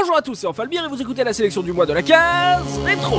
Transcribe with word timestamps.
Bonjour 0.00 0.16
à 0.16 0.22
tous, 0.22 0.36
c'est 0.36 0.46
Enfalbir 0.46 0.84
et 0.84 0.88
vous 0.88 1.02
écoutez 1.02 1.24
la 1.24 1.32
sélection 1.32 1.60
du 1.60 1.72
mois 1.72 1.84
de 1.84 1.92
la 1.92 2.02
case 2.02 2.78
rétro. 2.84 3.18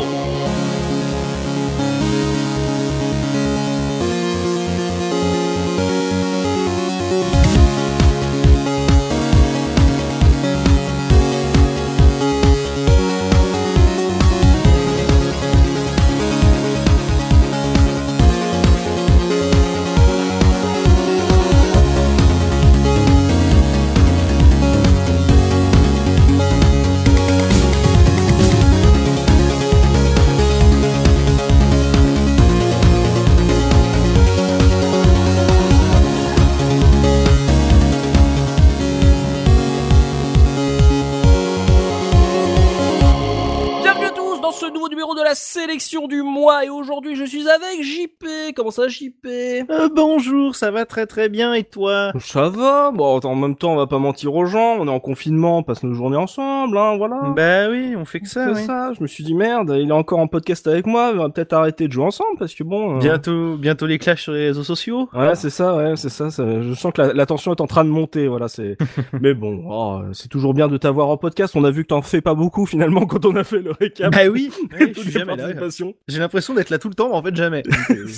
Du 46.08 46.22
mois 46.22 46.66
et 46.66 46.70
aujourd'hui 46.70 47.16
je 47.16 47.26
suis 47.26 47.50
avec 47.50 47.82
JP. 47.82 48.19
Comment 48.56 48.72
ça 48.72 48.88
JP 48.88 49.26
Euh, 49.26 49.90
bonjour, 49.96 50.56
ça 50.56 50.72
va 50.72 50.86
très 50.86 51.06
très 51.06 51.30
bien 51.30 51.54
et 51.54 51.64
toi? 51.64 52.12
Ça 52.20 52.50
va, 52.50 52.92
bon 52.92 53.20
en 53.20 53.36
même 53.36 53.56
temps 53.56 53.74
on 53.74 53.76
va 53.76 53.88
pas 53.88 54.00
mentir 54.00 54.34
aux 54.36 54.46
gens, 54.46 54.78
on 54.80 54.88
est 54.88 54.92
en 54.92 55.00
confinement, 55.00 55.60
on 55.60 55.64
passe 55.64 55.84
nos 55.84 55.94
journées 55.94 56.18
ensemble, 56.18 56.78
hein, 56.78 56.98
voilà. 56.98 57.20
Bah 57.36 57.70
oui, 57.70 57.96
on 57.98 58.06
fait 58.06 58.20
que 58.20 58.28
ça. 58.28 58.48
C'est 58.54 58.62
oui. 58.62 58.66
ça, 58.66 58.92
je 58.98 59.02
me 59.02 59.08
suis 59.08 59.24
dit 59.24 59.34
merde, 59.36 59.74
il 59.80 59.90
est 59.90 59.94
encore 59.94 60.20
en 60.20 60.28
podcast 60.28 60.68
avec 60.68 60.86
moi, 60.88 61.12
on 61.14 61.18
va 61.18 61.30
peut-être 61.30 61.54
arrêter 61.54 61.88
de 61.88 61.94
jouer 61.94 62.06
ensemble 62.06 62.38
parce 62.40 62.54
que 62.54 62.64
bon... 62.64 62.96
euh, 62.96 63.00
Bientôt, 63.00 63.56
bientôt 63.58 63.86
les 63.86 63.98
clashs 64.00 64.22
sur 64.24 64.34
les 64.34 64.48
réseaux 64.48 64.64
sociaux. 64.64 65.10
Ouais, 65.14 65.36
c'est 65.36 65.50
ça, 65.50 65.76
ouais, 65.76 65.96
c'est 65.96 66.10
ça, 66.10 66.30
ça- 66.32 66.62
Je 66.62 66.74
sens 66.74 66.92
que 66.94 67.02
la, 67.02 67.14
la 67.14 67.26
tension 67.26 67.54
est 67.54 67.62
en 67.62 67.68
train 67.68 67.84
de 67.86 67.90
monter, 67.90 68.28
voilà. 68.28 68.48
C'est. 68.48 68.78
Mais 69.22 69.34
bon, 69.34 69.64
oh, 69.70 70.02
c'est 70.14 70.28
toujours 70.30 70.54
bien 70.54 70.68
de 70.68 70.78
t'avoir 70.78 71.08
en 71.10 71.18
podcast. 71.18 71.56
On 71.56 71.64
a 71.64 71.72
vu 71.72 71.84
que 71.84 71.90
t'en 71.90 72.02
fais 72.02 72.22
pas 72.22 72.34
beaucoup 72.34 72.66
finalement 72.66 73.06
quand 73.06 73.26
on 73.26 73.36
a 73.36 73.44
fait 73.44 73.60
le 73.60 73.72
récap. 73.72 74.12
Bah 74.12 74.28
oui, 74.32 74.50
oui, 74.80 74.90
de 74.90 74.94
je 74.96 75.00
suis 75.02 75.12
tes 75.14 75.20
jamais 75.20 75.36
là. 75.36 75.48
J'ai 76.08 76.20
l'impression 76.20 76.54
d'être 76.54 76.70
là 76.70 76.78
tout 76.80 76.90
le 76.90 76.96
temps, 76.96 77.10
mais 77.10 77.16
en 77.16 77.22
fait 77.22 77.36
jamais. 77.36 77.64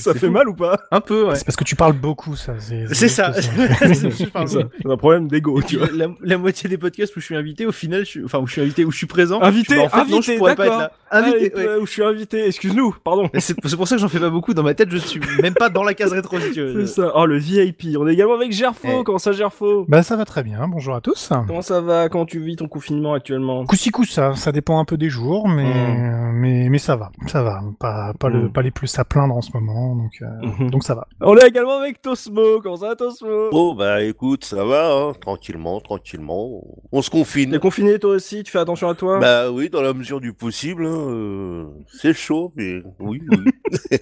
Ça 0.12 0.14
fait 0.14 0.28
fou. 0.28 0.32
mal 0.34 0.48
ou 0.50 0.54
pas 0.56 0.80
Un 0.92 1.02
peu, 1.02 1.26
ouais. 1.28 1.36
C'est 1.36 1.46
parce 1.46 1.56
que 1.56 1.64
tu 1.64 1.76
parles 1.76 1.94
beaucoup, 1.94 2.36
ça. 2.36 2.54
C'est 2.60 3.08
ça. 3.10 3.32
C'est 3.42 4.86
un 4.86 4.98
problème 4.98 5.28
d'ego, 5.28 5.62
tu 5.62 5.78
vois. 5.78 5.88
la, 5.94 6.08
la 6.22 6.38
moitié 6.38 6.70
des 6.70 6.78
podcasts 6.78 7.16
où 7.16 7.20
je 7.20 7.26
suis 7.26 7.36
invité, 7.36 7.66
au 7.66 7.72
final, 7.72 8.02
je 8.02 8.10
suis, 8.10 8.24
enfin 8.26 8.40
où 8.40 8.48
je 8.48 8.54
suis 8.54 8.62
invité, 8.62 8.86
où 8.86 8.92
je 8.92 8.98
suis 8.98 9.08
présent. 9.08 9.42
Invité, 9.42 9.76
je, 9.76 9.80
bah, 9.80 9.86
en 9.86 9.90
fait, 9.90 9.98
non, 9.98 10.18
invité, 10.18 10.34
je 10.34 10.38
pourrais 10.38 10.56
pas 10.56 10.66
être 10.68 10.78
là. 10.78 10.92
Invité. 11.12 11.54
Ouais. 11.56 11.68
euh, 11.68 11.82
où 11.82 11.86
je 11.86 11.92
suis 11.92 12.04
invité. 12.04 12.48
Excuse-nous, 12.48 12.96
pardon. 13.04 13.30
C'est 13.40 13.56
pour 13.60 13.88
ça 13.88 13.96
que 13.96 14.02
j'en 14.02 14.08
fais 14.10 14.20
pas 14.20 14.30
beaucoup. 14.30 14.54
Dans 14.54 14.64
ma 14.64 14.74
tête, 14.74 14.90
je 14.90 14.98
suis 14.98 15.20
même 15.42 15.54
pas 15.54 15.70
dans 15.70 15.84
la 15.84 15.94
case 15.94 16.14
rétro. 16.14 16.40
Si 16.40 16.52
tu 16.52 16.62
veux. 16.62 16.86
C'est 16.86 17.02
ça. 17.02 17.12
Oh, 17.16 17.26
le 17.26 17.38
VIP. 17.38 17.88
On 18.00 18.08
est 18.08 18.14
également 18.14 18.36
avec 18.36 18.52
Gerfo. 18.52 18.88
Eh. 19.02 19.04
Comment 19.04 19.18
ça, 19.18 19.32
Gerfo 19.32 19.86
Bah, 19.88 20.04
ça 20.04 20.16
va 20.16 20.26
très 20.26 20.44
bien. 20.44 20.68
Bonjour 20.68 20.96
à 20.96 21.02
tous. 21.02 21.30
Comment 21.48 21.62
ça 21.62 21.82
va? 21.82 22.10
Comment 22.10 22.26
tu 22.26 22.40
vis 22.40 22.56
ton 22.56 22.68
confinement 22.68 23.14
actuellement? 23.14 23.66
Coup 23.66 24.06
ça, 24.06 24.36
ça 24.36 24.52
dépend 24.52 24.80
un 24.80 24.86
peu 24.86 24.96
des 24.98 25.10
jours, 25.10 25.48
mais 25.50 25.64
Mm. 25.64 26.32
mais 26.36 26.70
mais 26.70 26.78
ça 26.78 26.96
va, 26.96 27.12
ça 27.28 27.44
va. 27.44 27.62
Pas 27.80 28.14
pas 28.20 28.30
le 28.30 28.44
Mm. 28.44 28.52
pas 28.54 28.62
les 28.62 28.72
plus 28.72 28.98
à 29.00 29.04
plaindre 29.04 29.36
en 29.36 29.42
ce 29.42 29.52
moment, 29.54 29.81
donc 29.96 30.12
euh, 30.22 30.26
Mhm. 30.60 30.70
donc 30.72 30.84
ça 30.84 30.96
va. 30.96 31.08
On 31.22 31.36
est 31.38 31.48
également 31.48 31.78
avec 31.78 32.02
Tosmo. 32.02 32.62
Comment 32.62 32.78
ça, 32.78 32.88
va, 32.90 32.96
Tosmo? 32.96 33.50
Oh 33.52 33.74
bah 33.76 34.02
écoute, 34.04 34.46
ça 34.46 34.64
va, 34.66 34.92
hein, 34.94 35.14
tranquillement, 35.20 35.80
tranquillement. 35.82 36.64
On 36.92 37.02
se 37.02 37.10
confine. 37.10 37.52
T'es 37.52 37.60
confiné 37.60 38.00
toi 38.00 38.12
aussi? 38.12 38.44
Tu 38.44 38.52
fais 38.52 38.60
attention 38.60 38.90
à 38.90 38.96
toi? 38.96 39.20
Bah 39.20 39.52
oui, 39.52 39.70
dans 39.70 39.82
la 39.82 39.94
mesure 39.94 40.20
du 40.22 40.34
possible. 40.34 40.86
hein, 40.86 41.08
euh, 41.10 41.66
c'est 41.94 42.14
chaud, 42.14 42.52
mais 42.56 42.82
oui, 43.00 43.22
oui. 43.30 43.46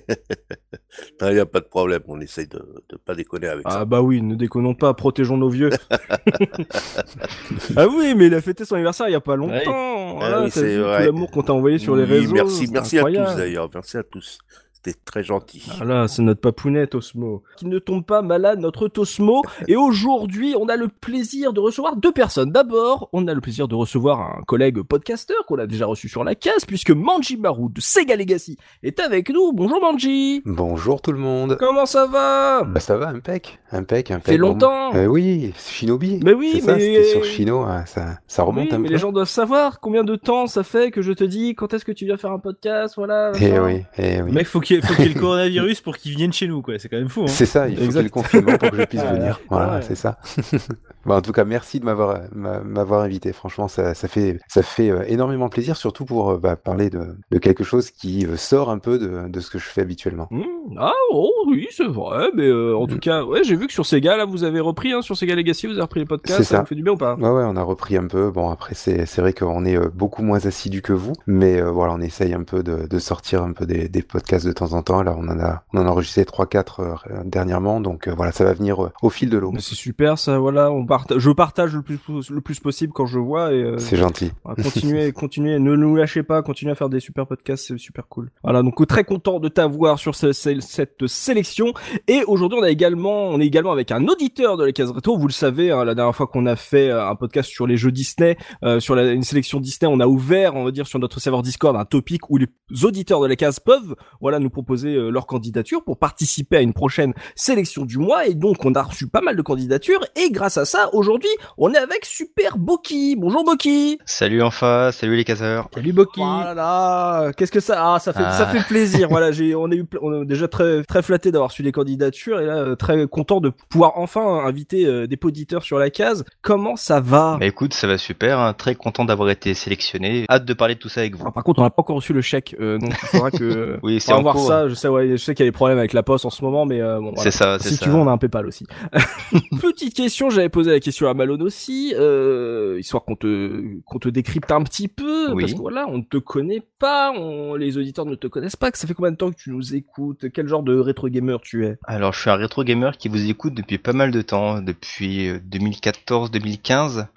Il 1.21 1.33
n'y 1.33 1.39
a 1.39 1.45
pas 1.45 1.59
de 1.59 1.65
problème. 1.65 2.01
On 2.07 2.19
essaye 2.19 2.47
de 2.47 2.57
de 2.89 2.97
pas 2.97 3.13
déconner 3.15 3.47
avec 3.47 3.61
Ah 3.65 3.71
ça. 3.71 3.85
bah 3.85 4.01
oui, 4.01 4.21
ne 4.21 4.35
déconnons 4.35 4.73
pas, 4.73 4.93
protégeons 4.93 5.37
nos 5.37 5.49
vieux. 5.49 5.69
ah 7.77 7.87
oui, 7.87 8.15
mais 8.15 8.27
il 8.27 8.33
a 8.33 8.41
fêté 8.41 8.65
son 8.65 8.75
anniversaire 8.75 9.07
il 9.07 9.11
y 9.11 9.15
a 9.15 9.19
pas 9.21 9.35
longtemps. 9.35 10.15
Voilà, 10.17 10.43
oui, 10.43 10.51
t'as 10.51 10.59
c'est 10.61 10.77
l'amour 11.05 11.29
qu'on 11.31 11.43
t'a 11.43 11.53
envoyé 11.53 11.77
sur 11.77 11.95
les 11.95 12.03
réseaux. 12.03 12.33
Merci, 12.33 12.67
merci 12.71 12.97
à 12.99 13.03
tous 13.03 13.35
d'ailleurs. 13.37 13.69
Merci 13.73 13.97
à 13.97 14.03
tous. 14.03 14.39
C'était 14.81 14.97
très 15.03 15.23
gentil. 15.25 15.61
Voilà, 15.75 16.07
c'est 16.07 16.21
notre 16.21 16.39
papounette 16.39 16.95
Osmo. 16.95 17.43
Qui 17.57 17.65
ne 17.65 17.79
tombe 17.79 18.05
pas 18.05 18.21
malade, 18.21 18.59
notre 18.59 18.87
Tosmo. 18.87 19.41
Et 19.67 19.75
aujourd'hui, 19.75 20.55
on 20.57 20.69
a 20.69 20.77
le 20.77 20.87
plaisir 20.87 21.51
de 21.51 21.59
recevoir 21.59 21.97
deux 21.97 22.13
personnes. 22.13 22.51
D'abord, 22.53 23.09
on 23.11 23.27
a 23.27 23.33
le 23.33 23.41
plaisir 23.41 23.67
de 23.67 23.75
recevoir 23.75 24.21
un 24.21 24.41
collègue 24.43 24.81
podcasteur 24.83 25.45
qu'on 25.47 25.57
a 25.59 25.67
déjà 25.67 25.85
reçu 25.85 26.07
sur 26.07 26.23
la 26.23 26.33
case, 26.33 26.63
puisque 26.65 26.91
Manji 26.91 27.35
Maru 27.35 27.65
de 27.73 27.81
Sega 27.81 28.15
Legacy 28.15 28.55
est 28.81 29.01
avec 29.01 29.29
nous. 29.29 29.51
Bonjour 29.51 29.81
Manji. 29.81 30.41
Bonjour 30.45 31.01
tout 31.01 31.11
le 31.11 31.19
monde. 31.19 31.57
Comment 31.59 31.85
ça 31.85 32.05
va? 32.07 32.63
Bah 32.63 32.79
ça 32.79 32.95
va, 32.95 33.09
impec, 33.09 33.59
impec, 33.73 34.11
impec. 34.11 34.25
Fait 34.27 34.37
longtemps. 34.37 34.95
Euh, 34.95 35.07
oui, 35.07 35.51
Shinobi. 35.57 36.21
Mais 36.23 36.33
oui, 36.33 36.61
mais- 36.65 36.79
c'était 36.79 37.03
sur 37.03 37.25
Shino, 37.25 37.59
hein, 37.63 37.83
ça, 37.85 38.19
ça 38.27 38.43
remonte 38.43 38.69
Oui, 38.69 38.75
un 38.75 38.77
mais 38.79 38.87
peu. 38.87 38.93
les 38.93 38.99
gens 38.99 39.11
doivent 39.11 39.27
savoir 39.27 39.81
combien 39.81 40.05
de 40.05 40.15
temps 40.15 40.47
ça 40.47 40.63
fait 40.63 40.89
que 40.89 41.01
je 41.01 41.11
te 41.11 41.25
dis 41.25 41.53
quand 41.53 41.73
est-ce 41.73 41.83
que 41.83 41.91
tu 41.91 42.05
viens 42.05 42.15
faire 42.15 42.31
un 42.31 42.39
podcast, 42.39 42.93
voilà. 42.95 43.33
Eh 43.41 43.59
oui, 43.59 43.83
eh 43.97 44.21
oui. 44.21 44.31
Mec, 44.31 44.47
faut 44.47 44.61
qu'il 44.69 44.81
qu'il 44.81 44.99
y 44.99 45.07
ait 45.09 45.13
le 45.13 45.19
coronavirus 45.19 45.81
pour 45.81 45.97
qu'il 45.97 46.15
vienne 46.15 46.33
chez 46.33 46.47
nous, 46.47 46.61
quoi. 46.61 46.77
C'est 46.77 46.89
quand 46.89 46.97
même 46.97 47.09
fou. 47.09 47.23
Hein. 47.23 47.27
C'est 47.27 47.45
ça, 47.45 47.67
il 47.67 47.77
faut 47.77 47.85
qu'il 47.85 47.95
y 47.95 47.99
ait 47.99 48.03
le 48.03 48.09
confinement 48.09 48.57
pour 48.57 48.69
que 48.69 48.77
je 48.77 48.85
puisse 48.85 49.03
venir. 49.03 49.39
Voilà, 49.49 49.75
ouais. 49.75 49.81
c'est 49.81 49.95
ça. 49.95 50.19
Bon, 51.05 51.15
en 51.15 51.21
tout 51.21 51.31
cas, 51.31 51.45
merci 51.45 51.79
de 51.79 51.85
m'avoir 51.85 52.19
m'a- 52.33 52.59
m'avoir 52.61 53.01
invité. 53.01 53.31
Franchement, 53.33 53.67
ça, 53.67 53.93
ça 53.93 54.07
fait 54.07 54.39
ça 54.47 54.61
fait 54.63 54.89
euh, 54.89 55.03
énormément 55.07 55.49
plaisir, 55.49 55.77
surtout 55.77 56.05
pour 56.05 56.31
euh, 56.31 56.37
bah, 56.37 56.55
parler 56.55 56.89
de, 56.89 57.15
de 57.31 57.37
quelque 57.37 57.63
chose 57.63 57.89
qui 57.91 58.25
euh, 58.25 58.35
sort 58.37 58.69
un 58.69 58.79
peu 58.79 58.99
de, 58.99 59.27
de 59.29 59.39
ce 59.39 59.49
que 59.49 59.59
je 59.59 59.65
fais 59.65 59.81
habituellement. 59.81 60.27
Hmm, 60.31 60.43
Ah 60.77 60.93
oh 61.11 61.31
oui 61.47 61.67
c'est 61.71 61.87
vrai 61.87 62.29
mais 62.35 62.47
euh, 62.47 62.75
en 62.75 62.85
tout 62.85 62.99
cas 62.99 63.23
ouais 63.23 63.43
j'ai 63.43 63.55
vu 63.55 63.65
que 63.67 63.73
sur 63.73 63.85
Sega 63.85 64.17
là 64.17 64.25
vous 64.25 64.43
avez 64.43 64.59
repris 64.59 64.91
hein, 64.93 65.01
sur 65.01 65.15
Sega 65.17 65.33
Legacy 65.35 65.65
vous 65.67 65.73
avez 65.73 65.81
repris 65.81 66.01
les 66.01 66.05
podcasts 66.05 66.43
ça 66.43 66.43
ça. 66.43 66.59
vous 66.61 66.65
fait 66.67 66.75
du 66.75 66.83
bien 66.83 66.93
ou 66.93 66.97
pas? 66.97 67.15
Ouais, 67.15 67.29
ouais, 67.29 67.43
on 67.45 67.55
a 67.55 67.63
repris 67.63 67.97
un 67.97 68.05
peu. 68.07 68.29
Bon, 68.29 68.49
après, 68.49 68.75
c'est 68.75 69.05
vrai 69.17 69.33
qu'on 69.33 69.65
est 69.65 69.77
beaucoup 69.89 70.21
moins 70.21 70.45
assidus 70.45 70.81
que 70.81 70.93
vous, 70.93 71.13
mais 71.27 71.59
euh, 71.61 71.71
voilà, 71.71 71.93
on 71.93 72.01
essaye 72.01 72.33
un 72.33 72.43
peu 72.43 72.61
de, 72.61 72.87
de 72.87 72.99
sortir 72.99 73.41
un 73.43 73.53
peu 73.53 73.65
des, 73.65 73.87
des 73.89 74.01
podcasts 74.01 74.45
de 74.45 74.51
temps 74.51 74.73
en 74.73 74.81
temps. 74.83 75.01
Là, 75.01 75.15
on 75.17 75.27
en 75.27 75.39
a, 75.39 75.63
on 75.73 75.79
en 75.79 75.85
a 75.87 75.89
enregistré 75.89 76.23
3-4 76.23 76.81
euh, 76.81 76.95
dernièrement, 77.25 77.79
donc 77.81 78.07
voilà, 78.09 78.31
ça 78.31 78.43
va 78.43 78.53
venir 78.53 78.89
au 79.01 79.09
fil 79.09 79.29
de 79.29 79.37
l'eau. 79.37 79.53
C'est 79.59 79.75
super 79.75 80.17
ça 80.19 80.37
voilà 80.39 80.71
on 80.71 80.85
je 81.17 81.31
partage 81.31 81.75
le 81.75 81.81
plus 81.81 81.99
le 82.29 82.41
plus 82.41 82.59
possible 82.59 82.91
quand 82.93 83.05
je 83.05 83.19
vois 83.19 83.53
et 83.53 83.61
euh, 83.63 83.77
C'est 83.77 83.95
gentil. 83.97 84.31
continuez 84.63 85.11
continuez 85.13 85.59
ne 85.59 85.75
nous 85.75 85.95
lâchez 85.95 86.23
pas 86.23 86.41
continuez 86.41 86.71
à 86.71 86.75
faire 86.75 86.89
des 86.89 86.99
super 86.99 87.27
podcasts 87.27 87.67
c'est 87.67 87.77
super 87.77 88.07
cool. 88.07 88.31
Voilà 88.43 88.61
donc 88.63 88.85
très 88.87 89.03
content 89.03 89.39
de 89.39 89.47
t'avoir 89.49 89.99
sur 89.99 90.15
ce- 90.15 90.31
ce- 90.33 90.59
cette 90.59 91.07
sélection. 91.07 91.73
Et 92.07 92.23
aujourd'hui 92.25 92.59
on 92.59 92.63
a 92.63 92.69
également 92.69 93.29
on 93.29 93.39
est 93.39 93.45
également 93.45 93.71
avec 93.71 93.91
un 93.91 94.07
auditeur 94.07 94.57
de 94.57 94.65
la 94.65 94.71
case 94.71 94.91
rétro 94.91 95.17
vous 95.17 95.27
le 95.27 95.33
savez 95.33 95.71
hein, 95.71 95.83
la 95.85 95.95
dernière 95.95 96.15
fois 96.15 96.27
qu'on 96.27 96.45
a 96.45 96.55
fait 96.55 96.89
euh, 96.89 97.07
un 97.09 97.15
podcast 97.15 97.49
sur 97.49 97.67
les 97.67 97.77
jeux 97.77 97.91
Disney 97.91 98.37
euh, 98.63 98.79
sur 98.79 98.95
la, 98.95 99.11
une 99.11 99.23
sélection 99.23 99.59
Disney 99.59 99.91
on 99.91 99.99
a 99.99 100.07
ouvert 100.07 100.55
on 100.55 100.63
va 100.65 100.71
dire 100.71 100.87
sur 100.87 100.99
notre 100.99 101.19
serveur 101.19 101.41
Discord 101.43 101.75
un 101.75 101.85
topic 101.85 102.29
où 102.29 102.37
les 102.37 102.47
auditeurs 102.83 103.21
de 103.21 103.27
la 103.27 103.35
case 103.35 103.59
peuvent 103.59 103.95
voilà 104.21 104.39
nous 104.39 104.49
proposer 104.49 104.95
euh, 104.95 105.09
leur 105.09 105.27
candidature 105.27 105.83
pour 105.83 105.97
participer 105.99 106.57
à 106.57 106.61
une 106.61 106.73
prochaine 106.73 107.13
sélection 107.35 107.85
du 107.85 107.97
mois. 107.97 108.27
Et 108.27 108.33
donc 108.33 108.63
on 108.65 108.73
a 108.73 108.81
reçu 108.83 109.07
pas 109.07 109.21
mal 109.21 109.35
de 109.35 109.41
candidatures. 109.41 109.99
Et 110.15 110.31
grâce 110.31 110.57
à 110.57 110.65
ça 110.65 110.78
aujourd'hui 110.93 111.29
on 111.57 111.73
est 111.73 111.77
avec 111.77 112.05
Super 112.05 112.57
Boki 112.57 113.15
bonjour 113.17 113.43
Boki 113.43 113.99
Salut 114.05 114.41
Enfa, 114.41 114.91
salut 114.91 115.15
les 115.15 115.23
caseurs. 115.23 115.67
Salut 115.73 115.93
Boki. 115.93 116.21
voilà 116.21 116.53
là, 116.53 117.31
qu'est-ce 117.33 117.51
que 117.51 117.59
ça 117.59 117.93
ah 117.95 117.99
ça 117.99 118.13
fait 118.13 118.19
ça 118.23 118.47
Ah. 118.49 118.53
fait 118.53 118.65
plaisir 118.67 119.07
voilà 119.09 119.31
j'ai 119.31 119.55
on 119.55 119.69
est 119.71 119.75
eu 119.77 119.85
pl- 119.85 119.99
on 120.03 120.23
est 120.23 120.25
déjà 120.25 120.47
très 120.47 120.83
très 120.83 121.01
flatté 121.01 121.31
d'avoir 121.31 121.51
su 121.51 121.63
les 121.63 121.71
candidatures 121.71 122.39
et 122.39 122.45
là 122.45 122.57
euh, 122.57 122.75
très 122.75 123.07
content 123.07 123.39
de 123.41 123.51
pouvoir 123.69 123.93
enfin 123.97 124.21
inviter 124.45 124.85
euh, 124.85 125.07
des 125.07 125.17
auditeurs 125.23 125.63
sur 125.63 125.77
la 125.79 125.89
case 125.89 126.23
comment 126.41 126.75
ça 126.75 126.99
va? 127.01 127.37
Bah 127.39 127.45
écoute, 127.45 127.73
ça 127.73 127.87
va 127.87 127.97
super, 127.97 128.39
hein, 128.39 128.53
très 128.53 128.73
content 128.75 129.03
d'avoir 129.05 129.29
été 129.29 129.53
sélectionné. 129.53 130.25
Hâte 130.29 130.45
de 130.45 130.53
parler 130.53 130.75
de 130.75 130.79
tout 130.79 130.89
ça 130.89 131.01
avec 131.01 131.15
vous. 131.15 131.23
Ah, 131.27 131.31
par 131.31 131.43
contre, 131.43 131.59
on 131.59 131.63
n'a 131.63 131.69
pas 131.69 131.81
encore 131.81 131.97
reçu 131.97 132.13
le 132.13 132.21
chèque, 132.21 132.55
euh, 132.59 132.77
donc 132.77 132.89
il 132.91 133.07
faudra 133.07 133.31
que. 133.31 133.77
Oui, 133.83 133.99
c'est 133.99 134.11
on 134.11 134.15
va 134.15 134.19
en 134.19 134.23
voir 134.23 134.35
cours. 134.35 134.47
ça. 134.47 134.67
Je 134.69 134.73
sais, 134.75 134.87
ouais, 134.87 135.09
je 135.09 135.15
sais 135.17 135.33
qu'il 135.35 135.45
y 135.45 135.47
a 135.47 135.51
des 135.51 135.55
problèmes 135.55 135.77
avec 135.77 135.93
la 135.93 136.03
poste 136.03 136.25
en 136.25 136.29
ce 136.29 136.43
moment, 136.43 136.65
mais 136.65 136.81
euh, 136.81 136.95
bon. 136.99 137.11
voilà. 137.13 137.21
C'est 137.21 137.31
ça, 137.31 137.57
c'est 137.59 137.69
Si 137.69 137.75
ça. 137.75 137.83
tu 137.85 137.89
veux, 137.89 137.95
on 137.97 138.07
a 138.07 138.11
un 138.11 138.17
PayPal 138.17 138.47
aussi. 138.47 138.65
Petite 139.61 139.93
question, 139.95 140.29
j'avais 140.29 140.49
posé 140.49 140.68
la 140.71 140.79
question 140.79 141.07
à 141.07 141.13
Malone 141.13 141.41
aussi, 141.41 141.93
euh, 141.97 142.77
histoire 142.79 143.03
qu'on 143.03 143.15
te 143.15 143.79
qu'on 143.85 143.99
te 143.99 144.09
décrypte 144.09 144.51
un 144.51 144.63
petit 144.63 144.87
peu, 144.87 145.31
Oui. 145.33 145.41
parce 145.43 145.53
que 145.53 145.59
voilà, 145.59 145.87
on 145.87 145.97
ne 145.99 146.03
te 146.03 146.17
connaît 146.17 146.63
pas, 146.79 147.11
on, 147.11 147.55
les 147.55 147.77
auditeurs 147.77 148.05
ne 148.05 148.15
te 148.15 148.27
connaissent 148.27 148.55
pas. 148.55 148.69
Ça 148.73 148.87
fait 148.87 148.93
combien 148.93 149.11
de 149.11 149.17
temps 149.17 149.31
que 149.31 149.37
tu 149.37 149.51
nous 149.51 149.75
écoutes? 149.75 150.29
Quel 150.31 150.47
genre 150.47 150.63
de 150.63 150.77
rétro 150.77 151.07
gamer 151.09 151.39
tu 151.41 151.65
es? 151.65 151.77
Alors, 151.85 152.13
je 152.13 152.21
suis 152.21 152.29
un 152.29 152.35
rétro 152.35 152.63
gamer 152.63 152.97
qui 152.97 153.09
vous 153.09 153.29
écoute 153.29 153.53
depuis 153.53 153.77
pas 153.77 153.93
mal 153.93 154.11
de 154.11 154.21
temps, 154.21 154.61
depuis 154.61 155.27
euh, 155.29 155.39
2014-2015. 155.49 157.07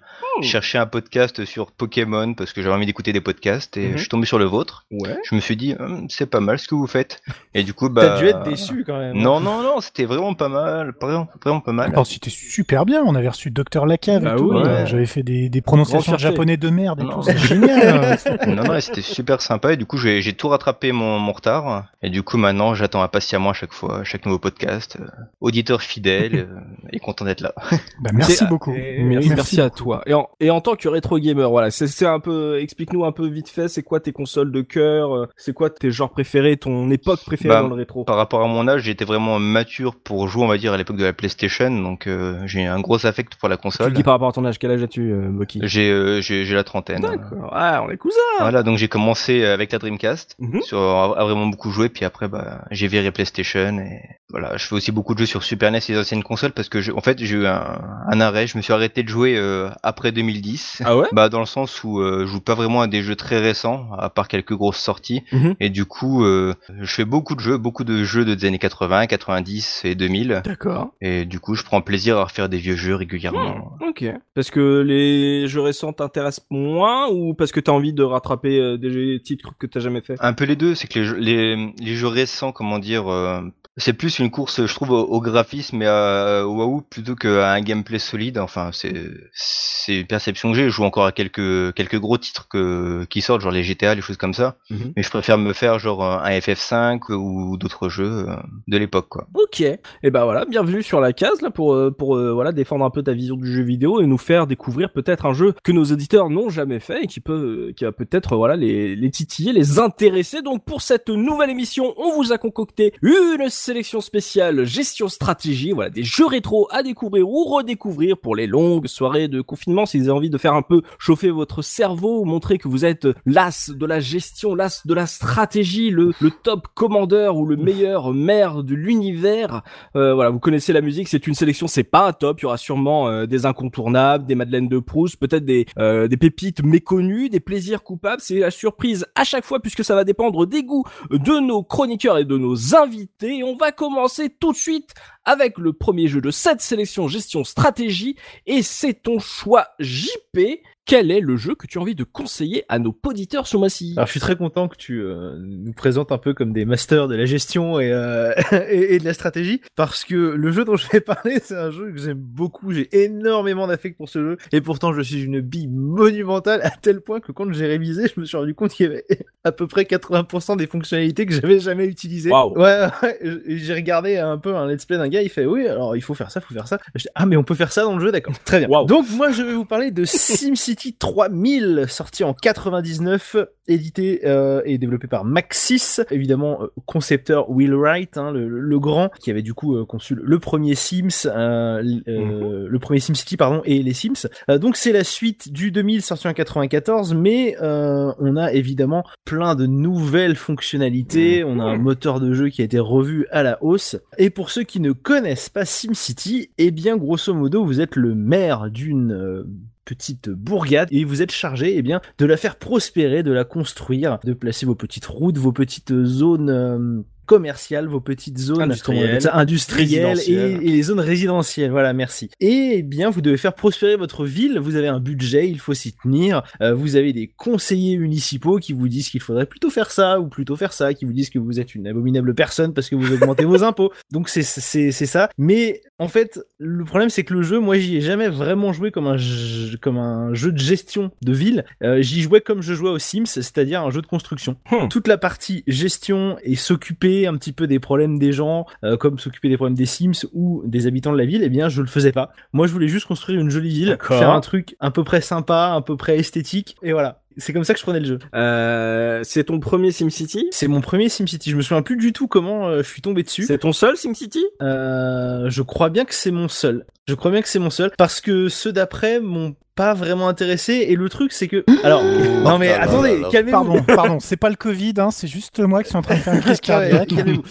Cherchais 0.41 0.79
un 0.79 0.87
podcast 0.87 1.45
sur 1.45 1.71
Pokémon 1.73 2.33
parce 2.35 2.53
que 2.53 2.63
j'avais 2.63 2.75
envie 2.75 2.87
d'écouter 2.87 3.13
des 3.13 3.21
podcasts 3.21 3.77
et 3.77 3.89
Mhm. 3.89 3.93
je 3.95 3.99
suis 3.99 4.09
tombé 4.09 4.27
sur 4.27 4.39
le 4.39 4.47
vôtre. 4.47 4.87
Ouais. 4.91 5.17
Je 5.29 5.35
me 5.35 5.41
suis 5.41 5.57
dit, 5.57 5.75
Hum, 5.79 6.07
c'est 6.09 6.27
pas 6.27 6.41
mal 6.41 6.59
ce 6.59 6.67
que 6.69 6.75
vous 6.75 6.87
faites. 6.87 7.21
Et 7.55 7.63
du 7.65 7.75
coup, 7.75 7.89
bah. 7.91 8.03
T'as 8.07 8.19
dû 8.19 8.27
être 8.27 8.43
déçu 8.45 8.85
quand 8.87 8.99
même. 8.99 9.17
Non, 9.17 9.41
non, 9.41 9.63
non, 9.63 9.81
c'était 9.81 10.05
vraiment 10.05 10.35
pas 10.35 10.49
mal. 10.49 10.93
Vraiment, 11.01 11.29
vraiment 11.45 11.61
pas 11.61 11.73
mal. 11.73 11.91
Alors, 11.91 12.07
c'était 12.07 12.31
super 12.31 12.87
bien. 12.87 13.03
On 13.05 13.15
avait 13.15 13.29
reçu 13.29 13.51
Docteur 13.51 13.85
Lacave 13.87 14.23
Bah 14.23 14.33
et 14.35 14.37
tout. 14.37 14.53
oui. 14.53 14.63
Euh, 14.65 14.87
J'avais 14.87 15.07
fait 15.07 15.23
des, 15.23 15.49
des 15.49 15.61
prononciations 15.61 16.17
japonais 16.17 16.57
de 16.57 16.71
merde 16.71 17.01
et 17.01 17.05
Non. 17.05 17.11
tout. 17.17 17.23
C'est 17.23 17.37
génial. 17.39 18.19
Non, 18.47 18.65
non, 18.65 18.75
et 18.75 18.81
c'était 18.81 19.03
super 19.03 19.41
sympa. 19.41 19.73
Et 19.75 19.77
du 19.77 19.87
coup, 19.87 19.99
j'ai 19.99 20.23
j'ai 20.23 20.33
tout 20.33 20.49
rattrapé 20.49 20.93
mon, 20.93 21.19
mon 21.19 21.33
retard. 21.33 21.85
Et 22.03 22.11
du 22.11 22.23
coup, 22.23 22.37
maintenant, 22.37 22.75
j'attends 22.75 23.03
impatiemment 23.03 23.51
à 23.51 23.53
chaque 23.55 23.73
fois, 23.73 24.01
à 24.01 24.05
chaque 24.05 24.25
nouveau 24.27 24.39
podcast. 24.39 24.97
Euh, 25.01 25.07
auditeur 25.41 25.83
fidèle 25.83 26.35
euh, 26.51 26.61
et 26.93 26.99
content 26.99 27.25
d'être 27.25 27.41
là. 27.41 27.53
Bah, 28.01 28.11
merci 28.13 28.45
beaucoup. 28.47 28.73
Et 28.75 29.03
merci, 29.03 29.29
merci 29.31 29.61
à 29.61 29.71
toi. 29.71 30.03
Et 30.07 30.15
en, 30.15 30.22
et 30.41 30.51
en 30.51 30.61
tant 30.61 30.75
que 30.77 30.89
rétro 30.89 31.19
gamer, 31.19 31.49
voilà, 31.51 31.71
c'est 31.71 32.07
un 32.07 32.21
peu, 32.21 32.59
explique-nous 32.61 33.05
un 33.05 33.13
peu 33.13 33.27
vite 33.27 33.49
fait, 33.49 33.69
c'est 33.69 33.83
quoi 33.83 34.01
tes 34.01 34.13
consoles 34.13 34.51
de 34.53 34.61
cœur, 34.63 35.15
euh, 35.15 35.27
c'est 35.37 35.53
quoi 35.53 35.71
tes 35.71 35.91
genres 35.91 36.11
préférés, 36.11 36.57
ton 36.57 36.91
époque 36.91 37.21
préférée 37.25 37.55
Bah, 37.55 37.63
dans 37.63 37.69
le 37.69 37.75
rétro? 37.75 38.05
Par 38.05 38.17
rapport 38.17 38.43
à 38.43 38.47
mon 38.47 38.67
âge, 38.69 38.83
j'étais 38.83 39.05
vraiment 39.05 39.39
mature 39.39 39.95
pour 39.97 40.29
jouer, 40.29 40.43
on 40.45 40.49
va 40.49 40.59
dire, 40.59 40.73
à 40.73 40.77
l'époque 40.77 40.97
de 40.97 41.05
la 41.05 41.13
PlayStation. 41.13 41.71
Donc, 41.71 42.07
euh, 42.07 42.41
j'ai 42.47 42.67
un 42.67 42.81
gros 42.81 43.05
affect 43.07 43.35
pour 43.37 43.49
la 43.49 43.57
Tu 43.57 43.63
console. 43.63 43.89
le 43.89 43.95
dis 43.95 44.03
par 44.03 44.15
rapport 44.15 44.29
à 44.29 44.33
ton 44.33 44.45
âge, 44.45 44.59
quel 44.59 44.71
âge 44.71 44.83
as-tu, 44.83 45.13
euh, 45.13 45.29
Moki? 45.31 45.61
J'ai 45.63 45.91
euh, 45.91 46.21
j'ai 46.21 46.45
la 46.55 46.65
trentaine. 46.65 47.01
D'accord. 47.03 47.51
Ah, 47.53 47.83
on 47.87 47.91
est 47.91 47.97
cousins. 47.97 48.19
Voilà, 48.41 48.63
donc 48.63 48.79
j'ai 48.79 48.89
commencé 48.89 49.45
avec 49.45 49.73
la 49.73 49.79
Dreamcast, 49.79 50.37
Mhm. 50.39 50.63
sur, 50.63 50.79
à, 50.79 51.25
vraiment 51.25 51.47
beaucoup 51.47 51.71
jouer, 51.71 51.89
puis 51.89 52.05
après 52.05 52.29
bah, 52.29 52.63
j'ai 52.71 52.87
viré 52.89 53.11
PlayStation 53.13 53.79
et 53.79 54.01
voilà, 54.31 54.57
je 54.57 54.67
fais 54.67 54.75
aussi 54.75 54.93
beaucoup 54.93 55.15
de 55.15 55.19
jeux 55.21 55.27
sur 55.27 55.43
Super 55.43 55.71
NES 55.71 55.79
et 55.89 55.93
les 55.93 55.99
anciennes 55.99 56.23
consoles 56.23 56.53
parce 56.53 56.69
que 56.69 56.81
je- 56.81 56.93
en 56.93 57.01
fait 57.01 57.19
j'ai 57.23 57.37
eu 57.37 57.47
un, 57.47 57.81
un 58.09 58.21
arrêt, 58.21 58.47
je 58.47 58.57
me 58.57 58.63
suis 58.63 58.73
arrêté 58.73 59.03
de 59.03 59.09
jouer 59.09 59.39
après 59.83 60.12
2010. 60.13 60.83
Ah 60.85 60.97
ouais? 60.97 61.09
Bah 61.13 61.29
dans 61.29 61.41
le 61.41 61.47
sens 61.47 61.83
où 61.85 62.01
euh, 62.01 62.21
je 62.21 62.27
joue 62.27 62.41
pas 62.41 62.55
vraiment 62.55 62.81
à 62.83 62.87
des 62.87 63.03
jeux 63.03 63.17
très 63.17 63.39
récents, 63.41 63.89
à 63.99 64.09
part 64.11 64.29
quelques 64.29 64.55
grosses 64.55 64.79
sorties, 64.79 65.23
Mhm. 65.33 65.55
et 65.61 65.71
du 65.71 65.85
coup 65.85 66.25
euh, 66.25 66.55
je 66.81 66.93
fais 66.95 67.05
beaucoup 67.05 67.35
de 67.35 67.41
jeux, 67.41 67.57
beaucoup 67.59 67.85
de 67.85 68.05
jeux 68.05 68.25
des 68.25 68.45
années 68.47 68.59
80, 68.59 69.07
90 69.07 69.83
et 69.85 69.95
2000, 69.95 70.43
D'accord. 70.45 70.91
et 71.01 71.25
du 71.25 71.41
coup 71.41 71.55
je 71.55 71.65
prends 71.65 71.81
plaisir 71.81 72.19
à 72.19 72.25
refaire 72.25 72.49
des 72.49 72.59
vieux 72.59 72.77
jeux 72.77 72.95
régulièrement. 72.95 73.73
Ok. 73.87 74.05
Parce 74.35 74.51
que 74.51 74.81
les 74.81 75.47
jeux 75.49 75.61
récents 75.61 75.93
t'intéressent 75.93 76.47
moins 76.51 77.09
ou 77.09 77.35
parce 77.35 77.53
que 77.53 77.61
t'as 77.61 77.73
envie 77.73 77.93
de 77.93 78.03
rattraper 78.03 78.59
euh, 78.59 78.77
des 78.79 79.21
titres 79.23 79.55
que 79.59 79.67
t'as 79.67 79.81
jamais 79.81 80.01
fait? 80.01 80.17
Un 80.21 80.33
peu 80.33 80.45
les 80.45 80.57
deux, 80.57 80.75
c'est 80.75 80.89
que 80.89 80.99
les 80.99 81.05
jeux, 81.05 81.17
les, 81.19 81.73
les 81.81 81.95
jeux 81.95 82.07
récents, 82.09 82.53
comment 82.53 82.79
dire, 82.79 83.09
euh, 83.13 83.41
c'est 83.79 83.95
plus 83.95 84.19
une 84.19 84.31
course, 84.31 84.67
je 84.67 84.75
trouve, 84.75 84.91
au, 84.91 85.01
au 85.01 85.21
graphisme 85.21 85.81
et 85.83 85.87
à, 85.87 86.47
au 86.47 86.57
waouh 86.57 86.83
plutôt 86.83 87.15
qu'à 87.15 87.53
un 87.53 87.61
gameplay 87.63 87.99
solide. 87.99 88.39
Enfin, 88.39 88.71
c'est 88.73 88.93
c'est 89.33 90.01
une 90.01 90.07
perception 90.07 90.51
que 90.51 90.57
j'ai. 90.57 90.65
Je 90.65 90.69
joue 90.71 90.85
encore 90.85 91.07
à 91.07 91.13
quelques 91.13 91.75
quelques 91.75 91.99
gros 91.99 92.19
titres 92.19 92.49
que 92.49 93.05
qui 93.09 93.23
sortent, 93.23 93.41
genre 93.41 93.53
les 93.53 93.63
GTA, 93.63 93.95
les 93.95 94.03
choses 94.03 94.19
comme 94.19 94.35
ça. 94.35 94.57
Mhm. 94.71 94.93
Mais 94.97 95.03
je 95.03 95.09
préfère 95.11 95.39
me 95.39 95.53
faire 95.55 95.79
genre 95.79 96.05
un 96.05 96.31
FF5 96.31 97.13
ou 97.13 97.57
d'autres 97.57 97.89
jeux 97.89 98.29
euh, 98.29 98.37
de 98.69 98.77
l'époque, 98.77 99.09
quoi. 99.09 99.27
Ok. 99.35 99.61
Et 99.61 100.11
ben 100.11 100.25
voilà, 100.25 100.45
bienvenue 100.45 100.83
sur 100.83 101.01
la 101.01 101.13
case 101.13 101.41
là 101.41 101.51
pour 101.51 101.73
euh, 101.73 101.91
pour 101.91 102.17
euh, 102.17 102.33
voilà 102.33 102.53
défendre 102.53 102.85
un 102.85 102.91
peu 102.91 103.03
ta 103.03 103.13
vision 103.13 103.37
du 103.37 103.51
jeu 103.51 103.63
vidéo 103.63 104.01
et 104.01 104.07
nous 104.07 104.19
faire 104.19 104.47
découvrir 104.47 104.93
peut-être 104.93 105.25
un 105.25 105.33
jeu 105.33 105.55
que 105.65 105.73
nos 105.73 105.85
auditeurs 105.85 106.29
n'ont 106.29 106.51
jamais 106.51 106.81
fait 106.81 107.05
et 107.05 107.07
qui 107.07 107.21
peut 107.21 107.69
euh, 107.69 107.73
qui 107.73 107.85
va 107.85 107.93
peut-être 107.93 108.37
voilà 108.37 108.57
les 108.57 108.95
les 108.97 109.11
titiller, 109.11 109.53
les 109.53 109.79
intéresser. 109.79 110.43
Donc 110.43 110.65
pour 110.65 110.83
cette 110.83 111.09
nouvelle 111.09 111.51
émission, 111.51 111.95
on 111.97 112.13
vous 112.17 112.33
a 112.33 112.39
concocté 112.39 112.93
une 113.01 113.49
sélection 113.63 114.01
spéciale 114.01 114.65
gestion 114.65 115.07
stratégie, 115.07 115.71
voilà 115.71 115.89
des 115.89 116.03
jeux 116.03 116.27
rétro 116.27 116.67
à 116.73 116.83
découvrir 116.83 117.29
ou 117.29 117.45
redécouvrir 117.45 118.19
pour 118.19 118.35
les 118.35 118.49
longues 118.49 118.89
soirées 118.89 119.29
de 119.29 119.41
confinement 119.41 119.87
si 119.87 119.99
vous 119.99 120.09
avez 120.09 120.19
envie 120.19 120.31
de 120.31 120.39
faire 120.39 120.55
un 120.55 120.63
peu 120.63 120.83
chauffer 120.99 121.31
votre 121.31 121.63
cerveau, 121.63 122.25
montrer 122.25 122.59
que 122.59 122.67
vous 122.67 122.85
êtes 122.85 123.07
l'as 123.25 123.71
de 123.71 123.87
la 123.87 124.01
gestion, 124.01 124.57
l'as 124.57 124.85
de 124.85 124.95
la 124.95 125.07
stratégie, 125.07 125.91
le 125.91 126.13
le 126.21 126.31
top 126.33 126.67
commandeur 126.75 127.37
ou 127.37 127.47
le 127.47 127.57
meilleur 127.57 128.13
maire 128.13 128.65
de 128.65 128.75
l'univers. 128.75 129.63
Euh, 129.95 130.13
voilà, 130.13 130.31
vous 130.31 130.41
connaissez 130.41 130.73
la 130.73 130.81
musique, 130.81 131.07
c'est 131.07 131.29
une 131.29 131.35
sélection, 131.35 131.69
c'est 131.69 131.85
pas 131.85 132.09
un 132.09 132.13
top. 132.13 132.41
Il 132.41 132.43
y 132.43 132.47
aura 132.47 132.57
sûrement 132.57 133.09
euh, 133.09 133.27
des 133.27 133.47
incontournables, 133.47 134.27
des 134.27 134.35
Madeleines 134.35 134.69
de 134.69 134.81
Proust, 134.81 135.19
peut-être 135.19 135.45
des 135.45 135.67
euh, 135.79 136.09
des 136.09 136.17
pépites 136.17 136.65
méconnues, 136.65 137.29
des 137.29 137.41
plaisirs 137.41 137.85
coupables. 137.85 138.23
C'est 138.23 138.41
la 138.41 138.51
surprise 138.51 139.07
à 139.15 139.23
chaque 139.23 139.45
fois 139.45 139.61
puisque 139.61 139.85
ça 139.85 139.95
va 139.95 140.03
dépendre 140.03 140.47
des 140.47 140.65
goûts 140.65 140.85
de 141.11 141.39
nos 141.39 141.63
chroniqueurs 141.63 142.19
et 142.19 142.25
de 142.25 142.37
nos 142.37 142.75
invités. 142.75 143.45
On 143.53 143.57
va 143.57 143.71
commencer 143.71 144.31
tout 144.31 144.53
de 144.53 144.57
suite 144.57 144.95
avec 145.25 145.59
le 145.59 145.75
premier 145.75 146.09
jeu 146.09 146.23
de 146.23 146.31
cette 146.31 146.63
sélection 146.63 147.07
gestion 147.07 147.45
stratégie 147.45 148.17
et 148.47 148.63
c'est 148.63 148.95
ton 148.95 149.19
choix 149.19 149.69
JP. 149.79 150.63
Quel 150.85 151.13
est 151.13 151.21
le 151.21 151.37
jeu 151.37 151.55
que 151.55 151.69
tu 151.69 151.79
as 151.79 151.81
envie 151.81 151.95
de 151.95 152.03
conseiller 152.03 152.65
à 152.69 152.81
nos 152.81 152.91
poditeurs 152.93 153.47
ce 153.47 153.57
mois-ci 153.57 153.95
Alors 153.97 154.07
je 154.07 154.11
suis 154.11 154.21
très 154.21 154.35
content 154.35 154.67
que 154.67 154.77
tu 154.77 155.01
euh, 155.01 155.37
nous 155.39 155.73
présentes 155.73 156.11
un 156.11 156.19
peu 156.19 156.35
comme 156.35 156.53
des 156.53 156.65
masters 156.65 157.07
de 157.07 157.15
la 157.15 157.25
gestion 157.25 157.79
et, 157.79 157.93
euh, 157.93 158.33
et, 158.69 158.95
et 158.95 158.99
de 158.99 159.05
la 159.05 159.15
stratégie, 159.15 159.63
parce 159.77 160.05
que 160.05 160.15
le 160.15 160.51
jeu 160.51 160.65
dont 160.65 160.75
je 160.75 160.89
vais 160.91 161.01
parler, 161.01 161.39
c'est 161.41 161.57
un 161.57 161.71
jeu 161.71 161.93
que 161.93 161.99
j'aime 161.99 162.19
beaucoup, 162.19 162.73
j'ai 162.73 162.89
énormément 163.05 163.69
d'affect 163.69 163.97
pour 163.97 164.09
ce 164.09 164.19
jeu, 164.19 164.39
et 164.51 164.61
pourtant 164.61 164.93
je 164.93 165.03
suis 165.03 165.23
une 165.23 165.41
bille 165.41 165.69
monumentale 165.69 166.61
à 166.63 166.71
tel 166.71 167.01
point 167.01 167.21
que 167.21 167.31
quand 167.31 167.51
j'ai 167.53 167.67
révisé, 167.67 168.09
je 168.13 168.21
me 168.21 168.27
suis 168.27 168.37
rendu 168.37 168.55
compte 168.55 168.73
qu'il 168.73 168.87
y 168.87 168.89
avait 168.89 169.05
à 169.45 169.53
peu 169.53 169.69
près 169.69 169.85
80% 169.85 170.57
des 170.57 170.67
fonctionnalités 170.67 171.27
que 171.27 171.33
j'avais 171.33 171.61
jamais 171.61 171.87
utilisées. 171.87 172.31
Waouh. 172.31 172.59
Ouais, 172.59 172.89
ouais, 173.03 173.19
j'ai 173.47 173.75
regardé 173.75 174.17
un 174.17 174.37
peu 174.37 174.57
un 174.57 174.67
let's 174.67 174.85
play 174.85 174.99
d'un 174.99 175.09
gars, 175.09 175.23
il 175.23 175.31
fait 175.31 175.47
oui, 175.47 175.69
alors 175.69 175.95
il 175.95 176.03
faut 176.03 176.15
faire 176.15 176.33
ça, 176.33 176.41
faut 176.41 176.55
faire 176.55 176.67
ça. 176.67 176.79
Dis, 176.97 177.07
ah 177.15 177.25
mais 177.25 177.37
on 177.37 177.45
peut 177.45 177.55
faire 177.55 177.71
ça 177.71 177.85
dans 177.85 177.97
le 177.97 178.05
jeu, 178.05 178.11
d'accord, 178.11 178.35
très 178.45 178.59
bien. 178.59 178.69
Waouh. 178.69 178.87
Donc 178.87 179.07
moi 179.11 179.31
je 179.31 179.43
vais 179.45 179.55
vous 179.55 179.65
parler 179.65 179.93
de 179.93 180.05
SimCity 180.05 180.72
3000, 180.77 181.87
sorti 181.89 182.25
en 182.25 182.35
99, 182.35 183.37
édité 183.69 184.23
euh, 184.25 184.63
et 184.65 184.79
développé 184.79 185.07
par 185.07 185.25
Maxis, 185.25 186.01
évidemment 186.11 186.63
euh, 186.63 186.67
concepteur 186.87 187.51
Will 187.51 187.75
Wright, 187.75 188.17
hein, 188.17 188.33
le, 188.33 188.49
le 188.49 188.79
grand, 188.79 189.11
qui 189.21 189.31
avait 189.31 189.43
du 189.43 189.55
coup 189.55 189.77
euh, 189.77 189.85
conçu 189.85 190.15
le 190.15 190.39
premier 190.39 190.75
Sims, 190.75 191.27
euh, 191.27 191.83
le 192.07 192.79
premier 192.79 193.01
SimCity 193.01 193.37
pardon, 193.37 193.63
et 193.65 193.83
les 193.83 193.93
Sims. 193.93 194.29
Donc 194.49 194.77
c'est 194.77 194.93
la 194.93 195.05
suite 195.05 195.53
du 195.53 195.71
2000 195.71 196.03
sorti 196.03 196.29
en 196.29 196.33
94, 196.33 197.15
mais 197.15 197.57
on 197.61 198.37
a 198.37 198.53
évidemment 198.53 199.05
plein 199.25 199.55
de 199.55 199.67
nouvelles 199.67 200.37
fonctionnalités. 200.37 201.45
On 201.45 201.61
a 201.61 201.65
un 201.65 201.79
moteur 201.79 202.21
de 202.21 202.33
jeu 202.33 202.49
qui 202.49 202.63
a 202.63 202.65
été 202.65 202.79
revu 202.79 203.27
à 203.31 203.43
la 203.43 203.63
hausse. 203.63 203.97
Et 204.19 204.31
pour 204.31 204.51
ceux 204.51 204.63
qui 204.63 204.81
ne 204.81 204.93
connaissent 204.93 205.49
pas 205.49 205.65
SimCity, 205.65 206.51
eh 206.59 206.71
bien 206.71 206.97
grosso 206.97 207.33
modo 207.35 207.65
vous 207.65 207.81
êtes 207.81 207.97
le 207.97 208.15
maire 208.15 208.71
d'une 208.71 209.45
petite 209.85 210.31
bourgade 210.31 210.89
et 210.91 211.05
vous 211.05 211.23
êtes 211.23 211.33
chargé 211.33 211.77
eh 211.77 211.83
bien 211.83 212.01
de 212.19 212.27
la 212.27 212.37
faire 212.37 212.57
prospérer, 212.57 213.23
de 213.23 213.33
la 213.33 213.45
construire, 213.45 214.19
de 214.25 214.33
placer 214.33 214.67
vos 214.67 214.75
petites 214.75 215.07
routes, 215.07 215.39
vos 215.39 215.53
petites 215.53 216.05
zones 216.05 216.51
euh, 216.51 217.03
commerciales, 217.27 217.87
vos 217.87 218.01
petites 218.01 218.39
zones 218.39 218.63
Industrielles. 218.63 220.19
et, 220.27 220.57
les 220.59 220.83
zones 220.83 221.01
résidentielles. 221.01 221.71
Voilà, 221.71 221.93
merci. 221.93 222.31
Et 222.41 222.75
eh 222.75 222.83
bien 222.83 223.11
vous 223.11 223.21
devez 223.21 223.37
faire 223.37 223.55
prospérer 223.55 223.97
votre 223.97 224.25
ville. 224.25 224.59
Vous 224.59 224.77
avez 224.77 224.89
un 224.89 225.01
budget, 225.01 225.49
il 225.49 225.59
faut 225.59 225.75
s'y 225.75 225.93
tenir. 225.95 226.43
Euh, 226.61 226.75
vous 226.75 226.97
avez 226.97 227.13
des 227.13 227.29
conseillers 227.29 227.99
municipaux 227.99 228.59
qui 228.59 228.73
vous 228.73 228.89
disent 228.89 229.09
qu'il 229.09 229.21
faudrait 229.21 229.47
plutôt 229.47 229.71
faire 229.71 229.91
ça 229.91 230.21
ou 230.21 230.29
plutôt 230.29 230.57
faire 230.57 230.73
ça, 230.73 230.95
qui 230.95 231.05
vous 231.05 231.13
disent 231.13 231.31
que 231.31 231.39
vous 231.39 231.61
êtes 231.61 231.75
une 231.75 231.87
abominable 231.87 232.35
personne 232.35 232.75
parce 232.75 232.89
que 232.89 232.97
vous 232.97 233.13
augmentez 233.13 233.45
vos 233.45 233.63
impôts. 233.63 233.93
Donc 234.11 234.29
c'est 234.29 234.43
c'est 234.43 234.93
c'est 234.93 235.07
ça. 235.07 235.29
Mais 235.39 235.81
en 235.99 236.09
fait, 236.09 236.41
le 236.59 236.85
problème 236.85 237.11
c'est 237.11 237.25
que 237.25 237.35
le 237.35 237.43
jeu, 237.43 237.59
moi 237.59 237.79
j'y 237.79 237.97
ai 237.97 238.01
jamais 238.01 238.29
vraiment 238.29 238.73
joué 238.73 238.91
comme 238.91 239.07
un 239.07 239.17
jeu, 239.17 239.77
comme 239.81 239.99
un 239.99 240.35
jeu 240.35 240.53
de 240.53 240.59
gestion 240.59 241.11
de 241.23 241.33
ville. 241.33 241.65
Euh, 241.83 242.03
j'y 242.03 242.23
jouais 242.23 242.41
comme 242.41 242.63
je 242.63 242.75
jouais 242.75 242.91
aux 242.91 242.99
Sims, 242.99 243.27
c'est-à-dire 243.27 243.83
un 243.83 243.91
jeu 243.91 244.03
de 244.03 244.07
construction. 244.07 244.57
Hmm. 244.71 244.89
Toute 244.89 245.09
la 245.09 245.19
partie 245.19 245.63
gestion 245.67 246.37
et 246.43 246.57
s'occuper 246.57 247.12
un 247.27 247.37
petit 247.37 247.53
peu 247.53 247.67
des 247.67 247.79
problèmes 247.79 248.19
des 248.19 248.33
gens, 248.33 248.67
euh, 248.85 248.97
comme 248.97 249.19
s'occuper 249.19 249.49
des 249.49 249.57
problèmes 249.57 249.77
des 249.77 249.87
Sims 249.87 250.27
ou 250.33 250.63
des 250.67 250.87
habitants 250.87 251.13
de 251.13 251.19
la 251.19 251.25
ville, 251.25 251.43
eh 251.43 251.49
bien 251.49 251.69
je 251.69 251.81
le 251.81 251.89
faisais 251.89 252.13
pas. 252.13 252.33
Moi 252.53 252.67
je 252.67 252.73
voulais 252.73 252.89
juste 252.89 253.07
construire 253.07 253.41
une 253.41 253.51
jolie 253.51 253.71
ville, 253.71 253.99
faire 254.01 254.31
un 254.31 254.41
truc 254.41 254.77
à 254.81 254.91
peu 254.91 255.05
près 255.05 255.21
sympa, 255.21 255.75
à 255.77 255.81
peu 255.81 255.97
près 255.97 256.19
esthétique, 256.19 256.77
et 256.83 256.93
voilà. 256.93 257.22
C'est 257.37 257.53
comme 257.53 257.65
ça 257.65 257.73
que 257.75 257.79
je 257.79 257.85
prenais 257.85 258.01
le 258.01 258.07
jeu. 258.07 258.19
Euh, 258.35 259.21
c'est 259.25 259.45
ton 259.45 259.61
premier 259.61 259.91
SimCity 259.93 260.49
C'est 260.51 260.69
mon 260.69 260.81
premier 260.81 261.09
SimCity. 261.09 261.51
Je 261.51 261.57
me 261.57 261.63
souviens 261.63 261.83
plus 261.83 261.97
du 261.97 262.13
tout 262.13 262.29
comment 262.29 262.69
euh, 262.69 262.79
je 262.83 262.89
suis 262.89 263.03
tombé 263.03 263.23
dessus. 263.23 263.45
C'est 263.45 263.59
ton 263.59 263.73
seul 263.73 263.97
SimCity 263.97 264.45
Euh, 264.61 265.49
je 265.51 265.63
crois 265.63 265.91
bien 265.91 266.05
que 266.05 266.15
c'est 266.15 266.31
mon 266.31 266.49
seul. 266.49 266.85
Je 267.09 267.15
crois 267.15 267.31
bien 267.31 267.43
que 267.43 267.49
c'est 267.49 267.59
mon 267.59 267.71
seul 267.71 267.91
parce 267.99 268.21
que 268.21 268.49
ceux 268.49 268.73
d'après 268.73 269.21
m'ont 269.21 269.55
pas 269.75 269.95
vraiment 269.95 270.29
intéressé 270.29 270.85
et 270.91 270.97
le 270.97 271.09
truc 271.09 271.33
c'est 271.33 271.49
que 271.49 271.65
alors 271.83 272.05
non 272.05 272.59
mais 272.59 272.69
là 272.69 272.83
attendez 272.83 273.23
calmez-vous 273.33 273.51
Pardon, 273.51 273.83
pardon, 273.87 274.21
c'est 274.21 274.37
pas 274.37 274.51
le 274.51 274.55
Covid, 274.57 274.93
hein, 274.99 275.11
c'est 275.11 275.27
juste 275.27 275.61
moi 275.61 275.83
qui 275.83 275.89
suis 275.89 275.97
en 275.97 276.03
train 276.03 276.17
de 276.17 276.21
faire 276.21 276.35
une 276.35 276.41
crise 276.43 276.61
cardiaque. 276.61 277.09
Calmez-vous. 277.09 277.43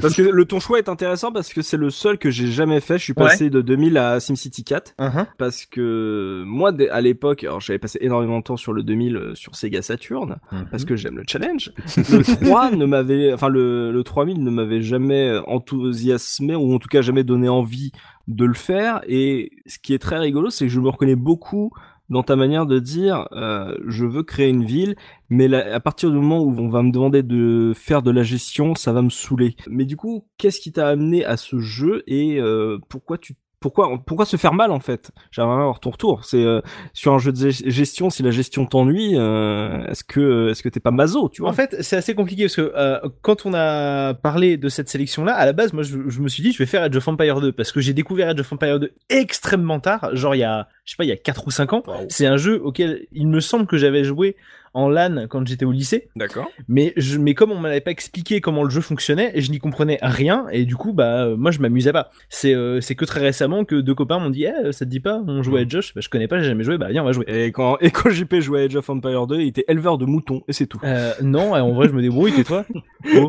Parce 0.00 0.14
que 0.16 0.22
le 0.22 0.44
ton 0.46 0.60
choix 0.60 0.78
est 0.78 0.88
intéressant 0.88 1.30
parce 1.30 1.52
que 1.52 1.60
c'est 1.60 1.76
le 1.76 1.90
seul 1.90 2.16
que 2.16 2.30
j'ai 2.30 2.46
jamais 2.46 2.80
fait. 2.80 2.96
Je 2.96 3.04
suis 3.04 3.12
Ouais. 3.12 3.24
passé 3.26 3.50
de 3.50 3.60
2000 3.60 3.98
à 3.98 4.18
SimCity 4.18 4.64
4 4.64 4.94
Uh-huh. 4.98 5.26
parce 5.36 5.66
que 5.66 6.42
moi 6.46 6.72
à 6.90 7.00
l'époque, 7.02 7.44
alors 7.44 7.60
j'avais 7.60 7.78
passé 7.78 7.98
énormément 8.00 8.38
de 8.38 8.44
temps 8.44 8.56
sur 8.56 8.72
le 8.72 8.82
2000 8.82 9.01
euh, 9.10 9.34
sur 9.34 9.54
Sega 9.56 9.82
Saturn 9.82 10.36
parce 10.70 10.84
que 10.84 10.96
j'aime 10.96 11.16
le 11.16 11.24
challenge. 11.26 11.72
Le 11.96 12.22
3 12.46 12.72
ne 12.72 12.84
m'avait, 12.84 13.32
enfin 13.32 13.48
le, 13.48 13.92
le 13.92 14.04
3000 14.04 14.42
ne 14.42 14.50
m'avait 14.50 14.82
jamais 14.82 15.38
enthousiasmé 15.46 16.54
ou 16.54 16.74
en 16.74 16.78
tout 16.78 16.88
cas 16.88 17.02
jamais 17.02 17.24
donné 17.24 17.48
envie 17.48 17.92
de 18.28 18.44
le 18.44 18.54
faire. 18.54 19.00
Et 19.06 19.50
ce 19.66 19.78
qui 19.78 19.94
est 19.94 19.98
très 19.98 20.18
rigolo, 20.18 20.50
c'est 20.50 20.66
que 20.66 20.72
je 20.72 20.80
me 20.80 20.88
reconnais 20.88 21.16
beaucoup 21.16 21.72
dans 22.12 22.22
ta 22.22 22.36
manière 22.36 22.66
de 22.66 22.78
dire 22.78 23.26
euh, 23.32 23.74
je 23.86 24.04
veux 24.04 24.22
créer 24.22 24.50
une 24.50 24.64
ville, 24.64 24.96
mais 25.30 25.48
là, 25.48 25.74
à 25.74 25.80
partir 25.80 26.10
du 26.10 26.16
moment 26.16 26.40
où 26.40 26.54
on 26.58 26.68
va 26.68 26.82
me 26.82 26.92
demander 26.92 27.22
de 27.22 27.72
faire 27.74 28.02
de 28.02 28.10
la 28.10 28.22
gestion, 28.22 28.74
ça 28.74 28.92
va 28.92 29.02
me 29.02 29.08
saouler. 29.10 29.56
Mais 29.68 29.86
du 29.86 29.96
coup, 29.96 30.26
qu'est-ce 30.36 30.60
qui 30.60 30.72
t'a 30.72 30.88
amené 30.88 31.24
à 31.24 31.36
ce 31.36 31.58
jeu 31.58 32.02
et 32.06 32.38
euh, 32.38 32.78
pourquoi 32.88 33.18
tu 33.18 33.34
pourquoi 33.62 33.90
pourquoi 34.04 34.26
se 34.26 34.36
faire 34.36 34.52
mal 34.52 34.70
en 34.70 34.80
fait? 34.80 35.10
J'aimerais 35.30 35.54
avoir 35.54 35.80
ton 35.80 35.90
retour. 35.90 36.24
C'est 36.24 36.44
euh, 36.44 36.60
sur 36.92 37.14
un 37.14 37.18
jeu 37.18 37.32
de 37.32 37.50
gestion, 37.50 38.10
si 38.10 38.22
la 38.22 38.30
gestion 38.30 38.66
t'ennuie, 38.66 39.12
euh, 39.16 39.86
est-ce 39.86 40.04
que 40.04 40.50
est-ce 40.50 40.62
que 40.62 40.68
t'es 40.68 40.80
pas 40.80 40.90
maso, 40.90 41.30
tu 41.30 41.40
vois? 41.40 41.50
En 41.50 41.54
fait, 41.54 41.76
c'est 41.80 41.96
assez 41.96 42.14
compliqué 42.14 42.44
parce 42.44 42.56
que 42.56 42.72
euh, 42.76 43.00
quand 43.22 43.46
on 43.46 43.54
a 43.54 44.12
parlé 44.14 44.58
de 44.58 44.68
cette 44.68 44.90
sélection-là, 44.90 45.34
à 45.34 45.46
la 45.46 45.52
base, 45.52 45.72
moi, 45.72 45.82
je, 45.82 45.96
je, 46.08 46.20
me 46.20 46.28
suis 46.28 46.42
dit, 46.42 46.52
je 46.52 46.58
vais 46.58 46.66
faire 46.66 46.82
Age 46.82 46.96
of 46.96 47.08
Empire 47.08 47.40
2 47.40 47.52
parce 47.52 47.72
que 47.72 47.80
j'ai 47.80 47.94
découvert 47.94 48.28
Age 48.28 48.40
of 48.40 48.52
Empire 48.52 48.80
2 48.80 48.92
extrêmement 49.08 49.80
tard, 49.80 50.10
genre 50.14 50.34
il 50.34 50.40
y 50.40 50.44
a, 50.44 50.68
je 50.84 50.90
sais 50.90 50.96
pas, 50.96 51.04
il 51.04 51.08
y 51.08 51.12
a 51.12 51.16
4 51.16 51.46
ou 51.46 51.50
5 51.50 51.72
ans. 51.72 51.82
C'est 52.08 52.26
un 52.26 52.36
jeu 52.36 52.60
auquel 52.62 53.06
il 53.12 53.28
me 53.28 53.40
semble 53.40 53.66
que 53.66 53.78
j'avais 53.78 54.04
joué 54.04 54.36
en 54.74 54.88
LAN 54.88 55.26
quand 55.28 55.46
j'étais 55.46 55.64
au 55.64 55.72
lycée. 55.72 56.08
D'accord. 56.16 56.48
Mais 56.68 56.92
je, 56.96 57.18
mais 57.18 57.34
comme 57.34 57.52
on 57.52 57.58
m'avait 57.58 57.80
pas 57.80 57.90
expliqué 57.90 58.40
comment 58.40 58.64
le 58.64 58.70
jeu 58.70 58.80
fonctionnait, 58.80 59.32
je 59.40 59.50
n'y 59.50 59.58
comprenais 59.58 59.98
rien 60.02 60.46
et 60.52 60.64
du 60.64 60.76
coup 60.76 60.92
bah 60.92 61.28
moi 61.36 61.50
je 61.50 61.60
m'amusais 61.60 61.92
pas. 61.92 62.10
C'est 62.28 62.54
euh, 62.54 62.80
c'est 62.80 62.94
que 62.94 63.04
très 63.04 63.20
récemment 63.20 63.64
que 63.64 63.76
deux 63.76 63.94
copains 63.94 64.18
m'ont 64.18 64.30
dit 64.30 64.44
eh, 64.44 64.72
ça 64.72 64.84
te 64.84 64.90
dit 64.90 65.00
pas 65.00 65.22
on 65.26 65.42
jouait 65.42 65.62
à 65.62 65.68
Josh 65.68 65.94
bah, 65.94 66.00
je 66.00 66.08
connais 66.08 66.28
pas 66.28 66.38
j'ai 66.38 66.48
jamais 66.48 66.64
joué 66.64 66.78
bah 66.78 66.88
viens 66.90 67.02
on 67.02 67.06
va 67.06 67.12
jouer. 67.12 67.24
Et 67.28 67.52
quand 67.52 67.76
et 67.80 67.90
quand 67.90 68.10
JP 68.10 68.36
jouait 68.40 68.62
à 68.62 68.64
Age 68.64 68.76
of 68.76 68.88
Empire 68.88 69.26
2 69.26 69.40
il 69.40 69.48
était 69.48 69.64
éleveur 69.68 69.98
de 69.98 70.06
moutons 70.06 70.42
et 70.48 70.52
c'est 70.52 70.66
tout. 70.66 70.80
Euh, 70.84 71.12
non 71.22 71.52
en 71.54 71.72
vrai 71.72 71.88
je 71.88 71.92
me 71.92 72.02
débrouille 72.02 72.32
tais-toi. 72.32 72.64
Oh. 73.16 73.28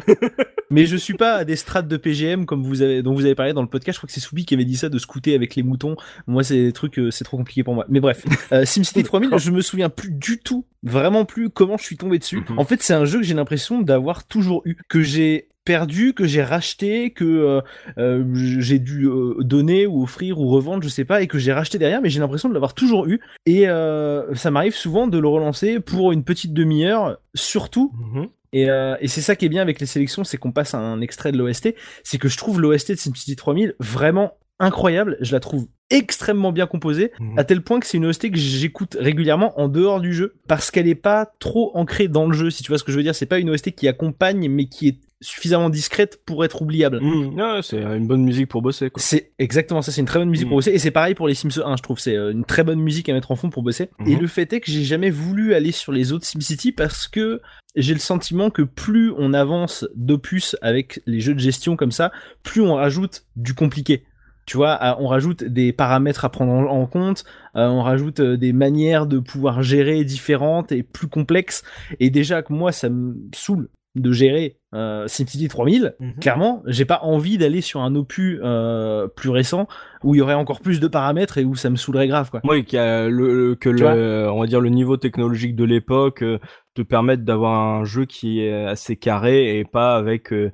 Mais 0.69 0.85
je 0.85 0.95
suis 0.95 1.15
pas 1.15 1.33
à 1.33 1.45
des 1.45 1.55
strates 1.55 1.87
de 1.87 1.97
PGM 1.97 2.45
comme 2.45 2.61
vous 2.61 2.83
avez 2.83 3.01
dont 3.01 3.15
vous 3.15 3.25
avez 3.25 3.33
parlé 3.33 3.53
dans 3.53 3.63
le 3.63 3.67
podcast. 3.67 3.95
Je 3.95 3.99
crois 3.99 4.07
que 4.07 4.13
c'est 4.13 4.19
Soubi 4.19 4.45
qui 4.45 4.53
avait 4.53 4.65
dit 4.65 4.77
ça 4.77 4.87
de 4.87 4.99
scouter 4.99 5.33
avec 5.33 5.55
les 5.55 5.63
moutons. 5.63 5.95
Moi 6.27 6.43
c'est 6.43 6.65
des 6.65 6.73
trucs 6.73 6.99
euh, 6.99 7.09
c'est 7.09 7.23
trop 7.23 7.37
compliqué 7.37 7.63
pour 7.63 7.73
moi. 7.73 7.85
Mais 7.89 7.99
bref 7.99 8.23
euh, 8.51 8.65
SimCity 8.65 9.03
3000 9.03 9.31
je 9.37 9.49
me 9.49 9.61
souviens 9.61 9.89
plus 9.89 10.11
du 10.11 10.37
tout 10.37 10.63
vraiment 10.83 11.25
plus 11.25 11.49
comment 11.49 11.77
je 11.77 11.83
suis 11.83 11.97
tombé 11.97 12.19
dessus. 12.19 12.43
Mhm. 12.49 12.59
En 12.59 12.65
fait, 12.65 12.81
c'est 12.81 12.93
un 12.93 13.05
jeu 13.05 13.19
que 13.19 13.25
j'ai 13.25 13.33
l'impression 13.33 13.81
d'avoir 13.81 14.25
toujours 14.25 14.61
eu, 14.65 14.75
que 14.89 15.01
j'ai 15.01 15.47
perdu, 15.65 16.13
que 16.13 16.25
j'ai 16.25 16.43
racheté, 16.43 17.11
que 17.11 17.23
euh, 17.23 17.61
euh, 17.97 18.25
j'ai 18.59 18.79
dû 18.79 19.05
euh, 19.05 19.35
donner 19.39 19.87
ou 19.87 20.03
offrir 20.03 20.39
ou 20.39 20.47
revendre, 20.49 20.83
je 20.83 20.89
sais 20.89 21.05
pas, 21.05 21.21
et 21.21 21.27
que 21.27 21.39
j'ai 21.39 21.53
racheté 21.53 21.77
derrière, 21.77 22.01
mais 22.01 22.09
j'ai 22.09 22.19
l'impression 22.19 22.49
de 22.49 22.53
l'avoir 22.53 22.73
toujours 22.73 23.07
eu. 23.07 23.21
Et 23.45 23.69
euh, 23.69 24.33
ça 24.35 24.51
m'arrive 24.51 24.75
souvent 24.75 25.07
de 25.07 25.17
le 25.17 25.27
relancer 25.27 25.79
pour 25.79 26.11
une 26.11 26.23
petite 26.23 26.53
demi-heure, 26.53 27.17
surtout. 27.33 27.93
Mhm. 28.13 28.27
Et, 28.55 28.67
et 28.99 29.07
c'est 29.07 29.21
ça 29.21 29.35
qui 29.35 29.45
est 29.45 29.49
bien 29.49 29.63
avec 29.63 29.79
les 29.79 29.87
sélections, 29.87 30.23
c'est 30.23 30.37
qu'on 30.37 30.51
passe 30.51 30.75
à 30.75 30.77
un 30.77 31.01
extrait 31.01 31.31
de 31.31 31.39
l'OST. 31.39 31.73
C'est 32.03 32.19
que 32.19 32.27
je 32.27 32.37
trouve 32.37 32.61
l'OST 32.61 32.91
de 32.91 32.97
SimCity 32.97 33.35
3000 33.35 33.73
vraiment 33.79 34.33
incroyable. 34.59 35.17
Je 35.21 35.31
la 35.31 35.39
trouve 35.39 35.67
extrêmement 35.89 36.51
bien 36.51 36.65
composée, 36.65 37.11
Mhm. 37.19 37.37
à 37.37 37.43
tel 37.43 37.61
point 37.61 37.79
que 37.79 37.85
c'est 37.85 37.97
une 37.97 38.05
OST 38.05 38.31
que 38.31 38.37
j'écoute 38.37 38.97
régulièrement 38.99 39.59
en 39.59 39.67
dehors 39.67 40.01
du 40.01 40.13
jeu, 40.13 40.35
parce 40.47 40.71
qu'elle 40.71 40.87
est 40.87 40.95
pas 40.95 41.31
trop 41.39 41.71
ancrée 41.75 42.07
dans 42.07 42.25
le 42.27 42.33
jeu, 42.33 42.49
si 42.49 42.63
tu 42.63 42.69
vois 42.71 42.77
ce 42.79 42.83
que 42.83 42.91
je 42.91 42.97
veux 42.97 43.03
dire. 43.03 43.13
C'est 43.15 43.25
pas 43.27 43.39
une 43.39 43.49
OST 43.49 43.71
qui 43.71 43.87
accompagne, 43.87 44.49
mais 44.49 44.65
qui 44.65 44.87
est 44.87 44.97
suffisamment 45.21 45.69
discrète 45.69 46.19
pour 46.25 46.43
être 46.43 46.61
oubliable. 46.61 46.99
Mmh, 47.01 47.61
c'est 47.61 47.81
une 47.81 48.07
bonne 48.07 48.23
musique 48.23 48.49
pour 48.49 48.61
bosser. 48.61 48.91
C'est 48.97 49.31
exactement 49.39 49.81
ça, 49.81 49.91
c'est 49.93 50.01
une 50.01 50.07
très 50.07 50.19
bonne 50.19 50.29
musique 50.29 50.47
pour 50.49 50.57
bosser 50.57 50.71
et 50.71 50.79
c'est 50.79 50.91
pareil 50.91 51.13
pour 51.15 51.29
les 51.29 51.33
Sims 51.33 51.61
1, 51.63 51.77
je 51.77 51.81
trouve 51.81 51.97
c'est 51.97 52.17
euh, 52.17 52.31
une 52.33 52.43
très 52.43 52.65
bonne 52.65 52.81
musique 52.81 53.07
à 53.07 53.13
mettre 53.13 53.31
en 53.31 53.37
fond 53.37 53.49
pour 53.49 53.63
bosser. 53.63 53.89
Et 54.05 54.15
Mhm. 54.15 54.21
le 54.21 54.27
fait 54.27 54.51
est 54.51 54.59
que 54.59 54.69
j'ai 54.69 54.83
jamais 54.83 55.09
voulu 55.11 55.53
aller 55.53 55.71
sur 55.71 55.93
les 55.93 56.11
autres 56.11 56.25
SimCity 56.25 56.73
parce 56.73 57.07
que 57.07 57.39
j'ai 57.77 57.93
le 57.93 58.01
sentiment 58.01 58.49
que 58.49 58.63
plus 58.63 59.13
on 59.17 59.33
avance 59.33 59.87
d'opus 59.95 60.57
avec 60.61 61.01
les 61.05 61.21
jeux 61.21 61.33
de 61.35 61.39
gestion 61.39 61.77
comme 61.77 61.93
ça, 61.93 62.11
plus 62.43 62.59
on 62.61 62.73
rajoute 62.75 63.23
du 63.37 63.53
compliqué. 63.53 64.03
Tu 64.45 64.57
vois, 64.57 64.97
on 64.99 65.07
rajoute 65.07 65.43
des 65.43 65.73
paramètres 65.73 66.25
à 66.25 66.29
prendre 66.29 66.69
en, 66.69 66.85
compte, 66.85 67.23
euh, 67.55 67.67
on 67.67 67.81
rajoute 67.81 68.19
euh, 68.19 68.37
des 68.37 68.53
manières 68.53 69.05
de 69.05 69.19
pouvoir 69.19 69.63
gérer 69.63 70.03
différentes 70.03 70.71
et 70.71 70.83
plus 70.83 71.07
complexes. 71.07 71.63
Et 71.99 72.09
déjà 72.09 72.43
moi, 72.49 72.71
ça 72.71 72.89
me 72.89 73.15
saoule 73.33 73.69
de 73.95 74.11
gérer 74.11 74.59
euh, 74.73 75.07
SimCity 75.07 75.47
3000. 75.47 75.95
Mhm. 75.99 76.13
Clairement, 76.19 76.63
j'ai 76.65 76.85
pas 76.85 76.99
envie 77.03 77.37
d'aller 77.37 77.61
sur 77.61 77.81
un 77.81 77.95
opus 77.95 78.39
euh, 78.43 79.07
plus 79.07 79.29
récent 79.29 79.67
où 80.03 80.15
il 80.15 80.17
y 80.17 80.21
aurait 80.21 80.33
encore 80.33 80.59
plus 80.59 80.79
de 80.79 80.87
paramètres 80.87 81.37
et 81.37 81.45
où 81.45 81.55
ça 81.55 81.69
me 81.69 81.75
saoulerait 81.77 82.07
grave, 82.07 82.29
quoi. 82.29 82.41
Oui, 82.43 82.65
a 82.75 83.07
le, 83.07 83.33
le- 83.49 83.55
que 83.55 83.69
le, 83.69 84.29
on 84.29 84.41
va 84.41 84.47
dire 84.47 84.59
le 84.59 84.69
niveau 84.69 84.97
technologique 84.97 85.55
de 85.55 85.63
l'époque 85.63 86.23
euh, 86.23 86.39
te 86.73 86.81
permette 86.81 87.23
d'avoir 87.23 87.53
un 87.79 87.83
jeu 87.85 88.05
qui 88.05 88.41
est 88.41 88.65
assez 88.65 88.95
carré 88.97 89.59
et 89.59 89.63
pas 89.63 89.95
avec 89.95 90.33
euh, 90.33 90.51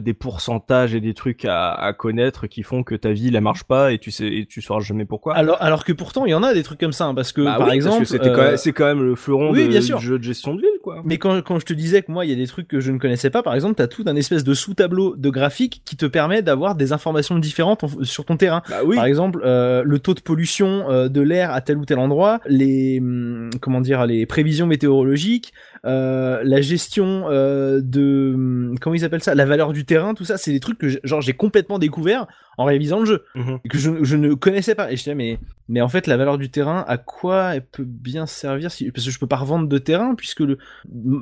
des 0.00 0.12
pourcentages 0.14 0.94
et 0.94 1.00
des 1.00 1.14
trucs 1.14 1.44
à, 1.46 1.72
à 1.72 1.92
connaître 1.94 2.46
qui 2.46 2.62
font 2.62 2.82
que 2.84 2.94
ta 2.94 3.10
vie 3.12 3.30
elle 3.34 3.40
marche 3.40 3.64
pas 3.64 3.90
et 3.92 3.98
tu 3.98 4.10
sais 4.10 4.26
et 4.28 4.46
tu 4.46 4.60
sauras 4.60 4.80
jamais 4.80 5.06
pourquoi. 5.06 5.34
Alors, 5.34 5.56
alors 5.60 5.84
que 5.84 5.92
pourtant, 5.92 6.26
il 6.26 6.30
y 6.30 6.34
en 6.34 6.42
a 6.42 6.52
des 6.54 6.62
trucs 6.62 6.78
comme 6.78 6.92
ça, 6.92 7.06
hein, 7.06 7.14
parce 7.14 7.32
que 7.32 7.40
Bah 7.42 7.56
par 7.58 7.68
oui, 7.68 7.74
exemple, 7.74 8.04
euh, 8.12 8.34
quand 8.52 8.56
c'est 8.58 8.72
quand 8.72 8.84
même 8.84 9.02
le 9.02 9.14
fleuron 9.16 9.50
oui, 9.50 9.64
de, 9.64 9.68
bien 9.68 9.80
sûr. 9.80 9.98
du 9.98 10.04
jeu 10.04 10.18
de 10.18 10.22
gestion 10.24 10.54
de 10.54 10.60
ville 10.60 10.68
quoi. 10.82 11.00
Mais 11.04 11.16
quand, 11.18 11.40
quand 11.42 11.58
je 11.58 11.64
te 11.64 11.72
disais 11.72 12.02
que 12.02 12.12
moi, 12.12 12.24
il 12.26 12.30
y 12.30 12.34
a 12.34 12.36
des 12.36 12.46
trucs 12.46 12.68
que 12.68 12.78
je 12.80 12.92
ne 12.92 12.98
connaissais 12.98 13.30
pas, 13.30 13.42
par 13.42 13.54
exemple, 13.54 13.61
t'as 13.72 13.86
tout 13.86 14.04
un 14.06 14.16
espèce 14.16 14.44
de 14.44 14.54
sous-tableau 14.54 15.14
de 15.16 15.30
graphique 15.30 15.82
qui 15.84 15.96
te 15.96 16.06
permet 16.06 16.42
d'avoir 16.42 16.74
des 16.74 16.92
informations 16.92 17.38
différentes 17.38 17.84
en- 17.84 17.90
sur 18.02 18.24
ton 18.24 18.36
terrain. 18.36 18.62
Bah 18.68 18.80
oui. 18.84 18.96
Par 18.96 19.06
exemple, 19.06 19.40
euh, 19.44 19.82
le 19.84 19.98
taux 19.98 20.14
de 20.14 20.20
pollution 20.20 20.90
euh, 20.90 21.08
de 21.08 21.20
l'air 21.20 21.52
à 21.52 21.60
tel 21.60 21.76
ou 21.78 21.84
tel 21.84 21.98
endroit, 21.98 22.40
les 22.46 22.98
hum, 23.00 23.50
comment 23.60 23.80
dire, 23.80 24.04
les 24.06 24.26
prévisions 24.26 24.66
météorologiques, 24.66 25.52
euh, 25.84 26.40
la 26.44 26.60
gestion 26.60 27.24
euh, 27.28 27.80
de 27.82 28.32
hum, 28.34 28.76
comment 28.80 28.94
ils 28.94 29.04
appellent 29.04 29.22
ça, 29.22 29.34
la 29.34 29.44
valeur 29.46 29.72
du 29.72 29.84
terrain, 29.84 30.14
tout 30.14 30.24
ça, 30.24 30.36
c'est 30.38 30.52
des 30.52 30.60
trucs 30.60 30.78
que 30.78 30.88
j'ai- 30.88 31.00
genre 31.04 31.20
j'ai 31.20 31.32
complètement 31.32 31.78
découvert 31.78 32.26
en 32.58 32.64
révisant 32.64 33.00
le 33.00 33.06
jeu 33.06 33.24
Mhm. 33.34 33.58
et 33.64 33.68
que 33.68 33.78
je, 33.78 33.90
je 34.04 34.16
ne 34.16 34.34
connaissais 34.34 34.74
pas. 34.74 34.92
Et 34.92 34.96
je 34.96 35.02
disais 35.02 35.14
mais 35.14 35.38
mais 35.68 35.80
en 35.80 35.88
fait 35.88 36.06
la 36.06 36.16
valeur 36.18 36.36
du 36.38 36.50
terrain, 36.50 36.84
à 36.86 36.98
quoi 36.98 37.54
elle 37.54 37.64
peut 37.64 37.84
bien 37.86 38.26
servir 38.26 38.70
si, 38.70 38.90
parce 38.90 39.06
que 39.06 39.10
je 39.10 39.18
peux 39.18 39.26
pas 39.26 39.36
revendre 39.36 39.68
de 39.68 39.78
terrain 39.78 40.14
puisque 40.14 40.40
le 40.40 40.58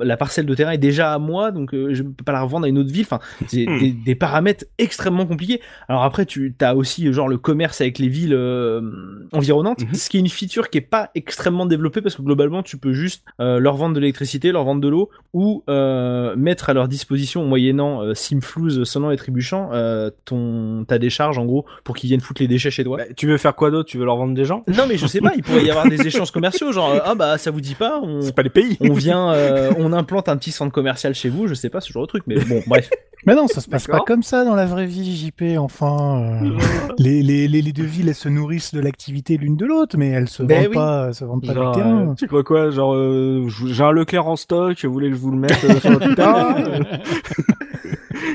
la 0.03 0.17
parcelle 0.17 0.45
de 0.45 0.53
terrain 0.55 0.71
est 0.71 0.77
déjà 0.77 1.13
à 1.13 1.19
moi, 1.19 1.51
donc 1.51 1.73
euh, 1.73 1.93
je 1.93 2.03
peux 2.03 2.23
pas 2.23 2.33
la 2.33 2.41
revendre 2.41 2.65
à 2.65 2.69
une 2.69 2.77
autre 2.77 2.91
ville. 2.91 3.05
Enfin, 3.09 3.19
c'est 3.47 3.65
Hmm. 3.65 3.79
des, 3.79 3.91
des 3.91 4.15
paramètres 4.15 4.65
extrêmement 4.77 5.25
compliqués. 5.25 5.61
Alors 5.87 6.03
après, 6.03 6.25
tu 6.25 6.53
as 6.61 6.75
aussi 6.75 7.11
genre 7.13 7.29
le 7.29 7.37
commerce 7.37 7.79
avec 7.81 7.97
les 7.99 8.09
villes 8.09 8.33
euh, 8.33 8.81
environnantes, 9.31 9.81
Mhm. 9.83 9.93
ce 9.93 10.09
qui 10.09 10.17
est 10.17 10.19
une 10.19 10.27
feature 10.29 10.69
qui 10.69 10.77
est 10.79 10.81
pas 10.81 11.09
extrêmement 11.15 11.65
développée 11.65 12.01
parce 12.01 12.15
que 12.15 12.21
globalement, 12.21 12.61
tu 12.63 12.77
peux 12.77 12.93
juste 12.93 13.23
leur 13.39 13.75
vendre 13.77 13.95
de 13.95 13.99
l'électricité, 14.01 14.50
leur 14.51 14.63
vendre 14.63 14.81
de 14.81 14.87
l'eau 14.87 15.09
ou 15.33 15.63
euh, 15.69 16.35
mettre 16.35 16.69
à 16.69 16.73
leur 16.73 16.87
disposition, 16.87 17.45
moyennant 17.45 18.01
euh, 18.01 18.13
simflouz 18.13 18.83
sonnant 18.83 19.11
et 19.11 19.17
trébuchant, 19.17 19.69
euh, 19.73 20.09
ton 20.25 20.85
ta 20.87 20.97
décharge 20.99 21.37
en 21.37 21.45
gros 21.45 21.65
pour 21.83 21.95
qu'ils 21.95 22.09
viennent 22.09 22.21
foutre 22.21 22.41
les 22.41 22.47
déchets 22.47 22.71
chez 22.71 22.83
toi. 22.83 22.97
Bah, 22.97 23.03
tu 23.15 23.27
veux 23.27 23.37
faire 23.37 23.55
quoi 23.55 23.71
d'autre? 23.71 23.89
Tu 23.89 23.97
veux 23.97 24.05
leur 24.05 24.17
vendre 24.17 24.33
des 24.33 24.45
gens? 24.45 24.63
Non 24.67 24.85
mais 24.87 24.97
je 24.97 25.07
sais 25.07 25.21
pas, 25.21 25.33
il 25.35 25.43
pourrait 25.43 25.63
y 25.63 25.69
avoir 25.69 25.87
des 25.87 26.05
échanges 26.05 26.31
commerciaux, 26.31 26.71
genre 26.71 26.91
euh, 26.91 26.99
ah 27.03 27.15
bah 27.15 27.37
ça 27.37 27.51
vous 27.51 27.61
dit 27.61 27.75
pas, 27.75 27.99
on, 28.01 28.21
C'est 28.21 28.35
pas 28.35 28.43
les 28.43 28.49
pays. 28.49 28.77
on 28.81 28.93
vient, 28.93 29.33
on 29.77 29.93
implante 29.93 30.29
un 30.29 30.37
petit 30.37 30.51
centre 30.51 30.71
commercial 30.71 31.13
chez 31.15 31.29
vous, 31.29 31.47
je 31.47 31.53
sais 31.53 31.69
pas 31.69 31.81
ce 31.81 31.91
genre 31.91 32.03
de 32.03 32.07
truc, 32.07 32.23
mais 32.27 32.35
bon, 32.45 32.61
bref. 32.67 32.89
Mais 33.27 33.35
non, 33.35 33.47
ça 33.47 33.61
se 33.61 33.69
passe 33.69 33.87
pas 33.87 33.99
comme 34.05 34.23
ça 34.23 34.43
dans 34.45 34.55
la 34.55 34.65
vraie 34.65 34.85
vie, 34.87 35.15
JP. 35.15 35.57
Enfin, 35.59 36.39
euh, 36.43 36.57
les, 36.97 37.21
les, 37.21 37.47
les, 37.47 37.61
les 37.61 37.73
deux 37.73 37.83
villes, 37.83 38.09
elles 38.09 38.15
se 38.15 38.29
nourrissent 38.29 38.73
de 38.73 38.79
l'activité 38.79 39.37
l'une 39.37 39.55
de 39.57 39.65
l'autre, 39.65 39.97
mais 39.97 40.09
elles 40.09 40.27
se 40.29 40.43
Ben 40.43 40.57
vendent 40.63 40.67
oui. 40.69 40.75
pas, 40.75 41.05
elles 41.07 41.13
se 41.15 41.25
vendent 41.25 41.45
pas 41.45 41.53
Genre, 41.53 41.71
du 41.75 41.81
terrain. 41.81 42.07
euh, 42.09 42.13
tu 42.17 42.27
crois 42.27 42.43
quoi 42.43 42.69
Genre, 42.71 42.93
euh, 42.95 43.47
j'ai 43.67 43.83
un 43.83 43.91
Leclerc 43.91 44.27
en 44.27 44.35
stock, 44.35 44.83
vous 44.83 44.91
voulez 44.93 45.09
que 45.09 45.15
je 45.15 45.19
vous 45.21 45.31
le 45.31 45.37
mette 45.37 45.63
euh, 45.63 45.79
sur 45.79 45.91
votre 45.91 46.15
terrain 46.15 46.55
Euh, 46.57 46.79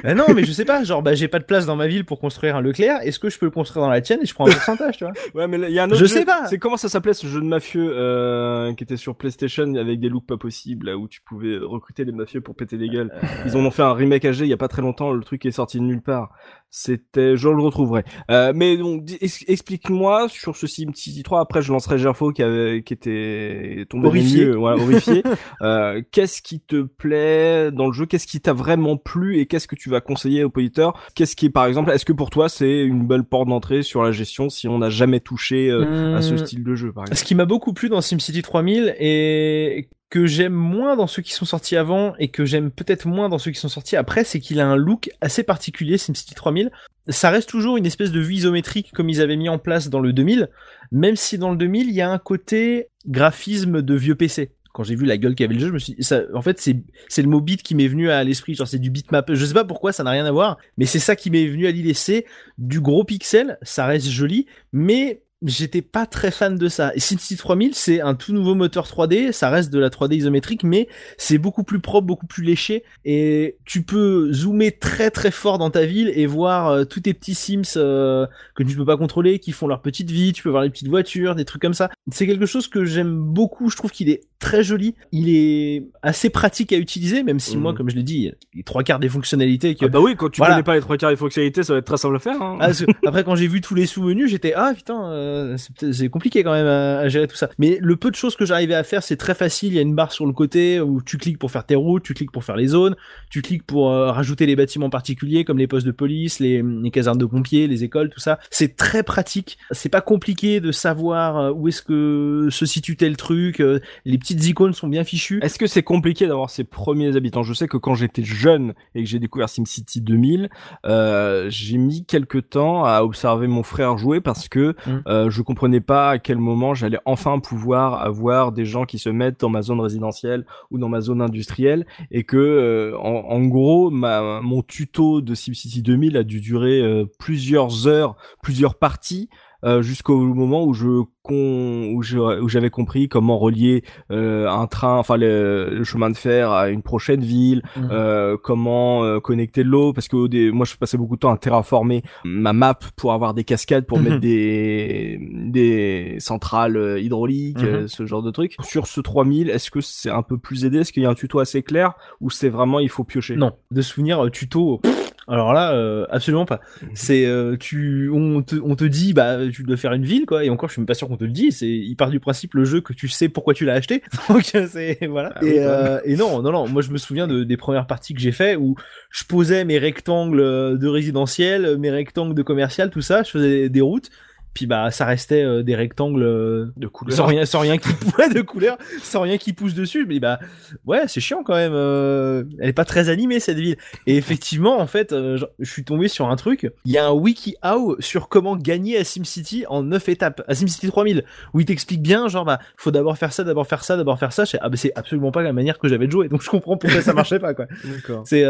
Bah 0.02 0.14
non, 0.14 0.25
mais 0.35 0.45
je 0.45 0.52
sais 0.52 0.64
pas, 0.64 0.83
genre 0.85 1.02
bah 1.02 1.14
j'ai 1.14 1.28
pas 1.28 1.38
de 1.38 1.45
place 1.45 1.66
dans 1.66 1.76
ma 1.76 1.87
ville 1.87 2.05
pour 2.05 2.19
construire 2.21 2.57
un 2.57 2.61
Leclerc, 2.61 2.99
est-ce 3.02 3.19
que 3.19 3.31
je 3.31 3.38
peux 3.38 3.47
le 3.47 3.50
construire 3.50 3.85
dans 3.85 3.90
la 3.90 4.00
tienne 4.00 4.21
et 4.23 4.26
je 4.26 4.35
prends 4.35 4.47
un 4.47 4.50
pourcentage, 4.52 4.97
tu 4.99 5.05
vois? 5.05 5.12
Ouais, 5.35 5.49
mais 5.49 5.59
là, 5.59 5.69
il 5.69 5.75
y 5.75 5.78
a 5.78 5.85
un 5.85 5.87
autre 5.87 5.97
Je 5.97 6.05
jeu. 6.07 6.19
sais 6.19 6.25
pas. 6.25 6.47
C'est 6.47 6.59
comment 6.59 6.76
ça 6.76 6.88
s'appelait 6.88 7.14
ce 7.14 7.26
jeu 7.26 7.40
de 7.40 7.47
mafieux 7.47 7.90
euh, 7.95 8.73
qui 8.75 8.85
était 8.85 8.97
sur 8.97 9.16
PlayStation 9.16 9.75
avec 9.76 10.00
des 10.00 10.09
looks 10.09 10.26
pas 10.26 10.37
possibles, 10.37 10.87
là 10.87 10.97
où 10.97 11.09
tu 11.09 11.21
pouvais 11.23 11.57
recruter 11.59 12.05
des 12.05 12.12
mafieux 12.12 12.40
pour 12.40 12.55
péter 12.57 12.76
des 12.78 12.88
gueules? 12.88 13.12
Ils 13.45 13.57
en 13.57 13.61
ont 13.64 13.71
fait 13.71 13.83
un 13.83 13.93
remake 13.93 14.23
HD 14.25 14.40
il 14.40 14.47
y 14.49 14.52
a 14.52 14.57
pas 14.57 14.69
très 14.69 14.83
longtemps. 14.83 15.12
Le 15.12 15.23
truc 15.23 15.45
est 15.47 15.50
sorti 15.52 15.78
de 15.78 15.85
nulle 15.85 16.02
part. 16.02 16.33
C'était, 16.70 17.37
je 17.38 17.49
le 17.49 17.62
retrouverai. 17.62 18.04
Euh, 18.30 18.52
mais 18.54 18.76
donc, 18.76 19.04
explique-moi 19.49 20.28
sur 20.28 20.56
ce 20.56 20.66
SimCity 20.66 21.23
3. 21.23 21.40
Après, 21.40 21.62
je 21.62 21.73
lancerai 21.73 21.96
Gerfo 21.96 22.32
qui 22.32 22.42
avait, 22.42 22.82
qui 22.82 22.92
était 22.92 23.87
tombé 23.88 24.08
Horrifié. 24.08 24.44
nues, 24.46 24.52
voilà, 24.56 24.82
horrifié. 24.82 25.23
euh, 25.62 26.02
qu'est-ce 26.11 26.42
qui 26.42 26.61
te 26.61 26.82
plaît 26.82 27.70
dans 27.73 27.87
le 27.87 27.92
jeu? 27.92 28.04
Qu'est-ce 28.04 28.26
qui 28.26 28.40
t'a 28.40 28.52
vraiment 28.52 28.96
plu 28.99 29.38
et 29.38 29.46
qu'est-ce 29.46 29.68
que 29.68 29.76
tu 29.76 29.88
vas 29.88 30.00
conseiller 30.02 30.44
aux 30.44 30.52
auditeurs 30.54 31.00
Qu'est-ce 31.14 31.35
qui, 31.35 31.49
par 31.49 31.64
exemple, 31.66 31.90
est-ce 31.92 32.04
que 32.04 32.12
pour 32.12 32.28
toi 32.30 32.49
c'est 32.49 32.85
une 32.85 33.06
belle 33.06 33.25
porte 33.25 33.49
d'entrée 33.49 33.82
sur 33.82 34.02
la 34.02 34.12
gestion 34.12 34.50
si 34.50 34.68
on 34.68 34.78
n'a 34.78 34.90
jamais 34.90 35.20
touché 35.20 35.70
euh, 35.70 36.14
à 36.16 36.20
ce 36.23 36.32
Hum, 36.32 36.38
style 36.38 36.62
de 36.64 36.75
jeu, 36.75 36.92
par 36.92 37.04
exemple? 37.04 37.18
Ce 37.18 37.25
qui 37.25 37.35
m'a 37.35 37.46
beaucoup 37.46 37.73
plu 37.73 37.88
dans 37.88 38.00
SimCity 38.02 38.42
3000 38.42 38.94
et 38.99 39.88
que 40.16 40.25
j'aime 40.25 40.54
moins 40.54 40.96
dans 40.96 41.06
ceux 41.06 41.20
qui 41.20 41.35
sont 41.35 41.44
sortis 41.44 41.76
avant 41.76 42.14
et 42.18 42.28
que 42.28 42.46
j'aime 42.46 42.70
peut-être 42.70 43.06
moins 43.06 43.28
dans 43.28 43.37
ceux 43.37 43.50
qui 43.50 43.61
sont 43.61 43.68
sortis 43.68 43.96
après, 43.96 44.25
c'est 44.25 44.40
qu'il 44.40 44.61
a 44.61 44.66
un 44.66 44.75
look 44.75 45.11
assez 45.20 45.42
particulier, 45.42 45.99
SimCity 45.99 46.35
3000. 46.35 46.70
Ça 47.08 47.28
reste 47.28 47.50
toujours 47.50 47.76
une 47.76 47.85
espèce 47.85 48.12
de 48.12 48.20
vue 48.20 48.37
isométrique 48.37 48.92
comme 48.94 49.11
ils 49.11 49.20
avaient 49.20 49.37
mis 49.37 49.50
en 49.50 49.58
place 49.58 49.90
dans 49.90 50.00
le 50.00 50.14
2000, 50.14 50.49
même 50.90 51.16
si 51.16 51.37
dans 51.37 51.50
le 51.50 51.58
2000, 51.58 51.90
il 51.90 51.94
y 51.94 52.00
a 52.00 52.11
un 52.11 52.16
côté 52.16 52.88
graphisme 53.06 53.82
de 53.82 53.94
vieux 53.94 54.14
PC. 54.14 54.52
Quand 54.73 54.85
j'ai 54.85 54.94
vu 54.94 55.04
la 55.04 55.18
gueule 55.18 55.35
qu'avait 55.35 55.52
le 55.52 55.61
jeu, 55.61 55.66
je 55.68 55.73
me 55.75 55.78
suis 55.78 55.92
dit, 55.96 56.02
ça, 56.02 56.23
en 56.32 56.40
fait, 56.40 56.58
c'est, 56.61 57.23
le 57.23 57.28
mot 57.28 57.42
beat 57.42 57.62
qui 57.62 57.75
m'est 57.75 57.88
venu 57.88 58.11
à 58.11 58.25
l'esprit. 58.25 58.54
Genre, 58.54 58.66
c'est 58.66 58.78
du 58.78 58.88
bitmap. 58.88 59.30
Je 59.35 59.44
sais 59.44 59.54
pas 59.54 59.64
pourquoi, 59.64 59.92
ça 59.92 60.02
n'a 60.02 60.12
rien 60.12 60.25
à 60.25 60.32
voir, 60.32 60.56
mais 60.78 60.87
c'est 60.87 60.99
ça 60.99 61.14
qui 61.14 61.30
m'est 61.30 61.46
venu 61.46 61.66
à 61.66 61.73
l'idée. 61.73 61.92
C'est 61.92 62.25
du 62.56 62.80
gros 62.80 63.04
pixel, 63.04 63.58
ça 63.61 63.85
reste 63.85 64.08
joli, 64.08 64.46
mais 64.73 65.20
j'étais 65.43 65.83
pas 65.83 66.07
très 66.07 66.31
fan 66.31 66.57
de 66.57 66.69
ça. 66.69 66.93
Et 66.95 67.00
SimCity 67.00 67.37
3000, 67.37 67.75
c'est 67.75 68.00
un 68.00 68.14
tout 68.14 68.33
nouveau 68.33 68.55
moteur 68.55 68.87
3D, 68.87 69.33
ça 69.33 69.50
reste 69.50 69.71
de 69.71 69.78
la 69.78 69.90
3D 69.90 70.16
isométrique, 70.16 70.64
mais 70.64 70.88
c'est 71.19 71.38
beaucoup 71.38 71.64
plus 71.64 71.81
propre, 71.81 72.07
beaucoup 72.07 72.26
plus 72.26 72.43
léché, 72.43 72.85
et 73.05 73.57
tu 73.64 73.83
peux 73.83 74.33
zoomer 74.33 74.78
très 74.78 75.11
très 75.11 75.31
fort 75.31 75.59
dans 75.59 75.71
ta 75.71 75.85
ville 75.85 76.11
et 76.14 76.26
voir 76.26 76.69
euh, 76.69 76.85
tous 76.85 77.00
tes 77.00 77.14
petits 77.14 77.35
Sims 77.35 77.76
euh, 77.76 78.26
que 78.55 78.62
tu 78.62 78.76
peux 78.76 78.85
pas 78.85 78.97
contrôler, 78.97 79.38
qui 79.38 79.52
font 79.52 79.66
leur 79.66 79.83
petite 79.83 80.11
vie, 80.11 80.33
tu 80.33 80.43
peux 80.43 80.50
voir 80.50 80.62
les 80.62 80.71
petites 80.71 80.88
voitures, 80.88 81.35
des 81.35 81.45
trucs 81.45 81.62
comme 81.62 81.75
ça. 81.75 81.90
C'est 82.11 82.26
quelque 82.26 82.47
chose 82.47 82.69
que 82.69 82.85
j'aime 82.85 83.16
beaucoup, 83.16 83.69
je 83.69 83.76
trouve 83.76 83.90
qu'il 83.90 84.09
est 84.09 84.23
très 84.38 84.62
joli, 84.62 84.95
il 85.12 85.28
est 85.28 85.85
assez 86.02 86.31
pratique 86.31 86.73
à 86.73 86.76
utiliser, 86.76 87.23
même 87.23 87.40
si 87.40 87.57
moi, 87.57 87.73
Mhm. 87.73 87.78
comme 87.78 87.90
je 87.90 87.97
l'ai 87.97 88.02
dit, 88.02 88.33
les 88.55 88.62
trois 88.62 88.83
quarts 88.83 88.99
des 88.99 89.09
fonctionnalités 89.09 89.75
que... 89.75 89.87
Ah 89.87 89.88
bah 89.88 90.00
oui, 90.00 90.14
quand 90.16 90.28
tu 90.31 90.38
Voilà. 90.38 90.55
connais 90.55 90.62
pas 90.64 90.75
les 90.75 90.81
trois 90.81 90.97
quarts 90.97 91.11
des 91.11 91.16
fonctionnalités, 91.16 91.62
ça 91.62 91.73
va 91.73 91.78
être 91.78 91.87
très 91.87 91.97
simple 91.97 92.16
à 92.16 92.19
faire. 92.19 92.40
Hein. 92.40 92.59
Ah, 92.61 92.71
après, 93.07 93.25
quand 93.25 93.35
j'ai 93.35 93.47
vu 93.49 93.61
tous 93.61 93.75
les 93.75 93.87
sous-menus, 93.87 94.31
j'étais 94.31 94.52
ah 94.55 94.73
putain, 94.75 95.11
euh, 95.11 95.57
c'est 95.93 96.09
compliqué 96.09 96.43
quand 96.43 96.52
même 96.52 96.66
à, 96.66 96.99
à 96.99 97.09
gérer 97.09 97.26
tout 97.26 97.37
ça. 97.37 97.49
Mais 97.59 97.78
le 97.81 97.97
peu 97.97 98.11
de 98.11 98.16
choses 98.16 98.37
que 98.37 98.45
j'arrivais 98.45 98.75
à 98.75 98.85
faire, 98.85 99.02
c'est 99.02 99.16
très 99.16 99.35
facile. 99.35 99.73
Il 99.73 99.76
y 99.76 99.78
a 99.78 99.83
une 99.83 99.95
barre 99.95 100.12
sur 100.12 100.26
le 100.26 100.33
côté 100.33 100.81
où 100.81 101.00
tu 101.02 101.16
cliques 101.19 101.38
pour 101.38 101.50
faire 101.50 101.64
tes 101.64 101.75
routes, 101.75 102.02
tu 102.02 102.14
cliques 102.14 102.33
pour 102.33 102.45
faire 102.45 102.57
les 102.57 102.66
zones, 102.69 102.97
tu 103.31 103.43
cliques 103.43 103.64
pour 103.64 103.90
euh, 103.90 104.11
rajouter 104.12 104.47
les 104.47 104.57
bâtiments 104.57 104.90
particuliers 104.90 105.45
comme 105.45 105.59
les 105.59 105.66
postes 105.66 105.87
de 105.87 105.93
police, 105.93 106.40
les, 106.40 106.62
les 106.62 106.90
casernes 106.90 107.19
de 107.19 107.26
pompiers, 107.26 107.66
les 107.66 107.85
écoles, 107.85 108.11
tout 108.11 108.21
ça. 108.21 108.38
C'est 108.50 108.76
très 108.76 109.02
pratique. 109.02 109.59
C'est 109.71 109.88
pas 109.88 110.00
compliqué 110.00 110.61
de 110.61 110.73
savoir 110.73 111.37
euh, 111.38 111.50
où 111.52 111.69
est-ce 111.69 111.83
que 111.83 112.49
se 112.50 112.66
situe 112.66 112.97
tel 112.97 113.16
truc. 113.16 113.62
les 114.05 114.19
petites 114.26 114.47
icônes 114.49 114.73
sont 114.73 114.88
bien 114.88 115.04
fichues. 115.04 115.38
Est-ce 115.42 115.59
que 115.59 115.68
c'est 115.68 115.85
compliqué 115.85 116.26
d'avoir 116.26 116.50
ses 116.50 116.64
premiers 116.64 117.14
habitants? 117.16 117.45
Je 117.45 117.54
sais 117.54 117.68
que 117.68 117.76
quand 117.76 117.95
j'étais 117.95 118.25
jeune 118.25 118.75
et 118.97 119.04
que 119.04 119.09
j'ai 119.09 119.21
découvert 119.21 119.49
SimCity 119.49 120.00
2000, 120.00 120.49
euh, 120.85 121.47
j'ai 121.49 121.78
mis 121.78 122.04
quelques 122.04 122.50
temps 122.50 122.85
à 122.85 123.02
observer 123.02 123.47
mon 123.47 123.62
frère 123.62 123.99
jouer 123.99 124.21
parce 124.21 124.49
que 124.49 124.75
Mm. 124.87 125.02
euh, 125.06 125.30
je 125.30 125.42
comprenais 125.42 125.80
pas 125.80 126.11
à 126.11 126.18
quel 126.18 126.38
moment 126.38 126.75
j'allais 126.75 126.99
enfin 127.04 127.38
pouvoir 127.38 128.02
avoir 128.02 128.50
des 128.52 128.64
gens 128.64 128.85
qui 128.85 128.99
se 128.99 129.09
mettent 129.09 129.40
dans 129.40 129.49
ma 129.49 129.62
zone 129.62 129.80
résidentielle 129.80 130.45
ou 130.71 130.78
dans 130.78 130.88
ma 130.88 131.00
zone 131.00 131.23
industrielle 131.23 131.87
et 132.11 132.25
que 132.25 132.37
euh, 132.37 132.99
en, 132.99 133.30
en 133.30 133.45
gros 133.47 133.90
ma, 133.90 134.40
mon 134.40 134.62
tuto 134.62 135.21
de 135.21 135.35
SimCity 135.35 135.83
2000 135.83 136.16
a 136.16 136.25
dû 136.25 136.40
durer 136.40 136.80
euh, 136.80 137.04
plusieurs 137.18 137.87
heures, 137.87 138.16
plusieurs 138.42 138.75
parties 138.75 139.28
euh, 139.64 139.82
jusqu'au 139.82 140.18
moment 140.20 140.64
où 140.64 140.75
je 140.75 141.02
con, 141.22 141.92
où 141.94 142.02
j'avais 142.48 142.70
compris 142.70 143.08
comment 143.08 143.36
relier 143.38 143.82
euh, 144.12 144.48
un 144.48 144.66
train, 144.68 144.96
enfin 144.98 145.16
le, 145.16 145.70
le 145.72 145.82
chemin 145.84 146.08
de 146.10 146.16
fer 146.16 146.50
à 146.52 146.68
une 146.68 146.82
prochaine 146.82 147.20
ville, 147.20 147.62
Mhm. 147.76 147.88
euh, 147.90 148.36
comment 148.40 149.18
connecter 149.20 149.64
l'eau, 149.64 149.92
parce 149.92 150.06
que 150.08 150.50
moi 150.52 150.64
je 150.64 150.76
passais 150.76 150.96
beaucoup 150.96 151.16
de 151.16 151.20
temps 151.20 151.32
à 151.32 151.36
terraformer 151.38 152.02
ma 152.25 152.52
map 152.52 152.78
pour 152.96 153.12
avoir 153.12 153.34
des 153.34 153.42
cascades, 153.44 153.86
pour 153.86 153.98
Mhm. 153.98 154.04
mettre 154.04 154.20
des 154.20 155.18
des 155.20 156.16
centrales 156.20 156.98
hydrauliques, 157.00 157.62
euh, 157.64 157.86
ce 157.88 158.06
genre 158.06 158.22
de 158.22 158.30
trucs. 158.30 158.56
Sur 158.62 158.86
ce 158.86 159.00
3000, 159.00 159.50
est-ce 159.50 159.70
que 159.70 159.80
c'est 159.80 160.10
un 160.10 160.22
peu 160.22 160.38
plus 160.38 160.64
aidé? 160.64 160.78
Est-ce 160.78 160.92
qu'il 160.92 161.02
y 161.02 161.06
a 161.06 161.10
un 161.10 161.14
tuto 161.14 161.38
assez 161.40 161.62
clair 161.62 161.94
ou 162.20 162.30
c'est 162.30 162.48
vraiment 162.48 162.78
il 162.78 162.88
faut 162.88 163.04
piocher? 163.04 163.36
Non, 163.36 163.52
de 163.70 163.80
souvenir 163.82 164.25
tuto. 164.30 164.78
pff, 164.78 165.05
Alors 165.28 165.52
là, 165.52 165.73
euh, 165.73 166.06
absolument 166.11 166.47
pas. 166.47 166.61
Mhm. 166.83 166.88
C'est 166.95 167.26
euh, 167.26 167.56
tu, 167.56 168.11
on 168.12 168.42
te, 168.42 168.56
on 168.62 168.76
te 168.76 168.85
dit 168.85 169.12
bah 169.12 169.38
tu 169.52 169.64
dois 169.64 169.76
faire 169.76 169.92
une 169.92 170.04
ville 170.04 170.25
quoi. 170.25 170.45
Et 170.45 170.50
encore, 170.50 170.68
je 170.68 170.75
suis 170.75 170.80
même 170.80 170.87
pas 170.87 170.95
sûr 170.95 171.09
qu'on 171.09 171.16
te 171.16 171.25
le 171.25 171.30
dit. 171.30 171.50
C'est, 171.50 171.68
il 171.68 171.97
part 171.97 172.11
du 172.11 172.21
principe 172.21 172.54
le 172.54 172.64
jeu 172.64 172.80
que 172.80 172.92
tu 172.92 173.09
sais 173.09 173.28
pourquoi 173.28 173.52
tu 173.52 173.64
l'as 173.64 173.75
acheté. 173.75 174.02
Donc 174.28 174.45
c'est 174.45 174.99
voilà. 175.06 175.33
Ah 175.37 175.45
et, 175.45 175.59
euh, 175.59 176.00
et 176.04 176.16
non, 176.16 176.42
non, 176.42 176.52
non. 176.52 176.68
Moi, 176.68 176.83
je 176.83 176.90
me 176.90 176.99
souviens 176.99 177.26
de, 177.26 177.42
des 177.42 177.56
premières 177.56 177.87
parties 177.87 178.14
que 178.14 178.21
j'ai 178.21 178.33
fait 178.33 178.56
où 178.56 178.76
je 179.11 179.25
posais 179.25 179.64
mes 179.64 179.78
rectangles 179.78 180.40
euh, 180.40 180.76
de 180.76 180.87
résidentiel, 180.87 181.76
mes 181.78 181.90
rectangles 181.90 182.35
de 182.35 182.42
commercial, 182.42 182.90
tout 182.90 183.00
ça. 183.00 183.23
Je 183.25 183.30
faisais 183.30 183.68
des 183.68 183.80
routes. 183.80 184.11
Puis 184.56 184.64
bah 184.64 184.90
ça 184.90 185.04
restait 185.04 185.44
euh, 185.44 185.62
des 185.62 185.75
rectangles 185.75 186.22
euh, 186.22 186.72
de 186.78 186.86
couleur 186.86 187.14
sans 187.14 187.26
rien, 187.26 187.44
sans 187.44 187.60
rien 187.60 187.76
qui 187.76 187.90
ouais, 188.18 188.30
de 188.32 188.40
couleur, 188.40 188.78
sans 189.02 189.20
rien 189.20 189.36
qui 189.36 189.52
pousse 189.52 189.75
dessus. 189.75 190.06
Mais 190.08 190.18
bah 190.18 190.40
ouais, 190.86 191.02
c'est 191.08 191.20
chiant 191.20 191.42
quand 191.42 191.56
même. 191.56 191.75
euh, 191.75 192.44
elle 192.58 192.70
est 192.70 192.72
pas 192.72 192.86
très 192.86 193.10
animée 193.10 193.38
cette 193.38 193.58
ville. 193.58 193.76
Et 194.06 194.16
effectivement, 194.16 194.80
en 194.80 194.86
fait, 194.86 195.10
je 195.12 195.44
suis 195.60 195.84
tombé 195.84 196.08
sur 196.08 196.30
un 196.30 196.36
truc. 196.36 196.72
Il 196.86 196.92
y 196.92 196.96
a 196.96 197.06
un 197.06 197.12
wiki 197.12 197.56
how 197.62 197.96
sur 198.00 198.30
comment 198.30 198.56
gagner 198.56 198.96
à 198.96 199.04
SimCity 199.04 199.66
en 199.68 199.82
9 199.82 200.08
étapes, 200.08 200.42
à 200.48 200.54
SimCity 200.54 200.86
3000, 200.86 201.25
où 201.52 201.60
il 201.60 201.66
t'explique 201.66 202.00
bien, 202.00 202.28
genre 202.28 202.46
bah 202.46 202.58
faut 202.78 202.90
d'abord 202.90 203.18
faire 203.18 203.34
ça, 203.34 203.44
d'abord 203.44 203.66
faire 203.66 203.84
ça, 203.84 203.98
d'abord 203.98 204.18
faire 204.18 204.32
ça. 204.32 204.44
Ah 204.62 204.70
bah 204.70 204.78
c'est 204.78 204.92
absolument 204.94 205.32
pas 205.32 205.42
la 205.42 205.52
manière 205.52 205.78
que 205.78 205.86
j'avais 205.86 206.06
de 206.06 206.12
jouer, 206.12 206.28
donc 206.30 206.40
je 206.40 206.48
comprends 206.48 206.78
pourquoi 206.78 207.02
ça 207.02 207.12
marchait 207.12 207.38
pas 207.38 207.52
quoi. 207.52 207.66
C'est 208.25 208.44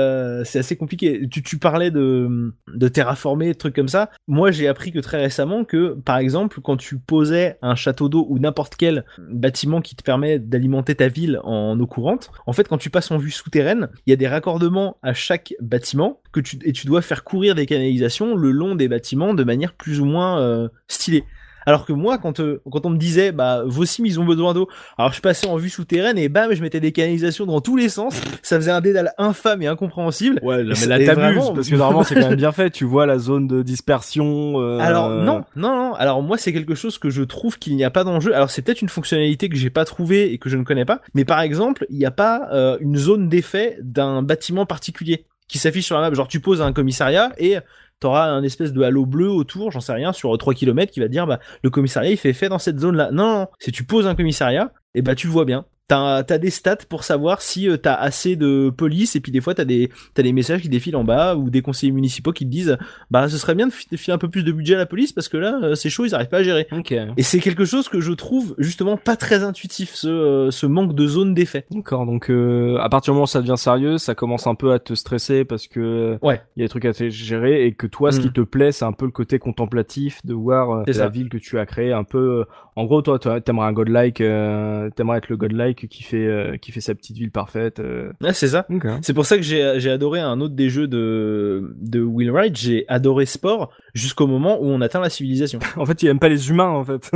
c'est 0.45 0.61
assez 0.61 0.77
compliqué. 0.77 1.27
Tu, 1.29 1.43
tu 1.43 1.59
parlais 1.59 1.91
de, 1.91 2.55
de 2.73 2.87
terraformer, 2.89 3.57
trucs 3.57 3.75
comme 3.75 3.89
ça. 3.89 4.11
Moi, 4.29 4.53
j'ai 4.53 4.69
appris 4.69 4.93
que 4.93 5.01
très 5.01 5.19
récemment 5.19 5.65
que, 5.65 5.96
par 6.05 6.19
exemple, 6.19 6.61
quand 6.61 6.77
tu 6.77 6.99
posais 6.99 7.59
un 7.63 7.75
château 7.75 8.09
d'eau 8.09 8.27
ou 8.29 8.39
n'importe 8.39 8.77
quel 8.77 9.05
bâtiment 9.19 9.81
qui 9.81 9.97
te 9.97 10.03
permet 10.03 10.39
d'alimenter 10.39 10.95
ta 10.95 11.09
ville 11.09 11.41
en 11.45 11.79
eau 11.79 11.87
courante, 11.87 12.31
en 12.47 12.53
fait, 12.53 12.69
quand 12.69 12.79
tu 12.79 12.91
passes 12.91 13.11
en 13.11 13.19
vue 13.19 13.31
souterraine, 13.31 13.89
il 14.07 14.11
y 14.11 14.13
a 14.13 14.17
des 14.17 14.29
raccordements 14.29 14.99
à 15.03 15.15
chaque 15.15 15.55
bâtiment 15.61 16.21
que 16.33 16.41
tu, 16.41 16.59
et 16.65 16.73
tu 16.73 16.87
dois 16.87 17.03
faire 17.03 17.25
courir 17.25 17.55
des 17.55 17.67
canalisations 17.67 18.37
le 18.37 18.51
long 18.51 18.75
des 18.75 18.89
bâtiments 18.89 19.35
de 19.35 19.45
manière 19.45 19.75
plus 19.75 20.01
ou 20.01 20.05
moins 20.05 20.41
euh, 20.41 20.69
stylée. 20.89 21.25
Alors 21.67 21.85
que 21.85 21.93
moi, 21.93 22.17
quand, 22.19 22.41
euh, 22.41 22.63
quand 22.71 22.87
on 22.87 22.91
me 22.91 22.97
disait, 22.97 23.33
bah, 23.33 23.63
vos 23.67 23.85
sims, 23.85 24.07
ils 24.07 24.21
ont 24.21 24.25
besoin 24.25 24.55
d'eau, 24.55 24.69
alors 24.97 25.13
je 25.13 25.21
passais 25.21 25.49
en 25.49 25.57
vue 25.57 25.69
souterraine 25.69 26.17
et 26.17 26.29
bam, 26.29 26.53
je 26.55 26.63
mettais 26.63 26.81
des 26.81 26.93
canalisations 26.93 27.45
dans 27.45 27.61
tous 27.61 27.77
les 27.77 27.89
sens. 27.89 28.21
Ça 28.43 28.57
faisait 28.57 28.71
un 28.71 28.81
dédale 28.81 29.13
infâme 29.19 29.63
et 29.63 29.67
incompréhensible. 29.67 30.39
Ouais, 30.43 30.63
là, 30.63 30.75
mais 30.81 30.87
là 30.87 31.05
t'abuses 31.05 31.51
parce 31.55 31.69
que 31.69 31.75
normalement 31.75 32.05
c'est 32.05 32.15
quand 32.15 32.29
même 32.29 32.37
bien 32.37 32.53
fait. 32.53 32.71
Tu 32.71 32.85
vois 32.85 33.05
la 33.07 33.19
zone 33.19 33.47
de 33.49 33.63
dispersion. 33.63 34.61
euh, 34.61 34.79
Alors 34.79 35.11
non, 35.11 35.45
non, 35.57 35.77
non. 35.77 35.95
Alors 35.95 36.23
moi, 36.23 36.39
c'est 36.39 36.53
quelque 36.53 36.75
chose 36.75 36.99
que 36.99 37.11
je 37.11 37.23
trouve 37.23 37.59
qu'il 37.59 37.75
n'y 37.77 37.85
a 37.85 37.91
pas 37.91 38.05
dans 38.05 38.15
le 38.15 38.21
jeu. 38.21 38.35
Alors 38.35 38.51
c'est 38.51 38.63
peut-être 38.63 38.83
une 38.83 38.89
fonctionnalité 38.89 39.49
que 39.49 39.57
j'ai 39.57 39.71
pas 39.71 39.85
trouvée 39.85 40.33
et 40.33 40.39
que 40.39 40.49
je 40.49 40.57
ne 40.57 40.63
connais 40.65 40.85
pas. 40.85 41.01
Mais 41.15 41.25
par 41.25 41.41
exemple, 41.41 41.85
il 41.91 41.99
n'y 41.99 42.07
a 42.07 42.11
pas 42.11 42.49
euh, 42.53 42.77
une 42.81 42.97
zone 42.97 43.29
d'effet 43.29 43.79
d'un 43.83 44.23
bâtiment 44.23 44.67
particulier 44.67 45.27
qui 45.49 45.59
s'affiche 45.59 45.87
sur 45.87 45.97
la 45.97 46.09
map. 46.09 46.15
Genre 46.15 46.29
tu 46.29 46.41
poses 46.41 46.61
un 46.63 46.73
commissariat 46.73 47.33
et 47.39 47.57
t'auras 48.01 48.29
un 48.29 48.43
espèce 48.43 48.73
de 48.73 48.83
halo 48.83 49.07
bleu 49.07 49.29
autour, 49.29 49.71
j'en 49.73 49.81
sais 49.81 49.93
rien, 49.93 50.13
sur 50.13 50.37
3 50.37 50.55
km 50.55 50.93
qui 50.93 51.01
va 51.01 51.09
dire 51.09 51.27
bah 51.27 51.41
le 51.63 51.71
commissariat 51.71 52.11
il 52.11 52.17
fait 52.17 52.31
effet 52.31 52.49
dans 52.49 52.59
cette 52.59 52.79
zone 52.79 52.97
là. 52.97 53.11
Non, 53.13 53.49
si 53.59 53.73
tu 53.73 53.85
poses 53.85 54.07
un 54.07 54.15
commissariat, 54.15 54.73
et 54.95 55.03
bah 55.03 55.15
tu 55.15 55.27
le 55.27 55.33
vois 55.33 55.45
bien. 55.45 55.65
T'as 55.89 56.17
as 56.29 56.39
des 56.39 56.51
stats 56.51 56.79
pour 56.89 57.05
savoir 57.05 57.41
si 57.43 57.69
euh, 57.69 57.77
t'as 57.77 57.95
assez 57.95 58.35
de 58.35 58.71
police 58.77 59.15
et 59.15 59.21
puis 59.21 59.31
des 59.31 59.41
fois 59.41 59.55
t'as 59.55 59.65
des 59.65 59.89
t'as 60.15 60.25
des 60.25 60.33
messages 60.33 60.61
qui 60.63 60.69
défilent 60.69 60.97
en 60.97 61.05
bas 61.05 61.37
ou 61.37 61.49
des 61.49 61.63
conseillers 61.63 61.93
municipaux 61.93 62.33
qui 62.33 62.45
te 62.45 62.51
disent 62.51 62.77
bah 63.13 63.29
ce 63.29 63.39
serait 63.39 63.55
bien 63.55 63.69
de 63.69 63.73
fi- 63.73 63.87
de 63.89 63.97
filer 63.97 64.13
un 64.13 64.19
peu 64.19 64.29
plus 64.29 64.43
de 64.43 64.51
budget 64.51 64.75
à 64.75 64.79
la 64.79 64.87
police 64.87 65.13
parce 65.13 65.29
que 65.29 65.37
là 65.37 65.61
euh, 65.63 65.75
c'est 65.77 65.89
chaud 65.89 66.05
ils 66.05 66.13
arrivent 66.13 66.29
pas 66.29 66.39
à 66.39 66.43
gérer. 66.43 66.67
Ok. 66.73 66.91
Et 66.91 67.23
c'est 67.23 67.39
quelque 67.39 67.65
chose 67.65 67.89
que 67.89 68.01
je 68.01 68.11
trouve 68.13 68.57
justement 68.59 68.97
pas 68.97 69.15
très 69.15 69.45
intuitif 69.45 69.95
ce 69.95 70.09
euh, 70.09 70.51
ce 70.51 70.67
manque 70.67 70.93
de 70.93 71.07
zone 71.07 71.35
d'effet. 71.35 71.67
D'accord, 71.71 72.05
donc 72.05 72.31
euh, 72.31 72.79
à 72.79 72.89
partir 72.89 73.13
du 73.13 73.15
moment 73.17 73.25
où 73.25 73.29
ça 73.29 73.41
devient 73.41 73.55
sérieux, 73.57 73.99
ça 73.99 74.17
commence 74.17 74.49
un 74.49 74.57
peu 74.57 74.73
à 74.73 74.81
te 74.81 74.95
stresser 74.95 75.45
parce 75.45 75.69
que 75.69 76.19
Ouais. 76.21 76.41
il 76.57 76.61
y 76.61 76.63
a 76.63 76.67
des 76.67 76.69
trucs 76.69 76.85
à 76.87 76.93
te 76.93 77.09
gérer 77.11 77.65
et 77.65 77.75
que 77.75 77.87
toi, 77.87 78.11
ce 78.11 78.19
Mm. 78.19 78.23
qui 78.23 78.33
te 78.33 78.41
plaît, 78.41 78.73
c'est 78.73 78.85
un 78.85 78.93
peu 78.93 79.05
le 79.05 79.13
côté 79.13 79.39
contemplatif 79.39 80.19
de 80.25 80.35
voir 80.35 80.83
la 80.85 80.93
ça. 80.93 81.09
ville 81.09 81.29
que 81.29 81.37
tu 81.39 81.59
as 81.61 81.67
créée. 81.67 81.93
Un 81.93 82.03
peu, 82.05 82.45
en 82.75 82.85
gros, 82.87 83.03
toi, 83.03 83.19
toi, 83.21 83.41
t'aimerais 83.41 83.67
un 83.69 83.73
godlike, 83.73 84.21
euh, 84.21 84.91
t'aimerais 84.91 85.19
être 85.19 85.29
le 85.29 85.37
godlike 85.37 85.76
qui 85.85 86.03
fait 86.03 86.27
euh, 86.27 86.57
qui 86.57 86.73
fait 86.73 86.81
sa 86.81 86.95
petite 86.95 87.17
ville 87.17 87.31
parfaite. 87.31 87.81
euh. 87.81 88.13
C'est 88.33 88.49
ça. 88.49 88.67
C'est 89.03 89.13
pour 89.15 89.27
ça 89.27 89.37
que 89.37 89.43
j'ai 89.43 89.75
j'ai 89.79 89.91
adoré 89.91 90.21
un 90.21 90.41
autre 90.41 90.55
des 90.55 90.71
jeux 90.71 90.89
de 90.89 91.75
de 91.81 92.01
Wheelride, 92.01 92.57
j'ai 92.57 92.85
adoré 92.89 93.27
Sport 93.27 93.71
jusqu'au 93.95 94.27
moment 94.27 94.59
où 94.61 94.67
on 94.67 94.81
atteint 94.81 95.01
la 95.01 95.11
civilisation. 95.11 95.59
En 95.77 95.85
fait, 95.85 96.03
il 96.03 96.09
aime 96.09 96.19
pas 96.19 96.29
les 96.29 96.49
humains, 96.49 96.69
en 96.71 96.85
fait. 96.85 97.11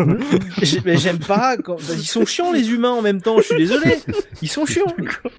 Mais 0.84 0.96
J'aime 0.96 1.18
pas 1.18 1.56
quand 1.56 1.76
bah, 1.76 1.94
ils 1.94 2.06
sont 2.06 2.24
chiants 2.26 2.52
les 2.52 2.70
humains 2.72 2.90
en 2.90 3.02
même 3.02 3.20
temps, 3.22 3.38
je 3.38 3.44
suis 3.44 3.56
désolé. 3.56 3.96
Ils 4.42 4.48
sont 4.48 4.66
chiants. 4.66 4.84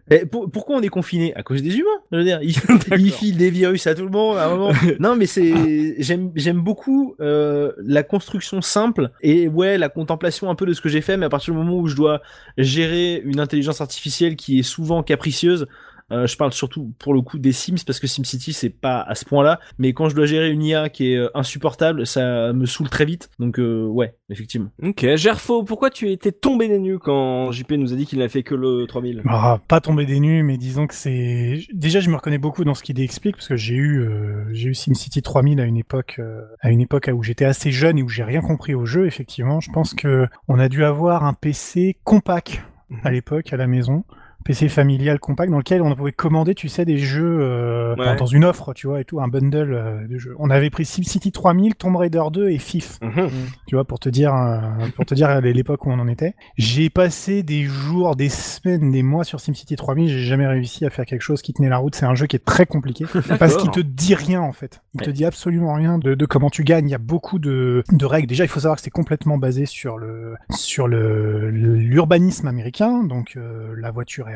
Mais 0.09 0.25
pour- 0.25 0.49
pourquoi 0.49 0.75
on 0.77 0.81
est 0.81 0.87
confiné? 0.89 1.33
À 1.35 1.43
cause 1.43 1.61
des 1.61 1.75
humains 1.77 1.89
Je 2.11 2.17
veux 2.17 2.23
dire, 2.23 2.39
ils, 2.41 2.55
ils 2.99 3.11
filent 3.11 3.37
des 3.37 3.49
virus 3.51 3.85
à 3.87 3.95
tout 3.95 4.03
le 4.03 4.09
monde 4.09 4.37
à 4.37 4.45
un 4.47 4.55
moment. 4.55 4.71
Non, 4.99 5.15
mais 5.15 5.25
c'est 5.25 5.95
j'aime 5.99 6.31
j'aime 6.35 6.59
beaucoup 6.61 7.15
euh, 7.21 7.71
la 7.83 8.03
construction 8.03 8.61
simple 8.61 9.09
et 9.21 9.47
ouais 9.47 9.77
la 9.77 9.89
contemplation 9.89 10.49
un 10.49 10.55
peu 10.55 10.65
de 10.65 10.73
ce 10.73 10.81
que 10.81 10.89
j'ai 10.89 11.01
fait, 11.01 11.17
mais 11.17 11.25
à 11.25 11.29
partir 11.29 11.53
du 11.53 11.59
moment 11.59 11.77
où 11.77 11.87
je 11.87 11.95
dois 11.95 12.21
gérer 12.57 13.10
une 13.19 13.39
intelligence 13.39 13.81
artificielle 13.81 14.35
qui 14.35 14.59
est 14.59 14.63
souvent 14.63 15.03
capricieuse. 15.03 15.67
euh, 16.11 16.27
je 16.27 16.35
parle 16.35 16.51
surtout 16.51 16.91
pour 16.99 17.13
le 17.13 17.21
coup 17.21 17.39
des 17.39 17.53
Sims 17.53 17.85
parce 17.85 17.99
que 18.01 18.05
SimCity 18.07 18.51
c'est 18.51 18.69
pas 18.69 19.01
à 19.01 19.15
ce 19.15 19.23
point-là, 19.23 19.61
mais 19.77 19.93
quand 19.93 20.09
je 20.09 20.15
dois 20.15 20.25
gérer 20.25 20.49
une 20.49 20.61
IA 20.61 20.89
qui 20.89 21.13
est 21.13 21.17
euh, 21.17 21.29
insupportable, 21.35 22.05
ça 22.05 22.51
me 22.51 22.65
saoule 22.65 22.89
très 22.89 23.05
vite. 23.05 23.29
Donc 23.39 23.59
euh, 23.59 23.85
ouais, 23.85 24.13
effectivement. 24.29 24.71
ok, 24.83 25.15
Gerfo, 25.15 25.63
pourquoi 25.63 25.89
tu 25.89 26.11
étais 26.11 26.33
tombé 26.33 26.67
des 26.67 26.79
nues 26.79 26.99
quand 26.99 27.51
JP 27.53 27.71
nous 27.73 27.93
a 27.93 27.95
dit 27.95 28.05
qu'il 28.05 28.19
n'a 28.19 28.27
fait 28.27 28.43
que 28.43 28.55
le 28.55 28.85
3000 28.87 29.21
Ah, 29.25 29.59
pas 29.69 29.79
tomber 29.79 30.05
des 30.05 30.19
nues, 30.19 30.43
mais 30.43 30.57
disons 30.57 30.85
que 30.85 30.93
c'est. 30.95 31.61
Déjà, 31.71 32.01
je 32.01 32.09
me 32.09 32.15
reconnais 32.17 32.37
beaucoup 32.39 32.65
dans 32.65 32.73
ce 32.73 32.83
qu'il 32.83 32.99
explique 32.99 33.37
parce 33.37 33.47
que 33.47 33.55
j'ai 33.55 33.75
eu, 33.75 34.01
euh, 34.01 34.43
j'ai 34.51 34.67
eu 34.67 34.75
SimCity 34.75 35.21
3000 35.21 35.61
à 35.61 35.65
une 35.65 35.77
époque, 35.77 36.17
euh, 36.19 36.41
à 36.59 36.71
une 36.71 36.81
époque 36.81 37.09
où 37.13 37.23
j'étais 37.23 37.45
assez 37.45 37.71
jeune 37.71 37.97
et 37.97 38.03
où 38.03 38.09
j'ai 38.09 38.23
rien 38.23 38.41
compris 38.41 38.75
au 38.75 38.85
jeu. 38.85 39.05
Effectivement, 39.07 39.61
je 39.61 39.71
pense 39.71 39.93
que 39.93 40.27
on 40.49 40.59
a 40.59 40.67
dû 40.67 40.83
avoir 40.83 41.23
un 41.23 41.31
PC 41.33 41.95
compact 42.03 42.61
à 43.03 43.11
l'époque 43.11 43.53
à 43.53 43.57
la 43.57 43.67
maison 43.67 44.03
PC 44.43 44.69
familial 44.69 45.19
compact 45.19 45.51
dans 45.51 45.57
lequel 45.57 45.81
on 45.81 45.95
pouvait 45.95 46.11
commander, 46.11 46.55
tu 46.55 46.67
sais, 46.69 46.85
des 46.85 46.97
jeux 46.97 47.39
euh, 47.41 47.95
Ouais. 47.95 48.15
dans 48.15 48.25
une 48.25 48.43
offre, 48.45 48.73
tu 48.73 48.87
vois, 48.87 49.01
et 49.01 49.05
tout, 49.05 49.19
un 49.21 49.27
bundle 49.27 49.73
euh, 49.73 50.07
de 50.07 50.17
jeux. 50.17 50.35
On 50.39 50.49
avait 50.49 50.69
pris 50.69 50.85
SimCity 50.85 51.31
3000, 51.31 51.75
Tomb 51.75 51.95
Raider 51.95 52.23
2 52.31 52.49
et 52.49 52.57
FIF, 52.57 52.99
Mhm. 53.01 53.29
tu 53.67 53.75
vois, 53.75 53.85
pour 53.85 53.99
te 53.99 54.09
dire, 54.09 54.33
euh, 54.35 54.59
pour 54.95 55.05
te 55.05 55.13
dire 55.13 55.29
à 55.29 55.41
l'époque 55.41 55.85
où 55.85 55.91
on 55.91 55.99
en 55.99 56.07
était. 56.07 56.35
J'ai 56.57 56.89
passé 56.89 57.43
des 57.43 57.63
jours, 57.63 58.15
des 58.15 58.29
semaines, 58.29 58.91
des 58.91 59.03
mois 59.03 59.23
sur 59.23 59.39
SimCity 59.39 59.75
3000. 59.75 60.09
J'ai 60.09 60.23
jamais 60.23 60.47
réussi 60.47 60.85
à 60.85 60.89
faire 60.89 61.05
quelque 61.05 61.21
chose 61.21 61.41
qui 61.41 61.53
tenait 61.53 61.69
la 61.69 61.77
route. 61.77 61.95
C'est 61.95 62.05
un 62.05 62.15
jeu 62.15 62.27
qui 62.27 62.35
est 62.35 62.45
très 62.45 62.65
compliqué 62.65 63.05
parce 63.39 63.57
qu'il 63.57 63.71
te 63.71 63.79
dit 63.79 64.15
rien 64.15 64.41
en 64.41 64.51
fait. 64.53 64.81
Il 64.95 65.01
te 65.01 65.09
dit 65.09 65.25
absolument 65.25 65.73
rien 65.73 65.97
de, 65.97 66.15
de 66.15 66.25
comment 66.25 66.49
tu 66.49 66.63
gagnes. 66.63 66.87
Il 66.87 66.91
y 66.91 66.95
a 66.95 66.99
beaucoup 66.99 67.39
de, 67.39 67.83
de 67.91 68.05
règles. 68.05 68.27
Déjà, 68.27 68.43
il 68.43 68.47
faut 68.49 68.59
savoir 68.61 68.75
que 68.77 68.81
c'est 68.81 68.89
complètement 68.89 69.37
basé 69.37 69.65
sur 69.65 69.97
le 69.97 70.35
sur 70.49 70.87
le 70.87 71.49
le- 71.51 71.75
l'urbanisme 71.75 72.47
américain. 72.47 73.03
Donc 73.03 73.33
euh, 73.37 73.73
la 73.77 73.91
voiture 73.91 74.29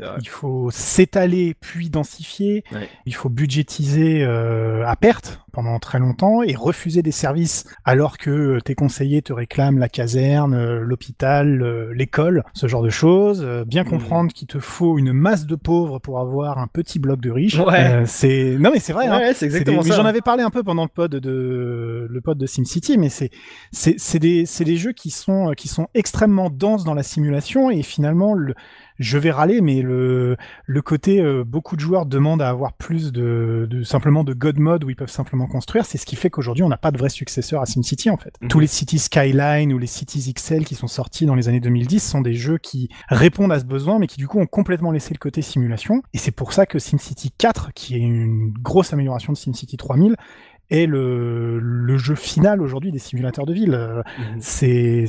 C'est 0.00 0.06
vrai. 0.06 0.16
Il 0.20 0.28
faut 0.28 0.70
s'étaler 0.70 1.54
puis 1.60 1.90
densifier. 1.90 2.64
Ouais. 2.72 2.88
Il 3.06 3.14
faut 3.14 3.28
budgétiser 3.28 4.24
euh, 4.24 4.86
à 4.86 4.96
perte 4.96 5.40
pendant 5.52 5.78
très 5.78 5.98
longtemps 5.98 6.42
et 6.42 6.54
refuser 6.54 7.02
des 7.02 7.12
services 7.12 7.64
alors 7.84 8.18
que 8.18 8.58
tes 8.60 8.74
conseillers 8.74 9.22
te 9.22 9.32
réclament 9.32 9.78
la 9.78 9.88
caserne, 9.88 10.54
euh, 10.54 10.80
l'hôpital, 10.80 11.62
euh, 11.62 11.92
l'école, 11.94 12.44
ce 12.52 12.66
genre 12.66 12.82
de 12.82 12.90
choses. 12.90 13.42
Bien 13.66 13.84
Mhm. 13.84 13.90
comprendre 13.90 14.32
qu'il 14.32 14.46
te 14.48 14.58
faut 14.58 14.98
une 14.98 15.12
masse 15.12 15.46
de 15.46 15.54
pauvres 15.56 15.98
pour 15.98 16.20
avoir 16.20 16.58
un 16.58 16.66
petit 16.66 16.98
bloc 16.98 17.20
de 17.20 17.30
riches. 17.30 17.58
Ouais. 17.58 17.84
Euh, 17.86 18.02
c'est 18.06 18.56
non 18.58 18.70
mais 18.72 18.80
c'est 18.80 18.92
vrai. 18.92 19.06
hein. 19.06 19.18
Ouais, 19.18 19.28
c'est 19.28 19.34
C'est 19.34 19.46
exactement 19.46 19.82
des-. 19.82 19.92
J'en 19.92 20.04
avais 20.04 20.20
parlé 20.20 20.42
un 20.42 20.50
peu 20.50 20.62
pendant 20.62 20.82
le 20.82 20.88
pod 20.88 21.10
de 21.14 22.06
le 22.10 22.20
pod 22.20 22.36
de 22.38 22.46
SimCity, 22.46 22.98
mais 22.98 23.08
c'est 23.08 23.30
c'est 23.72 23.94
c'est 23.98 24.18
des 24.18 24.44
c'est 24.46 24.64
des 24.64 24.76
jeux 24.76 24.92
qui 24.92 25.10
sont 25.10 25.52
qui 25.56 25.68
sont 25.68 25.88
extrêmement 25.94 26.50
denses 26.50 26.84
dans 26.84 26.94
la 26.94 27.02
simulation 27.02 27.70
et 27.70 27.82
finalement 27.82 28.34
le 28.34 28.54
je 28.98 29.18
vais 29.18 29.30
râler, 29.30 29.60
mais 29.60 29.82
le 29.82 30.36
le 30.64 30.82
côté 30.82 31.20
euh, 31.20 31.44
beaucoup 31.44 31.76
de 31.76 31.80
joueurs 31.80 32.06
demandent 32.06 32.42
à 32.42 32.48
avoir 32.48 32.72
plus 32.72 33.12
de, 33.12 33.66
de 33.70 33.82
simplement 33.82 34.24
de 34.24 34.34
God 34.34 34.58
mode 34.58 34.84
où 34.84 34.90
ils 34.90 34.96
peuvent 34.96 35.10
simplement 35.10 35.46
construire, 35.46 35.84
c'est 35.84 35.98
ce 35.98 36.06
qui 36.06 36.16
fait 36.16 36.30
qu'aujourd'hui 36.30 36.64
on 36.64 36.68
n'a 36.68 36.76
pas 36.76 36.90
de 36.90 36.98
vrai 36.98 37.08
successeur 37.08 37.60
à 37.60 37.66
SimCity 37.66 38.10
en 38.10 38.16
fait. 38.16 38.34
Mhm. 38.40 38.48
Tous 38.48 38.60
les 38.60 38.66
Cities 38.66 38.98
Skyline 38.98 39.72
ou 39.72 39.78
les 39.78 39.86
Cities 39.86 40.32
XL 40.32 40.64
qui 40.64 40.74
sont 40.74 40.86
sortis 40.86 41.26
dans 41.26 41.34
les 41.34 41.48
années 41.48 41.60
2010 41.60 42.00
sont 42.00 42.20
des 42.20 42.34
jeux 42.34 42.58
qui 42.58 42.88
répondent 43.08 43.52
à 43.52 43.60
ce 43.60 43.64
besoin, 43.64 43.98
mais 43.98 44.06
qui 44.06 44.18
du 44.18 44.28
coup 44.28 44.38
ont 44.38 44.46
complètement 44.46 44.92
laissé 44.92 45.12
le 45.14 45.18
côté 45.18 45.42
simulation. 45.42 46.02
Et 46.12 46.18
c'est 46.18 46.30
pour 46.30 46.52
ça 46.52 46.66
que 46.66 46.78
SimCity 46.78 47.32
4, 47.36 47.72
qui 47.74 47.94
est 47.94 48.00
une 48.00 48.52
grosse 48.52 48.92
amélioration 48.92 49.32
de 49.32 49.38
SimCity 49.38 49.76
3000, 49.76 50.16
est 50.70 50.86
le, 50.86 51.58
le 51.60 51.98
jeu 51.98 52.14
final 52.14 52.60
aujourd'hui 52.60 52.92
des 52.92 52.98
simulateurs 52.98 53.46
de 53.46 53.52
ville. 53.52 53.74
Euh, 53.74 54.02
Mhm. 54.18 54.40
c'est 54.40 55.06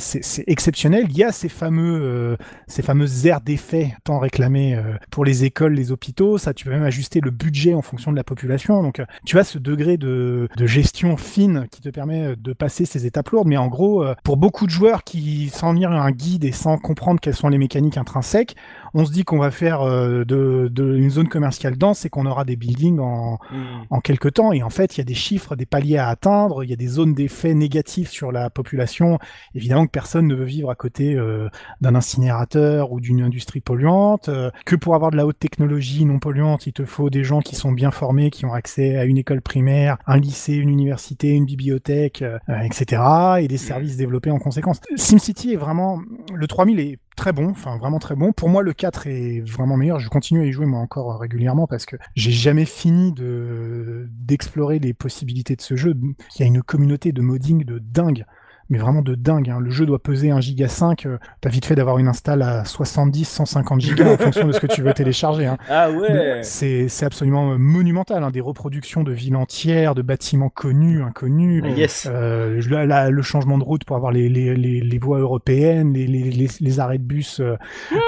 exceptionnel. 0.47 1.05
Il 1.09 1.17
y 1.17 1.23
a 1.23 1.31
ces 1.31 1.49
fameux 1.49 1.99
euh, 2.01 2.37
ces 2.67 2.81
fameuses 2.81 3.25
aires 3.25 3.41
d'effet 3.41 3.95
tant 4.03 4.19
réclamées 4.19 4.75
euh, 4.75 4.93
pour 5.11 5.25
les 5.25 5.45
écoles, 5.45 5.73
les 5.73 5.91
hôpitaux. 5.91 6.37
Ça, 6.37 6.53
tu 6.53 6.65
peux 6.65 6.71
même 6.71 6.83
ajuster 6.83 7.19
le 7.21 7.31
budget 7.31 7.73
en 7.73 7.81
fonction 7.81 8.11
de 8.11 8.17
la 8.17 8.23
population. 8.23 8.81
Donc, 8.83 9.01
tu 9.25 9.39
as 9.39 9.43
ce 9.43 9.57
degré 9.57 9.97
de, 9.97 10.47
de 10.55 10.65
gestion 10.65 11.17
fine 11.17 11.67
qui 11.71 11.81
te 11.81 11.89
permet 11.89 12.35
de 12.35 12.53
passer 12.53 12.85
ces 12.85 13.05
étapes 13.05 13.29
lourdes. 13.29 13.47
Mais 13.47 13.57
en 13.57 13.67
gros, 13.67 14.05
pour 14.23 14.37
beaucoup 14.37 14.65
de 14.65 14.71
joueurs 14.71 15.03
qui, 15.03 15.49
sans 15.49 15.73
lire 15.73 15.91
un 15.91 16.11
guide 16.11 16.43
et 16.43 16.51
sans 16.51 16.77
comprendre 16.77 17.19
quelles 17.19 17.35
sont 17.35 17.49
les 17.49 17.57
mécaniques 17.57 17.97
intrinsèques, 17.97 18.55
on 18.99 19.05
se 19.05 19.11
dit 19.11 19.23
qu'on 19.23 19.37
va 19.37 19.51
faire 19.51 19.81
euh, 19.81 20.25
de, 20.25 20.69
de 20.71 20.95
une 20.97 21.11
zone 21.11 21.27
commerciale 21.29 21.77
dense 21.77 22.03
et 22.05 22.09
qu'on 22.09 22.25
aura 22.25 22.45
des 22.45 22.55
buildings 22.55 22.99
en, 22.99 23.37
Mhm. 23.51 23.85
en 23.91 23.99
quelque 24.01 24.27
temps. 24.27 24.51
Et 24.51 24.63
en 24.63 24.69
fait, 24.71 24.95
il 24.95 24.99
y 24.99 25.01
a 25.01 25.05
des 25.05 25.13
chiffres, 25.13 25.55
des 25.55 25.67
paliers 25.67 25.97
à 25.97 26.07
atteindre, 26.07 26.63
il 26.63 26.69
y 26.69 26.73
a 26.73 26.75
des 26.75 26.87
zones 26.87 27.13
d'effet 27.13 27.53
négatifs 27.53 28.09
sur 28.09 28.31
la 28.31 28.49
population. 28.49 29.19
Évidemment 29.53 29.85
que 29.85 29.91
personne 29.91 30.27
ne 30.27 30.33
veut 30.35 30.45
vivre 30.45 30.69
à 30.71 30.75
côté 30.75 31.13
euh, 31.13 31.47
d'un 31.81 31.93
incinérateur 31.95 32.91
ou 32.91 32.99
d'une 32.99 33.21
industrie 33.21 33.61
polluante. 33.61 34.29
euh, 34.29 34.49
que 34.65 34.75
pour 34.75 34.95
avoir 34.95 35.11
de 35.11 35.17
la 35.17 35.25
haute 35.27 35.37
technologie 35.39 36.03
non 36.05 36.17
polluante, 36.19 36.65
il 36.67 36.73
te 36.73 36.83
faut 36.85 37.09
des 37.11 37.23
gens 37.23 37.41
qui 37.41 37.55
sont 37.55 37.71
bien 37.71 37.91
formés, 37.91 38.31
qui 38.31 38.45
ont 38.45 38.53
accès 38.53 38.97
à 38.97 39.05
une 39.05 39.17
école 39.19 39.41
primaire, 39.41 39.97
un 40.07 40.17
lycée, 40.17 40.55
une 40.55 40.69
université, 40.69 41.29
une 41.29 41.45
bibliothèque, 41.45 42.23
etc. 42.63 43.01
Et 43.41 43.47
des 43.47 43.57
services 43.57 43.97
développés 43.97 44.31
en 44.31 44.39
conséquence. 44.39 44.79
SimCity 44.95 45.53
est 45.53 45.57
vraiment... 45.57 46.01
Le 46.33 46.47
3000 46.47 46.79
est 46.79 46.97
très 47.17 47.33
bon, 47.33 47.49
enfin 47.49 47.77
vraiment 47.77 47.99
très 47.99 48.15
bon. 48.15 48.31
Pour 48.31 48.47
moi, 48.47 48.61
le 48.61 48.71
4 48.71 49.07
est 49.07 49.41
vraiment 49.41 49.75
meilleur. 49.75 49.99
Je 49.99 50.07
continue 50.07 50.41
à 50.41 50.45
y 50.45 50.53
jouer 50.53 50.65
moi 50.65 50.79
encore 50.79 51.11
euh, 51.11 51.17
régulièrement 51.17 51.67
parce 51.67 51.85
que 51.85 51.97
j'ai 52.15 52.31
jamais 52.31 52.63
fini 52.63 53.11
de 53.11 54.07
d'explorer 54.11 54.79
les 54.79 54.93
possibilités 54.93 55.57
de 55.57 55.61
ce 55.61 55.75
jeu. 55.75 55.93
Il 56.35 56.39
y 56.39 56.43
a 56.43 56.45
une 56.45 56.61
communauté 56.61 57.11
de 57.11 57.21
modding 57.21 57.65
de 57.65 57.79
dingue. 57.79 58.25
Mais 58.69 58.77
vraiment 58.77 59.01
de 59.01 59.15
dingue. 59.15 59.49
hein. 59.49 59.59
Le 59.59 59.69
jeu 59.69 59.85
doit 59.85 59.99
peser 59.99 60.31
1 60.31 60.41
giga 60.41 60.67
5. 60.67 61.05
euh, 61.05 61.17
T'as 61.41 61.49
vite 61.49 61.65
fait 61.65 61.75
d'avoir 61.75 61.97
une 61.99 62.07
install 62.07 62.41
à 62.41 62.65
70, 62.65 63.25
150 63.25 63.79
gigas 63.81 64.13
en 64.13 64.17
fonction 64.17 64.47
de 64.47 64.51
ce 64.51 64.59
que 64.59 64.67
tu 64.67 64.81
veux 64.81 64.93
télécharger. 64.93 65.45
hein. 65.45 65.57
Ah 65.69 65.89
ouais. 65.91 66.39
C'est 66.43 66.87
absolument 67.03 67.51
euh, 67.53 67.57
monumental. 67.57 68.23
hein. 68.23 68.31
Des 68.31 68.41
reproductions 68.41 69.03
de 69.03 69.11
villes 69.11 69.35
entières, 69.35 69.95
de 69.95 70.01
bâtiments 70.01 70.49
connus, 70.49 71.01
inconnus. 71.03 71.63
Ah, 71.65 71.69
Yes. 71.69 72.07
Euh, 72.11 72.61
la- 72.69 72.85
la- 72.85 73.09
le 73.09 73.21
changement 73.21 73.57
de 73.57 73.63
route 73.63 73.83
pour 73.85 73.95
avoir 73.95 74.11
les, 74.11 74.29
les, 74.29 74.55
les, 74.55 74.81
les 74.81 74.97
voies 74.99 75.19
européennes, 75.19 75.93
les, 75.93 76.07
les, 76.07 76.29
les, 76.31 76.47
les 76.59 76.79
arrêts 76.79 76.97
de 76.97 77.03
bus 77.03 77.39
euh, 77.39 77.55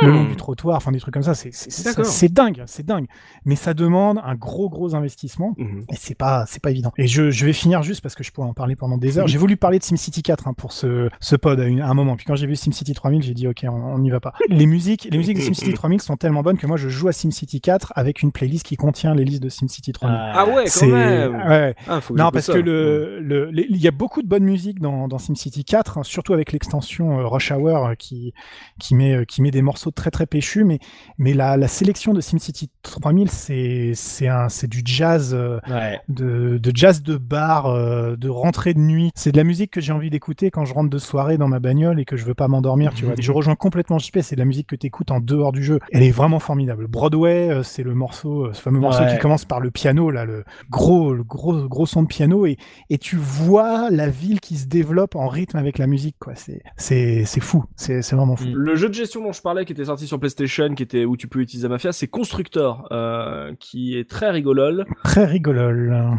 le 0.01 0.11
long 0.11 0.25
du 0.25 0.35
trottoir, 0.35 0.77
enfin 0.77 0.91
des 0.91 0.99
trucs 0.99 1.13
comme 1.13 1.23
ça, 1.23 1.33
c'est 1.35 2.33
dingue, 2.33 2.63
c'est 2.65 2.85
dingue. 2.85 3.05
Mais 3.45 3.55
ça 3.55 3.73
demande 3.73 4.19
un 4.23 4.35
gros 4.35 4.69
gros 4.69 4.95
investissement 4.95 5.53
Mhm. 5.57 5.83
et 5.89 5.95
c'est 5.95 6.15
pas 6.15 6.45
c'est 6.47 6.61
pas 6.61 6.71
évident. 6.71 6.91
Et 6.97 7.07
je, 7.07 7.29
je 7.31 7.45
vais 7.45 7.53
finir 7.53 7.81
juste 7.83 8.01
parce 8.01 8.15
que 8.15 8.23
je 8.23 8.31
pourrais 8.31 8.47
en 8.47 8.53
parler 8.53 8.75
pendant 8.75 8.97
des 8.97 9.17
heures. 9.17 9.27
J'ai 9.27 9.37
voulu 9.37 9.55
parler 9.57 9.79
de 9.79 9.83
SimCity 9.83 10.21
4 10.23 10.47
hein, 10.49 10.53
pour 10.53 10.71
ce, 10.71 11.09
ce 11.19 11.35
pod 11.35 11.59
à, 11.59 11.65
une- 11.65 11.81
à 11.81 11.87
un 11.87 11.93
moment. 11.93 12.15
Puis 12.15 12.25
quand 12.25 12.35
j'ai 12.35 12.47
vu 12.47 12.55
SimCity 12.55 12.93
3000, 12.93 13.21
j'ai 13.23 13.33
dit 13.33 13.47
ok, 13.47 13.65
on 13.71 13.97
n'y 13.99 14.09
va 14.09 14.19
pas. 14.19 14.33
Les 14.49 14.65
musiques 14.65 15.07
les 15.11 15.17
musiques 15.17 15.37
de 15.37 15.41
SimCity 15.41 15.73
3000 15.73 16.01
sont 16.01 16.17
tellement 16.17 16.41
bonnes 16.43 16.57
que 16.57 16.67
moi 16.67 16.77
je 16.77 16.89
joue 16.89 17.07
à 17.07 17.11
SimCity 17.11 17.61
4 17.61 17.93
avec 17.95 18.21
une 18.21 18.31
playlist 18.31 18.65
qui 18.65 18.75
contient 18.77 19.13
les 19.15 19.23
listes 19.25 19.43
de 19.43 19.49
SimCity 19.49 19.91
3000. 19.93 20.17
Ah 20.19 20.45
ouais, 20.47 20.63
quand 20.65 20.69
C'est- 20.69 20.87
même. 20.87 21.35
ouais. 21.35 21.75
Ah, 21.87 22.01
faut 22.01 22.15
Non, 22.15 22.31
parce 22.31 22.45
ça. 22.45 22.53
que 22.53 22.59
le, 22.59 23.19
le, 23.19 23.49
les- 23.51 23.67
il 23.69 23.77
y 23.77 23.87
a 23.87 23.91
beaucoup 23.91 24.21
de 24.21 24.27
bonne 24.27 24.43
musique 24.43 24.79
dans, 24.79 25.07
dans 25.07 25.17
SimCity 25.17 25.63
4, 25.63 25.97
hein, 25.99 26.03
surtout 26.03 26.33
avec 26.33 26.51
l'extension 26.51 27.19
euh, 27.19 27.25
Rush 27.27 27.51
Hour 27.51 27.87
euh, 27.87 27.93
qui, 27.95 28.33
qui, 28.79 28.95
met, 28.95 29.13
euh, 29.15 29.25
qui 29.25 29.41
met 29.41 29.51
des 29.51 29.61
morceaux 29.61 29.91
très 29.91 30.11
très 30.11 30.25
péchus, 30.25 30.63
mais, 30.63 30.79
mais 31.17 31.33
la, 31.33 31.57
la 31.57 31.67
sélection 31.67 32.13
de 32.13 32.21
SimCity 32.21 32.69
3000, 32.83 33.29
c'est 33.29 33.91
c'est 33.93 34.27
un- 34.27 34.49
c'est 34.49 34.67
du 34.67 34.81
jazz, 34.85 35.33
euh, 35.33 35.59
Ouais. 35.69 35.99
de, 36.09 36.57
de 36.57 36.71
jazz 36.73 37.03
de 37.03 37.17
bar, 37.17 37.65
euh, 37.67 38.15
de 38.15 38.29
rentrée 38.29 38.73
de 38.73 38.79
nuit. 38.79 39.11
C'est 39.15 39.31
de 39.31 39.37
la 39.37 39.43
musique 39.43 39.71
que 39.71 39.81
j'ai 39.81 39.91
envie 39.93 40.09
d'écouter 40.09 40.38
quand 40.47 40.65
je 40.65 40.73
rentre 40.73 40.89
de 40.89 40.97
soirée 40.97 41.37
dans 41.37 41.47
ma 41.47 41.59
bagnole 41.59 41.99
et 41.99 42.05
que 42.05 42.17
je 42.17 42.25
veux 42.25 42.33
pas 42.33 42.47
m'endormir, 42.47 42.93
tu 42.93 43.05
vois. 43.05 43.13
Je 43.19 43.31
rejoins 43.31 43.55
complètement 43.55 43.99
JP, 43.99 44.19
c'est 44.21 44.35
de 44.35 44.39
la 44.39 44.45
musique 44.45 44.67
que 44.67 44.75
t'écoutes 44.75 45.11
en 45.11 45.19
dehors 45.19 45.51
du 45.51 45.63
jeu. 45.63 45.79
Elle 45.91 46.03
est 46.03 46.11
vraiment 46.11 46.39
formidable. 46.39 46.87
Broadway, 46.87 47.49
euh, 47.49 47.63
c'est 47.63 47.83
le 47.83 47.93
morceau, 47.93 48.45
euh, 48.47 48.53
ce 48.53 48.61
fameux 48.61 48.79
morceau 48.79 49.03
Ouais. 49.03 49.13
qui 49.13 49.19
commence 49.19 49.45
par 49.45 49.59
le 49.59 49.71
piano, 49.71 50.09
là, 50.11 50.25
le 50.25 50.43
gros, 50.69 51.13
le 51.13 51.23
gros, 51.23 51.67
gros 51.67 51.85
son 51.85 52.03
de 52.03 52.07
piano 52.07 52.45
et, 52.45 52.57
et 52.89 52.97
tu 52.97 53.15
vois 53.17 53.89
la 53.91 54.09
ville 54.09 54.39
qui 54.39 54.55
se 54.57 54.67
développe 54.67 55.15
en 55.15 55.27
rythme 55.27 55.57
avec 55.57 55.77
la 55.77 55.87
musique, 55.87 56.15
quoi. 56.19 56.33
C'est, 56.35 56.61
c'est, 56.77 57.23
c'est 57.25 57.39
fou. 57.41 57.65
C'est, 57.75 58.01
c'est 58.01 58.15
vraiment 58.15 58.35
fou. 58.35 58.45
Le 58.53 58.75
jeu 58.75 58.87
de 58.89 58.93
gestion 58.93 59.21
dont 59.23 59.31
je 59.33 59.41
parlais, 59.41 59.65
qui 59.65 59.73
était 59.73 59.85
sorti 59.85 60.07
sur 60.07 60.19
PlayStation, 60.19 60.73
qui 60.75 60.83
était 60.83 61.05
où 61.05 61.17
tu 61.17 61.27
peux 61.27 61.39
utiliser 61.39 61.67
Mafia, 61.67 61.91
c'est 61.91 62.07
Constructor, 62.07 62.87
euh, 62.91 63.53
qui 63.59 63.97
est 63.97 64.09
très 64.09 64.29
rigolole. 64.31 64.85
Très 65.03 65.25
rigolol. 65.25 66.15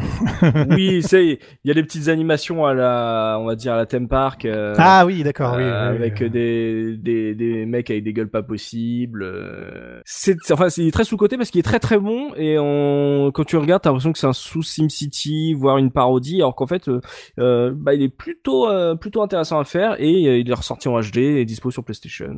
oui, 0.70 1.02
c'est, 1.02 1.38
il 1.64 1.68
y 1.68 1.70
a 1.70 1.74
des 1.74 1.83
petites 1.83 2.09
animations 2.09 2.64
à 2.66 2.74
la, 2.74 3.38
on 3.40 3.46
va 3.46 3.54
dire 3.56 3.72
à 3.74 3.76
la 3.76 3.87
theme 3.87 4.09
park. 4.10 4.44
euh, 4.44 4.74
ah 4.76 5.06
oui, 5.06 5.22
d'accord, 5.22 5.54
oui, 5.56 5.62
euh, 5.62 5.90
oui. 5.92 5.96
avec 5.96 6.22
des, 6.22 6.96
des, 6.98 7.34
des 7.34 7.64
mecs 7.64 7.90
avec 7.90 8.04
des 8.04 8.12
gueules 8.12 8.28
pas 8.28 8.42
possibles. 8.42 9.22
euh. 9.22 10.00
C'est, 10.04 10.36
enfin, 10.52 10.68
c'est 10.68 10.90
très 10.90 11.04
sous-côté 11.04 11.38
parce 11.38 11.50
qu'il 11.50 11.60
est 11.60 11.62
très 11.62 11.78
très 11.80 11.98
bon 11.98 12.34
et 12.36 12.58
on, 12.58 13.30
quand 13.32 13.44
tu 13.44 13.56
regardes, 13.56 13.82
t'as 13.82 13.88
l'impression 13.90 14.12
que 14.12 14.18
c'est 14.18 14.26
un 14.26 14.34
sous 14.34 14.62
SimCity, 14.62 15.54
voire 15.54 15.78
une 15.78 15.90
parodie, 15.90 16.36
alors 16.36 16.54
qu'en 16.54 16.66
fait, 16.66 16.90
bah, 17.38 17.94
il 17.94 18.02
est 18.02 18.08
plutôt, 18.14 18.68
euh, 18.68 18.94
plutôt 18.96 19.22
intéressant 19.22 19.58
à 19.58 19.64
faire 19.64 19.96
et 19.98 20.10
il 20.40 20.50
est 20.50 20.54
ressorti 20.54 20.88
en 20.88 21.00
HD 21.00 21.18
et 21.18 21.44
dispo 21.44 21.70
sur 21.70 21.84
PlayStation. 21.84 22.34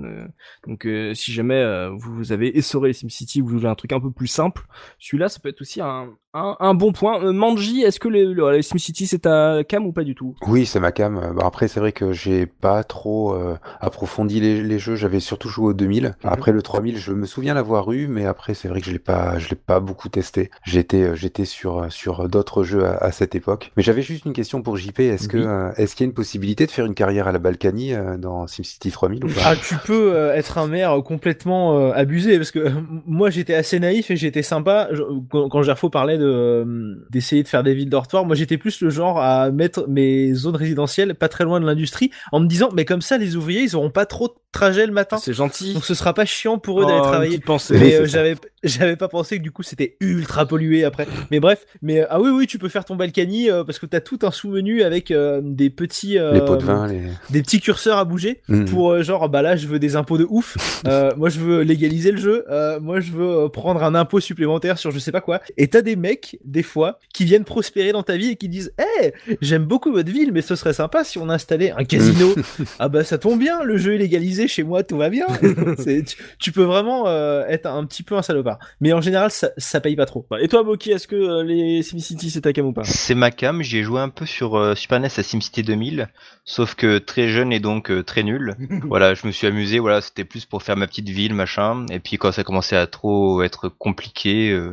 Donc, 0.66 0.87
euh, 0.87 1.14
si 1.14 1.32
jamais 1.32 1.56
euh, 1.56 1.90
vous 1.96 2.32
avez 2.32 2.56
essoré 2.56 2.88
les 2.90 2.92
SimCity, 2.92 3.40
vous 3.40 3.48
voulez 3.48 3.66
un 3.66 3.74
truc 3.74 3.92
un 3.92 4.00
peu 4.00 4.11
plus 4.11 4.26
simple, 4.26 4.62
celui-là, 4.98 5.28
ça 5.28 5.40
peut 5.40 5.48
être 5.48 5.61
aussi 5.61 5.80
un, 5.80 6.11
un, 6.35 6.57
un 6.61 6.75
bon 6.75 6.92
point. 6.92 7.23
Euh, 7.23 7.33
Manji, 7.33 7.83
est-ce 7.83 8.01
que 8.01 8.09
les, 8.09 8.25
le- 8.25 8.51
les 8.53 8.62
SimCity 8.62 9.07
c'est 9.07 9.21
ta 9.21 9.62
cam 9.64 9.85
ou 9.87 9.92
pas 9.92 10.03
du 10.05 10.14
tout? 10.14 10.35
Oui, 10.47 10.64
c'est 10.64 10.81
ma 10.81 10.90
cam. 10.92 11.18
Euh, 11.18 11.33
Bah, 11.35 11.42
après, 11.47 11.68
c'est 11.68 11.79
vrai 11.81 11.92
que 11.92 12.12
j'ai 12.12 12.47
pas 12.47 12.85
trop 12.85 13.35
euh, 13.35 13.57
approfondi 13.81 14.40
les, 14.40 14.62
les 14.62 14.79
jeux. 14.79 14.97
J'avais 14.97 15.21
surtout 15.21 15.49
joué 15.51 15.66
au 15.68 15.73
2000. 15.75 16.14
Après 16.25 16.53
le 16.53 16.62
3000, 16.62 16.97
je 16.97 17.12
me 17.12 17.27
souviens 17.27 17.53
l'avoir 17.55 17.92
eu, 17.92 18.07
mais 18.07 18.25
après, 18.25 18.55
c'est 18.55 18.68
vrai 18.68 18.81
que 18.81 18.87
je 18.87 18.92
l'ai 18.92 18.99
pas, 18.99 19.38
je 19.38 19.49
l'ai 19.51 19.57
pas 19.57 19.81
beaucoup 19.81 20.09
testé. 20.09 20.51
J'étais, 20.64 21.14
j'étais 21.16 21.45
sur 21.45 21.87
sur 21.92 22.29
d'autres 22.29 22.62
jeux 22.62 22.87
à, 22.87 22.97
à 22.97 23.12
cette 23.12 23.35
époque. 23.35 23.71
Mais 23.77 23.83
j'avais 23.83 24.03
juste 24.03 24.25
une 24.25 24.33
question 24.33 24.62
pour 24.62 24.77
JP. 24.79 25.01
Est-ce 25.01 25.29
que, 25.29 25.37
Oui. 25.37 25.45
euh, 25.47 25.73
est-ce 25.77 25.95
qu'il 25.97 26.05
y 26.05 26.07
a 26.07 26.11
une 26.11 26.14
possibilité 26.14 26.64
de 26.66 26.71
faire 26.71 26.87
une 26.87 26.95
carrière 26.95 27.29
à 27.29 27.33
la 27.33 27.38
Balkany 27.38 27.92
euh, 27.95 28.16
dans 28.16 28.47
SimCity 28.47 28.90
3000 28.90 29.25
ou 29.25 29.29
pas? 29.29 29.40
Ah, 29.45 29.57
tu 29.57 29.75
peux 29.85 30.14
euh, 30.14 30.35
être 30.35 30.57
un 30.57 30.66
maire 30.66 30.97
complètement 31.05 31.79
euh, 31.79 31.92
abusé 31.95 32.38
parce 32.38 32.51
que 32.53 32.59
euh, 32.61 32.71
moi 33.07 33.29
j'étais 33.29 33.55
assez 33.55 33.79
naïf 33.81 34.11
et 34.11 34.16
j'étais 34.16 34.42
sympa 34.42 34.88
Je- 34.92 35.03
quand, 35.31 35.49
quand 35.51 35.62
Gerfo 35.62 35.90
parlait 35.90 36.16
de 36.18 36.21
euh, 36.22 36.94
d'essayer 37.11 37.42
de 37.42 37.48
faire 37.48 37.62
des 37.62 37.74
villes 37.74 37.90
dortoirs. 37.90 38.24
Moi, 38.24 38.37
j'étais 38.37 38.58
plus 38.58 38.80
le 38.80 38.90
genre 38.90 39.20
à 39.20 39.50
mettre 39.50 39.87
mes 39.88 40.32
zones 40.35 40.56
résidentielles 40.56 41.14
pas 41.14 41.28
très 41.28 41.44
loin 41.44 41.61
de 41.61 41.66
l'industrie, 41.66 42.11
en 42.32 42.40
me 42.40 42.46
disant, 42.46 42.68
mais 42.74 42.85
comme 42.85 43.02
ça, 43.02 43.18
les 43.18 43.37
ouvriers, 43.37 43.62
ils 43.62 43.76
auront 43.76 43.90
pas 43.90 44.06
trop 44.06 44.28
de 44.28 44.35
trajet 44.52 44.87
le 44.87 44.92
matin. 44.92 45.16
C'est 45.16 45.32
gentil. 45.32 45.72
Donc 45.74 45.85
ce 45.85 45.94
sera 45.94 46.12
pas 46.14 46.24
chiant 46.26 46.58
pour 46.58 46.82
eux 46.82 46.87
d'aller 46.87 46.98
Oh, 47.00 47.04
une 47.04 47.11
travailler. 47.11 47.38
pensée. 47.38 47.78
Mais 47.78 47.94
euh, 47.94 48.06
j'avais 48.06 48.37
j'avais 48.62 48.96
pas 48.96 49.08
pensé 49.08 49.38
que 49.38 49.42
du 49.42 49.50
coup 49.50 49.62
c'était 49.62 49.96
ultra 50.00 50.44
pollué 50.46 50.85
après. 50.85 51.06
Mais 51.30 51.40
bref, 51.40 51.64
mais 51.80 52.02
euh, 52.02 52.06
ah 52.11 52.20
oui 52.20 52.28
oui, 52.30 52.46
tu 52.46 52.58
peux 52.58 52.68
faire 52.68 52.85
ton 52.85 52.94
Balkany 52.94 53.50
euh, 53.50 53.64
parce 53.64 53.78
que 53.78 53.87
t'as 53.87 54.00
tout 54.00 54.18
un 54.22 54.30
sous-menu 54.30 54.82
avec 54.82 55.11
euh, 55.11 55.40
des 55.42 55.70
petits 55.70 56.18
euh, 56.18 56.32
Les 56.35 56.40
pots 56.44 56.56
de 56.56 56.64
vin, 56.64 56.87
les. 56.87 57.00
des 57.30 57.40
petits 57.42 57.61
curseurs 57.61 57.96
à 57.96 58.04
bouger 58.04 58.42
Mhm. 58.48 58.66
pour 58.66 58.92
euh, 58.92 59.02
genre 59.02 59.28
bah 59.30 59.40
là 59.40 59.56
je 59.56 59.66
veux 59.66 59.78
des 59.78 59.96
impôts 59.96 60.18
de 60.18 60.26
ouf. 60.28 60.56
Euh, 60.87 61.12
moi 61.16 61.28
je 61.28 61.38
veux 61.38 61.62
légaliser 61.62 62.11
le 62.11 62.18
jeu. 62.18 62.44
Euh, 62.50 62.80
moi 62.80 62.98
je 62.98 63.12
veux 63.12 63.48
prendre 63.48 63.82
un 63.85 63.94
impôt 63.94 64.18
supplémentaire 64.20 64.78
sur 64.78 64.90
je 64.90 64.98
sais 64.98 65.12
pas 65.12 65.20
quoi. 65.20 65.40
Et 65.56 65.68
t'as 65.68 65.80
des 65.80 65.94
mecs 65.94 66.12
des 66.44 66.62
fois 66.62 66.98
qui 67.12 67.25
viennent 67.25 67.44
prospérer 67.44 67.92
dans 67.92 68.03
ta 68.03 68.16
vie 68.16 68.31
et 68.31 68.37
qui 68.37 68.48
disent 68.48 68.72
Eh 69.03 69.12
j'aime 69.40 69.64
beaucoup 69.64 69.92
votre 69.92 70.11
ville 70.11 70.33
mais 70.33 70.42
ce 70.42 70.57
serait 70.57 70.72
sympa 70.72 71.05
si 71.05 71.18
on 71.18 71.29
installait 71.29 71.70
un 71.72 71.85
casino. 71.85 72.35
ah 72.79 72.88
bah 72.88 73.05
ça 73.05 73.18
tombe 73.18 73.38
bien 73.38 73.62
le 73.62 73.77
jeu 73.77 73.94
est 73.94 73.98
légalisé 73.98 74.48
chez 74.48 74.62
moi 74.62 74.83
tout 74.83 74.96
va 74.96 75.09
bien. 75.11 75.27
C'est- 75.79 76.03
tu, 76.05 76.16
tu 76.38 76.53
peux 76.53 76.62
vraiment 76.64 77.07
euh, 77.09 77.44
être 77.48 77.66
un 77.66 77.85
petit 77.87 78.03
peu 78.03 78.16
un 78.16 78.22
salopard. 78.22 78.59
Mais 78.81 78.92
en 78.92 79.01
général 79.01 79.31
ça, 79.31 79.51
ça 79.57 79.81
paye 79.81 79.96
pas 79.96 80.07
trop. 80.07 80.27
Et 80.40 80.48
toi, 80.48 80.62
Boki, 80.62 80.90
est-ce 80.92 81.07
que 81.07 81.16
euh, 81.16 81.42
les 81.42 81.83
SimCity 81.83 82.31
c'est 82.31 82.42
ta 82.42 82.53
cam 82.53 82.66
ou 82.66 82.72
pas? 82.72 82.85
C'est 82.85 83.14
ma 83.14 83.31
cam, 83.31 83.62
j'y 83.62 83.79
ai 83.79 83.83
joué 83.83 84.01
un 84.01 84.09
peu 84.09 84.27
sur 84.27 84.57
euh, 84.57 84.75
Super 84.75 85.01
NES 85.01 85.07
à 85.16 85.22
SimCity 85.22 85.62
2000, 85.62 86.09
sauf 86.44 86.75
que 86.75 86.98
très 86.98 87.29
jeune 87.29 87.53
et 87.53 87.61
donc 87.61 87.90
euh, 87.90 88.03
très 88.03 88.22
nul. 88.22 88.55
voilà, 88.85 89.14
je 89.14 89.27
me 89.27 89.33
suis 89.33 89.46
amusé, 89.46 89.79
voilà, 89.79 90.01
c'était 90.01 90.25
plus 90.25 90.44
pour 90.44 90.62
faire 90.62 90.77
ma 90.77 90.87
petite 90.87 91.09
ville, 91.09 91.35
machin. 91.35 91.87
Et 91.90 91.98
puis 92.01 92.16
quand 92.18 92.33
ça 92.33 92.44
commençait 92.44 92.77
à 92.77 92.87
trop 92.87 93.42
être 93.42 93.68
compliqué, 93.68 94.51
euh, 94.51 94.72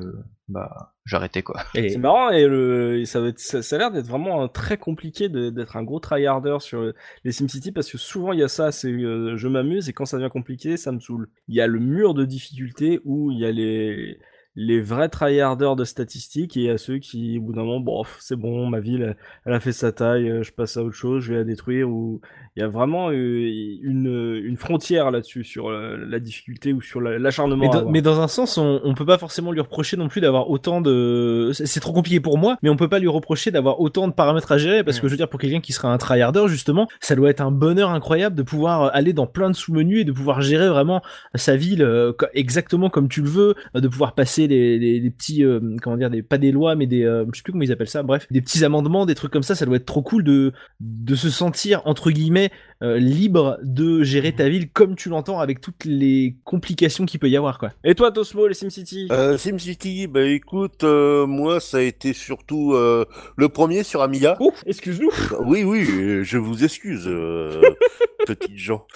bah 0.49 0.93
j'arrêtais 1.05 1.41
quoi. 1.43 1.61
Et- 1.75 1.89
C'est 1.89 1.97
marrant 1.99 2.29
et, 2.31 2.45
le, 2.47 2.99
et 2.99 3.05
ça, 3.05 3.21
va 3.21 3.27
être- 3.29 3.39
ça, 3.39 3.61
ça 3.61 3.75
a 3.75 3.79
l'air 3.79 3.91
d'être 3.91 4.07
vraiment 4.07 4.47
très 4.47 4.77
compliqué 4.77 5.29
d'être 5.29 5.77
un 5.77 5.83
gros 5.83 5.99
tryharder 5.99 6.57
sur 6.59 6.91
les 7.23 7.31
SimCity 7.31 7.71
parce 7.71 7.89
que 7.91 7.97
souvent 7.97 8.33
il 8.33 8.39
y 8.39 8.43
a 8.43 8.47
ça, 8.47 8.71
c'est 8.71 8.91
euh, 8.91 9.37
je 9.37 9.47
m'amuse 9.47 9.87
et 9.89 9.93
quand 9.93 10.05
ça 10.05 10.17
devient 10.17 10.29
compliqué, 10.29 10.75
ça 10.75 10.91
me 10.91 10.99
saoule. 10.99 11.29
Il 11.47 11.55
y 11.55 11.61
a 11.61 11.67
le 11.67 11.79
mur 11.79 12.13
de 12.13 12.25
difficulté 12.25 12.99
où 13.05 13.31
il 13.31 13.39
y 13.39 13.45
a 13.45 13.51
les 13.51 14.19
les 14.61 14.81
vrais 14.81 15.07
tryharders 15.07 15.77
de 15.77 15.85
statistiques 15.85 16.57
et 16.57 16.69
a 16.69 16.77
ceux 16.77 16.97
qui 16.97 17.37
au 17.39 17.41
bout 17.43 17.53
d'un 17.53 17.63
moment 17.63 17.79
bon 17.79 18.03
c'est 18.19 18.35
bon 18.35 18.67
ma 18.67 18.81
ville 18.81 19.15
elle, 19.45 19.53
a 19.53 19.61
fait 19.61 19.71
sa 19.71 19.93
taille 19.93 20.29
euh, 20.29 20.43
je 20.43 20.51
passe 20.51 20.75
à 20.75 20.83
autre 20.83 20.95
chose 20.95 21.23
je 21.23 21.31
vais 21.31 21.37
la 21.39 21.43
détruire 21.45 21.89
ou 21.89 22.19
il 22.57 22.59
y 22.59 22.63
a 22.63 22.67
vraiment 22.67 23.09
euh, 23.09 23.13
une, 23.13 24.41
une 24.43 24.57
frontière 24.57 25.11
là-dessus 25.11 25.45
sur 25.45 25.69
euh, 25.69 25.95
la 26.09 26.19
difficulté 26.19 26.73
ou 26.73 26.81
sur 26.81 26.99
la- 26.99 27.17
l'acharnement 27.17 27.61
Mais 27.61 27.67
à 27.67 27.71
dans, 27.71 27.77
avoir. 27.77 27.93
mais 27.93 28.01
dans 28.01 28.19
un 28.19 28.27
sens, 28.27 28.57
on, 28.57 28.81
on 28.83 28.93
peut 28.95 29.05
pas 29.05 29.17
forcément 29.17 29.53
lui 29.53 29.61
reprocher 29.61 29.95
non 29.95 30.09
plus 30.09 30.19
d'avoir 30.19 30.49
autant 30.49 30.81
de. 30.81 31.51
C'est 31.53 31.79
trop 31.79 31.93
compliqué 31.93 32.19
pour 32.19 32.37
moi, 32.37 32.57
mais 32.61 32.69
on 32.69 32.75
peut 32.75 32.89
pas 32.89 32.99
lui 32.99 33.07
reprocher 33.07 33.51
d'avoir 33.51 33.79
autant 33.79 34.09
de 34.09 34.13
paramètres 34.13 34.51
à 34.51 34.57
gérer 34.57 34.83
parce 34.83 34.99
que 34.99 35.07
je 35.07 35.11
veux 35.13 35.17
dire 35.17 35.29
pour 35.29 35.39
quelqu'un 35.39 35.61
qui 35.61 35.71
sera 35.71 35.87
un 35.93 35.97
tryharder 35.97 36.47
justement, 36.47 36.89
ça 36.99 37.15
doit 37.15 37.29
être 37.29 37.39
un 37.39 37.51
bonheur 37.51 37.91
incroyable 37.91 38.35
de 38.35 38.43
pouvoir 38.43 38.93
aller 38.93 39.13
dans 39.13 39.27
plein 39.27 39.49
de 39.49 39.55
sous-menus 39.55 40.01
et 40.01 40.03
de 40.03 40.11
pouvoir 40.11 40.41
gérer 40.41 40.67
vraiment 40.67 41.01
sa 41.35 41.55
ville 41.55 41.87
exactement 42.33 42.89
comme 42.89 43.07
tu 43.07 43.21
le 43.21 43.29
veux, 43.29 43.55
de 43.73 43.87
pouvoir 43.87 44.15
passer 44.15 44.48
les 44.49 45.09
petits 45.09 45.43
euh, 45.43 45.59
comment 45.81 45.97
dire 45.97 46.09
des 46.09 46.23
pas 46.23 46.37
des 46.37 46.51
lois 46.51 46.75
mais 46.75 46.87
des 46.87 47.03
euh, 47.03 47.25
je 47.31 47.37
sais 47.37 47.43
plus 47.43 47.51
comment 47.51 47.63
ils 47.63 47.71
appellent 47.71 47.87
ça, 47.87 48.03
bref 48.03 48.27
des 48.31 48.41
petits 48.41 48.63
amendements, 48.63 49.05
des 49.05 49.15
trucs 49.15 49.31
comme 49.31 49.43
ça, 49.43 49.55
ça 49.55 49.65
doit 49.65 49.77
être 49.77 49.85
trop 49.85 50.01
cool 50.01 50.23
de 50.23 50.53
de 50.79 51.15
se 51.15 51.29
sentir 51.29 51.81
entre 51.85 52.11
guillemets 52.11 52.51
euh, 52.81 52.97
libre 52.97 53.57
de 53.63 54.03
gérer 54.03 54.31
ta 54.31 54.47
ville 54.47 54.69
comme 54.71 54.95
tu 54.95 55.09
l'entends 55.09 55.39
avec 55.39 55.61
toutes 55.61 55.85
les 55.85 56.35
complications 56.43 57.05
qu'il 57.05 57.19
peut 57.19 57.29
y 57.29 57.37
avoir 57.37 57.59
quoi. 57.59 57.71
Et 57.83 57.95
toi 57.95 58.11
Tosmo 58.11 58.47
les 58.47 58.53
SimCity? 58.53 59.07
Euh, 59.11 59.37
SimCity, 59.37 60.07
bah 60.07 60.23
écoute, 60.23 60.83
euh, 60.83 61.25
moi 61.25 61.59
ça 61.59 61.77
a 61.77 61.81
été 61.81 62.13
surtout 62.13 62.73
euh, 62.73 63.05
le 63.35 63.49
premier 63.49 63.83
sur 63.83 64.01
Amiga. 64.01 64.37
Oh, 64.39 64.53
excuse-nous. 64.65 65.11
Oui, 65.45 65.63
oui, 65.63 65.85
je 66.23 66.37
vous 66.37 66.63
excuse, 66.63 67.03
euh, 67.07 67.61
petites 68.25 68.57
gens. 68.57 68.85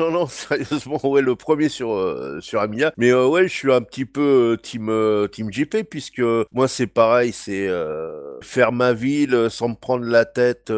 Non, 0.00 0.10
non, 0.10 0.26
sérieusement, 0.26 1.00
ouais, 1.04 1.22
le 1.22 1.34
premier 1.34 1.68
sur 1.68 1.92
euh, 1.92 2.38
sur 2.40 2.60
Amiga. 2.60 2.92
Mais 2.96 3.10
euh, 3.10 3.26
ouais, 3.26 3.48
je 3.48 3.52
suis 3.52 3.72
un 3.72 3.79
petit 3.82 4.04
peu 4.04 4.52
euh, 4.52 4.56
team 4.56 4.88
euh, 4.88 5.26
team 5.28 5.52
JP 5.52 5.84
puisque 5.88 6.22
moi 6.52 6.68
c'est 6.68 6.86
pareil, 6.86 7.32
c'est 7.32 7.68
euh, 7.68 8.38
faire 8.40 8.72
ma 8.72 8.92
ville 8.92 9.48
sans 9.50 9.70
me 9.70 9.74
prendre 9.74 10.04
la 10.04 10.24
tête 10.24 10.70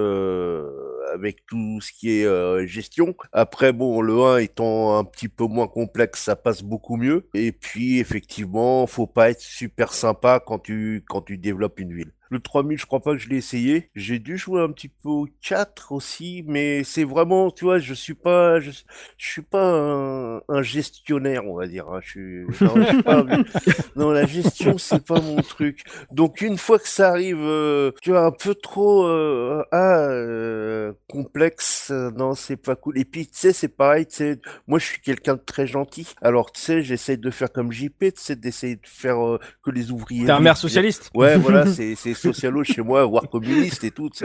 avec 1.12 1.44
tout 1.46 1.80
ce 1.80 1.92
qui 1.92 2.10
est 2.10 2.66
gestion. 2.66 3.14
Après, 3.32 3.72
bon, 3.72 4.00
le 4.00 4.18
1 4.18 4.38
étant 4.38 4.98
un 4.98 5.04
petit 5.04 5.28
peu 5.28 5.44
moins 5.44 5.68
complexe, 5.68 6.22
ça 6.22 6.36
passe 6.36 6.62
beaucoup 6.62 6.96
mieux. 6.96 7.28
Et 7.34 7.52
puis, 7.52 7.98
effectivement, 7.98 8.86
faut 8.86 9.06
pas 9.06 9.30
être 9.30 9.40
super 9.40 9.92
sympa 9.92 10.40
quand 10.44 10.58
tu 10.58 11.04
quand 11.08 11.22
tu 11.22 11.38
développes 11.38 11.78
une 11.80 11.94
ville. 11.94 12.12
Le 12.32 12.40
3000, 12.40 12.78
je 12.78 12.86
crois 12.86 13.00
pas 13.00 13.12
que 13.12 13.18
je 13.18 13.28
l'ai 13.28 13.36
essayé. 13.36 13.90
J'ai 13.94 14.18
dû 14.18 14.38
jouer 14.38 14.62
un 14.62 14.70
petit 14.72 14.88
peu 14.88 15.10
au 15.10 15.28
4 15.46 15.92
aussi, 15.92 16.42
mais 16.46 16.82
c'est 16.82 17.04
vraiment, 17.04 17.50
tu 17.50 17.66
vois, 17.66 17.78
je 17.78 17.92
suis 17.92 18.14
pas, 18.14 18.58
je, 18.58 18.70
je 18.70 19.26
suis 19.28 19.42
pas 19.42 19.62
un, 19.62 20.40
un 20.48 20.62
gestionnaire, 20.62 21.44
on 21.46 21.54
va 21.54 21.66
dire. 21.66 21.86
hein. 21.90 22.00
Je 22.02 22.08
suis, 22.08 22.64
non, 22.64 22.74
je 22.76 22.88
suis 22.88 23.02
pas 23.02 23.22
non, 23.96 24.10
la 24.12 24.24
gestion, 24.24 24.78
c'est 24.78 25.04
pas 25.04 25.20
mon 25.20 25.36
truc. 25.42 25.84
Donc 26.10 26.40
une 26.40 26.56
fois 26.56 26.78
que 26.78 26.88
ça 26.88 27.10
arrive, 27.10 27.36
euh, 27.42 27.90
tu 28.00 28.12
vois, 28.12 28.24
un 28.24 28.30
peu 28.30 28.54
trop 28.54 29.04
euh, 29.06 29.62
ah, 29.70 29.98
euh, 30.08 30.92
complexe, 31.08 31.90
non, 32.16 32.34
c'est 32.34 32.56
pas 32.56 32.76
cool. 32.76 32.98
Et 32.98 33.04
puis 33.04 33.26
tu 33.26 33.32
sais, 33.34 33.52
c'est 33.52 33.68
pareil, 33.68 34.06
tu 34.06 34.16
sais, 34.16 34.40
moi 34.66 34.78
je 34.78 34.86
suis 34.86 35.00
quelqu'un 35.02 35.34
de 35.34 35.42
très 35.44 35.66
gentil. 35.66 36.08
Alors 36.22 36.50
tu 36.50 36.62
sais, 36.62 36.82
j'essaie 36.82 37.18
de 37.18 37.30
faire 37.30 37.52
comme 37.52 37.72
JP, 37.72 37.98
tu 38.00 38.12
sais, 38.16 38.36
d'essayer 38.36 38.76
de 38.76 38.86
faire 38.86 39.18
que 39.62 39.70
les 39.70 39.90
ouvriers. 39.90 40.24
T'es 40.24 40.30
un 40.32 40.40
maire 40.40 40.56
socialiste? 40.56 41.10
Ouais, 41.14 41.36
voilà, 41.36 41.66
c'est 41.66 41.94
socialo 42.22 42.64
chez 42.64 42.82
moi, 42.82 43.04
voire 43.04 43.28
communiste 43.28 43.84
et 43.84 43.90
tout. 43.90 44.08
Tu 44.10 44.24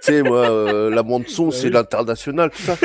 sais, 0.00 0.22
moi, 0.22 0.50
euh, 0.50 0.90
la 0.90 1.02
bande 1.02 1.26
son, 1.28 1.50
c'est 1.50 1.70
l'international, 1.70 2.50
tout 2.50 2.62
ça. 2.62 2.76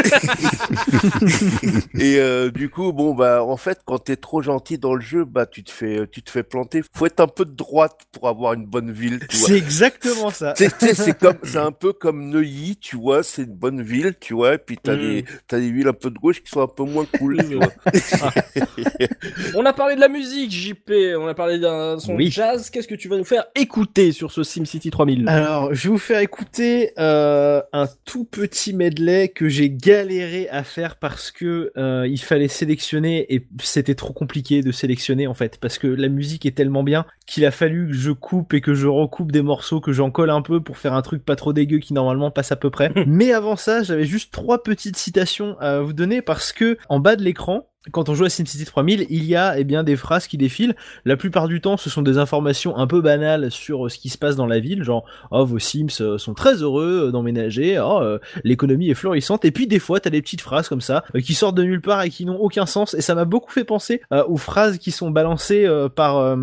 et 1.99 2.17
euh, 2.19 2.49
du 2.51 2.69
coup, 2.69 2.91
bon 2.93 3.13
bah, 3.13 3.43
en 3.43 3.57
fait, 3.57 3.79
quand 3.85 3.99
t'es 3.99 4.15
trop 4.15 4.41
gentil 4.41 4.77
dans 4.77 4.95
le 4.95 5.01
jeu, 5.01 5.25
bah, 5.25 5.45
tu 5.45 5.63
te 5.63 5.71
fais, 5.71 6.07
tu 6.11 6.21
te 6.21 6.29
fais 6.29 6.43
planter. 6.43 6.81
Faut 6.95 7.05
être 7.05 7.19
un 7.19 7.27
peu 7.27 7.45
de 7.45 7.51
droite 7.55 7.97
pour 8.11 8.27
avoir 8.27 8.53
une 8.53 8.65
bonne 8.65 8.91
ville. 8.91 9.19
C'est 9.29 9.57
exactement 9.57 10.29
ça. 10.31 10.53
C'est 10.55 11.17
comme, 11.17 11.37
c'est 11.43 11.57
un 11.57 11.71
peu 11.71 11.93
comme 11.93 12.29
Neuilly, 12.29 12.77
tu 12.77 12.95
vois, 12.95 13.23
c'est 13.23 13.43
une 13.43 13.53
bonne 13.55 13.81
ville, 13.81 14.13
tu 14.19 14.33
vois, 14.33 14.55
et 14.55 14.57
puis 14.57 14.77
t'as 14.81 14.95
Mm. 14.95 14.99
des, 14.99 15.25
t'as 15.47 15.59
des 15.59 15.69
villes 15.71 15.87
un 15.87 15.93
peu 15.93 16.09
de 16.09 16.17
gauche 16.17 16.41
qui 16.41 16.49
sont 16.49 16.61
un 16.61 16.67
peu 16.67 16.83
moins 16.83 17.05
cool, 17.19 17.37
tu 17.47 17.55
vois. 17.55 17.71
On 19.55 19.65
a 19.65 19.73
parlé 19.73 19.95
de 19.95 19.99
la 20.01 20.07
musique, 20.07 20.51
JP, 20.51 20.91
on 21.17 21.27
a 21.27 21.33
parlé 21.33 21.59
d'un 21.59 21.99
son 21.99 22.15
Oui. 22.15 22.31
jazz. 22.31 22.69
Qu'est-ce 22.69 22.87
que 22.87 22.95
tu 22.95 23.07
vas 23.07 23.17
nous 23.17 23.23
faire 23.25 23.45
écouter 23.55 24.11
sur 24.11 24.26
ce 24.31 24.43
SimCity 24.43 24.89
3000 24.89 25.27
Alors, 25.27 25.73
je 25.73 25.87
vais 25.87 25.89
vous 25.89 25.97
faire 25.97 26.19
écouter 26.19 26.91
euh, 26.99 27.61
un 27.73 27.87
tout 28.05 28.25
petit 28.25 28.73
medley 28.73 29.29
que 29.29 29.49
j'ai 29.49 29.69
galéré 29.69 30.47
à 30.49 30.63
faire 30.63 30.97
parce 30.97 31.31
que 31.31 31.71
euh, 31.77 32.07
il 32.07 32.19
fallait 32.19 32.47
sélectionner 32.47 33.33
et 33.33 33.47
c'était 33.61 33.95
trop 33.95 34.13
compliqué 34.13 34.61
de 34.61 34.71
sélectionner 34.71 35.27
en 35.27 35.33
fait 35.33 35.57
parce 35.59 35.77
que 35.77 35.87
la 35.87 36.07
musique 36.09 36.45
est 36.45 36.55
tellement 36.55 36.83
bien 36.83 37.05
qu'il 37.25 37.45
a 37.45 37.51
fallu 37.51 37.87
que 37.87 37.93
je 37.93 38.11
coupe 38.11 38.53
et 38.53 38.61
que 38.61 38.73
je 38.73 38.87
recoupe 38.87 39.31
des 39.31 39.41
morceaux 39.41 39.81
que 39.81 39.91
j'en 39.91 40.11
colle 40.11 40.29
un 40.29 40.41
peu 40.41 40.61
pour 40.61 40.77
faire 40.77 40.93
un 40.93 41.01
truc 41.01 41.23
pas 41.25 41.35
trop 41.35 41.53
dégueu 41.53 41.79
qui 41.79 41.93
normalement 41.93 42.31
passe 42.31 42.51
à 42.51 42.55
peu 42.55 42.69
près. 42.69 42.91
Mais 43.07 43.33
avant 43.33 43.55
ça, 43.55 43.83
j'avais 43.83 44.05
juste 44.05 44.33
trois 44.33 44.63
petites 44.63 44.97
citations 44.97 45.57
à 45.59 45.79
vous 45.79 45.93
donner 45.93 46.21
parce 46.21 46.53
que 46.53 46.77
en 46.89 46.99
bas 46.99 47.15
de 47.15 47.23
l'écran 47.23 47.67
quand 47.91 48.09
on 48.09 48.13
joue 48.15 48.25
à 48.25 48.29
SimCity 48.29 48.65
3000, 48.65 49.05
il 49.09 49.23
y 49.25 49.35
a 49.35 49.57
eh 49.59 49.63
bien 49.63 49.83
des 49.83 49.95
phrases 49.95 50.27
qui 50.27 50.37
défilent. 50.37 50.75
La 51.05 51.17
plupart 51.17 51.47
du 51.47 51.61
temps, 51.61 51.77
ce 51.77 51.89
sont 51.89 52.01
des 52.01 52.17
informations 52.17 52.77
un 52.77 52.87
peu 52.87 53.01
banales 53.01 53.51
sur 53.51 53.85
euh, 53.85 53.89
ce 53.89 53.97
qui 53.97 54.09
se 54.09 54.17
passe 54.17 54.35
dans 54.35 54.45
la 54.47 54.59
ville, 54.59 54.83
genre 54.83 55.05
oh 55.31 55.45
vos 55.45 55.59
Sims 55.59 55.87
euh, 56.01 56.17
sont 56.17 56.33
très 56.33 56.55
heureux 56.63 57.07
euh, 57.07 57.11
d'emménager, 57.11 57.79
oh 57.79 57.99
euh, 58.01 58.19
l'économie 58.43 58.89
est 58.89 58.93
florissante. 58.95 59.45
Et 59.45 59.51
puis 59.51 59.67
des 59.67 59.79
fois, 59.79 59.99
t'as 59.99 60.09
des 60.09 60.21
petites 60.21 60.41
phrases 60.41 60.67
comme 60.67 60.81
ça 60.81 61.03
euh, 61.15 61.21
qui 61.21 61.33
sortent 61.33 61.55
de 61.55 61.63
nulle 61.63 61.81
part 61.81 62.01
et 62.03 62.09
qui 62.09 62.25
n'ont 62.25 62.39
aucun 62.39 62.65
sens. 62.65 62.93
Et 62.93 63.01
ça 63.01 63.15
m'a 63.15 63.25
beaucoup 63.25 63.51
fait 63.51 63.63
penser 63.63 64.01
euh, 64.13 64.23
aux 64.27 64.37
phrases 64.37 64.77
qui 64.77 64.91
sont 64.91 65.11
balancées 65.11 65.67
par 65.95 66.35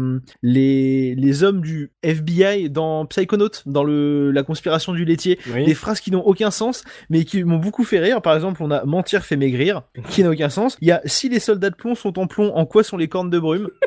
les 0.42 1.14
les 1.14 1.42
hommes 1.42 1.60
du 1.60 1.90
FBI 2.02 2.70
dans 2.70 3.06
Psychonaut, 3.06 3.48
dans 3.66 3.84
le 3.84 4.30
la 4.30 4.42
conspiration 4.42 4.92
du 4.92 5.04
laitier 5.04 5.38
Oui. 5.52 5.64
des 5.64 5.74
phrases 5.74 6.00
qui 6.00 6.10
n'ont 6.10 6.22
aucun 6.22 6.50
sens, 6.50 6.84
mais 7.10 7.24
qui 7.24 7.44
m'ont 7.44 7.58
beaucoup 7.58 7.84
fait 7.84 7.98
rire. 8.00 8.22
Par 8.22 8.34
exemple, 8.34 8.62
on 8.62 8.70
a 8.70 8.84
mentir 8.84 9.24
fait 9.24 9.36
maigrir, 9.36 9.82
qui 10.10 10.22
n'a 10.22 10.30
aucun 10.30 10.48
sens. 10.48 10.76
Il 10.80 10.88
y 10.88 10.92
a 10.92 11.00
si 11.04 11.28
les 11.34 11.40
soldats 11.40 11.70
de 11.70 11.74
plomb 11.76 11.94
sont 11.94 12.18
en 12.18 12.26
plomb, 12.26 12.52
en 12.54 12.64
quoi 12.66 12.82
sont 12.82 12.96
les 12.96 13.08
cornes 13.08 13.30
de 13.30 13.38
brume 13.38 13.68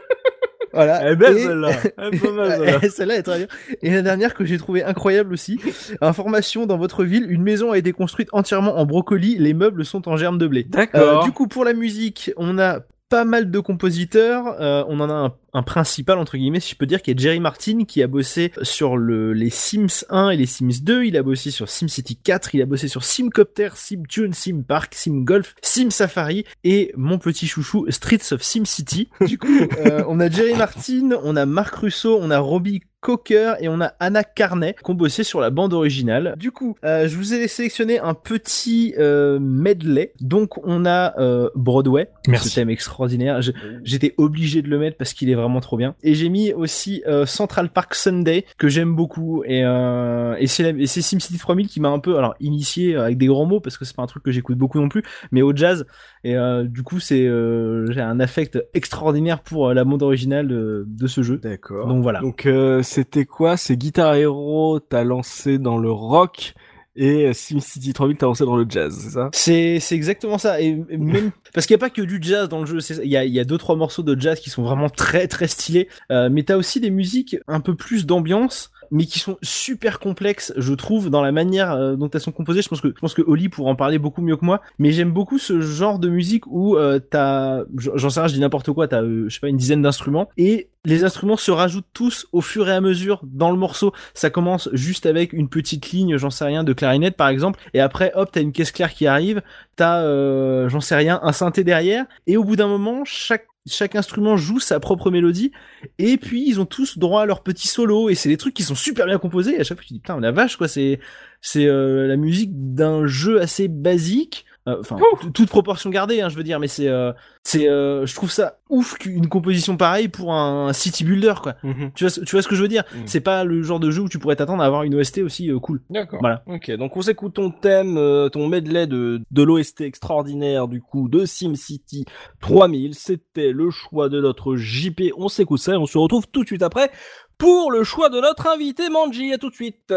Voilà. 0.74 1.02
Elle 1.02 1.14
est 1.14 1.16
belle 1.16 1.38
Et- 1.38 1.44
celle-là. 1.44 1.72
Elle 1.98 2.14
est 2.16 2.20
pas 2.20 2.32
mal 2.32 2.82
celle-là. 2.92 3.16
Est 3.16 3.24
très 3.24 3.38
bien. 3.40 3.48
Et 3.82 3.90
la 3.90 4.02
dernière 4.04 4.36
que 4.36 4.46
j'ai 4.46 4.58
trouvée 4.60 4.84
incroyable 4.84 5.34
aussi. 5.34 5.60
Information 6.02 6.68
dans 6.68 6.78
votre 6.78 7.04
ville, 7.04 7.26
une 7.32 7.42
maison 7.42 7.72
a 7.72 7.78
été 7.80 7.94
construite 7.94 8.30
entièrement 8.32 8.78
en 8.78 8.86
brocoli, 8.86 9.38
les 9.40 9.54
meubles 9.56 9.86
sont 9.86 10.08
en 10.08 10.18
germe 10.18 10.38
de 10.38 10.46
blé. 10.46 10.62
Euh, 10.68 10.70
D'accord. 10.70 11.24
du 11.24 11.32
coup, 11.32 11.48
pour 11.48 11.66
la 11.66 11.74
musique, 11.74 12.32
on 12.38 12.60
a 12.60 12.82
pas 13.10 13.26
mal 13.26 13.50
de 13.50 13.60
compositeurs. 13.60 14.56
Euh, 14.60 14.84
on 14.88 15.00
en 15.00 15.10
a 15.10 15.14
un, 15.14 15.34
un, 15.54 15.64
principal, 15.64 16.18
entre 16.18 16.38
guillemets, 16.38 16.60
si 16.60 16.72
je 16.72 16.76
peux 16.76 16.86
dire, 16.86 17.02
qui 17.02 17.12
est 17.12 17.20
Jerry 17.20 17.40
Martin, 17.40 17.86
qui 17.86 18.04
a 18.04 18.08
bossé 18.08 18.52
sur 18.62 18.98
le, 18.98 19.34
les 19.34 19.50
Sims 19.50 20.06
1 20.10 20.32
et 20.32 20.38
les 20.38 20.46
Sims 20.46 20.82
2. 20.84 21.06
Il 21.06 21.18
a 21.18 21.24
bossé 21.24 21.52
sur 21.52 21.70
SimCity 21.70 22.18
4. 22.18 22.56
Il 22.56 22.62
a 22.62 22.66
bossé 22.66 22.88
sur 22.88 23.04
SimCopter, 23.04 23.70
SimTune, 23.76 24.34
SimPark, 24.34 24.94
SimGolf, 24.94 25.56
Sim 25.62 25.90
Safari 25.90 26.46
et 26.64 26.92
mon 26.98 27.18
petit 27.18 27.48
chouchou 27.48 27.86
Streets 27.90 28.34
of 28.34 28.42
SimCity. 28.42 29.10
Du 29.22 29.38
coup, 29.38 29.48
euh, 29.80 30.04
on 30.08 30.20
a 30.20 30.30
Jerry 30.30 30.54
Martin, 30.56 31.12
on 31.24 31.36
a 31.36 31.46
Marc 31.46 31.76
Russo, 31.76 32.18
on 32.22 32.32
a 32.32 32.40
Robbie 32.40 32.82
Cocker 33.08 33.54
et 33.62 33.70
on 33.70 33.80
a 33.80 33.94
Anna 34.02 34.26
Carnet 34.26 34.76
qui 34.84 34.92
ont 34.92 34.94
bossé 34.94 35.24
sur 35.24 35.40
la 35.40 35.50
bande 35.50 35.72
originale. 35.72 36.36
Du 36.38 36.52
coup, 36.52 36.76
euh, 36.84 37.08
je 37.08 37.16
vous 37.16 37.34
ai 37.34 37.48
sélectionné 37.48 38.00
un 38.00 38.14
petit 38.14 38.96
euh, 38.98 39.40
medley. 39.40 40.12
Donc 40.20 40.58
on 40.68 40.86
a 40.86 41.18
euh, 41.18 41.50
Broadway, 41.56 42.10
Merci. 42.28 42.50
ce 42.50 42.56
thème 42.56 42.70
extraordinaire. 42.70 43.40
J'étais 43.86 44.14
obligé 44.18 44.62
de 44.62 44.68
le 44.68 44.78
mettre 44.78 44.98
parce 44.98 45.14
qu'il 45.14 45.30
est 45.30 45.36
vraiment 45.36 45.62
trop 45.62 45.78
bien. 45.78 45.96
Et 46.04 46.16
j'ai 46.16 46.28
mis 46.28 46.52
aussi 46.52 47.02
Central 47.26 47.70
Park 47.70 47.96
Sunday 47.96 48.44
que 48.58 48.68
j'aime 48.68 48.94
beaucoup 48.94 49.42
et, 49.46 49.62
et 49.62 50.48
c'est 50.48 51.02
SimCity 51.02 51.38
3000 51.38 51.70
qui 51.70 51.80
m'a 51.80 51.88
un 51.88 52.00
peu 52.00 52.18
alors 52.18 52.36
initié 52.42 52.98
avec 52.98 53.18
des 53.18 53.28
grands 53.28 53.46
mots 53.46 53.62
parce 53.62 53.78
que 53.78 53.86
c'est 53.86 53.96
pas 53.96 54.04
un 54.04 54.08
truc 54.08 54.24
que 54.24 54.32
j'écoute 54.32 54.58
beaucoup 54.58 54.82
non 54.82 54.90
plus, 54.90 55.04
mais 55.32 55.42
au 55.42 55.56
jazz 55.56 55.86
et 56.28 56.36
euh, 56.36 56.66
du 56.66 56.84
coup 56.84 57.00
c'est 57.00 57.26
euh, 57.26 57.90
j'ai 57.90 58.02
un 58.02 58.20
affect 58.20 58.62
extraordinaire 58.74 59.40
pour 59.40 59.70
euh, 59.70 59.74
la 59.74 59.86
bande 59.86 60.04
originale 60.04 60.50
de, 60.50 60.84
de 60.86 61.08
ce 61.08 61.24
jeu. 61.24 61.38
D'accord. 61.38 61.88
Donc 61.88 62.04
voilà. 62.04 62.20
Donc 62.20 62.50
c'était 62.84 63.24
quoi? 63.24 63.56
C'est 63.56 63.78
Guitar 63.78 64.14
Hero, 64.14 64.82
t'as 64.82 65.06
lancé 65.06 65.58
dans 65.58 65.78
le 65.78 65.90
rock 65.90 66.54
et 66.98 67.32
SimCity 67.32 67.94
3000 67.94 68.18
t'as 68.18 68.26
lancé 68.26 68.44
dans 68.44 68.58
le 68.58 68.66
jazz, 68.68 68.94
c'est 69.00 69.12
ça? 69.12 69.30
C'est 69.32 69.80
c'est 69.80 69.96
exactement 69.96 70.38
ça 70.38 70.60
et 70.60 70.76
même 70.90 71.32
parce 71.54 71.66
qu'il 71.66 71.76
y 71.76 71.80
a 71.80 71.80
pas 71.80 71.90
que 71.90 72.02
du 72.02 72.20
jazz 72.22 72.50
dans 72.50 72.60
le 72.60 72.66
jeu, 72.66 72.80
il 73.02 73.10
y 73.10 73.16
a 73.16 73.24
il 73.24 73.32
y 73.32 73.40
a 73.40 73.46
deux 73.46 73.58
trois 73.58 73.78
morceaux 73.78 74.04
de 74.04 74.20
jazz 74.20 74.38
qui 74.42 74.50
sont 74.50 74.64
vraiment 74.64 74.90
très 74.90 75.30
très 75.30 75.48
stylés, 75.48 75.88
euh, 76.12 76.28
mais 76.30 76.44
t'as 76.44 76.58
aussi 76.58 76.82
des 76.82 76.92
musiques 76.92 77.38
un 77.48 77.62
peu 77.62 77.74
plus 77.74 78.06
d'ambiance 78.06 78.72
mais 78.92 79.06
qui 79.06 79.20
sont 79.20 79.38
super 79.42 80.00
complexes, 80.00 80.54
je 80.58 80.74
trouve, 80.74 81.10
dans 81.10 81.22
la 81.22 81.32
manière 81.32 81.72
euh, 81.72 81.96
dont 81.96 82.10
elles 82.10 82.22
sont 82.22 82.32
composées. 82.32 82.62
Je 82.62 82.70
pense 82.70 82.82
que 82.82 82.90
je 82.90 83.00
pense 83.00 83.16
Oli 83.20 83.50
pourra 83.50 83.72
en 83.72 83.76
parler 83.76 84.00
beaucoup 84.00 84.22
mieux 84.22 84.38
que 84.38 84.46
moi, 84.46 84.62
mais 84.80 84.92
j'aime 84.92 85.12
beaucoup 85.12 85.38
ce 85.38 85.62
genre 85.62 86.00
de 86.00 86.10
musique 86.10 86.46
où 86.48 86.78
euh, 86.78 87.00
t'as, 87.00 87.64
j'en 87.76 88.10
sais 88.10 88.20
rien, 88.20 88.28
je 88.28 88.34
dis 88.34 88.40
n'importe 88.40 88.72
quoi, 88.72 88.88
t'as, 88.88 89.02
euh, 89.02 89.26
je 89.28 89.34
sais 89.34 89.40
pas, 89.40 89.50
une 89.50 89.58
dizaine 89.58 89.82
d'instruments. 89.82 90.30
Et 90.38 90.70
les 90.86 91.04
instruments 91.04 91.38
se 91.38 91.52
rajoutent 91.52 91.88
tous 91.94 92.28
au 92.32 92.42
fur 92.42 92.70
et 92.70 92.74
à 92.74 92.82
mesure 92.82 93.22
dans 93.24 93.52
le 93.52 93.58
morceau. 93.58 93.94
Ça 94.14 94.30
commence 94.30 94.70
juste 94.74 95.06
avec 95.06 95.34
une 95.34 95.50
petite 95.50 95.92
ligne, 95.92 96.18
j'en 96.18 96.30
sais 96.30 96.46
rien, 96.46 96.64
de 96.64 96.74
clarinette 96.74 97.18
par 97.18 97.28
exemple, 97.28 97.60
et 97.74 97.80
après 97.80 98.12
hop, 98.16 98.30
t'as 98.32 98.42
une 98.42 98.52
caisse 98.52 98.72
claire 98.72 98.94
qui 98.94 99.08
arrive, 99.08 99.42
t'as, 99.76 100.68
j'en 100.68 100.82
sais 100.82 100.96
rien, 100.96 101.20
un 101.24 101.34
synthé 101.34 101.64
derrière, 101.64 102.06
et 102.26 102.38
au 102.38 102.44
bout 102.44 102.56
d'un 102.56 102.68
moment, 102.68 103.04
chaque 103.04 103.48
chaque 103.68 103.96
instrument 103.96 104.38
joue 104.38 104.60
sa 104.60 104.80
propre 104.80 105.12
mélodie 105.12 105.52
et 106.00 106.18
puis 106.18 106.44
ils 106.48 106.60
ont 106.60 106.66
tous 106.66 106.98
droit 106.98 107.22
à 107.22 107.26
leur 107.26 107.44
petit 107.44 107.68
solo 107.68 108.10
et 108.10 108.16
c'est 108.16 108.30
des 108.30 108.38
trucs 108.38 108.54
qui 108.54 108.64
sont 108.64 108.76
super 108.76 109.06
bien 109.06 109.18
composés 109.18 109.56
et 109.56 109.60
à 109.60 109.64
chaque 109.64 109.78
fois 109.78 109.86
tu 109.86 109.94
dis 109.94 110.00
putain 110.00 110.20
la 110.20 110.32
vache 110.32 110.58
quoi 110.58 110.68
c'est 110.68 111.00
c'est 111.42 111.66
euh, 111.66 112.08
la 112.08 112.18
musique 112.18 112.52
d'un 112.54 113.06
jeu 113.06 113.40
assez 113.40 113.68
basique 113.68 114.47
enfin 114.82 114.98
t- 115.22 115.32
toute 115.32 115.50
proportion 115.50 115.90
gardée 115.90 116.22
hein, 116.22 116.30
je 116.30 116.36
veux 116.36 116.44
dire 116.44 116.60
mais 116.60 116.68
c'est 116.68 116.88
euh, 116.88 117.14
c'est 117.44 117.70
euh, 117.70 118.06
je 118.06 118.14
trouve 118.16 118.30
ça 118.32 118.60
ouf 118.70 118.98
qu'une 118.98 119.28
composition 119.28 119.78
pareille 119.78 120.08
pour 120.10 120.34
un 120.34 120.74
city 120.74 121.04
builder 121.04 121.36
quoi 121.42 121.54
tu 121.96 122.04
vois 122.04 122.10
ce- 122.10 122.22
tu 122.22 122.36
vois 122.36 122.42
ce 122.42 122.48
que 122.48 122.56
je 122.56 122.62
veux 122.62 122.68
dire? 122.68 122.84
Mhm. 122.94 123.04
c'est 123.06 123.22
pas 123.22 123.44
le 123.44 123.62
genre 123.64 123.80
de 123.80 123.90
jeu 123.92 124.02
où 124.02 124.10
tu 124.10 124.20
pourrais 124.20 124.36
t'attendre 124.36 124.62
à 124.62 124.66
avoir 124.66 124.84
une 124.84 124.96
OST 124.96 125.20
aussi 125.24 125.50
euh, 125.50 125.60
cool 125.60 125.82
D'accord. 125.90 126.20
Voilà. 126.22 126.44
Ok, 126.48 126.70
donc 126.72 126.98
on 126.98 127.02
s'écoute 127.02 127.36
ton 127.36 127.50
thème, 127.52 127.98
euh, 127.98 128.30
ton 128.30 128.48
medley 128.48 128.88
de, 128.88 129.22
de 129.32 129.44
l'OST 129.44 129.82
extraordinaire 129.82 130.68
du 130.68 130.82
coup 130.82 131.08
de 131.10 131.26
SimCity 131.26 132.06
3000. 132.42 132.94
C'était 132.96 133.52
le 133.52 133.70
choix 133.70 134.10
de 134.10 134.20
notre 134.22 134.56
JP. 134.58 135.14
On 135.18 135.30
s'écoute 135.30 135.60
ça 135.60 135.74
et 135.74 135.78
on 135.78 135.86
se 135.86 135.98
retrouve 135.98 136.28
tout 136.32 136.42
de 136.44 136.48
suite 136.48 136.64
après 136.64 136.92
pour 137.38 137.72
le 137.72 137.84
choix 137.84 138.10
de 138.10 138.20
notre 138.20 138.48
invité 138.48 138.90
Manji. 138.90 139.32
À 139.34 139.38
tout 139.38 139.50
de 139.50 139.56
suite. 139.56 139.94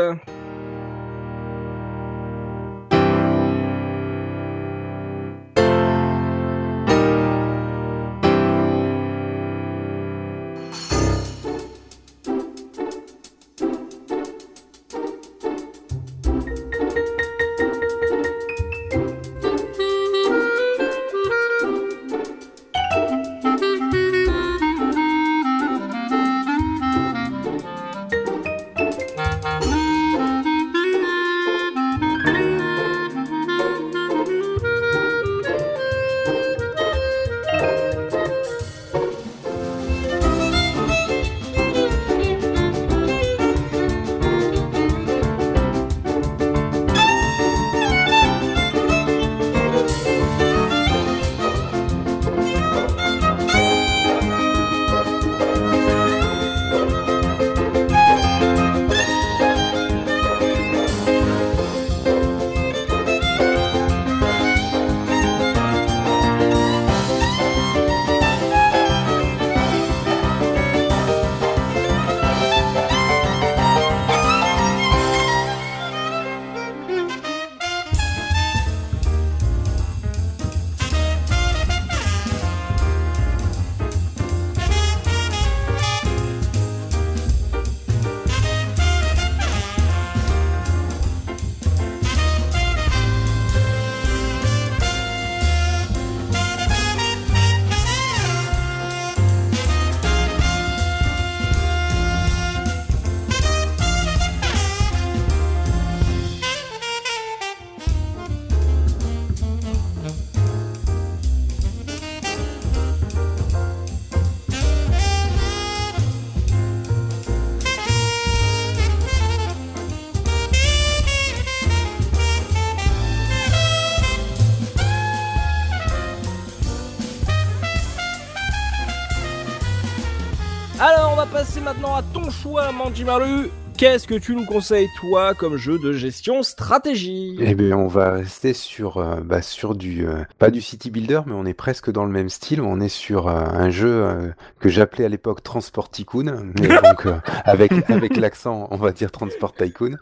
Passer 131.40 131.62
maintenant 131.62 131.94
à 131.96 132.02
ton 132.02 132.30
choix 132.30 132.70
Manjimaru. 132.70 133.50
Qu'est-ce 133.80 134.06
que 134.06 134.16
tu 134.16 134.36
nous 134.36 134.44
conseilles 134.44 134.90
toi 135.00 135.32
comme 135.32 135.56
jeu 135.56 135.78
de 135.78 135.94
gestion 135.94 136.42
stratégie 136.42 137.38
Eh 137.40 137.54
bien, 137.54 137.78
on 137.78 137.86
va 137.86 138.10
rester 138.10 138.52
sur, 138.52 138.98
euh, 138.98 139.22
bah, 139.24 139.40
sur 139.40 139.74
du, 139.74 140.06
euh, 140.06 140.22
pas 140.38 140.50
du 140.50 140.60
city 140.60 140.90
builder, 140.90 141.22
mais 141.24 141.32
on 141.32 141.46
est 141.46 141.54
presque 141.54 141.90
dans 141.90 142.04
le 142.04 142.10
même 142.10 142.28
style. 142.28 142.60
On 142.60 142.78
est 142.78 142.90
sur 142.90 143.28
euh, 143.28 143.40
un 143.40 143.70
jeu 143.70 144.34
que 144.58 144.68
j'appelais 144.68 145.06
à 145.06 145.08
l'époque 145.08 145.42
Transport 145.42 145.88
Tycoon, 145.88 146.52
mais 146.60 146.68
donc 146.84 147.06
avec 147.46 147.72
avec 147.88 148.18
l'accent, 148.18 148.68
on 148.70 148.76
va 148.76 148.92
dire 148.92 149.10
Transport 149.10 149.54
Tycoon. 149.54 149.96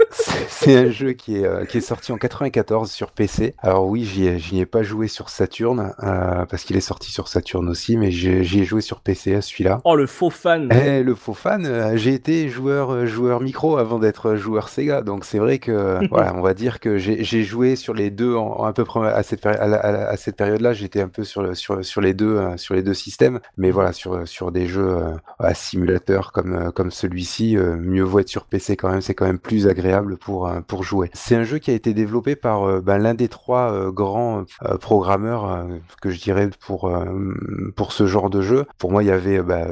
C'est 0.48 0.76
un 0.76 0.90
jeu 0.90 1.12
qui 1.12 1.36
est 1.36 1.68
qui 1.68 1.78
est 1.78 1.80
sorti 1.80 2.10
en 2.10 2.18
94 2.18 2.90
sur 2.90 3.12
PC. 3.12 3.54
Alors 3.58 3.86
oui, 3.86 4.02
j'y 4.04 4.26
ai, 4.26 4.60
ai 4.60 4.66
pas 4.66 4.82
joué 4.82 5.06
sur 5.06 5.28
Saturn 5.28 5.92
parce 6.50 6.64
qu'il 6.64 6.76
est 6.76 6.80
sorti 6.80 7.12
sur 7.12 7.28
Saturn 7.28 7.68
aussi, 7.68 7.96
mais 7.96 8.10
j'ai- 8.10 8.42
j'y 8.42 8.58
ai 8.58 8.64
joué 8.64 8.80
sur 8.80 9.02
PC 9.02 9.36
à 9.36 9.40
celui-là. 9.40 9.80
Oh 9.84 9.94
le 9.94 10.08
faux 10.08 10.30
fan 10.30 10.68
Eh, 10.72 11.04
le 11.04 11.14
faux 11.14 11.34
fan, 11.34 11.96
j'ai 11.96 12.14
été 12.14 12.48
joueur 12.48 13.06
joueur 13.06 13.40
micro 13.40 13.67
pro 13.68 13.76
avant 13.76 13.98
d'être 13.98 14.36
joueur 14.36 14.68
Sega. 14.68 15.02
Donc 15.02 15.24
c'est 15.24 15.38
vrai 15.38 15.58
que 15.58 15.98
voilà, 16.10 16.34
on 16.34 16.40
va 16.40 16.54
dire 16.54 16.80
que 16.80 16.98
j'ai 16.98 17.42
joué 17.42 17.76
sur 17.76 17.94
les 17.94 18.10
deux 18.10 18.34
en, 18.34 18.64
à 18.64 18.72
peu 18.72 18.84
près 18.84 19.08
à 19.08 19.22
cette, 19.22 19.44
à, 19.46 19.52
à, 19.52 20.16
cette 20.16 20.36
période-là. 20.36 20.72
J'étais 20.72 21.00
un 21.00 21.08
peu 21.08 21.24
sur, 21.24 21.42
le, 21.42 21.54
sur, 21.54 21.84
sur 21.84 22.00
les 22.00 22.14
deux 22.14 22.56
sur 22.56 22.74
les 22.74 22.82
deux 22.82 22.94
systèmes, 22.94 23.40
mais 23.56 23.70
voilà 23.70 23.92
sur 23.92 24.26
sur 24.26 24.52
des 24.52 24.66
jeux 24.66 24.96
à 25.38 25.54
simulateur 25.54 26.32
comme 26.32 26.72
comme 26.72 26.90
celui-ci, 26.90 27.56
mieux 27.56 28.02
vaut 28.02 28.20
être 28.20 28.28
sur 28.28 28.44
PC 28.44 28.76
quand 28.76 28.90
même. 28.90 29.00
C'est 29.00 29.14
quand 29.14 29.26
même 29.26 29.38
plus 29.38 29.66
agréable 29.66 30.16
pour 30.16 30.50
pour 30.66 30.82
jouer. 30.82 31.10
C'est 31.14 31.36
un 31.36 31.44
jeu 31.44 31.58
qui 31.58 31.70
a 31.70 31.74
été 31.74 31.94
développé 31.94 32.36
par 32.36 32.82
ben, 32.82 32.98
l'un 32.98 33.14
des 33.14 33.28
trois 33.28 33.90
grands 33.90 34.44
programmeurs 34.80 35.66
que 36.00 36.10
je 36.10 36.20
dirais 36.20 36.50
pour 36.60 36.90
pour 37.76 37.92
ce 37.92 38.06
genre 38.06 38.30
de 38.30 38.42
jeu. 38.42 38.64
Pour 38.78 38.90
moi, 38.90 39.02
il 39.02 39.06
y 39.06 39.12
avait, 39.12 39.42
bah, 39.42 39.66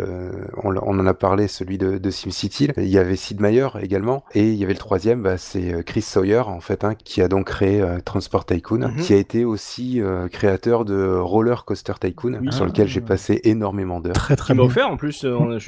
on, 0.63 0.77
on, 0.77 0.99
en 0.99 1.07
a 1.07 1.15
parlé, 1.15 1.49
celui 1.49 1.79
de, 1.79 1.99
de 1.99 2.11
SimCity. 2.11 2.69
Il 2.77 2.89
y 2.89 2.99
avait 2.99 3.17
Sid 3.17 3.41
Meier 3.41 3.69
également, 3.87 4.23
et 4.35 4.51
il 4.51 4.57
y 4.57 4.65
avait 4.65 4.75
le 4.75 4.79
troisième, 4.79 5.23
bah, 5.23 5.39
c'est 5.39 5.73
euh, 5.73 5.83
Chris 5.83 6.03
Sawyer 6.03 6.41
en 6.41 6.61
fait, 6.61 6.85
hein, 6.85 6.95
qui 6.95 7.23
a 7.23 7.29
donc 7.29 7.47
créé 7.47 7.81
euh, 7.81 8.01
Transport 8.05 8.45
Tycoon, 8.45 8.81
Mhm. 8.89 8.97
qui 8.97 9.15
a 9.15 9.17
été 9.17 9.45
aussi 9.47 10.01
euh, 10.03 10.29
créateur 10.29 10.85
de 10.85 11.17
Roller 11.17 11.65
Coaster 11.65 11.95
Tycoon, 12.01 12.39
Oui. 12.43 12.53
sur 12.53 12.67
lequel 12.67 12.87
j'ai 12.89 13.01
passé 13.01 13.41
énormément 13.45 14.01
d'heures. 14.01 14.13
Très 14.15 14.35
Tu 14.37 14.43
très 14.43 14.55
m'as 14.55 14.63
bien. 14.63 14.67
offert 14.71 14.89
en 14.91 14.97
plus, 14.97 15.25
euh, 15.25 15.59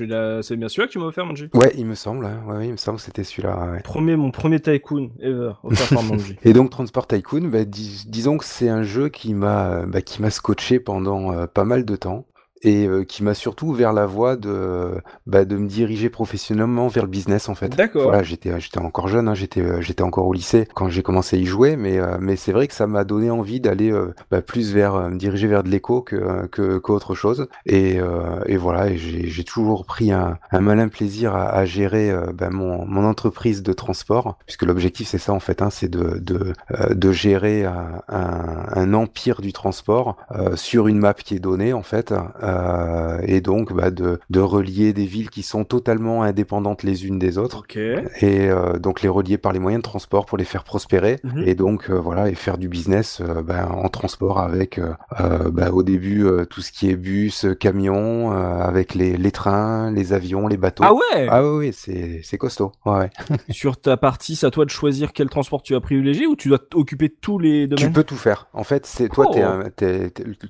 c'est 0.42 0.56
bien 0.56 0.68
celui-là 0.68 0.86
que 0.88 0.92
tu 0.92 0.98
m'as 0.98 1.06
offert, 1.06 1.24
Manji? 1.24 1.48
Ouais, 1.54 1.72
il 1.78 1.86
me 1.86 1.94
semble, 1.94 2.26
hein. 2.26 2.42
ouais, 2.46 2.56
ouais, 2.58 2.66
il 2.66 2.72
me 2.72 2.76
semble 2.76 2.98
que 2.98 3.04
c'était 3.04 3.24
celui-là. 3.24 3.70
ouais. 3.72 3.80
Premier, 3.82 4.16
mon 4.16 4.30
premier 4.30 4.60
tycoon 4.60 5.10
ever, 5.20 5.52
offert 5.62 5.88
par 5.96 6.02
Manji. 6.02 6.36
Et 6.44 6.52
donc 6.52 6.70
Transport 6.70 7.06
Tycoon, 7.06 7.48
bah, 7.48 7.64
dis- 7.64 8.04
disons 8.08 8.36
que 8.38 8.44
c'est 8.44 8.68
un 8.68 8.82
jeu 8.82 9.08
qui 9.08 9.32
m'a 9.34 9.86
bah, 9.86 10.02
qui 10.02 10.20
m'a 10.20 10.30
scotché 10.30 10.80
pendant 10.80 11.32
euh, 11.32 11.46
pas 11.46 11.64
mal 11.64 11.84
de 11.84 11.96
temps 11.96 12.26
et 12.62 12.86
euh, 12.86 13.04
qui 13.04 13.22
m'a 13.22 13.34
surtout 13.34 13.66
ouvert 13.68 13.92
la 13.92 14.06
voie 14.06 14.36
de 14.36 14.92
bah, 15.26 15.44
de 15.44 15.56
me 15.56 15.68
diriger 15.68 16.10
professionnellement 16.10 16.88
vers 16.88 17.04
le 17.04 17.10
business 17.10 17.48
en 17.48 17.54
fait. 17.54 17.74
D'accord. 17.76 18.04
Voilà, 18.04 18.22
j'étais 18.22 18.58
j'étais 18.60 18.78
encore 18.78 19.08
jeune, 19.08 19.28
hein, 19.28 19.34
j'étais 19.34 19.60
euh, 19.60 19.80
j'étais 19.80 20.02
encore 20.02 20.26
au 20.26 20.32
lycée 20.32 20.66
quand 20.74 20.88
j'ai 20.88 21.02
commencé 21.02 21.36
à 21.36 21.38
y 21.38 21.44
jouer, 21.44 21.76
mais 21.76 21.98
euh, 21.98 22.16
mais 22.20 22.36
c'est 22.36 22.52
vrai 22.52 22.66
que 22.68 22.74
ça 22.74 22.86
m'a 22.86 23.04
donné 23.04 23.30
envie 23.30 23.60
d'aller 23.60 23.92
euh, 23.92 24.14
bah, 24.30 24.42
plus 24.42 24.72
vers 24.72 24.94
euh, 24.94 25.08
me 25.08 25.16
diriger 25.18 25.46
vers 25.46 25.62
de 25.62 25.68
l'éco 25.68 26.02
que 26.02 26.46
que 26.48 26.78
qu'autre 26.78 27.14
chose. 27.14 27.48
Et 27.66 28.00
euh, 28.00 28.40
et 28.46 28.56
voilà, 28.56 28.90
et 28.90 28.96
j'ai 28.96 29.28
j'ai 29.28 29.44
toujours 29.44 29.84
pris 29.84 30.12
un, 30.12 30.38
un 30.50 30.60
malin 30.60 30.88
plaisir 30.88 31.34
à, 31.34 31.48
à 31.50 31.64
gérer 31.64 32.10
euh, 32.10 32.32
bah, 32.32 32.50
mon 32.50 32.84
mon 32.86 33.04
entreprise 33.04 33.62
de 33.62 33.72
transport, 33.72 34.38
puisque 34.46 34.64
l'objectif 34.64 35.08
c'est 35.08 35.18
ça 35.18 35.32
en 35.32 35.40
fait, 35.40 35.62
hein, 35.62 35.70
c'est 35.70 35.88
de 35.90 36.18
de 36.18 36.52
euh, 36.72 36.94
de 36.94 37.12
gérer 37.12 37.64
un, 37.64 38.02
un, 38.08 38.66
un 38.74 38.94
empire 38.94 39.40
du 39.40 39.52
transport 39.52 40.16
euh, 40.32 40.56
sur 40.56 40.88
une 40.88 40.98
map 40.98 41.14
qui 41.14 41.34
est 41.34 41.38
donnée 41.38 41.72
en 41.72 41.82
fait, 41.82 42.12
euh, 42.52 43.20
et 43.26 43.40
donc 43.40 43.72
bah, 43.72 43.90
de 43.90 44.18
de 44.30 44.40
relier 44.40 44.92
des 44.92 45.06
villes 45.06 45.30
qui 45.30 45.42
sont 45.42 45.64
totalement 45.64 46.22
indépendantes 46.22 46.82
les 46.82 47.06
unes 47.06 47.18
des 47.18 47.38
autres 47.38 47.62
et 48.20 48.48
euh, 48.50 48.78
donc 48.78 49.02
les 49.02 49.08
relier 49.08 49.38
par 49.38 49.52
les 49.52 49.58
moyens 49.58 49.82
de 49.82 49.88
transport 49.88 50.26
pour 50.26 50.38
les 50.38 50.44
faire 50.44 50.64
prospérer 50.64 51.16
Mhm. 51.24 51.42
et 51.46 51.54
donc 51.54 51.90
euh, 51.90 51.94
voilà 51.98 52.28
et 52.28 52.34
faire 52.34 52.58
du 52.58 52.68
business 52.68 53.20
ben, 53.44 53.66
en 53.66 53.88
transport 53.88 54.38
avec 54.40 54.80
ben, 55.52 55.70
au 55.70 55.82
début 55.82 56.26
tout 56.50 56.60
ce 56.60 56.72
qui 56.72 56.90
est 56.90 56.96
bus, 56.96 57.46
camions, 57.60 58.30
avec 58.30 58.94
les, 58.94 59.16
les 59.16 59.30
trains, 59.30 59.90
les 59.90 60.12
avions, 60.12 60.46
les 60.48 60.56
bateaux. 60.56 60.84
Ah 60.86 60.94
ouais 60.94 61.26
Ah 61.28 61.44
oui, 61.44 61.72
c'est 61.72 62.38
costaud. 62.38 62.72
Ouais. 62.86 63.10
Sur 63.50 63.80
ta 63.80 63.96
partie, 63.96 64.36
c'est 64.36 64.46
à 64.46 64.50
toi 64.50 64.64
de 64.64 64.70
choisir 64.70 65.12
quel 65.12 65.28
transport 65.28 65.62
tu 65.62 65.74
vas 65.74 65.80
privilégier 65.80 66.26
ou 66.26 66.36
tu 66.36 66.48
dois 66.48 66.58
t'occuper 66.58 67.08
de 67.08 67.14
tous 67.20 67.38
les 67.38 67.66
Tu 67.68 67.74
domaines? 67.74 67.92
peux 67.92 68.04
tout 68.04 68.16
faire. 68.16 68.48
En 68.52 68.64
fait, 68.64 68.86
c'est 68.86 69.08
toi, 69.08 69.26
Oh. 69.28 69.34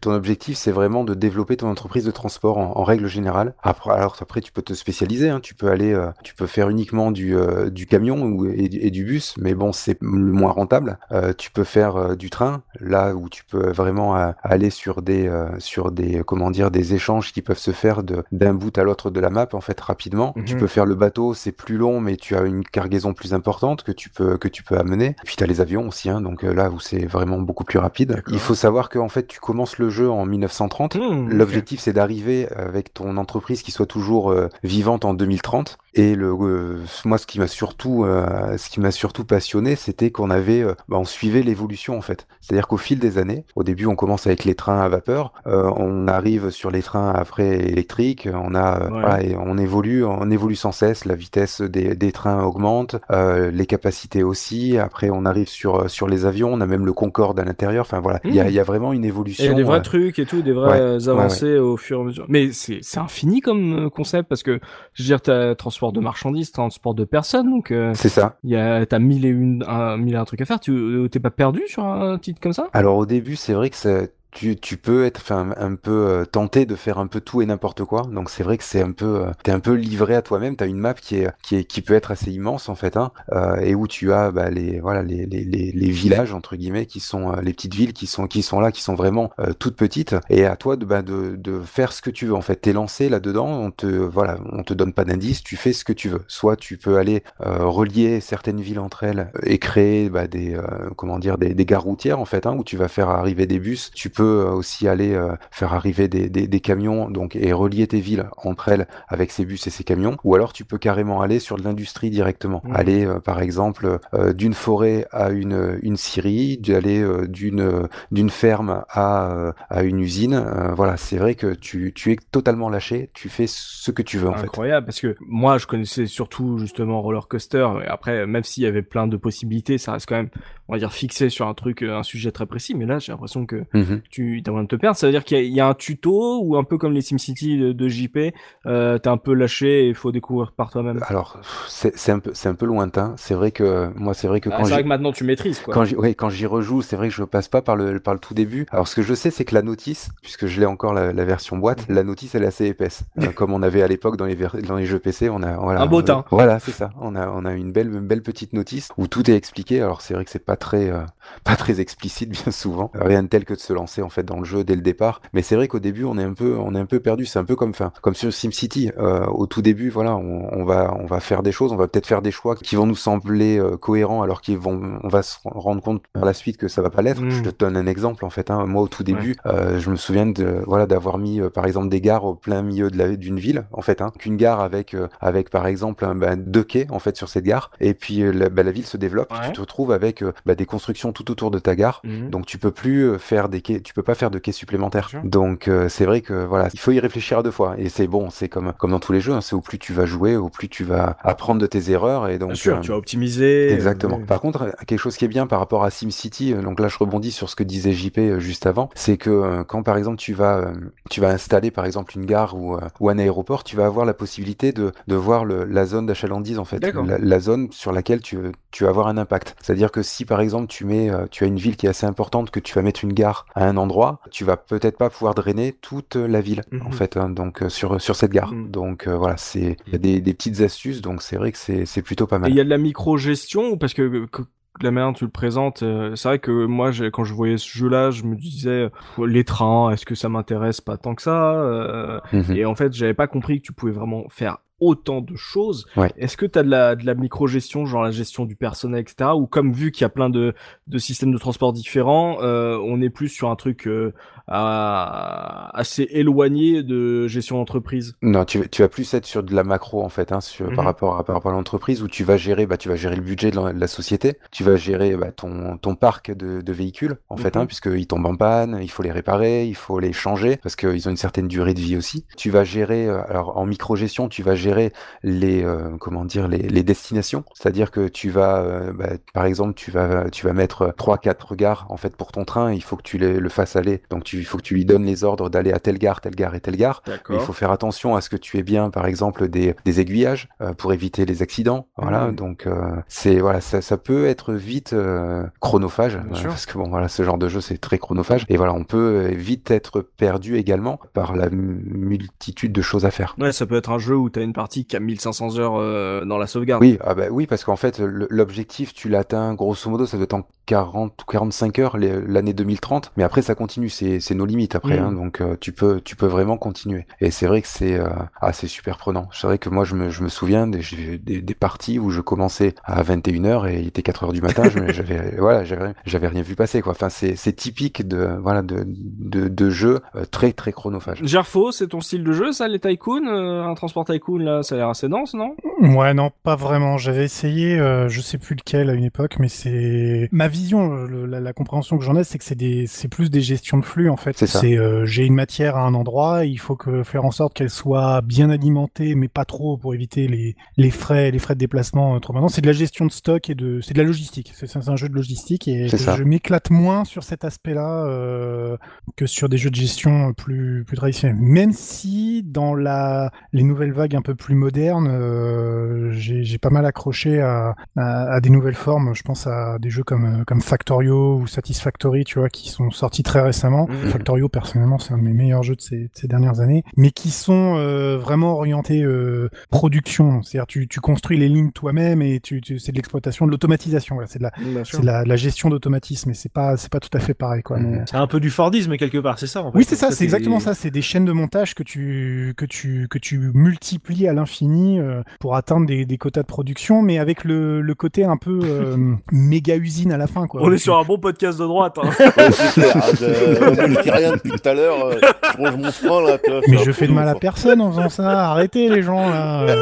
ton 0.00 0.12
objectif, 0.12 0.56
c'est 0.56 0.70
vraiment 0.70 1.04
de 1.04 1.14
développer 1.14 1.56
ton 1.56 1.68
entreprise 1.68 1.87
de 2.04 2.10
transport 2.10 2.58
en, 2.58 2.72
en 2.76 2.84
règle 2.84 3.06
générale. 3.06 3.54
Après, 3.62 3.92
alors 3.92 4.16
après, 4.20 4.40
tu 4.40 4.52
peux 4.52 4.62
te 4.62 4.74
spécialiser. 4.74 5.28
hein. 5.30 5.40
Tu 5.40 5.54
peux 5.54 5.68
aller, 5.70 5.92
euh, 5.92 6.10
tu 6.22 6.34
peux 6.34 6.46
faire 6.46 6.68
uniquement 6.70 7.10
du, 7.10 7.36
euh, 7.36 7.70
du 7.70 7.86
camion 7.86 8.22
ou, 8.22 8.46
et, 8.46 8.68
du- 8.68 8.78
et 8.78 8.90
du 8.90 9.04
bus, 9.04 9.34
mais 9.38 9.54
bon, 9.54 9.72
c'est 9.72 9.98
le 10.00 10.32
moins 10.32 10.50
rentable. 10.52 10.98
Euh, 11.12 11.32
tu 11.36 11.50
peux 11.50 11.64
faire 11.64 12.16
du 12.16 12.30
train, 12.30 12.62
là 12.80 13.14
où 13.14 13.28
tu 13.28 13.44
peux 13.44 13.70
vraiment 13.70 14.14
aller 14.42 14.70
sur 14.70 15.02
des, 15.02 15.30
sur 15.58 15.90
des, 15.90 16.22
comment 16.26 16.50
dire, 16.50 16.70
des 16.70 16.94
échanges 16.94 17.32
qui 17.32 17.42
peuvent 17.42 17.58
se 17.58 17.70
faire 17.72 18.02
d'un 18.32 18.54
bout 18.54 18.76
à 18.78 18.82
l'autre 18.84 19.10
de 19.10 19.20
la 19.20 19.30
map 19.30 19.48
en 19.52 19.60
fait 19.60 19.80
rapidement. 19.80 20.32
Mhm. 20.36 20.44
Tu 20.44 20.56
peux 20.56 20.66
faire 20.66 20.86
le 20.86 20.94
bateau, 20.94 21.34
c'est 21.34 21.52
plus 21.52 21.76
long, 21.76 22.00
mais 22.00 22.16
tu 22.16 22.36
as 22.36 22.42
une 22.42 22.64
cargaison 22.64 23.14
plus 23.14 23.34
importante 23.34 23.82
que 23.82 23.92
tu 23.92 24.10
peux 24.10 24.36
que 24.36 24.48
tu 24.48 24.62
peux 24.62 24.76
amener. 24.78 25.16
Puis 25.24 25.36
tu 25.36 25.44
as 25.44 25.46
les 25.46 25.60
avions 25.60 25.88
aussi, 25.88 26.10
hein, 26.10 26.20
donc 26.20 26.42
là 26.42 26.70
où 26.70 26.80
c'est 26.80 27.06
vraiment 27.06 27.38
beaucoup 27.38 27.64
plus 27.64 27.78
rapide. 27.78 28.22
Il 28.30 28.38
faut 28.38 28.54
savoir 28.54 28.88
qu'en 28.88 29.08
fait, 29.08 29.26
tu 29.26 29.40
commences 29.40 29.78
le 29.78 29.88
jeu 29.90 30.10
en 30.10 30.26
1930. 30.26 30.96
Hmm, 30.96 31.28
ok. 31.44 31.50
L'objectif, 31.78 31.84
c'est 31.84 31.92
d'arriver 31.92 32.48
avec 32.54 32.92
ton 32.94 33.16
entreprise 33.16 33.62
qui 33.62 33.70
soit 33.70 33.86
toujours 33.86 34.30
euh, 34.30 34.48
vivante 34.62 35.04
en 35.04 35.14
2030. 35.14 35.78
Et 35.94 36.14
le, 36.14 36.28
euh, 36.32 36.76
moi, 37.04 37.18
ce 37.18 37.26
qui 37.26 37.38
m'a 37.40 37.48
surtout, 37.48 38.04
euh, 38.04 38.56
ce 38.56 38.68
qui 38.70 38.78
m'a 38.78 38.90
surtout 38.92 39.24
passionné, 39.24 39.74
c'était 39.74 40.10
qu'on 40.10 40.30
avait, 40.30 40.62
bah, 40.88 40.96
on 40.98 41.04
suivait 41.04 41.42
l'évolution 41.42 41.96
en 41.96 42.00
fait. 42.02 42.26
C'est-à-dire 42.40 42.68
qu'au 42.68 42.76
fil 42.76 42.98
des 42.98 43.18
années, 43.18 43.44
au 43.56 43.64
début, 43.64 43.86
on 43.86 43.96
commence 43.96 44.26
avec 44.26 44.44
les 44.44 44.54
trains 44.54 44.80
à 44.80 44.88
vapeur, 44.88 45.32
on 45.46 46.06
arrive 46.08 46.50
sur 46.50 46.70
les 46.70 46.82
trains 46.82 47.10
après 47.10 47.58
électriques, 47.68 48.28
on 48.32 48.54
a, 48.54 48.78
Ouais. 48.78 48.88
voilà, 48.90 49.22
et 49.22 49.36
on 49.36 49.58
évolue, 49.58 50.04
on 50.04 50.30
évolue 50.30 50.54
sans 50.56 50.72
cesse. 50.72 51.04
La 51.04 51.14
vitesse 51.14 51.60
des, 51.62 51.94
des 51.96 52.12
trains 52.12 52.44
augmente, 52.44 52.96
les 53.10 53.66
capacités 53.66 54.22
aussi. 54.22 54.78
Après, 54.78 55.10
on 55.10 55.24
arrive 55.24 55.48
sur 55.48 55.90
sur 55.90 56.06
les 56.06 56.26
avions, 56.26 56.52
on 56.52 56.60
a 56.60 56.66
même 56.66 56.86
le 56.86 56.92
Concorde 56.92 57.40
à 57.40 57.44
l'intérieur. 57.44 57.82
Enfin 57.82 58.00
voilà, 58.00 58.20
il 58.24 58.34
y, 58.34 58.40
a, 58.40 58.48
il 58.48 58.54
y 58.54 58.60
a 58.60 58.64
vraiment 58.64 58.92
une 58.92 59.04
évolution. 59.04 59.44
il 59.44 59.48
y 59.48 59.50
a 59.50 59.54
des 59.54 59.62
vrais 59.62 59.82
trucs 59.82 60.18
et 60.18 60.26
tout, 60.26 60.42
des 60.42 60.52
vraies 60.52 60.80
ouais, 60.80 60.96
ouais, 60.96 61.08
avancées 61.08 61.58
au 61.68 61.76
fur 61.76 61.98
et 61.98 62.00
à 62.02 62.04
mesure. 62.04 62.26
Mais 62.28 62.52
c'est 62.52 62.80
c'est 62.82 62.98
infini 62.98 63.40
comme 63.40 63.86
euh, 63.86 63.90
concept 63.90 64.28
parce 64.28 64.42
que 64.42 64.60
je 64.94 65.02
veux 65.02 65.06
dire 65.06 65.20
t'as 65.20 65.54
transport 65.54 65.92
de 65.92 66.00
marchandises, 66.00 66.52
transport 66.52 66.94
de 66.94 67.04
personnes, 67.04 67.50
donc 67.50 67.70
euh, 67.70 67.92
c'est 67.94 68.08
ça. 68.08 68.36
il 68.44 68.50
y 68.50 68.56
a 68.56 68.84
t'as 68.86 68.98
mille 68.98 69.24
et 69.24 69.30
une 69.30 69.64
un, 69.66 69.96
mille 69.96 70.14
et 70.14 70.18
un 70.18 70.24
trucs 70.24 70.40
à 70.40 70.44
faire. 70.44 70.60
Tu 70.60 70.72
euh, 70.72 71.08
t'es 71.08 71.20
pas 71.20 71.30
perdu 71.30 71.62
sur 71.66 71.84
un 71.84 72.18
titre 72.18 72.40
comme 72.40 72.52
ça? 72.52 72.68
Alors 72.72 72.96
au 72.96 73.06
début, 73.06 73.36
c'est 73.36 73.54
vrai 73.54 73.70
que 73.70 73.76
ça, 73.76 74.02
tu, 74.30 74.56
tu 74.56 74.76
peux 74.76 75.04
être 75.04 75.20
enfin, 75.20 75.50
un 75.56 75.74
peu 75.74 75.90
euh, 75.90 76.24
tenté 76.24 76.66
de 76.66 76.74
faire 76.74 76.98
un 76.98 77.06
peu 77.06 77.20
tout 77.20 77.42
et 77.42 77.46
n'importe 77.46 77.84
quoi. 77.84 78.02
Donc 78.12 78.30
c'est 78.30 78.42
vrai 78.42 78.58
que 78.58 78.64
c'est 78.64 78.82
un 78.82 78.92
peu, 78.92 79.26
euh, 79.26 79.30
t'es 79.42 79.52
un 79.52 79.60
peu 79.60 79.72
livré 79.72 80.14
à 80.14 80.22
toi-même. 80.22 80.56
T'as 80.56 80.66
une 80.66 80.78
map 80.78 80.94
qui 80.94 81.16
est, 81.16 81.30
qui 81.42 81.56
est, 81.56 81.64
qui 81.64 81.82
peut 81.82 81.94
être 81.94 82.10
assez 82.10 82.30
immense 82.30 82.68
en 82.68 82.74
fait, 82.74 82.96
hein, 82.96 83.12
euh, 83.32 83.56
et 83.56 83.74
où 83.74 83.86
tu 83.86 84.12
as 84.12 84.30
bah, 84.30 84.50
les, 84.50 84.80
voilà, 84.80 85.02
les, 85.02 85.26
les, 85.26 85.44
les, 85.44 85.90
villages 85.90 86.32
entre 86.32 86.56
guillemets 86.56 86.86
qui 86.86 87.00
sont 87.00 87.32
euh, 87.32 87.40
les 87.40 87.52
petites 87.52 87.74
villes 87.74 87.92
qui 87.92 88.06
sont, 88.06 88.26
qui 88.26 88.42
sont 88.42 88.60
là, 88.60 88.70
qui 88.72 88.82
sont 88.82 88.94
vraiment 88.94 89.30
euh, 89.40 89.52
toutes 89.58 89.76
petites. 89.76 90.14
Et 90.30 90.44
à 90.44 90.56
toi 90.56 90.76
de, 90.76 90.84
bah, 90.84 91.02
de, 91.02 91.36
de 91.36 91.60
faire 91.60 91.92
ce 91.92 92.02
que 92.02 92.10
tu 92.10 92.26
veux. 92.26 92.34
En 92.34 92.42
fait, 92.42 92.56
t'es 92.56 92.72
lancé 92.72 93.08
là-dedans. 93.08 93.46
On 93.46 93.70
te, 93.70 93.86
voilà, 93.86 94.38
on 94.52 94.62
te 94.62 94.74
donne 94.74 94.92
pas 94.92 95.04
d'indice. 95.04 95.42
Tu 95.42 95.56
fais 95.56 95.72
ce 95.72 95.84
que 95.84 95.92
tu 95.92 96.08
veux. 96.08 96.22
Soit 96.28 96.56
tu 96.56 96.76
peux 96.76 96.98
aller 96.98 97.22
euh, 97.44 97.64
relier 97.64 98.20
certaines 98.20 98.60
villes 98.60 98.78
entre 98.78 99.04
elles 99.04 99.30
et 99.42 99.58
créer 99.58 100.10
bah, 100.10 100.26
des, 100.26 100.56
comment 100.96 101.18
dire, 101.18 101.38
des, 101.38 101.54
des 101.54 101.64
gares 101.64 101.82
routières 101.82 102.20
en 102.20 102.24
fait, 102.24 102.46
hein, 102.46 102.54
où 102.56 102.64
tu 102.64 102.76
vas 102.76 102.88
faire 102.88 103.08
arriver 103.08 103.46
des 103.46 103.58
bus. 103.58 103.90
Euh, 104.24 104.50
aussi 104.52 104.88
aller 104.88 105.14
euh, 105.14 105.34
faire 105.50 105.74
arriver 105.74 106.08
des, 106.08 106.28
des, 106.28 106.46
des 106.46 106.60
camions, 106.60 107.10
donc 107.10 107.36
et 107.36 107.52
relier 107.52 107.86
tes 107.86 108.00
villes 108.00 108.28
entre 108.36 108.68
elles 108.68 108.86
avec 109.08 109.30
ces 109.30 109.44
bus 109.44 109.66
et 109.66 109.70
ces 109.70 109.84
camions. 109.84 110.16
Ou 110.24 110.34
alors 110.34 110.52
tu 110.52 110.64
peux 110.64 110.78
carrément 110.78 111.20
aller 111.20 111.38
sur 111.38 111.56
de 111.56 111.64
l'industrie 111.64 112.10
directement. 112.10 112.62
Mhm. 112.64 112.76
Aller 112.76 113.06
euh, 113.06 113.20
par 113.20 113.40
exemple 113.40 113.98
d'une 114.34 114.54
forêt 114.54 115.06
à 115.12 115.30
une 115.30 115.78
une 115.82 115.96
scierie, 115.96 116.58
d'aller 116.58 117.04
d'une 117.28 117.88
d'une 118.10 118.30
ferme 118.30 118.84
à 118.88 119.52
à 119.70 119.82
une 119.82 120.00
usine. 120.00 120.44
Voilà, 120.74 120.96
c'est 120.96 121.16
vrai 121.16 121.34
que 121.34 121.54
tu 121.54 121.92
tu 121.94 122.12
es 122.12 122.16
totalement 122.30 122.68
lâché. 122.68 123.10
Tu 123.14 123.28
fais 123.28 123.46
ce 123.46 123.90
que 123.90 124.02
tu 124.02 124.18
veux 124.18 124.28
en 124.28 124.34
fait. 124.34 124.46
Incroyable 124.46 124.86
parce 124.86 125.00
que 125.00 125.16
moi 125.20 125.58
je 125.58 125.66
connaissais 125.66 126.06
surtout 126.06 126.58
justement 126.58 127.00
roller 127.02 127.28
coaster. 127.28 127.68
Et 127.84 127.86
après 127.86 128.26
même 128.26 128.44
s'il 128.44 128.64
y 128.64 128.66
avait 128.66 128.82
plein 128.82 129.06
de 129.06 129.16
possibilités, 129.16 129.78
ça 129.78 129.92
reste 129.92 130.06
quand 130.08 130.16
même 130.16 130.30
on 130.68 130.74
va 130.74 130.78
dire 130.78 130.92
fixé 130.92 131.28
sur 131.30 131.46
un 131.48 131.54
truc, 131.54 131.82
euh, 131.82 131.96
un 131.96 132.02
sujet 132.02 132.30
très 132.30 132.46
précis. 132.46 132.74
Mais 132.74 132.86
là 132.86 132.98
j'ai 132.98 133.12
l'impression 133.12 133.46
que 133.46 133.64
Mhm. 133.74 134.00
tu 134.10 134.42
t'as 134.44 134.50
moyen 134.52 134.64
de 134.64 134.68
te 134.68 134.76
perdre. 134.76 134.96
Ça 134.96 135.06
veut 135.06 135.12
dire 135.12 135.24
qu'il 135.24 135.36
y, 135.36 135.40
a- 135.40 135.44
il 135.44 135.52
y 135.54 135.60
a 135.60 135.66
un 135.68 135.74
tuto 135.74 136.40
ou 136.42 136.56
un 136.56 136.64
peu 136.64 136.78
comme 136.78 136.92
les 136.92 137.00
SimCity 137.02 137.58
de, 137.58 137.72
de 137.72 137.88
JP, 137.88 138.32
euh, 138.66 138.98
t'es 138.98 139.08
un 139.08 139.16
peu 139.16 139.32
lâché 139.34 139.84
et 139.84 139.88
il 139.88 139.94
faut 139.94 140.12
découvrir 140.12 140.52
par 140.52 140.70
toi-même. 140.70 141.00
Alors 141.06 141.38
c'est 141.68 142.10
un 142.10 142.18
peu 142.18 142.30
c'est 142.34 142.48
un 142.48 142.54
peu 142.54 142.66
lointain. 142.66 143.14
C'est 143.16 143.34
vrai 143.34 143.50
que 143.50 143.90
moi 143.96 144.14
c'est 144.14 144.28
vrai 144.28 144.40
que 144.40 144.50
Ah, 144.52 144.56
quand 144.58 144.64
c'est 144.64 144.72
vrai 144.74 144.82
que 144.82 144.88
maintenant 144.88 145.12
tu 145.12 145.24
maîtrises 145.24 145.60
quoi. 145.60 145.74
Quand 145.74 145.84
j'y 145.84 145.96
ouais, 145.96 146.14
quand 146.14 146.28
j'y 146.30 146.46
rejoue, 146.46 146.82
c'est 146.82 146.96
vrai 146.96 147.08
que 147.08 147.14
je 147.14 147.22
passe 147.24 147.48
pas 147.48 147.62
par 147.62 147.76
le 147.76 147.98
par 148.00 148.14
le 148.14 148.20
tout 148.20 148.34
début. 148.34 148.66
Alors 148.70 148.88
ce 148.88 148.94
que 148.96 149.02
je 149.02 149.14
sais, 149.14 149.30
c'est 149.30 149.44
que 149.44 149.54
la 149.54 149.62
notice, 149.62 150.10
puisque 150.22 150.46
je 150.46 150.60
l'ai 150.60 150.66
encore 150.66 150.92
la, 150.92 151.12
la 151.12 151.24
version 151.24 151.56
boîte, 151.56 151.86
la 151.88 152.02
notice 152.02 152.34
elle 152.34 152.44
est 152.44 152.46
assez 152.48 152.66
épaisse, 152.66 153.02
Euh, 153.18 153.26
comme 153.34 153.52
on 153.52 153.62
avait 153.62 153.82
à 153.82 153.88
l'époque 153.88 154.16
dans 154.16 154.26
les 154.26 154.34
ver- 154.34 154.56
dans 154.66 154.76
les 154.76 154.86
jeux 154.86 154.98
PC, 154.98 155.28
on 155.30 155.42
a 155.42 155.56
voilà 155.56 155.80
Un 155.80 155.86
beau 155.86 156.02
teint. 156.02 156.24
Voilà, 156.30 156.58
c'est 156.58 156.72
ça. 156.72 156.90
On 157.00 157.14
a 157.16 157.28
on 157.28 157.44
a 157.44 157.52
une 157.54 157.72
belle 157.72 157.88
une 157.88 158.06
belle 158.06 158.22
petite 158.22 158.52
notice 158.52 158.88
où 158.98 159.06
tout 159.06 159.30
est 159.30 159.34
expliqué. 159.34 159.80
Alors 159.80 160.00
c'est 160.02 160.14
vrai 160.14 160.24
que 160.24 160.30
c'est 160.30 160.44
pas 160.44 160.56
très 160.58 160.90
euh, 160.90 161.00
pas 161.44 161.56
très 161.56 161.80
explicite 161.80 162.30
bien 162.30 162.52
souvent. 162.52 162.90
Rien 162.94 163.22
de 163.22 163.28
tel 163.28 163.44
que 163.44 163.54
de 163.54 163.58
se 163.58 163.72
lancer 163.72 164.02
en 164.02 164.08
fait 164.08 164.22
dans 164.22 164.38
le 164.38 164.44
jeu 164.44 164.64
dès 164.64 164.74
le 164.74 164.82
départ. 164.82 165.20
Mais 165.32 165.42
c'est 165.42 165.56
vrai 165.56 165.68
qu'au 165.68 165.78
début 165.78 166.04
on 166.04 166.18
est 166.18 166.24
un 166.24 166.34
peu 166.34 166.56
on 166.58 166.74
est 166.74 166.78
un 166.78 166.86
peu 166.86 167.00
perdu. 167.00 167.26
C'est 167.26 167.38
un 167.38 167.44
peu 167.44 167.56
comme 167.56 167.70
enfin 167.70 167.92
comme 168.02 168.14
sur 168.14 168.32
SimCity. 168.32 168.90
Euh, 168.98 169.26
au 169.26 169.46
tout 169.46 169.62
début 169.62 169.90
voilà 169.90 170.16
on, 170.16 170.48
on, 170.52 170.64
va 170.64 170.94
on 170.98 171.06
va 171.06 171.20
faire 171.20 171.42
des 171.42 171.52
choses, 171.52 171.72
on 171.72 171.76
va 171.76 171.88
peut-être 171.88 172.06
faire 172.06 172.22
des 172.22 172.30
choix 172.30 172.56
qui 172.56 172.76
vont 172.76 172.86
nous 172.86 172.96
sembler 172.96 173.58
euh, 173.58 173.76
cohérents 173.76 174.22
alors 174.22 174.40
qu'ils 174.40 174.58
vont 174.58 174.98
on 175.02 175.08
va 175.08 175.22
se 175.22 175.36
rendre 175.44 175.82
compte 175.82 176.02
par 176.12 176.24
la 176.24 176.34
suite 176.34 176.56
que 176.56 176.68
ça 176.68 176.82
va 176.82 176.90
pas 176.90 177.02
l'être. 177.02 177.22
Mm. 177.22 177.30
Je 177.30 177.42
te 177.42 177.58
donne 177.58 177.76
un 177.76 177.86
exemple 177.86 178.24
en 178.24 178.30
fait. 178.30 178.50
Hein. 178.50 178.66
Moi 178.66 178.82
au 178.82 178.88
tout 178.88 179.04
début 179.04 179.36
je 179.44 179.90
me 179.90 179.96
souviens 179.96 180.26
de 180.26 180.62
voilà 180.66 180.86
d'avoir 180.86 181.18
mis 181.18 181.40
par 181.54 181.66
exemple 181.66 181.88
des 181.88 182.00
gares 182.00 182.24
au 182.24 182.34
plein 182.34 182.62
milieu 182.62 182.90
de 182.90 182.98
la 182.98 183.16
d'une 183.16 183.38
ville 183.38 183.66
en 183.72 183.82
fait. 183.82 184.02
Hein. 184.02 184.12
Qu'une 184.18 184.36
gare 184.36 184.60
avec 184.60 184.94
avec 185.20 185.50
par 185.50 185.66
exemple 185.66 186.06
bah, 186.16 186.36
deux 186.36 186.64
quais 186.64 186.86
en 186.90 186.98
fait 186.98 187.16
sur 187.16 187.28
cette 187.28 187.44
gare 187.44 187.70
et 187.80 187.94
puis 187.94 188.20
la, 188.32 188.48
bah, 188.48 188.62
la 188.62 188.70
ville 188.70 188.86
se 188.86 188.96
développe. 188.96 189.32
Ouais. 189.32 189.46
Tu 189.46 189.52
te 189.52 189.60
retrouves 189.60 189.92
avec 189.92 190.22
bah, 190.48 190.54
des 190.54 190.64
constructions 190.64 191.12
tout 191.12 191.30
autour 191.30 191.50
de 191.50 191.58
ta 191.58 191.76
gare. 191.76 192.00
Mhm. 192.04 192.30
Donc 192.30 192.46
tu 192.46 192.56
peux 192.56 192.70
plus 192.70 193.02
euh, 193.02 193.18
faire 193.18 193.50
des 193.50 193.60
quais, 193.60 193.80
tu 193.80 193.92
peux 193.92 194.02
pas 194.02 194.14
faire 194.14 194.30
de 194.30 194.38
quais 194.38 194.50
supplémentaires. 194.52 195.10
Donc 195.24 195.68
euh, 195.68 195.90
c'est 195.90 196.06
vrai 196.06 196.22
que 196.22 196.32
voilà, 196.46 196.70
il 196.72 196.80
faut 196.80 196.90
y 196.90 196.98
réfléchir 196.98 197.38
à 197.38 197.42
deux 197.42 197.50
fois. 197.50 197.74
Et 197.76 197.90
c'est 197.90 198.06
bon, 198.06 198.30
c'est 198.30 198.48
comme 198.48 198.72
comme 198.78 198.92
dans 198.92 198.98
tous 198.98 199.12
les 199.12 199.20
jeux, 199.20 199.34
hein, 199.34 199.42
c'est 199.42 199.54
au 199.54 199.60
plus 199.60 199.78
tu 199.78 199.92
vas 199.92 200.06
jouer, 200.06 200.36
au 200.36 200.48
plus 200.48 200.70
tu 200.70 200.84
vas 200.84 201.18
apprendre 201.22 201.60
de 201.60 201.66
tes 201.66 201.90
erreurs 201.90 202.28
et 202.30 202.38
donc 202.38 202.48
Bien 202.52 202.56
sûr, 202.56 202.76
euh, 202.78 202.80
tu 202.80 202.90
vas 202.90 202.96
optimiser. 202.96 203.70
Exactement. 203.72 204.20
euh, 204.20 204.24
Par 204.24 204.40
contre, 204.40 204.74
quelque 204.86 204.98
chose 204.98 205.18
qui 205.18 205.26
est 205.26 205.28
bien 205.28 205.46
par 205.46 205.58
rapport 205.58 205.84
à 205.84 205.90
SimCity, 205.90 206.54
donc 206.54 206.80
là 206.80 206.88
je 206.88 206.96
rebondis 206.96 207.30
sur 207.30 207.50
ce 207.50 207.56
que 207.56 207.62
disait 207.62 207.92
JP 207.92 208.38
juste 208.38 208.66
avant, 208.66 208.88
c'est 208.94 209.18
que 209.18 209.62
quand 209.64 209.82
par 209.82 209.98
exemple 209.98 210.16
tu 210.16 210.32
vas 210.32 210.72
tu 211.10 211.20
vas 211.20 211.28
installer 211.28 211.70
par 211.70 211.84
exemple 211.84 212.16
une 212.16 212.24
gare 212.24 212.56
ou, 212.56 212.78
ou 213.00 213.10
un 213.10 213.18
aéroport, 213.18 213.64
tu 213.64 213.76
vas 213.76 213.84
avoir 213.84 214.06
la 214.06 214.14
possibilité 214.14 214.72
de, 214.72 214.92
de 215.06 215.14
voir 215.14 215.44
le, 215.44 215.64
la 215.64 215.84
zone 215.84 216.06
d'achalandise 216.06 216.58
en 216.58 216.64
fait, 216.64 216.82
la 217.06 217.38
zone 217.38 217.68
sur 217.70 217.92
laquelle 217.92 218.22
tu, 218.22 218.38
tu 218.70 218.84
vas 218.84 218.90
avoir 218.90 219.08
un 219.08 219.18
impact. 219.18 219.54
C'est-à-dire 219.60 219.90
que 219.92 220.02
si 220.02 220.24
par 220.24 220.37
exemple 220.40 220.66
tu 220.68 220.84
mets 220.84 221.10
euh, 221.10 221.26
tu 221.30 221.44
as 221.44 221.46
une 221.46 221.56
ville 221.58 221.76
qui 221.76 221.86
est 221.86 221.88
assez 221.90 222.06
importante 222.06 222.50
que 222.50 222.60
tu 222.60 222.74
vas 222.74 222.82
mettre 222.82 223.04
une 223.04 223.12
gare 223.12 223.46
à 223.54 223.66
un 223.66 223.76
endroit, 223.76 224.20
tu 224.30 224.44
vas 224.44 224.56
peut-être 224.56 224.96
pas 224.98 225.10
pouvoir 225.10 225.34
drainer 225.34 225.72
toute 225.72 226.16
la 226.16 226.40
ville 226.40 226.62
en 226.80 226.86
Mhm. 226.86 226.92
fait 226.92 227.16
hein, 227.16 227.28
donc 227.30 227.62
euh, 227.62 227.68
sur 227.68 228.00
sur 228.00 228.16
cette 228.16 228.32
gare. 228.32 228.52
Mhm. 228.52 228.70
Donc 228.70 229.06
euh, 229.06 229.16
voilà, 229.16 229.36
c'est 229.36 229.76
il 229.86 229.92
y 229.92 229.96
a 229.96 229.98
des, 229.98 230.20
des 230.20 230.34
petites 230.34 230.60
astuces 230.60 231.00
donc 231.02 231.22
c'est 231.22 231.36
vrai 231.36 231.52
que 231.52 231.58
c'est 231.58 232.02
plutôt 232.02 232.26
pas 232.26 232.38
mal. 232.38 232.50
il 232.50 232.56
y 232.56 232.60
a 232.60 232.64
de 232.64 232.70
la 232.70 232.78
micro-gestion 232.78 233.76
parce 233.78 233.94
que, 233.94 234.26
que- 234.26 234.42
la 234.80 234.92
manière 234.92 235.08
dont 235.08 235.14
tu 235.14 235.24
le 235.24 235.30
présentes, 235.30 235.82
euh, 235.82 236.14
c'est 236.14 236.28
vrai 236.28 236.38
que 236.38 236.64
moi, 236.66 236.92
quand 237.12 237.24
je 237.24 237.34
voyais 237.34 237.56
ce 237.58 237.68
jeu-là, 237.68 238.12
je 238.12 238.22
me 238.22 238.36
disais 238.36 238.88
euh, 239.18 239.26
les 239.26 239.42
trains, 239.42 239.90
est-ce 239.90 240.06
que 240.06 240.14
ça 240.14 240.28
m'intéresse 240.28 240.80
pas 240.80 240.96
tant 240.96 241.16
que 241.16 241.22
ça 241.22 241.54
euh, 241.54 242.20
Mhm. 242.32 242.54
Et 242.56 242.64
en 242.64 242.76
fait, 242.76 242.92
j'avais 242.92 243.14
pas 243.14 243.26
compris 243.26 243.60
que 243.60 243.66
tu 243.66 243.72
pouvais 243.72 243.90
vraiment 243.90 244.26
faire 244.28 244.58
autant 244.80 245.20
de 245.20 245.36
choses. 245.36 245.86
Ouais. 245.96 246.12
Est-ce 246.16 246.36
que 246.36 246.46
tu 246.46 246.58
as 246.58 246.62
de 246.62 246.70
la, 246.70 246.96
de 246.96 247.04
la 247.04 247.14
micro-gestion, 247.14 247.86
genre 247.86 248.02
la 248.02 248.10
gestion 248.10 248.44
du 248.44 248.56
personnel, 248.56 249.00
etc. 249.00 249.30
Ou 249.34 249.46
comme 249.46 249.72
vu 249.72 249.90
qu'il 249.90 250.02
y 250.02 250.04
a 250.04 250.10
plein 250.10 250.30
de, 250.30 250.54
de 250.86 250.98
systèmes 250.98 251.32
de 251.32 251.38
transport 251.38 251.72
différents, 251.72 252.38
euh, 252.42 252.78
on 252.84 253.00
est 253.00 253.10
plus 253.10 253.28
sur 253.28 253.50
un 253.50 253.56
truc 253.56 253.86
euh, 253.86 254.14
à- 254.48 255.70
assez 255.78 256.06
éloigné 256.10 256.82
de 256.82 257.26
gestion 257.28 257.56
d'entreprise. 257.58 258.14
Non, 258.22 258.44
tu, 258.44 258.58
vas- 258.60 258.66
tu 258.68 258.82
vas 258.82 258.88
plus 258.88 259.12
être 259.14 259.26
sur 259.26 259.42
de 259.42 259.54
la 259.54 259.64
macro 259.64 260.02
en 260.02 260.08
fait, 260.08 260.32
hein, 260.32 260.40
sur, 260.40 260.70
Mhm. 260.70 260.76
par 260.76 260.84
rapport 260.84 261.16
à, 261.18 261.24
par 261.24 261.36
rapport 261.36 261.52
à 261.52 261.54
l'entreprise 261.54 262.02
où 262.02 262.08
tu 262.08 262.24
vas 262.24 262.36
gérer, 262.36 262.66
bah, 262.66 262.76
tu 262.76 262.88
vas 262.88 262.96
gérer 262.96 263.16
le 263.16 263.22
budget 263.22 263.50
de 263.50 263.56
la, 263.60 263.72
de 263.72 263.80
la 263.80 263.86
société, 263.86 264.38
tu 264.50 264.64
vas 264.64 264.76
gérer 264.76 265.16
bah, 265.16 265.32
ton, 265.32 265.76
ton 265.78 265.94
parc 265.94 266.30
de, 266.30 266.60
de 266.60 266.72
véhicules 266.72 267.16
en 267.28 267.36
fait, 267.36 267.56
Mhm. 267.56 267.62
hein, 267.62 267.66
puisqu'ils 267.66 268.06
tombent 268.06 268.26
en 268.26 268.36
panne, 268.36 268.78
il 268.82 268.88
faut 268.90 269.02
les 269.02 269.12
réparer, 269.12 269.66
il 269.66 269.74
faut 269.74 269.98
les 270.00 270.12
changer 270.12 270.56
parce 270.62 270.76
qu'ils 270.76 271.06
ont 271.08 271.10
une 271.10 271.16
certaine 271.16 271.48
durée 271.48 271.74
de 271.74 271.80
vie 271.80 271.96
aussi. 271.96 272.24
Tu 272.36 272.50
vas 272.50 272.64
gérer, 272.64 273.06
euh, 273.06 273.20
alors 273.28 273.56
en 273.58 273.66
micro-gestion, 273.66 274.28
tu 274.28 274.42
vas 274.42 274.54
gérer 274.54 274.92
les, 275.22 275.64
euh, 275.64 275.96
comment 275.98 276.24
dire, 276.24 276.48
les, 276.48 276.58
les 276.58 276.82
destinations, 276.82 277.44
c'est-à-dire 277.54 277.90
que 277.90 278.08
tu 278.08 278.30
vas, 278.30 278.60
euh, 278.62 278.92
bah, 278.92 279.10
par 279.34 279.44
exemple, 279.44 279.74
tu 279.74 279.90
vas, 279.90 280.30
tu 280.30 280.46
vas 280.46 280.52
mettre 280.52 280.92
trois, 280.96 281.18
quatre 281.18 281.54
gares 281.56 281.86
en 281.90 281.96
fait 281.96 282.16
pour 282.16 282.32
ton 282.32 282.44
train, 282.44 282.72
il 282.72 282.82
faut 282.82 282.96
que 282.96 283.02
tu 283.02 283.18
les- 283.18 283.38
le 283.40 283.48
fasses 283.48 283.76
aller, 283.76 284.02
donc 284.10 284.24
tu, 284.24 284.37
il 284.38 284.44
faut 284.44 284.56
que 284.58 284.62
tu 284.62 284.74
lui 284.74 284.84
donnes 284.84 285.04
les 285.04 285.24
ordres 285.24 285.48
d'aller 285.50 285.72
à 285.72 285.78
telle 285.80 285.98
gare, 285.98 286.20
telle 286.20 286.34
gare 286.34 286.54
et 286.54 286.60
telle 286.60 286.76
gare. 286.76 287.02
Mais 287.28 287.36
il 287.36 287.40
faut 287.40 287.52
faire 287.52 287.70
attention 287.70 288.16
à 288.16 288.20
ce 288.20 288.28
que 288.30 288.36
tu 288.36 288.58
aies 288.58 288.62
bien, 288.62 288.90
par 288.90 289.06
exemple, 289.06 289.48
des, 289.48 289.74
des 289.84 290.00
aiguillages 290.00 290.48
euh, 290.60 290.72
pour 290.72 290.92
éviter 290.92 291.24
les 291.26 291.42
accidents. 291.42 291.88
Voilà, 291.96 292.26
Mhm. 292.28 292.34
donc 292.34 292.66
euh, 292.66 292.92
c'est 293.08 293.38
voilà, 293.38 293.60
ça, 293.60 293.80
ça 293.82 293.96
peut 293.96 294.26
être 294.26 294.54
vite 294.54 294.92
euh, 294.92 295.44
chronophage 295.60 296.18
parce 296.44 296.66
que 296.66 296.78
bon 296.78 296.88
voilà, 296.88 297.08
ce 297.08 297.22
genre 297.22 297.38
de 297.38 297.48
jeu 297.48 297.60
c'est 297.60 297.78
très 297.78 297.98
chronophage 297.98 298.44
et 298.48 298.56
voilà, 298.56 298.72
on 298.74 298.84
peut 298.84 299.28
vite 299.34 299.70
être 299.70 300.00
perdu 300.00 300.56
également 300.56 300.98
par 301.12 301.34
la 301.36 301.48
multitude 301.50 302.72
de 302.72 302.82
choses 302.82 303.04
à 303.04 303.10
faire. 303.10 303.34
Ouais, 303.38 303.52
ça 303.52 303.66
peut 303.66 303.76
être 303.76 303.90
un 303.90 303.98
jeu 303.98 304.16
où 304.16 304.30
t'as 304.30 304.42
une 304.42 304.52
partie 304.52 304.84
qui 304.84 304.96
a 304.96 305.00
1500 305.00 305.58
heures 305.58 306.26
dans 306.26 306.38
la 306.38 306.46
sauvegarde. 306.46 306.82
Oui, 306.82 306.98
ah 307.02 307.14
bah 307.14 307.24
oui, 307.30 307.46
parce 307.46 307.64
qu'en 307.64 307.76
fait, 307.76 307.98
l'objectif, 308.00 308.94
tu 308.94 309.08
l'atteins 309.08 309.54
grosso 309.54 309.90
modo, 309.90 310.06
ça 310.06 310.16
doit 310.16 310.24
être 310.24 310.34
en 310.34 310.42
40 310.66 311.22
ou 311.22 311.26
45 311.30 311.78
heures 311.78 311.96
l'année 311.98 312.52
2030, 312.52 313.12
mais 313.16 313.24
après 313.24 313.42
ça 313.42 313.54
continue, 313.54 313.88
c'est 313.88 314.27
c'est 314.28 314.34
nos 314.34 314.46
limites 314.46 314.74
après, 314.74 314.98
Mm. 315.00 315.02
hein, 315.04 315.12
donc 315.12 315.40
euh, 315.40 315.56
tu 315.60 315.72
peux 315.72 316.00
tu 316.00 316.16
peux 316.16 316.26
vraiment 316.26 316.56
continuer. 316.56 317.06
Et 317.20 317.30
c'est 317.30 317.46
vrai 317.46 317.62
que 317.62 317.68
c'est 317.68 317.98
euh, 317.98 318.08
ah, 318.40 318.52
c'est 318.52 318.66
super 318.68 318.96
prenant. 318.98 319.28
C'est 319.32 319.46
vrai 319.46 319.58
que 319.58 319.68
moi 319.68 319.84
je 319.84 319.94
me, 319.94 320.10
je 320.10 320.22
me 320.22 320.28
souviens 320.28 320.66
des, 320.66 320.80
des, 321.18 321.40
des 321.40 321.54
parties 321.54 321.98
où 321.98 322.10
je 322.10 322.20
commençais 322.20 322.74
à 322.84 323.02
21h 323.02 323.68
et 323.68 323.80
il 323.80 323.88
était 323.88 324.02
4 324.02 324.24
heures 324.24 324.32
du 324.32 324.40
matin, 324.42 324.64
je- 324.68 324.92
j'avais 324.92 325.36
voilà, 325.38 325.64
j'avais 325.64 325.92
j'avais 326.06 326.28
rien 326.28 326.42
vu 326.42 326.54
passer 326.54 326.80
quoi. 326.82 326.92
Enfin 326.92 327.08
c'est 327.08 327.36
c'est 327.36 327.52
typique 327.54 328.06
de 328.06 328.28
voilà 328.42 328.62
de 328.62 328.84
de, 328.86 329.48
de 329.48 329.70
jeux 329.70 330.00
euh, 330.14 330.24
très 330.24 330.52
très 330.52 330.72
chronophages. 330.72 331.20
Gerfo, 331.22 331.72
c'est 331.72 331.88
ton 331.88 332.00
style 332.00 332.24
de 332.24 332.32
jeu, 332.32 332.52
ça, 332.52 332.68
les 332.68 332.78
tycoons 332.80 333.26
euh, 333.26 333.62
Un 333.64 333.74
transport 333.74 334.04
tycoon, 334.04 334.38
là, 334.38 334.62
ça 334.62 334.74
a 334.74 334.78
l'air 334.78 334.88
assez 334.88 335.08
dense, 335.08 335.34
non? 335.34 335.54
Ouais, 335.80 336.12
non, 336.14 336.30
pas 336.42 336.56
vraiment. 336.56 336.96
J'avais 336.98 337.24
essayé, 337.24 337.78
euh, 337.78 338.08
je 338.08 338.20
sais 338.20 338.38
plus 338.38 338.54
lequel 338.56 338.90
à 338.90 338.94
une 338.94 339.04
époque, 339.04 339.36
mais 339.38 339.48
c'est 339.48 340.28
ma 340.32 340.48
vision, 340.48 340.88
le- 340.94 341.26
la, 341.26 341.40
la 341.40 341.52
compréhension 341.52 341.98
que 341.98 342.04
j'en 342.04 342.16
ai, 342.16 342.24
c'est 342.24 342.38
que 342.38 342.44
c'est 342.44 342.54
des, 342.54 342.86
c'est 342.86 343.08
plus 343.08 343.30
des 343.30 343.40
gestions 343.40 343.78
de 343.78 343.84
flux 343.84 344.07
en 344.08 344.16
fait. 344.16 344.36
C'est 344.46 344.78
euh, 344.78 345.04
j'ai 345.04 345.26
une 345.26 345.34
matière 345.34 345.76
à 345.76 345.82
un 345.86 345.94
endroit, 345.94 346.44
il 346.44 346.58
faut 346.58 346.76
que 346.76 347.02
faire 347.02 347.24
en 347.24 347.30
sorte 347.30 347.54
qu'elle 347.54 347.70
soit 347.70 348.20
bien 348.22 348.50
alimentée, 348.50 349.14
mais 349.14 349.28
pas 349.28 349.44
trop 349.44 349.76
pour 349.76 349.94
éviter 349.94 350.28
les, 350.28 350.56
les 350.76 350.90
frais, 350.90 351.30
les 351.30 351.38
frais 351.38 351.54
de 351.54 351.60
déplacement 351.60 352.14
euh, 352.14 352.18
trop 352.18 352.32
maintenant. 352.32 352.48
C'est 352.48 352.60
de 352.62 352.66
la 352.66 352.72
gestion 352.72 353.06
de 353.06 353.12
stock 353.12 353.50
et 353.50 353.54
de, 353.54 353.80
c'est 353.80 353.94
de 353.94 353.98
la 353.98 354.04
logistique. 354.04 354.52
C'est 354.54 354.88
un 354.88 354.96
jeu 354.96 355.08
de 355.08 355.14
logistique 355.14 355.68
et 355.68 355.88
je 355.88 356.22
m'éclate 356.22 356.70
moins 356.70 357.04
sur 357.04 357.22
cet 357.22 357.44
aspect-là 357.44 358.04
euh, 358.06 358.76
que 359.16 359.26
sur 359.26 359.48
des 359.48 359.58
jeux 359.58 359.70
de 359.70 359.76
gestion 359.76 360.32
plus 360.32 360.84
plus 360.86 360.96
traditionnels. 360.96 361.36
Même 361.40 361.72
si 361.72 362.42
dans 362.44 362.74
la 362.74 363.30
les 363.52 363.62
nouvelles 363.62 363.92
vagues 363.92 364.16
un 364.16 364.22
peu 364.22 364.34
plus 364.34 364.54
modernes, 364.54 365.08
euh, 365.10 366.10
j'ai 366.12 366.58
pas 366.58 366.70
mal 366.70 366.86
accroché 366.86 367.40
à, 367.40 367.74
à, 367.96 368.34
à 368.34 368.40
des 368.40 368.50
nouvelles 368.50 368.74
formes. 368.74 369.14
Je 369.14 369.22
pense 369.22 369.46
à 369.46 369.78
des 369.78 369.90
jeux 369.90 370.02
comme, 370.02 370.44
comme 370.46 370.60
Factorio 370.60 371.36
ou 371.36 371.46
Satisfactory, 371.46 372.24
tu 372.24 372.38
vois, 372.38 372.48
qui 372.48 372.68
sont 372.68 372.90
sortis 372.90 373.22
très 373.22 373.40
récemment. 373.40 373.86
Mhm. 373.88 373.96
Factorio, 374.06 374.48
personnellement, 374.48 374.98
c'est 374.98 375.12
un 375.14 375.18
de 375.18 375.22
mes 375.22 375.32
meilleurs 375.32 375.62
jeux 375.62 375.76
de 375.76 375.80
ces, 375.80 375.96
de 376.04 376.10
ces 376.12 376.28
dernières 376.28 376.60
années, 376.60 376.84
mais 376.96 377.10
qui 377.10 377.30
sont 377.30 377.74
euh, 377.76 378.16
vraiment 378.18 378.54
orientés 378.54 379.02
euh, 379.02 379.48
production. 379.70 380.42
C'est-à-dire, 380.42 380.66
tu, 380.66 380.88
tu 380.88 381.00
construis 381.00 381.38
les 381.38 381.48
lignes 381.48 381.70
toi-même 381.72 382.22
et 382.22 382.40
tu, 382.40 382.60
tu, 382.60 382.78
c'est 382.78 382.92
de 382.92 382.96
l'exploitation, 382.96 383.46
de 383.46 383.50
l'automatisation. 383.50 384.16
Voilà, 384.16 384.28
c'est 384.28 384.38
de 384.38 384.44
la, 384.44 384.50
de 384.50 385.04
la, 385.06 385.24
de 385.24 385.28
la 385.28 385.36
gestion 385.36 385.68
d'automatisme, 385.68 386.30
et 386.30 386.34
c'est 386.34 386.52
pas, 386.52 386.76
c'est 386.76 386.90
pas 386.90 387.00
tout 387.00 387.10
à 387.16 387.20
fait 387.20 387.34
pareil, 387.34 387.62
quoi. 387.62 387.78
Mhm. 387.78 387.90
mais- 387.90 388.04
C'est 388.06 388.16
un 388.16 388.26
peu 388.26 388.40
du 388.40 388.50
Fordisme 388.50 388.96
quelque 388.96 389.18
part, 389.18 389.38
c'est 389.38 389.46
ça 389.46 389.62
en 389.62 389.72
fait. 389.72 389.78
oui, 389.78 389.84
c'est 389.88 389.96
ça, 389.96 390.10
c'est 390.10 390.24
exactement 390.24 390.60
ça. 390.60 390.74
C'est 390.74 390.90
des 390.90 391.02
chaînes 391.02 391.24
de 391.24 391.32
montage 391.32 391.74
que 391.74 391.82
tu 391.82 392.54
que 392.56 392.64
tu 392.64 393.06
que 393.08 393.18
tu 393.18 393.50
multiplies 393.54 394.26
à 394.28 394.32
l'infini 394.32 394.98
euh, 395.00 395.22
pour 395.40 395.56
atteindre 395.56 395.86
des, 395.86 396.04
des 396.06 396.18
quotas 396.18 396.42
de 396.42 396.46
production, 396.46 397.02
mais 397.02 397.18
avec 397.18 397.44
le, 397.44 397.80
le 397.80 397.94
côté 397.94 398.24
un 398.24 398.36
peu 398.36 398.60
euh, 398.64 399.14
méga 399.32 399.76
usine 399.76 400.12
à 400.12 400.16
la 400.16 400.26
fin, 400.26 400.46
quoi. 400.46 400.60
On 400.62 400.72
est 400.72 400.78
sur 400.78 400.98
un 400.98 401.04
bon 401.04 401.18
podcast 401.18 401.58
de 401.58 401.64
droite. 401.64 401.96
Hein. 402.02 402.10
Je 403.94 404.00
dis 404.02 404.10
rien 404.10 404.32
depuis 404.32 404.50
tout 404.50 404.68
à 404.68 404.74
l'heure. 404.74 405.06
euh, 405.06 405.20
Je 405.52 405.58
range 405.62 405.76
mon 405.76 405.92
frein 405.92 406.22
là. 406.22 406.38
Mais 406.68 406.78
je 406.84 406.92
fais 406.92 407.06
de 407.06 407.12
mal 407.12 407.28
à 407.28 407.34
ouf. 407.34 407.40
personne 407.40 407.80
en 407.80 407.90
faisant 407.92 408.08
ça. 408.08 408.50
Arrêtez 408.50 408.88
les 408.88 409.02
gens 409.02 409.28
là. 409.28 409.66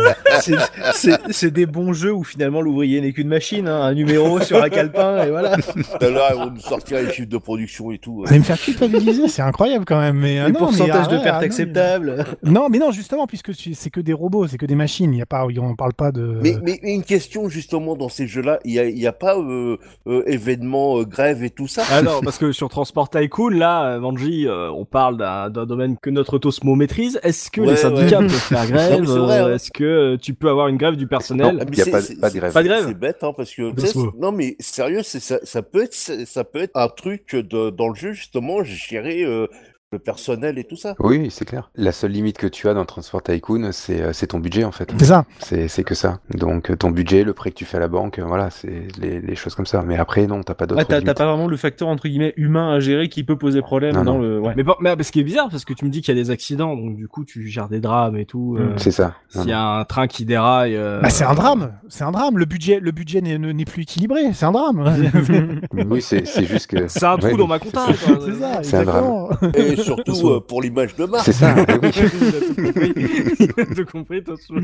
Euh, 0.48 0.90
C'est- 1.30 1.50
des 1.50 1.66
bons 1.66 1.92
jeux 1.92 2.12
où 2.12 2.24
finalement 2.24 2.60
l'ouvrier 2.60 3.00
n'est 3.00 3.12
qu'une 3.12 3.28
machine, 3.28 3.66
hein, 3.68 3.80
un 3.82 3.94
numéro 3.94 4.40
sur 4.40 4.62
un 4.62 4.68
calepin 4.68 5.24
et 5.24 5.30
voilà. 5.30 5.56
Tout 5.56 6.04
à 6.04 6.08
l'heure, 6.10 6.28
ils 6.30 6.36
vont 6.36 6.50
nous 6.50 6.60
sortir 6.60 6.98
les 6.98 7.10
chiffres 7.10 7.28
de 7.28 7.38
production 7.38 7.90
et 7.90 7.98
tout. 7.98 8.16
Vous 8.16 8.28
allez 8.28 8.40
me 8.40 8.44
faire 8.44 8.58
culpabiliser, 8.58 9.28
c'est 9.28 9.42
incroyable 9.42 9.84
quand 9.86 9.98
même. 9.98 10.16
Mais 10.18 10.40
non, 10.40 10.46
mais 10.48 10.52
pourcentages 10.52 11.08
de 11.08 11.16
pertes 11.16 11.26
ah 11.28 11.40
non, 11.40 11.46
acceptables. 11.46 12.24
Non, 12.42 12.68
mais 12.70 12.78
non, 12.78 12.90
justement, 12.90 13.26
puisque 13.26 13.52
c'est 13.54 13.90
que 13.90 14.00
des 14.00 14.12
robots, 14.12 14.46
c'est 14.46 14.58
que 14.58 14.66
des 14.66 14.74
machines. 14.74 15.12
Il 15.14 15.18
y 15.18 15.22
a 15.22 15.26
pas, 15.26 15.46
on 15.46 15.74
parle 15.76 15.94
pas 15.94 16.12
de. 16.12 16.38
Mais, 16.42 16.56
une 16.82 17.02
question 17.02 17.48
justement 17.48 17.96
dans 17.96 18.08
ces 18.08 18.26
jeux-là, 18.26 18.58
il 18.64 18.72
y 18.72 19.06
a, 19.06 19.12
pas 19.12 19.36
euh, 19.36 19.76
euh, 20.06 20.22
événement 20.26 20.98
euh, 20.98 21.04
grève 21.04 21.42
et 21.44 21.50
tout 21.50 21.66
ça? 21.68 21.82
Ah 21.90 22.02
non, 22.02 22.20
parce 22.22 22.38
que 22.38 22.52
sur 22.52 22.68
Transport 22.68 23.08
Tycoon, 23.08 23.50
là, 23.50 23.95
euh, 23.96 24.00
Vanji, 24.00 24.46
euh, 24.46 24.70
on 24.70 24.84
parle 24.84 25.16
d'un 25.16 25.66
domaine 25.66 25.96
que 25.98 26.10
notre 26.10 26.38
Tosmo 26.38 26.74
maîtrise. 26.74 27.18
Est-ce 27.22 27.50
que 27.50 27.60
Ouais, 27.60 27.68
les 27.70 27.76
syndicats 27.76 28.20
ouais. 28.20 28.26
peuvent 28.26 28.30
faire 28.48 28.66
grève 28.66 29.04
Euh, 29.10 29.46
hein. 29.50 29.54
Est-ce 29.54 29.70
que 29.70 29.84
euh, 29.84 30.16
tu 30.16 30.34
peux 30.34 30.48
avoir 30.48 30.68
une 30.68 30.76
grève 30.76 30.96
du 30.96 31.06
personnel 31.06 31.56
mais 31.58 31.64
Il 31.72 31.78
y 31.78 31.80
a 31.82 31.84
c'est- 31.84 32.20
pas- 32.20 32.30
de 32.30 32.38
grève. 32.38 32.52
Pas 32.52 32.62
de 32.62 32.68
grève 32.68 32.84
C'est 32.88 32.98
bête, 32.98 33.18
hein, 33.22 33.32
parce 33.36 33.54
que 33.54 33.72
non 34.20 34.32
mais 34.32 34.56
sérieux, 34.60 35.02
ça, 35.02 35.38
ça 35.42 35.62
peut 35.62 35.82
être, 35.82 35.94
ça 35.94 36.44
peut 36.44 36.60
être 36.60 36.76
un 36.76 36.88
truc 36.88 37.34
de, 37.34 37.70
dans 37.70 37.88
le 37.88 37.94
jeu 37.94 38.12
justement, 38.12 38.62
gérer 38.64 39.22
euh, 39.24 39.46
le 39.92 40.00
personnel 40.00 40.58
et 40.58 40.64
tout 40.64 40.74
ça. 40.76 40.96
Oui, 40.98 41.28
c'est 41.30 41.44
clair. 41.44 41.70
La 41.76 41.92
seule 41.92 42.10
limite 42.10 42.38
que 42.38 42.48
tu 42.48 42.68
as 42.68 42.74
dans 42.74 42.84
Transport 42.84 43.22
Tycoon, 43.22 43.70
c'est 43.70 44.00
euh, 44.02 44.12
c'est 44.12 44.26
ton 44.28 44.40
budget 44.40 44.64
en 44.64 44.72
fait. 44.72 44.92
C'est 44.98 45.04
ça. 45.04 45.24
C'est 45.38 45.68
c'est 45.68 45.84
que 45.84 45.94
ça. 45.94 46.18
Donc 46.34 46.70
euh, 46.70 46.76
ton 46.76 46.90
budget, 46.90 47.22
le 47.22 47.32
prêt 47.34 47.50
que 47.50 47.54
tu 47.54 47.64
fais 47.64 47.76
à 47.76 47.80
la 47.80 47.86
banque, 47.86 48.18
euh, 48.18 48.24
voilà, 48.24 48.50
c'est 48.50 48.88
les, 49.00 49.20
les 49.20 49.36
choses 49.36 49.54
comme 49.54 49.64
ça. 49.64 49.84
Mais 49.86 49.96
après, 49.96 50.26
non, 50.26 50.42
t'as 50.42 50.54
pas 50.54 50.66
d'autres 50.66 50.80
Ouais, 50.80 51.02
t'as 51.02 51.14
pas 51.14 51.26
vraiment 51.26 51.46
le 51.46 51.56
facteur 51.56 51.86
entre 51.86 52.08
guillemets 52.08 52.34
humain 52.36 52.72
à 52.72 52.80
gérer 52.80 53.08
qui 53.08 53.22
peut 53.22 53.38
poser 53.38 53.62
problème 53.62 53.94
Non, 53.94 54.02
dans 54.02 54.14
non. 54.14 54.22
le. 54.22 54.40
Ouais. 54.40 54.54
Mais, 54.56 55.02
ce 55.04 55.12
qui 55.12 55.20
est 55.20 55.24
bizarre, 55.24 55.48
parce 55.50 55.64
que 55.64 55.72
tu 55.72 55.84
me 55.84 55.90
dis 55.90 56.02
qu'il 56.02 56.16
y 56.16 56.20
a 56.20 56.20
des 56.20 56.32
accidents, 56.32 56.74
donc 56.74 56.96
du 56.96 57.06
coup 57.06 57.24
tu 57.24 57.46
gères 57.46 57.68
des 57.68 57.80
drames 57.80 58.16
et 58.16 58.26
tout. 58.26 58.56
euh, 58.58 58.74
Mm. 58.74 58.78
C'est 58.78 58.90
ça. 58.90 59.14
S'il 59.28 59.46
y 59.48 59.52
a 59.52 59.62
un 59.62 59.84
train 59.84 60.08
qui 60.08 60.24
déraille. 60.24 60.74
euh, 60.74 61.00
Bah, 61.00 61.10
c'est 61.10 61.22
un 61.24 61.34
drame. 61.34 61.74
C'est 61.88 62.02
un 62.02 62.10
drame. 62.10 62.38
Le 62.38 62.44
budget, 62.44 62.80
le 62.80 62.90
budget 62.90 63.20
n'est 63.20 63.64
plus 63.64 63.82
équilibré. 63.82 64.32
C'est 64.32 64.46
un 64.46 64.52
drame. 64.52 64.82
Oui, 65.88 66.02
c'est 66.02 66.24
juste 66.44 66.66
que. 66.66 66.88
C'est 66.88 67.04
un 67.04 67.16
trou 67.18 67.28
Ouais, 67.28 67.36
dans 67.36 67.46
ma 67.46 67.60
compta. 67.60 67.86
c'est 68.24 68.34
ça. 68.34 68.60
C'est 68.62 68.88
un. 68.88 69.28
Et 69.54 69.75
surtout 69.76 70.28
euh, 70.28 70.40
pour 70.40 70.62
l'image 70.62 70.96
de 70.96 71.04
marque. 71.04 71.24
C'est 71.24 71.32
ça. 71.32 71.54
oui. 71.82 71.90
Il 71.94 72.00
a 72.36 72.40
tout 72.40 72.54
compris. 72.54 72.92
Il 73.40 73.60
a 73.60 73.66
tout 73.66 73.84
compris, 73.84 74.18
attention. 74.18 74.56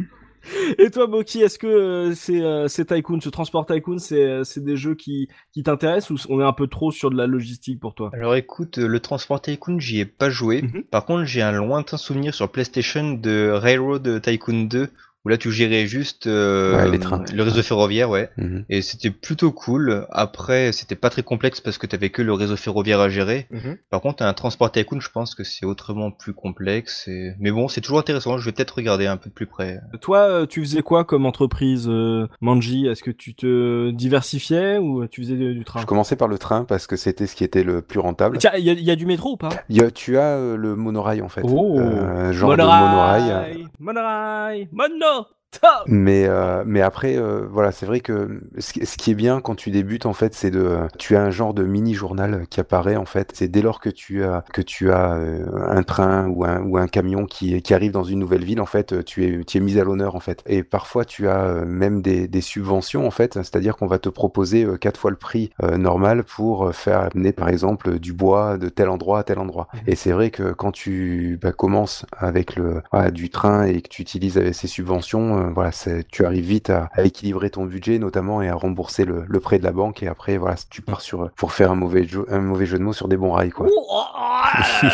Et 0.79 0.91
toi, 0.91 1.07
Boki, 1.07 1.43
est-ce 1.43 1.59
que 1.59 1.67
euh, 1.67 2.15
c'est 2.15 2.41
euh, 2.41 2.67
c'est 2.69 2.87
Tycoon, 2.87 3.21
ce 3.21 3.29
transport 3.29 3.67
Tycoon, 3.67 3.99
c'est 3.99 4.25
euh, 4.25 4.45
c'est 4.45 4.63
des 4.63 4.77
jeux 4.77 4.95
qui 4.95 5.29
qui 5.53 5.63
t'intéressent 5.63 6.11
ou 6.11 6.17
on 6.29 6.41
est 6.41 6.45
un 6.45 6.53
peu 6.53 6.67
trop 6.67 6.91
sur 6.91 7.11
de 7.11 7.17
la 7.17 7.27
logistique 7.27 7.81
pour 7.81 7.95
toi? 7.95 8.11
Alors 8.13 8.35
écoute, 8.35 8.79
le 8.79 9.01
Transport 9.01 9.41
Tycoon, 9.41 9.79
j'y 9.79 10.01
ai 10.01 10.05
pas 10.05 10.31
joué. 10.31 10.63
Mhm. 10.63 10.85
Par 10.91 11.05
contre, 11.05 11.25
j'ai 11.25 11.43
un 11.43 11.53
lointain 11.53 11.97
souvenir 11.97 12.35
sur 12.35 12.51
PlayStation 12.51 13.13
de 13.13 13.51
Railroad 13.51 14.21
Tycoon 14.21 14.65
2, 14.65 14.89
où 15.25 15.29
là 15.29 15.37
tu 15.37 15.53
gérais 15.53 15.87
juste 15.87 16.27
euh, 16.27 16.77
Ouais, 16.77 16.91
les 16.91 16.99
trains. 16.99 17.23
le 17.33 17.43
réseau 17.43 17.63
ferroviaire, 17.63 18.11
ouais. 18.11 18.31
Mhm. 18.37 18.65
Et 18.69 18.83
c'était 18.83 19.11
plutôt 19.11 19.53
cool. 19.53 20.07
Après, 20.11 20.73
c'était 20.73 20.95
pas 20.97 21.11
très 21.11 21.23
complexe 21.23 21.61
parce 21.61 21.79
que 21.79 21.87
t'avais 21.87 22.11
que 22.11 22.23
le 22.23 22.33
réseau 22.33 22.57
ferroviaire 22.57 23.01
à 23.01 23.09
gérer. 23.09 23.47
Par 23.91 24.01
contre, 24.01 24.23
un 24.25 24.33
transport 24.33 24.71
tycoon, 24.73 25.01
je 25.01 25.11
pense 25.11 25.35
que 25.35 25.45
c'est 25.45 25.65
autrement 25.67 26.11
plus 26.11 26.33
complexe. 26.33 27.07
Et... 27.09 27.35
Mais 27.39 27.51
bon, 27.53 27.69
c'est 27.69 27.81
toujours 27.81 27.99
intéressant. 27.99 28.37
Je 28.39 28.45
vais 28.47 28.53
peut-être 28.53 28.73
regarder 28.77 29.07
un 29.07 29.17
peu 29.17 29.29
de 29.31 29.35
plus 29.35 29.47
près. 29.47 29.81
Toi, 30.01 30.19
euh, 30.19 30.47
tu 30.47 30.61
faisais 30.61 30.83
quoi 30.83 31.05
comme 31.05 31.25
entreprise, 31.27 31.87
euh, 31.89 32.27
Manji? 32.41 32.87
Est-ce 32.87 33.03
que 33.03 33.11
tu 33.13 33.35
te 33.35 33.91
diversifiais 33.91 34.79
ou 34.79 35.07
tu 35.07 35.23
faisais 35.23 35.37
du, 35.37 35.55
du 35.55 35.65
train? 35.65 35.81
Je 35.81 35.87
commençais 35.87 36.17
par 36.17 36.29
le 36.29 36.39
train 36.39 36.65
parce 36.65 36.87
que 36.87 36.97
c'était 36.97 37.27
ce 37.27 37.37
qui 37.37 37.45
était 37.45 37.63
le 37.63 37.81
plus 37.83 38.01
rentable. 38.01 38.39
Tiens, 38.39 38.51
il 38.59 38.65
y, 38.65 38.71
a- 38.71 38.73
il 38.73 38.83
y 38.83 38.91
a 38.91 38.97
du 38.97 39.07
métro 39.07 39.33
ou 39.33 39.37
pas? 39.37 39.51
Il 39.69 39.77
y 39.77 39.81
a- 39.81 39.91
tu 39.91 40.17
as 40.19 40.37
euh, 40.37 40.57
le 40.57 40.75
monorail 40.77 41.23
en 41.23 41.29
fait. 41.29 41.43
Oh. 41.45 41.79
Euh, 41.79 42.33
genre 42.33 42.51
de 42.53 42.57
monorail. 42.63 43.23
euh, 43.31 43.65
Monorail, 43.79 44.69
mono, 44.73 45.12
top. 45.61 45.87
Mais 45.87 46.27
euh, 46.27 46.63
mais 46.65 46.81
après 46.81 47.17
euh, 47.17 47.47
voilà 47.51 47.73
c'est 47.73 47.87
vrai 47.87 48.01
que 48.01 48.41
ce, 48.59 48.73
qui- 48.73 49.11
est 49.11 49.15
bien 49.15 49.41
quand 49.41 49.55
tu 49.57 49.71
débutes 49.71 50.07
en 50.07 50.13
fait 50.13 50.33
c'est 50.35 50.51
de 50.51 50.77
tu 50.99 51.17
as 51.17 51.23
un 51.23 51.31
genre 51.31 51.55
de 51.55 51.65
mini 51.65 51.93
journal 51.95 52.47
qui 52.51 52.61
apparaît 52.61 52.97
en 52.97 53.05
fait. 53.05 53.33
C'est 53.35 53.49
dès 53.49 53.63
lors 53.63 53.81
que 53.81 53.91
tu 53.91 54.23
as 54.25 54.45
que 54.53 54.63
tu 54.63 54.93
as 54.93 55.15
euh, 55.15 55.47
un 55.69 55.83
train 55.83 56.29
ou 56.29 56.45
un 56.45 56.63
ou 56.63 56.77
un 56.79 56.87
camion 56.87 57.27
qui 57.27 57.61
qui 57.63 57.75
arrive 57.75 57.93
dans 57.93 58.05
une 58.05 58.21
nouvelle 58.21 58.45
ville 58.45 58.61
en 58.61 58.67
fait 58.67 59.05
tu 59.05 59.25
es 59.25 59.45
tu 59.45 59.59
es 59.59 59.61
mis 59.61 59.79
à 59.79 59.85
l'honneur 59.85 60.15
en 60.15 60.21
fait. 60.21 60.43
Et 60.47 60.63
parfois 60.63 61.05
tu 61.05 61.29
as 61.29 61.41
euh, 61.45 61.65
même 61.67 62.01
des 62.03 62.29
des 62.29 62.41
subventions 62.41 63.07
en 63.07 63.11
fait. 63.11 63.35
C'est-à-dire 63.35 63.77
qu'on 63.77 63.87
va 63.87 63.99
te 63.99 64.09
proposer 64.09 64.65
euh, 64.65 64.77
quatre 64.77 64.99
fois 64.99 65.11
le 65.11 65.17
prix 65.17 65.51
euh, 65.63 65.77
normal 65.77 66.25
pour 66.25 66.67
euh, 66.69 66.73
faire 66.73 67.01
amener 67.13 67.33
par 67.33 67.49
exemple 67.49 67.99
du 67.99 68.13
bois 68.13 68.59
de 68.59 68.69
tel 68.69 68.89
endroit 68.89 69.21
à 69.21 69.23
tel 69.25 69.39
endroit. 69.39 69.69
Et 69.87 69.97
c'est 69.97 70.13
vrai 70.13 70.31
que 70.31 70.53
quand 70.53 70.73
tu 70.73 71.39
bah, 71.41 71.53
commences 71.53 72.07
avec 72.17 72.57
le 72.57 72.83
voilà, 72.93 73.11
du 73.11 73.31
train 73.31 73.65
et 73.65 73.81
que 73.83 73.89
tu 73.89 74.03
utilises 74.03 74.37
euh, 74.39 74.53
ces 74.53 74.67
subventions, 74.69 75.39
euh, 75.39 75.42
voilà, 75.51 75.73
c'est- 75.73 76.07
tu 76.11 76.25
arrives 76.25 76.45
vite 76.45 76.71
à, 76.71 76.89
à 76.95 77.03
équilibrer 77.03 77.51
ton 77.51 77.65
budget 77.65 77.99
notamment 77.99 78.43
et 78.43 78.49
à 78.49 78.55
rembourser 78.55 79.05
le, 79.05 79.25
le 79.27 79.41
prêt 79.41 79.59
de 79.59 79.65
la 79.65 79.73
banque 79.73 80.03
et 80.03 80.09
après 80.09 80.37
voilà, 80.37 80.57
tu 80.71 80.83
pars 80.83 81.01
sur 81.01 81.31
pour 81.37 81.53
faire 81.53 81.71
un 81.73 81.75
mauvais 81.77 82.05
jeu, 82.07 82.25
un 82.31 82.41
mauvais 82.41 82.67
jeu 82.67 82.79
de 82.79 82.83
mots 82.83 82.93
sur 82.93 83.09
des 83.09 83.17
bons 83.17 83.33
rails 83.33 83.51
quoi. 83.51 83.67
Oh, 83.71 83.87
oh, 83.91 84.03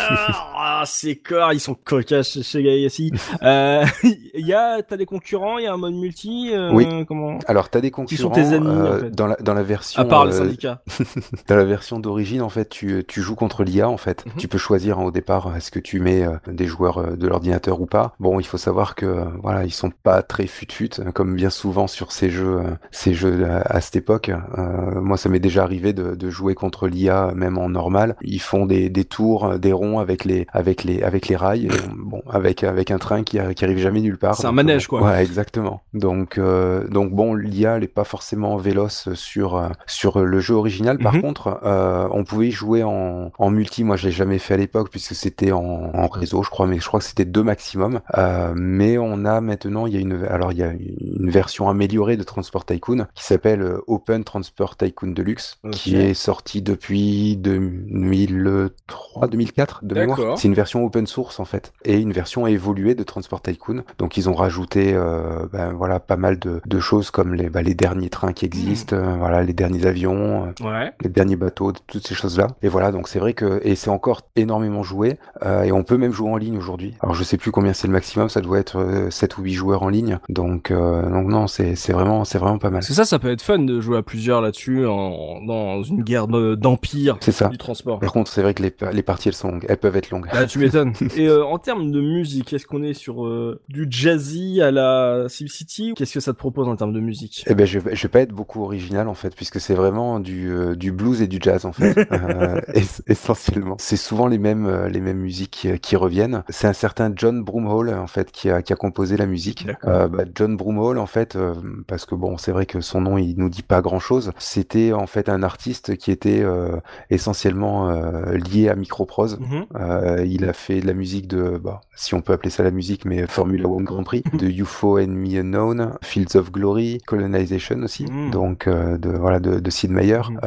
oh, 0.01 0.83
ces 0.85 1.17
corps, 1.17 1.53
ils 1.53 1.59
sont 1.59 1.75
cocasses 1.75 2.41
chez 2.41 2.63
Gaïassi. 2.63 3.11
Euh, 3.41 3.85
il 4.03 4.31
y 4.45 4.53
a, 4.53 4.81
t'as 4.81 4.97
des 4.97 5.05
concurrents, 5.05 5.57
il 5.59 5.63
y 5.63 5.67
a 5.67 5.73
un 5.73 5.77
mode 5.77 5.93
multi. 5.93 6.51
euh, 6.53 6.71
Oui. 6.73 6.87
Comment? 7.07 7.39
Alors 7.47 7.69
t'as 7.69 7.79
des 7.79 7.87
Qui 7.89 7.91
concurrents 7.95 8.21
sont 8.23 8.29
tes 8.29 8.41
ennemis, 8.55 8.67
en 8.67 8.85
euh, 8.85 8.99
fait 8.99 9.11
dans 9.11 9.27
la 9.27 9.35
dans 9.37 9.53
la 9.53 9.63
version 9.63 10.01
À 10.01 10.05
part 10.05 10.25
les 10.25 10.33
euh, 10.35 10.39
syndicats. 10.43 10.81
Dans 11.47 11.55
la 11.55 11.63
version 11.63 11.99
d'origine, 11.99 12.41
en 12.41 12.49
fait, 12.49 12.67
tu, 12.69 13.03
tu 13.07 13.21
joues 13.21 13.35
contre 13.35 13.63
l'IA, 13.63 13.87
en 13.89 13.97
fait. 13.97 14.25
Mhm. 14.25 14.33
Tu 14.37 14.47
peux 14.47 14.57
choisir 14.57 14.99
hein, 14.99 15.03
au 15.03 15.11
départ 15.11 15.55
est-ce 15.55 15.71
que 15.71 15.79
tu 15.79 15.99
mets 15.99 16.23
euh, 16.25 16.35
des 16.47 16.65
joueurs 16.65 16.97
euh, 16.99 17.15
de 17.15 17.27
l'ordinateur 17.27 17.79
ou 17.81 17.85
pas. 17.85 18.13
Bon, 18.19 18.39
il 18.39 18.45
faut 18.45 18.57
savoir 18.57 18.95
que 18.95 19.05
euh, 19.05 19.25
voilà, 19.41 19.63
ils 19.65 19.71
sont 19.73 19.91
pas 19.91 20.21
très 20.21 20.38
fut-fut, 20.47 20.89
euh, 20.99 21.11
comme 21.11 21.35
bien 21.35 21.49
souvent 21.49 21.87
sur 21.87 22.11
ces 22.11 22.29
jeux, 22.29 22.57
euh, 22.59 22.69
ces 22.91 23.13
jeux 23.13 23.45
à, 23.45 23.61
à 23.61 23.81
cette 23.81 23.95
époque. 23.95 24.29
Euh, 24.57 25.01
moi, 25.01 25.17
ça 25.17 25.29
m'est 25.29 25.39
déjà 25.39 25.63
arrivé 25.63 25.93
de, 25.93 26.15
de 26.15 26.29
jouer 26.29 26.55
contre 26.55 26.87
l'IA, 26.87 27.31
même 27.35 27.57
en 27.57 27.69
normal. 27.69 28.15
Ils 28.21 28.41
font 28.41 28.65
des, 28.65 28.89
des 28.89 29.05
tours, 29.05 29.45
euh, 29.45 29.57
des 29.57 29.73
ronds 29.73 29.99
avec 29.99 30.25
les, 30.25 30.47
avec 30.53 30.83
les, 30.83 31.01
avec 31.03 31.27
les 31.27 31.35
rails, 31.35 31.65
et, 31.67 31.69
bon, 31.95 32.21
avec 32.29 32.63
avec 32.63 32.91
un 32.91 32.97
train 32.97 33.23
qui, 33.23 33.39
arrive 33.39 33.77
jamais 33.77 34.01
nulle 34.01 34.17
part. 34.17 34.35
C'est 34.35 34.47
un 34.47 34.51
manège, 34.51 34.87
bon, 34.87 34.99
quoi. 34.99 35.09
Ouais, 35.11 35.21
exactement. 35.23 35.81
Donc, 35.93 36.37
euh, 36.37 36.87
donc 36.87 37.11
bon, 37.11 37.33
l'IA, 37.35 37.77
elle 37.77 37.83
est 37.83 37.87
pas 37.87 38.03
forcément 38.03 38.57
véloce 38.57 39.09
sur 39.13 39.55
euh, 39.57 39.69
sur 39.87 40.19
le 40.19 40.39
jeu 40.39 40.55
original. 40.55 40.97
Par 40.97 41.13
Mhm. 41.15 41.21
contre, 41.21 41.59
euh, 41.63 42.07
on 42.11 42.23
pouvait 42.23 42.47
y 42.47 42.51
jouer 42.51 42.83
en, 42.83 43.31
en 43.37 43.49
multi. 43.49 43.83
Moi, 43.83 43.95
je 43.95 44.05
l'ai 44.07 44.11
jamais 44.13 44.37
fait 44.39 44.53
à 44.53 44.57
l'époque 44.57 44.89
puisque 44.91 45.15
c'était 45.15 45.51
en, 45.51 45.59
en 45.93 46.07
réseau, 46.07 46.43
je 46.43 46.49
crois, 46.49 46.67
mais 46.67 46.79
je 46.79 46.85
crois 46.87 46.99
que 46.99 47.05
c'était 47.05 47.25
deux 47.25 47.43
maximum. 47.43 47.99
Euh, 48.17 48.53
mais 48.55 48.97
on 48.97 49.25
a 49.25 49.41
maintenant, 49.41 49.87
il 49.87 49.93
y 49.93 49.97
a 49.97 49.99
une, 49.99 50.23
alors 50.29 50.51
il 50.51 50.57
y 50.59 50.63
a 50.63 50.71
une 50.71 51.29
version 51.29 51.69
améliorée 51.69 52.17
de 52.17 52.23
Transport 52.23 52.65
Tycoon 52.65 53.07
qui 53.15 53.23
s'appelle 53.23 53.61
euh, 53.61 53.81
Open 53.87 54.23
Transport 54.23 54.77
Tycoon 54.77 55.11
Deluxe, 55.11 55.57
qui 55.71 55.95
est 55.95 56.13
sortie 56.13 56.61
depuis 56.61 57.35
2003, 57.37 59.27
2004 59.27 59.79
de 59.85 59.95
mémoire. 59.95 60.37
C'est 60.37 60.47
une 60.47 60.53
version 60.53 60.83
open 60.85 61.07
source 61.07 61.39
en 61.39 61.45
fait 61.45 61.73
et 61.85 61.99
une 61.99 62.11
version 62.11 62.47
évoluée 62.47 62.95
de 62.95 63.03
Transport 63.03 63.41
Tycoon. 63.41 63.83
Donc 63.97 64.17
ils 64.17 64.29
ont 64.29 64.33
rajouté, 64.33 64.93
euh, 64.93 65.45
ben, 65.51 65.73
voilà, 65.73 65.99
pas 65.99 66.17
mal 66.17 66.39
de, 66.39 66.61
de 66.65 66.79
choses 66.79 67.11
comme 67.11 67.33
les, 67.33 67.49
bah, 67.49 67.61
les 67.61 67.73
derniers 67.75 68.09
trains 68.09 68.33
qui 68.33 68.45
existent, 68.45 68.95
euh, 68.95 69.15
voilà, 69.17 69.43
les 69.43 69.53
derniers 69.53 69.85
avions, 69.85 70.45
euh, 70.45 70.49
Ouais. 70.63 70.91
les 71.01 71.09
derniers 71.09 71.35
bateaux, 71.35 71.71
toutes 71.87 72.05
ces 72.07 72.15
choses-là. 72.15 72.47
Et 72.61 72.67
voilà, 72.67 72.91
donc 72.91 73.07
c'est 73.07 73.19
vrai 73.19 73.33
que 73.33 73.59
et 73.63 73.75
c'est 73.75 73.89
encore 73.89 74.21
énormément 74.35 74.83
joué 74.83 75.17
euh, 75.43 75.63
et 75.63 75.71
on 75.71 75.83
peut 75.83 75.97
même 75.97 76.11
jouer 76.11 76.29
en 76.29 76.37
ligne 76.37 76.57
aujourd'hui. 76.57 76.95
Alors 77.01 77.15
je 77.15 77.23
sais 77.23 77.37
plus 77.37 77.51
combien 77.51 77.73
c'est 77.73 77.87
le 77.87 77.93
maximum, 77.93 78.29
ça 78.29 78.41
doit 78.41 78.59
être 78.59 78.77
euh, 78.79 79.09
7 79.09 79.37
ou 79.37 79.43
8 79.43 79.53
joueurs 79.53 79.83
en 79.83 79.89
ligne. 79.89 80.18
Donc 80.29 80.71
euh, 80.71 81.09
donc 81.09 81.27
non, 81.27 81.47
c'est 81.47 81.75
c'est 81.75 81.93
vraiment 81.93 82.25
c'est 82.25 82.37
vraiment 82.37 82.57
pas 82.57 82.69
mal. 82.69 82.81
Que 82.81 82.93
ça, 82.93 83.05
ça 83.05 83.19
peut 83.19 83.29
être 83.31 83.41
fun 83.41 83.59
de 83.59 83.79
jouer 83.79 83.97
à 83.97 84.03
plusieurs 84.03 84.41
là-dessus 84.41 84.85
en, 84.85 85.41
dans 85.45 85.83
une 85.83 86.03
guerre 86.03 86.27
de- 86.27 86.55
d'empire 86.55 87.17
C'est 87.21 87.31
ça. 87.31 87.47
du 87.47 87.57
transport. 87.57 87.99
Par 87.99 88.11
contre, 88.11 88.31
c'est 88.31 88.41
vrai 88.41 88.53
que 88.53 88.63
les, 88.63 88.73
les 88.91 89.03
parties 89.03 89.29
elles 89.29 89.35
sont 89.35 89.51
longues, 89.51 89.65
elles 89.69 89.77
peuvent 89.77 89.95
être 89.95 90.09
longues. 90.09 90.27
Bah, 90.31 90.45
tu 90.45 90.59
m'étonnes. 90.59 90.93
Et 91.15 91.27
euh, 91.27 91.43
en 91.45 91.57
termes 91.59 91.91
de 91.91 92.01
musique, 92.01 92.51
est-ce 92.53 92.65
qu'on 92.67 92.83
est 92.83 92.93
sur 92.93 93.25
euh, 93.25 93.61
du 93.69 93.87
jazzy 93.89 94.61
à 94.61 94.71
la 94.71 95.25
SimCity 95.27 95.93
Qu'est-ce 95.95 96.13
que 96.13 96.19
ça 96.19 96.33
te 96.33 96.37
propose 96.37 96.67
en 96.67 96.75
termes 96.75 96.93
de 96.93 96.99
musique? 96.99 97.43
Eh 97.47 97.55
ben, 97.55 97.65
je, 97.65 97.79
vais- 97.79 97.95
je 97.95 98.03
vais 98.03 98.09
pas 98.09 98.21
être 98.21 98.33
beaucoup 98.33 98.63
original 98.63 99.07
en 99.07 99.13
fait, 99.13 99.35
puisque 99.35 99.59
c'est 99.59 99.75
vraiment 99.75 100.19
du, 100.19 100.49
euh, 100.51 100.75
du 100.75 100.91
blues 100.91 101.21
et 101.21 101.27
du 101.27 101.39
jazz 101.41 101.65
en 101.65 101.71
fait, 101.71 101.97
euh, 102.11 102.59
ess- 102.73 103.01
essentiellement. 103.07 103.75
C'est 103.79 103.97
souvent 103.97 104.27
les 104.27 104.37
mêmes 104.39 104.65
euh, 104.65 104.89
les 104.89 104.99
mêmes 105.01 105.19
musiques 105.19 105.51
qui, 105.51 105.79
qui 105.79 105.95
reviennent. 105.95 106.43
C'est 106.49 106.67
un 106.67 106.73
certain 106.73 107.11
John 107.15 107.43
Broomhall 107.43 107.93
en 107.93 108.07
fait 108.07 108.31
qui 108.31 108.49
a, 108.49 108.61
qui 108.61 108.73
a 108.73 108.75
composé 108.75 109.17
la 109.17 109.25
musique. 109.25 109.67
Euh, 109.99 110.07
bah, 110.07 110.23
John 110.35 110.55
Broomhall 110.57 110.97
en 110.97 111.05
fait, 111.05 111.35
euh, 111.35 111.53
parce 111.87 112.05
que 112.05 112.15
bon, 112.15 112.37
c'est 112.37 112.51
vrai 112.51 112.65
que 112.65 112.81
son 112.81 113.01
nom 113.01 113.17
il 113.17 113.35
nous 113.37 113.49
dit 113.49 113.63
pas 113.63 113.81
grand 113.81 113.99
chose. 113.99 114.31
C'était 114.39 114.93
en 114.93 115.07
fait 115.07 115.29
un 115.29 115.43
artiste 115.43 115.97
qui 115.97 116.11
était 116.11 116.41
euh, 116.43 116.77
essentiellement 117.09 117.89
lié 118.33 118.69
à 118.69 118.75
Microprose. 118.75 119.39
Mhm. 119.39 119.65
Euh, 119.75 120.25
il 120.25 120.45
a 120.45 120.53
fait 120.53 120.79
de 120.81 120.87
la 120.87 120.93
musique 120.93 121.27
de, 121.27 121.57
bah, 121.57 121.81
si 121.95 122.13
on 122.13 122.21
peut 122.21 122.33
appeler 122.33 122.49
ça 122.49 122.63
la 122.63 122.71
musique, 122.71 123.05
mais 123.05 123.27
Formula 123.27 123.67
One 123.67 123.83
Grand 123.83 124.03
Prix, 124.03 124.23
de 124.33 124.47
UFO 124.47 124.97
Enemy 124.97 125.37
Unknown, 125.39 125.93
Fields 126.01 126.35
of 126.37 126.51
Glory, 126.51 126.99
Colonization 127.05 127.79
aussi, 127.83 128.05
Mm. 128.09 128.31
donc 128.31 128.67
de 128.69 129.09
voilà 129.09 129.39
de, 129.39 129.59
de 129.59 129.69
Sid 129.69 129.91
Meier. 129.91 130.21
Mm. 130.29 130.39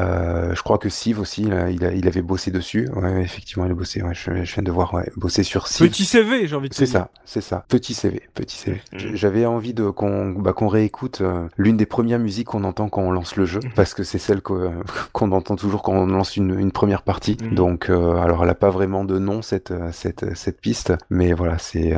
Je 0.54 0.62
crois 0.62 0.78
que 0.78 0.88
Siv 0.88 1.20
aussi, 1.20 1.42
là, 1.44 1.70
il, 1.70 1.84
a- 1.84 1.92
il 1.92 2.08
avait 2.08 2.22
bossé 2.22 2.50
dessus. 2.50 2.88
Ouais, 2.96 3.22
effectivement, 3.22 3.66
il 3.66 3.70
a 3.72 3.74
bossé. 3.74 4.02
Ouais, 4.02 4.14
je, 4.14 4.44
je 4.44 4.54
viens 4.54 4.62
de 4.62 4.70
voir, 4.70 4.94
ouais, 4.94 5.10
bossé 5.16 5.42
sur 5.42 5.66
Siv. 5.68 5.86
Petit 5.88 6.04
CV, 6.04 6.46
j'ai 6.46 6.56
envie 6.56 6.68
de 6.68 6.74
C'est 6.74 6.86
ça, 6.86 7.10
c'est 7.24 7.40
ça. 7.40 7.64
Petit 7.68 7.94
CV, 7.94 8.22
petit 8.34 8.56
CV. 8.56 8.80
Mhm. 8.92 9.16
J'avais 9.42 9.54
envie 9.54 9.74
de 9.74 9.90
qu'on 9.90 10.30
bah, 10.30 10.52
qu'on 10.52 10.68
réécoute 10.68 11.20
euh, 11.20 11.48
l'une 11.56 11.76
des 11.76 11.84
premières 11.84 12.20
musiques 12.20 12.46
qu'on 12.46 12.62
entend 12.62 12.88
quand 12.88 13.02
on 13.02 13.10
lance 13.10 13.34
le 13.34 13.44
jeu, 13.44 13.58
parce 13.74 13.92
que 13.92 14.04
c'est 14.04 14.18
celle 14.18 14.40
qu'on 15.12 15.32
entend 15.32 15.56
toujours 15.56 15.82
quand 15.82 15.94
on 15.94 16.06
lance 16.06 16.36
une, 16.36 16.56
une 16.56 16.70
première 16.70 17.02
partie. 17.02 17.36
Mhm. 17.42 17.54
Donc, 17.56 17.90
euh, 17.90 18.14
alors 18.18 18.44
elle 18.44 18.50
a 18.50 18.54
pas 18.54 18.70
vraiment 18.70 19.04
de 19.04 19.18
nom 19.18 19.42
cette 19.42 19.72
euh, 19.72 19.90
cette 19.90 20.36
cette 20.36 20.60
piste, 20.60 20.92
mais 21.10 21.32
voilà, 21.32 21.58
c'est 21.58 21.92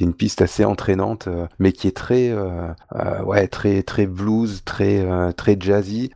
une 0.00 0.12
piste 0.12 0.42
assez 0.42 0.66
entraînante, 0.66 1.26
mais 1.58 1.72
qui 1.72 1.88
est 1.88 1.96
très 1.96 2.34
ouais 3.24 3.48
très 3.48 3.82
très 3.82 4.06
blues, 4.06 4.62
très 4.66 5.06
très 5.38 5.56
jazzy, 5.58 6.10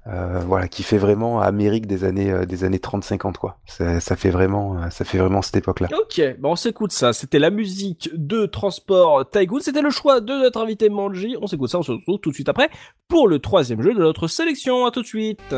voilà, 0.47 0.69
qui 0.69 0.83
fait 0.83 0.99
vraiment 0.99 1.41
Amérique 1.41 1.87
des 1.87 2.05
années 2.05 2.45
des 2.47 2.65
années 2.65 2.77
30-50 2.77 3.37
quoi. 3.39 3.57
Ça, 3.65 4.01
ça 4.01 4.17
fait 4.17 4.31
vraiment 4.31 4.91
ça 4.91 5.07
fait 5.07 5.17
vraiment 5.17 5.41
cette 5.41 5.57
époque 5.57 5.81
là. 5.81 5.89
Ok, 5.99 6.21
bon 6.41 6.53
on 6.53 6.57
s'écoute 6.57 6.93
ça. 6.93 7.15
C'était 7.15 7.39
la 7.39 7.51
musique 7.51 8.11
de 8.13 8.45
Transport 8.45 9.31
Tycoon. 9.31 9.61
C'était 9.61 9.81
le 9.81 9.91
choix 9.91 10.21
de 10.21 10.42
notre 10.43 10.61
invité 10.61 10.89
Manji. 10.89 11.37
On 11.41 11.47
s'écoute 11.47 11.71
ça, 11.71 11.79
on 11.79 11.83
se 11.83 11.93
retrouve 11.93 12.19
tout 12.21 12.31
de 12.31 12.35
suite 12.35 12.49
après 12.49 12.71
pour 13.09 13.29
le 13.29 13.39
troisième 13.39 13.83
jeu 13.83 13.95
de 13.95 14.01
notre 14.01 14.27
sélection. 14.27 14.87
À 14.87 14.91
tout 14.91 15.03
de 15.03 15.07
suite. 15.07 15.55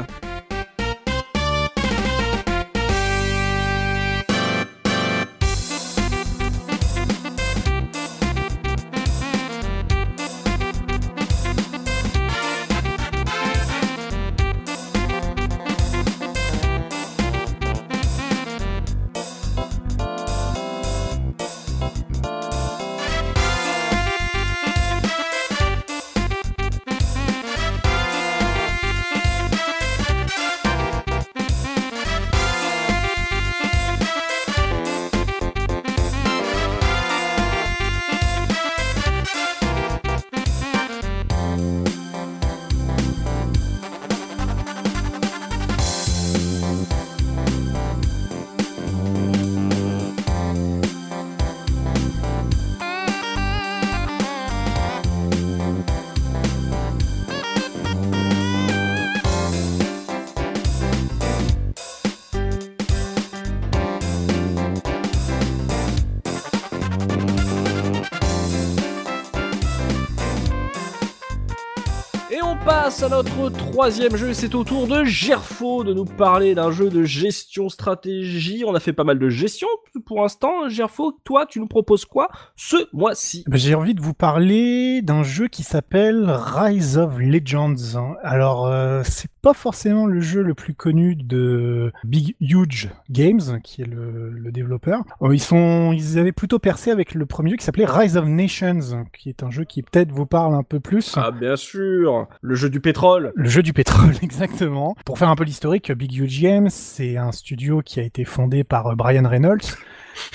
À 73.04 73.08
notre 73.10 73.50
troisième 73.50 74.16
jeu. 74.16 74.32
C'est 74.32 74.54
au 74.54 74.64
tour 74.64 74.86
de 74.86 75.04
Gerfo 75.04 75.84
de 75.84 75.92
nous 75.92 76.06
parler 76.06 76.54
d'un 76.54 76.70
jeu 76.70 76.88
de 76.88 77.02
gestion 77.04 77.68
stratégie. 77.68 78.64
On 78.66 78.74
a 78.74 78.80
fait 78.80 78.94
pas 78.94 79.04
mal 79.04 79.18
de 79.18 79.28
gestion 79.28 79.68
pour 80.06 80.22
l'instant. 80.22 80.70
Gerfo, 80.70 81.12
toi, 81.22 81.44
tu 81.44 81.60
nous 81.60 81.66
proposes 81.66 82.06
quoi 82.06 82.28
ce 82.56 82.76
mois-ci? 82.94 83.44
Ben, 83.46 83.58
J'ai 83.58 83.74
envie 83.74 83.94
de 83.94 84.00
vous 84.00 84.14
parler 84.14 85.02
d'un 85.02 85.22
jeu 85.22 85.48
qui 85.48 85.64
s'appelle 85.64 86.24
Rise 86.30 86.96
of 86.96 87.18
Legends. 87.18 87.74
Alors, 88.22 88.68
euh, 88.68 89.02
c'est 89.04 89.30
pas 89.42 89.52
forcément 89.52 90.06
le 90.06 90.20
jeu 90.20 90.40
le 90.40 90.54
plus 90.54 90.72
connu 90.72 91.14
de 91.14 91.92
Big 92.04 92.34
Huge 92.40 92.88
Games, 93.10 93.60
qui 93.62 93.82
est 93.82 93.86
le, 93.86 94.30
le 94.30 94.50
développeur. 94.50 95.02
Euh, 95.20 95.34
ils 95.34 95.42
sont, 95.42 95.92
ils 95.92 96.18
avaient 96.18 96.32
plutôt 96.32 96.58
percé 96.58 96.90
avec 96.90 97.12
le 97.12 97.26
premier 97.26 97.50
jeu 97.50 97.56
qui 97.56 97.64
s'appelait 97.66 97.84
Rise 97.84 98.16
of 98.16 98.24
Nations, 98.24 99.04
qui 99.12 99.28
est 99.28 99.42
un 99.42 99.50
jeu 99.50 99.64
qui 99.64 99.82
peut-être 99.82 100.10
vous 100.10 100.24
parle 100.24 100.54
un 100.54 100.62
peu 100.62 100.80
plus. 100.80 101.12
Ah 101.18 101.30
bien 101.32 101.56
sûr, 101.56 102.28
le 102.40 102.54
jeu 102.54 102.70
du 102.70 102.80
pétrole. 102.80 102.93
Le 103.34 103.48
jeu 103.48 103.62
du 103.62 103.72
pétrole, 103.72 104.14
exactement. 104.22 104.96
Pour 105.04 105.18
faire 105.18 105.28
un 105.28 105.36
peu 105.36 105.44
l'historique, 105.44 105.92
Big 105.92 106.14
Huge 106.16 106.40
Games, 106.42 106.70
c'est 106.70 107.16
un 107.16 107.32
studio 107.32 107.82
qui 107.84 108.00
a 108.00 108.02
été 108.02 108.24
fondé 108.24 108.64
par 108.64 108.86
euh, 108.88 108.94
Brian 108.94 109.28
Reynolds, 109.28 109.60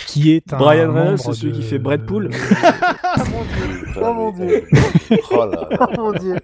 qui 0.08 0.32
est 0.34 0.54
un 0.54 0.58
Brian 0.58 0.94
Reynolds, 0.94 1.18
c'est 1.20 1.34
celui 1.34 1.52
de- 1.54 1.58
qui 1.58 1.64
fait 1.64 1.80
Brad 1.80 2.06
Pool. 2.06 2.30
Oh 4.02 4.14
mon 4.14 4.32
Dieu. 4.32 4.64
Oh 5.32 5.46
là 5.46 5.68
là. 5.72 5.90
mon 5.98 6.12
dieu. 6.14 6.36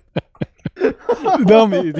non 1.47 1.67
mais 1.67 1.83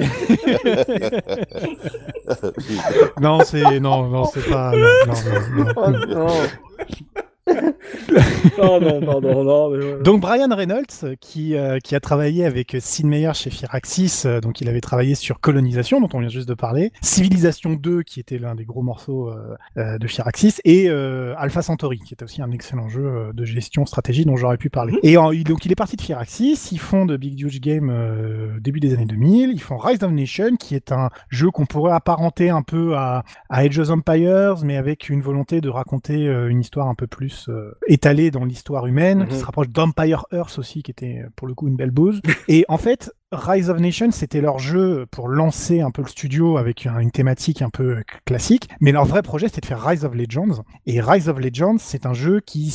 non 3.20 3.40
c'est 3.44 3.80
non 3.80 4.08
non 4.08 4.24
c'est 4.26 4.48
pas 4.50 4.72
non, 4.72 5.14
non, 5.56 5.90
non, 5.90 6.06
non. 6.26 6.26
pardon, 8.56 9.00
pardon, 9.04 9.44
non. 9.44 9.70
Mais 9.70 9.84
ouais. 9.84 10.02
Donc 10.02 10.20
Brian 10.20 10.48
Reynolds, 10.50 11.16
qui, 11.20 11.54
euh, 11.56 11.78
qui 11.78 11.94
a 11.94 12.00
travaillé 12.00 12.44
avec 12.44 12.76
Sid 12.80 13.06
Meier 13.06 13.32
chez 13.34 13.50
Firaxis, 13.50 14.22
euh, 14.26 14.40
donc 14.40 14.60
il 14.60 14.68
avait 14.68 14.80
travaillé 14.80 15.14
sur 15.14 15.40
Colonisation, 15.40 16.00
dont 16.00 16.08
on 16.14 16.20
vient 16.20 16.28
juste 16.28 16.48
de 16.48 16.54
parler, 16.54 16.92
Civilisation 17.02 17.74
2, 17.74 18.02
qui 18.02 18.20
était 18.20 18.38
l'un 18.38 18.54
des 18.54 18.64
gros 18.64 18.82
morceaux 18.82 19.30
euh, 19.76 19.98
de 19.98 20.06
Firaxis, 20.06 20.54
et 20.64 20.88
Alpha 20.88 21.62
Centauri, 21.62 21.98
qui 22.00 22.14
était 22.14 22.24
aussi 22.24 22.42
un 22.42 22.50
excellent 22.50 22.88
jeu 22.88 23.30
de 23.32 23.44
gestion 23.44 23.86
stratégie 23.86 24.24
dont 24.24 24.36
j'aurais 24.36 24.58
pu 24.58 24.70
parler. 24.70 24.94
Et 25.02 25.16
en- 25.16 25.30
il- 25.32 25.44
donc 25.44 25.64
il 25.64 25.72
est 25.72 25.76
parti 25.76 25.96
de 25.96 26.02
Firaxis, 26.02 26.68
ils 26.72 26.78
font 26.78 27.06
de 27.06 27.16
Big 27.16 27.40
Huge 27.40 27.60
Game 27.60 27.92
début 28.60 28.80
des 28.80 28.94
années 28.94 29.04
2000, 29.06 29.50
ils 29.52 29.60
font 29.60 29.76
Rise 29.76 30.02
of 30.02 30.10
Nation, 30.10 30.56
qui 30.56 30.74
est 30.74 30.92
un 30.92 31.10
jeu 31.28 31.50
qu'on 31.50 31.66
pourrait 31.66 31.92
apparenter 31.92 32.50
un 32.50 32.62
peu 32.62 32.96
à, 32.96 33.24
à 33.48 33.58
Age 33.60 33.78
of 33.78 33.90
Empires, 33.90 34.56
mais 34.64 34.76
avec 34.76 35.08
une 35.08 35.20
volonté 35.22 35.60
de 35.60 35.68
raconter 35.68 36.24
une 36.48 36.60
histoire 36.60 36.88
un 36.88 36.94
peu 36.94 37.06
plus 37.06 37.35
euh, 37.48 37.76
étalée 37.86 38.30
dans 38.30 38.44
l'histoire 38.44 38.86
humaine, 38.86 39.20
Mhm. 39.20 39.28
qui 39.28 39.36
se 39.36 39.44
rapproche 39.44 39.68
d'Empire 39.68 40.24
Earth 40.32 40.58
aussi, 40.58 40.82
qui 40.82 40.90
était 40.90 41.22
euh, 41.24 41.28
pour 41.36 41.46
le 41.46 41.54
coup 41.54 41.68
une 41.68 41.76
belle 41.76 41.90
bouse. 41.90 42.20
Et 42.48 42.64
en 42.68 42.78
fait, 42.78 43.10
Rise 43.32 43.70
of 43.70 43.78
Nations, 43.80 44.10
c'était 44.12 44.40
leur 44.40 44.58
jeu 44.58 45.06
pour 45.10 45.28
lancer 45.28 45.80
un 45.80 45.90
peu 45.90 46.02
le 46.02 46.08
studio 46.08 46.56
avec 46.58 46.86
un- 46.86 46.98
une 47.00 47.10
thématique 47.10 47.60
un 47.62 47.70
peu 47.70 47.96
euh, 47.98 48.02
classique, 48.24 48.68
mais 48.80 48.92
leur 48.92 49.04
vrai 49.04 49.22
projet, 49.22 49.48
c'était 49.48 49.60
de 49.62 49.66
faire 49.66 49.82
Rise 49.84 50.04
of 50.04 50.14
Legends. 50.14 50.62
Et 50.86 51.00
Rise 51.00 51.28
of 51.28 51.38
Legends, 51.38 51.76
c'est 51.78 52.06
un 52.06 52.14
jeu 52.14 52.40
qui 52.40 52.70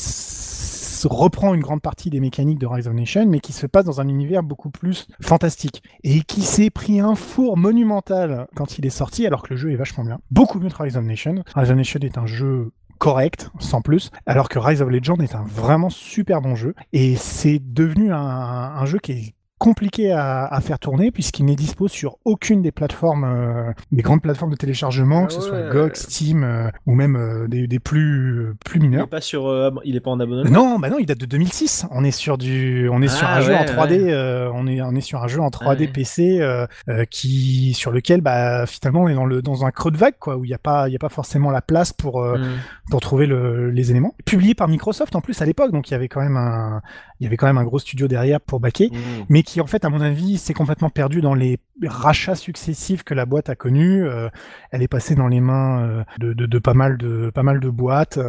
reprend 1.04 1.54
une 1.56 1.62
grande 1.62 1.82
partie 1.82 2.12
des 2.12 2.20
mécaniques 2.20 2.60
de 2.60 2.68
Rise 2.68 2.88
of 2.88 2.94
Nation, 2.94 3.26
mais 3.28 3.40
qui 3.40 3.54
se 3.54 3.66
passe 3.66 3.86
dans 3.86 4.02
un 4.02 4.08
univers 4.08 4.44
beaucoup 4.44 4.70
plus 4.70 5.08
fantastique 5.20 5.82
et 6.04 6.22
qui 6.22 6.42
s'est 6.42 6.70
pris 6.70 7.00
un 7.00 7.16
four 7.16 7.58
monumental 7.58 8.46
quand 8.56 8.78
il 8.78 8.86
est 8.86 8.92
sorti, 8.92 9.26
alors 9.26 9.42
que 9.42 9.50
le 9.52 9.56
jeu 9.56 9.72
est 9.72 9.76
vachement 9.78 10.04
bien. 10.04 10.20
Beaucoup 10.30 10.60
mieux 10.60 10.70
que 10.70 10.84
Rise 10.84 10.98
of 10.98 11.04
Nation. 11.06 11.36
Rise 11.56 11.72
of 11.72 11.76
Nation 11.78 12.00
est 12.04 12.18
un 12.20 12.28
jeu 12.28 12.72
correct, 13.02 13.50
sans 13.58 13.82
plus, 13.82 14.12
alors 14.28 14.48
que 14.48 14.60
Rise 14.60 14.84
of 14.84 14.90
Legend 14.90 15.24
est 15.24 15.34
un 15.34 15.44
vraiment 15.44 15.90
super 15.90 16.40
bon 16.40 16.54
jeu, 16.54 16.76
et 16.94 17.16
c'est 17.16 17.60
devenu 17.60 18.14
un, 18.14 18.20
un 18.20 18.86
jeu 18.86 19.00
qui 19.00 19.12
est 19.12 19.34
compliqué 19.62 20.12
à, 20.12 20.46
à 20.46 20.60
faire 20.60 20.80
tourner 20.80 21.12
puisqu'il 21.12 21.46
n'est 21.46 21.56
dispo 21.56 21.88
sur 21.88 22.18
aucune 22.26 22.64
des 22.64 22.72
plateformes, 22.72 23.24
euh, 23.24 23.72
des 23.92 24.02
grandes 24.02 24.22
plateformes 24.24 24.50
de 24.52 24.56
téléchargement, 24.56 25.22
Ah 25.24 25.28
que 25.28 25.34
ce 25.34 25.40
ouais. 25.40 25.46
soit 25.48 25.70
GOG, 25.70 25.96
Steam 25.96 26.44
ou 26.88 26.92
ou 26.92 26.96
même 26.96 27.16
euh, 27.16 27.48
des, 27.48 27.68
des 27.68 27.80
plus 27.80 28.54
plus 28.66 28.80
Il 28.80 28.86
est 28.86 28.88
mineurs. 28.90 29.08
pas 29.08 29.22
sur, 29.22 29.48
euh, 29.48 29.68
ab- 29.68 29.80
il 29.86 29.96
est 29.96 30.00
pas 30.02 30.10
en 30.12 30.20
abonnement. 30.20 30.50
Non, 30.50 30.80
bah 30.80 30.90
non, 30.90 30.98
il 31.00 31.06
date 31.06 31.20
de 31.20 31.26
2006. 31.28 31.86
On 31.92 32.04
est 32.04 32.12
sur 32.12 32.38
du, 32.38 32.90
on 32.92 33.02
est 33.02 33.08
sur 33.08 33.28
Ah, 33.28 33.38
un 33.38 33.42
jeu 33.42 33.54
en 33.54 33.60
ouais, 33.60 33.66
3D. 33.66 34.04
ouais. 34.04 34.12
euh, 34.14 34.52
on 34.54 34.66
est, 34.68 34.82
on 34.82 34.96
est 34.96 35.02
sur 35.02 35.22
un 35.24 35.28
jeu 35.28 35.40
en 35.40 35.50
3D 35.50 35.80
Ouais. 35.82 35.88
PC 35.88 36.40
euh, 36.42 36.66
euh, 36.90 37.06
qui, 37.06 37.74
sur 37.74 37.92
lequel, 37.92 38.22
bah, 38.22 38.66
finalement, 38.66 39.04
on 39.04 39.08
est 39.08 39.14
dans 39.14 39.26
le, 39.26 39.42
dans 39.42 39.64
un 39.66 39.72
creux 39.72 39.92
de 39.92 39.98
vague, 39.98 40.16
quoi, 40.20 40.38
où 40.38 40.44
il 40.44 40.48
n'y 40.50 40.54
a 40.54 40.58
pas, 40.58 40.90
il 40.90 40.92
y 40.92 40.96
a 40.96 41.00
pas 41.00 41.10
forcément 41.10 41.52
la 41.52 41.62
place 41.62 41.94
pour, 41.94 42.22
euh, 42.22 42.38
Mm. 42.40 42.44
pour 42.90 43.00
trouver 43.00 43.26
le- 43.28 43.70
les 43.70 43.92
éléments. 43.92 44.16
Publié 44.26 44.54
par 44.56 44.68
Microsoft 44.68 45.16
en 45.16 45.22
plus 45.22 45.40
à 45.42 45.46
l'époque, 45.46 45.72
donc 45.72 45.90
il 45.90 45.92
y 45.92 45.96
avait 45.96 46.08
quand 46.10 46.22
même 46.22 46.38
un, 46.38 46.82
il 47.22 47.24
y 47.24 47.28
avait 47.28 47.38
quand 47.38 47.48
même 47.48 47.58
un 47.60 47.64
gros 47.64 47.80
studio 47.80 48.08
derrière 48.10 48.42
pour 48.42 48.60
backer, 48.60 48.90
Mmh. 48.92 48.96
mais 49.30 49.44
qui 49.44 49.62
en 49.62 49.68
fait, 49.68 49.86
à 49.86 49.90
mon 49.90 50.02
avis, 50.02 50.38
s'est 50.40 50.54
complètement 50.54 50.90
perdu 50.90 51.22
dans 51.22 51.34
les 51.36 51.60
rachats 51.86 52.36
successifs 52.36 53.04
que 53.04 53.14
la 53.14 53.26
boîte 53.26 53.50
a 53.50 53.56
connus. 53.56 54.04
Euh, 54.06 54.28
elle 54.72 54.82
est 54.84 54.88
passée 54.90 55.16
dans 55.16 55.28
les 55.28 55.40
mains 55.40 55.82
euh, 55.82 56.04
de, 56.20 56.34
de, 56.34 56.46
de 56.46 56.60
pas 56.60 56.74
mal 56.74 56.98
de 56.98 57.32
pas 57.34 57.44
mal 57.44 57.60
de 57.60 57.70
boîtes. 57.70 58.20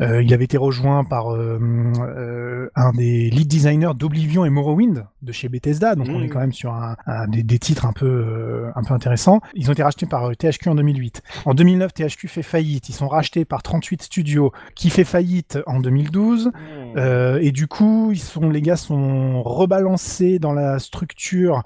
Euh, 0.00 0.22
il 0.22 0.32
avait 0.34 0.44
été 0.44 0.56
rejoint 0.56 1.04
par 1.04 1.34
euh, 1.34 2.70
un 2.74 2.92
des 2.92 3.30
lead 3.30 3.48
designers 3.48 3.92
d'Oblivion 3.96 4.44
et 4.44 4.50
Morrowind 4.50 5.04
de 5.22 5.32
chez 5.32 5.48
Bethesda, 5.48 5.94
donc 5.94 6.08
on 6.08 6.18
Mm. 6.20 6.24
est 6.24 6.28
quand 6.28 6.40
même 6.40 6.52
sur 6.52 6.72
un, 6.74 6.96
un- 7.06 7.26
des, 7.28 7.42
des 7.42 7.58
titres 7.58 7.86
un 7.86 7.92
peu 7.92 8.66
un 8.74 8.82
peu 8.82 8.94
intéressants. 8.94 9.40
Ils 9.54 9.68
ont 9.68 9.72
été 9.72 9.82
rachetés 9.82 10.06
par 10.06 10.30
THQ 10.36 10.68
en 10.70 10.74
2008. 10.74 11.22
En 11.46 11.54
2009, 11.54 11.92
THQ 11.94 12.28
fait 12.28 12.42
faillite. 12.42 12.88
Ils 12.88 12.92
sont 12.94 13.08
rachetés 13.08 13.44
par 13.44 13.62
38 13.62 14.02
Studios, 14.02 14.52
qui 14.74 14.90
fait 14.90 15.04
faillite 15.04 15.58
en 15.66 15.80
2012. 15.80 16.52
Euh, 16.96 17.38
et 17.42 17.52
du 17.52 17.66
coup, 17.66 18.10
ils 18.12 18.18
sont, 18.20 18.37
les 18.40 18.62
gars 18.62 18.76
sont 18.76 19.42
rebalancés 19.42 20.38
dans 20.38 20.52
la 20.52 20.78
structure 20.78 21.62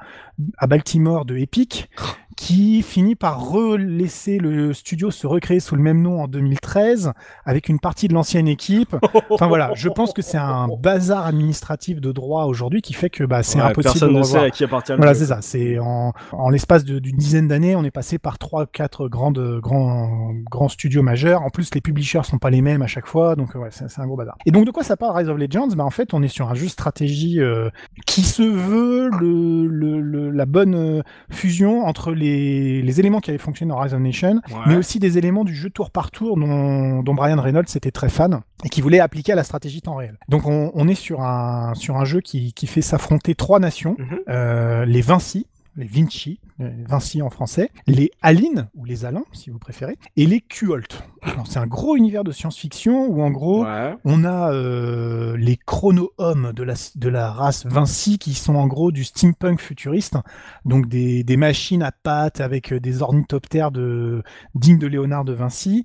à 0.59 0.67
Baltimore 0.67 1.25
de 1.25 1.37
Epic, 1.37 1.89
qui 2.37 2.83
finit 2.83 3.15
par 3.15 3.51
relaisser 3.51 4.39
le 4.39 4.73
studio 4.73 5.11
se 5.11 5.27
recréer 5.27 5.61
sous 5.61 5.77
le 5.77 5.83
même 5.83 6.01
nom 6.03 6.23
en 6.23 6.29
2013, 6.29 7.13
avec 7.45 7.69
une 7.69 7.79
partie 7.79 8.09
de 8.09 8.15
l'ancienne 8.15 8.49
équipe. 8.49 8.97
Enfin 9.31 9.47
voilà, 9.47 9.71
je 9.75 9.89
pense 9.91 10.13
que 10.13 10.23
c'est 10.23 10.39
un 10.39 10.67
bazar 10.81 11.27
administratif 11.27 12.01
de 12.01 12.11
droit 12.11 12.45
aujourd'hui 12.47 12.81
qui 12.81 12.95
fait 12.95 13.11
que 13.11 13.23
bah, 13.25 13.43
c'est 13.43 13.59
Ouais, 13.59 13.65
impossible 13.67 13.93
Personne 13.93 14.15
de 14.15 14.19
ne 14.19 14.23
sait 14.25 14.39
à 14.39 14.51
qui 14.51 14.65
appartient 14.65 14.93
Voilà, 14.97 15.15
c'est 15.15 15.27
ça. 15.27 15.39
C'est 15.43 15.79
en, 15.79 16.15
en 16.33 16.49
l'espace 16.49 16.85
d'une 16.85 17.17
dizaine 17.17 17.49
d'années, 17.49 17.77
on 17.77 17.85
est 17.85 17.91
passé 17.91 18.19
par 18.19 18.39
trois, 18.39 18.67
quatre 18.67 19.09
grandes, 19.09 19.61
grands, 19.61 20.33
grands 20.51 20.69
studios 20.69 21.03
majeurs. 21.03 21.43
En 21.43 21.51
plus, 21.51 21.73
les 21.75 21.83
publishers 21.83 22.23
sont 22.25 22.39
pas 22.39 22.51
les 22.51 22.63
mêmes 22.63 22.83
à 22.83 22.87
chaque 22.87 23.07
fois, 23.07 23.37
donc 23.37 23.55
ouais, 23.55 23.69
c'est 23.71 24.01
un 24.01 24.07
gros 24.07 24.17
bazar. 24.17 24.37
Et 24.47 24.51
donc, 24.51 24.65
de 24.65 24.71
quoi 24.71 24.83
ça 24.83 24.97
parle 24.97 25.17
Rise 25.19 25.29
of 25.29 25.37
Legends? 25.37 25.69
Bah, 25.77 25.85
en 25.85 25.91
fait, 25.91 26.15
on 26.15 26.23
est 26.23 26.29
sur 26.29 26.51
un 26.51 26.55
jeu 26.55 26.65
de 26.65 26.71
stratégie 26.71 27.41
euh, 27.41 27.69
qui 28.07 28.23
se 28.23 28.43
veut 28.43 29.11
le, 29.21 29.67
le, 29.67 30.01
le- 30.01 30.22
la 30.31 30.47
bonne 30.47 30.75
euh, 30.75 31.03
fusion 31.31 31.85
entre 31.87 32.13
les, 32.13 32.83
les 32.83 33.01
éléments 33.01 33.21
qui 33.21 33.31
avaient 33.31 33.39
fonctionné 33.39 33.71
dans 33.71 33.79
Rise 33.79 33.95
of 33.95 34.01
Nation, 34.01 34.41
Ouais. 34.51 34.59
mais 34.67 34.77
aussi 34.77 34.99
des 34.99 35.19
éléments 35.19 35.45
du 35.45 35.55
jeu 35.55 35.71
tour 35.71 35.91
par 35.91 36.11
tour 36.11 36.37
dont, 36.37 37.03
dont 37.03 37.15
Brian 37.15 37.41
Reynolds 37.41 37.65
était 37.75 37.91
très 37.91 38.09
fan 38.09 38.41
et 38.65 38.69
qui 38.69 38.81
voulait 38.81 39.01
appliquer 39.01 39.33
à 39.33 39.37
la 39.37 39.45
stratégie 39.45 39.83
temps 39.83 39.95
réel. 39.97 40.19
Donc 40.29 40.47
on, 40.47 40.71
on 40.75 40.89
est 40.89 40.95
sur 40.95 41.23
un, 41.23 41.75
sur 41.75 41.97
un 41.97 42.05
jeu 42.05 42.21
qui, 42.21 42.53
qui 42.53 42.67
fait 42.67 42.83
s'affronter 42.83 43.35
trois 43.35 43.59
nations, 43.59 43.97
Mhm. 43.99 44.19
euh, 44.29 44.85
les 44.85 45.01
Vinci, 45.01 45.47
les 45.77 45.87
Vinci, 45.87 46.41
Vinci 46.59 47.23
en 47.23 47.31
français, 47.31 47.71
les 47.87 48.11
Alines, 48.21 48.69
ou 48.75 48.85
les 48.85 49.05
Alins 49.05 49.25
si 49.33 49.51
vous 49.51 49.59
préférez, 49.59 49.97
et 50.17 50.27
les 50.27 50.41
Cuolt. 50.41 51.03
C'est 51.47 51.59
un 51.59 51.67
gros 51.67 51.97
univers 51.97 52.25
de 52.25 52.33
science-fiction 52.33 53.07
où 53.07 53.23
en 53.23 53.31
gros 53.31 53.65
Ouais. 53.65 53.95
on 54.05 54.25
a 54.25 54.53
euh, 54.53 55.37
les 55.37 55.57
chrono-hommes 55.57 56.53
de 56.55 56.63
la, 56.63 56.75
de 56.97 57.09
la 57.09 57.31
race 57.31 57.65
Vinci 57.67 58.19
qui 58.19 58.35
sont 58.35 58.55
en 58.57 58.67
gros 58.67 58.93
du 58.93 59.05
steampunk 59.05 59.61
futuriste, 59.61 60.17
donc 60.65 60.89
des, 60.89 61.25
des 61.25 61.37
machines 61.37 61.83
à 61.83 61.93
pattes 61.93 62.41
avec 62.41 62.73
euh, 62.73 62.81
des 62.81 63.03
ornithoptères 63.03 63.71
de, 63.71 64.23
dignes 64.55 64.79
de 64.79 64.87
Léonard 64.87 65.25
de 65.25 65.33
Vinci, 65.33 65.85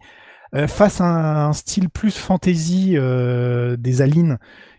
euh, 0.55 0.67
face 0.67 1.01
à 1.01 1.47
un, 1.47 1.53
style 1.53 1.89
plus 1.89 2.15
fantasy 2.17 2.93
euh, 2.95 3.75
des 3.77 4.01
Alines 4.01 4.37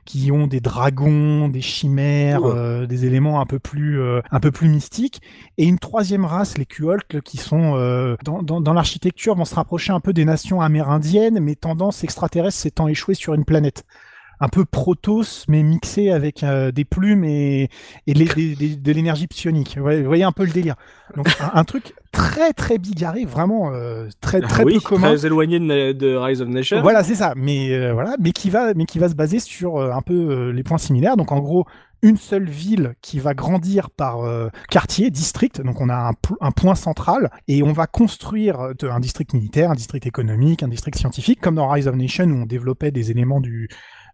qui 0.08 0.32
ont 0.32 0.46
des 0.46 0.60
dragons, 0.60 1.48
des 1.48 1.60
chimères, 1.60 2.46
euh, 2.46 2.86
des 2.86 3.04
éléments 3.04 3.42
un 3.42 3.44
peu 3.44 3.58
plus 3.58 4.00
euh, 4.00 4.22
un 4.30 4.40
peu 4.40 4.50
plus 4.50 4.70
mystiques, 4.70 5.20
et 5.58 5.66
une 5.66 5.78
troisième 5.78 6.24
race, 6.24 6.56
les 6.56 6.64
Kuolk, 6.64 7.20
qui 7.20 7.36
sont 7.36 7.74
euh, 7.76 8.16
dans, 8.24 8.42
dans, 8.42 8.62
dans 8.62 8.72
l'architecture 8.72 9.34
vont 9.34 9.44
se 9.44 9.54
rapprocher 9.54 9.92
un 9.92 10.00
peu 10.00 10.14
des 10.14 10.24
nations 10.24 10.62
amérindiennes, 10.62 11.40
mais 11.40 11.56
tendance 11.56 12.04
extraterrestre 12.04 12.58
s'étant 12.58 12.88
échoué 12.88 13.12
sur 13.12 13.34
une 13.34 13.44
planète. 13.44 13.84
Un 14.40 14.48
peu 14.48 14.64
protos, 14.64 15.44
mais 15.48 15.62
mixé 15.62 16.10
avec 16.10 16.44
euh, 16.44 16.70
des 16.70 16.84
plumes 16.84 17.24
et, 17.24 17.70
et 18.06 18.14
les- 18.14 18.24
des- 18.26 18.54
des- 18.54 18.76
de 18.76 18.92
l'énergie 18.92 19.26
psionique. 19.26 19.74
Vous 19.76 19.82
voyez, 19.82 20.00
vous 20.00 20.06
voyez 20.06 20.22
un 20.24 20.32
peu 20.32 20.44
le 20.44 20.52
délire. 20.52 20.76
Donc 21.16 21.26
un, 21.40 21.50
un 21.58 21.64
truc 21.64 21.94
très 22.12 22.52
très 22.52 22.78
bigarré, 22.78 23.24
vraiment 23.24 23.72
euh, 23.72 24.08
très 24.20 24.40
très 24.40 24.64
oui, 24.64 24.74
peu 24.74 24.80
commun. 24.80 25.08
très 25.14 25.26
éloigné 25.26 25.58
de, 25.58 25.92
de 25.92 26.14
Rise 26.14 26.40
of 26.40 26.48
Nation. 26.48 26.80
Voilà, 26.82 27.02
c'est 27.02 27.16
ça. 27.16 27.32
Mais 27.36 27.72
euh, 27.72 27.92
voilà, 27.92 28.14
mais 28.20 28.30
qui 28.32 28.48
va, 28.50 28.74
mais 28.74 28.84
qui 28.84 28.98
va 28.98 29.08
se 29.08 29.14
baser 29.14 29.40
sur 29.40 29.80
un 29.80 30.02
peu 30.02 30.50
les 30.50 30.62
points 30.62 30.78
similaires. 30.78 31.16
Donc 31.16 31.32
en 31.32 31.40
gros, 31.40 31.64
une 32.02 32.16
seule 32.16 32.48
ville 32.48 32.94
qui 33.02 33.18
va 33.18 33.34
grandir 33.34 33.90
par 33.90 34.20
euh, 34.20 34.50
quartier, 34.70 35.10
district. 35.10 35.60
Donc 35.62 35.80
on 35.80 35.88
a 35.88 35.96
un, 35.96 36.12
po- 36.12 36.36
un 36.40 36.52
point 36.52 36.76
central 36.76 37.28
et 37.48 37.64
on 37.64 37.72
va 37.72 37.88
construire 37.88 38.68
un 38.82 39.00
district 39.00 39.34
militaire, 39.34 39.72
un 39.72 39.74
district 39.74 40.06
économique, 40.06 40.62
un 40.62 40.68
district 40.68 40.96
scientifique, 40.96 41.40
comme 41.40 41.56
dans 41.56 41.68
Rise 41.68 41.88
of 41.88 41.96
Nation 41.96 42.26
où 42.26 42.42
on 42.42 42.46
développait 42.46 42.92
des 42.92 43.10
éléments 43.10 43.40
du 43.40 43.68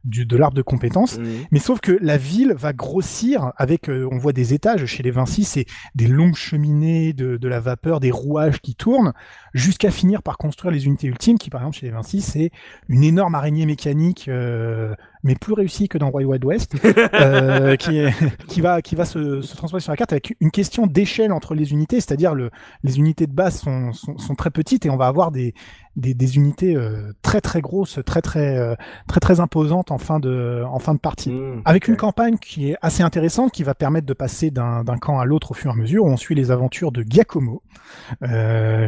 du, 0.05 0.27
de 0.27 0.37
l'arbre 0.37 0.57
de 0.57 0.63
compétences. 0.63 1.19
Mais 1.51 1.59
sauf 1.59 1.81
que 1.81 1.99
la 2.01 2.17
ville 2.17 2.55
va 2.57 2.73
grossir 2.73 3.53
avec, 3.57 3.89
euh, 3.89 4.09
on 4.11 4.19
voit 4.19 4.33
des 4.33 4.55
étages 4.55 4.85
chez 4.87 5.03
les 5.03 5.11
Vinci, 5.11 5.45
c'est 5.45 5.67
des 5.95 6.07
longues 6.07 6.37
cheminées 6.37 7.13
de, 7.13 7.37
de 7.37 7.49
la 7.49 7.61
vapeur, 7.61 8.01
des 8.01 8.11
rouages 8.11 8.61
qui 8.61 8.75
tournent, 8.75 9.13
jusqu'à 9.55 9.91
finir 9.91 10.23
par 10.23 10.37
construire 10.37 10.73
les 10.73 10.87
unités 10.87 11.07
ultimes, 11.07 11.39
qui 11.39 11.51
par 11.51 11.63
exemple 11.63 11.77
chez 11.77 11.87
les 11.87 11.93
Vinci, 11.93 12.21
c'est 12.21 12.51
une 12.89 13.05
énorme 13.05 13.35
araignée 13.35 13.67
mécanique, 13.67 14.27
euh, 14.29 14.95
mais 15.25 15.35
plus 15.35 15.55
réussie 15.55 15.89
que 15.89 15.99
dans 15.99 16.11
Wild 16.11 16.29
Wild 16.31 16.45
West, 16.45 16.77
euh, 17.15 17.75
qui, 17.77 17.99
est- 17.99 18.15
qui 18.47 18.61
va, 18.61 18.81
qui 18.83 18.95
va 18.95 19.05
se, 19.05 19.41
se 19.41 19.57
transformer 19.57 19.81
sur 19.81 19.91
la 19.91 19.97
carte 19.97 20.13
avec 20.13 20.37
une 20.41 20.53
question 20.53 20.87
d'échelle 20.87 21.33
entre 21.33 21.55
les 21.57 21.73
unités, 21.73 21.97
c'est-à-dire 22.01 22.35
le, 22.35 22.51
les 22.85 22.99
unités 22.99 23.27
de 23.27 23.33
base 23.33 23.59
sont, 23.59 23.93
sont, 23.93 24.17
sont 24.19 24.35
très 24.37 24.51
petites 24.51 24.87
et 24.87 24.91
on 24.91 24.97
va 24.97 25.07
avoir 25.09 25.33
des, 25.33 25.55
des, 25.97 26.13
des 26.15 26.37
unités 26.37 26.77
euh, 26.77 27.13
très 27.23 27.41
très 27.41 27.61
grosses, 27.61 27.99
très 28.05 28.21
très 28.21 28.57
euh, 28.59 28.75
très 29.09 29.21
très 29.21 29.41
imposantes 29.41 29.91
en 29.91 29.99
fin 29.99 30.21
de 30.21 30.63
en 30.69 30.79
fin 30.79 30.93
de 30.95 30.99
partie. 31.01 31.31
Mhm. 31.31 31.63
Avec 31.65 31.89
une 31.89 31.97
campagne 31.97 32.37
qui 32.37 32.71
est 32.71 32.77
assez 32.83 33.03
intéressante, 33.03 33.51
qui 33.53 33.63
va 33.63 33.75
permettre 33.75 34.07
de 34.07 34.13
passer 34.15 34.51
d'un 34.51 34.85
camp 35.01 35.19
à 35.21 35.25
l'autre 35.25 35.53
au 35.53 35.55
fur 35.55 35.71
et 35.71 35.75
à 35.75 35.77
mesure. 35.77 36.05
où 36.05 36.09
On 36.09 36.17
suit 36.17 36.35
les 36.35 36.51
aventures 36.51 36.93
de 36.93 37.03
Giacomo, 37.09 37.63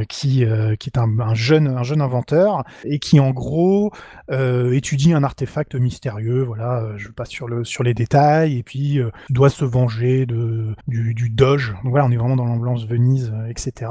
qui, 0.09 0.45
qui 0.79 0.89
est 0.91 0.99
un, 0.99 1.19
un 1.21 1.35
jeune, 1.35 1.69
un 1.69 1.83
jeune 1.83 2.01
inventeur 2.01 2.65
et 2.85 2.99
qui 2.99 3.21
en 3.21 3.31
gros 3.31 3.91
étudie 4.31 5.13
un 5.13 5.23
artefact 5.25 5.75
mystérieux. 5.77 6.26
Voilà, 6.33 6.81
euh, 6.83 6.95
je 6.97 7.09
passe 7.09 7.29
sur 7.31 7.49
le 7.49 7.65
sur 7.65 7.83
les 7.83 7.95
détails 7.95 8.59
et 8.59 8.63
puis 8.63 8.99
euh, 8.99 9.11
doit 9.31 9.51
se 9.51 9.65
venger 9.65 10.27
de 10.27 10.75
du, 10.89 11.15
du 11.15 11.31
Doge. 11.31 11.75
Donc 11.85 11.91
voilà, 11.91 12.07
on 12.07 12.11
est 12.11 12.17
vraiment 12.17 12.37
dans 12.37 12.45
l'ambiance 12.47 12.87
Venise, 12.87 13.33
euh, 13.35 13.47
etc. 13.49 13.91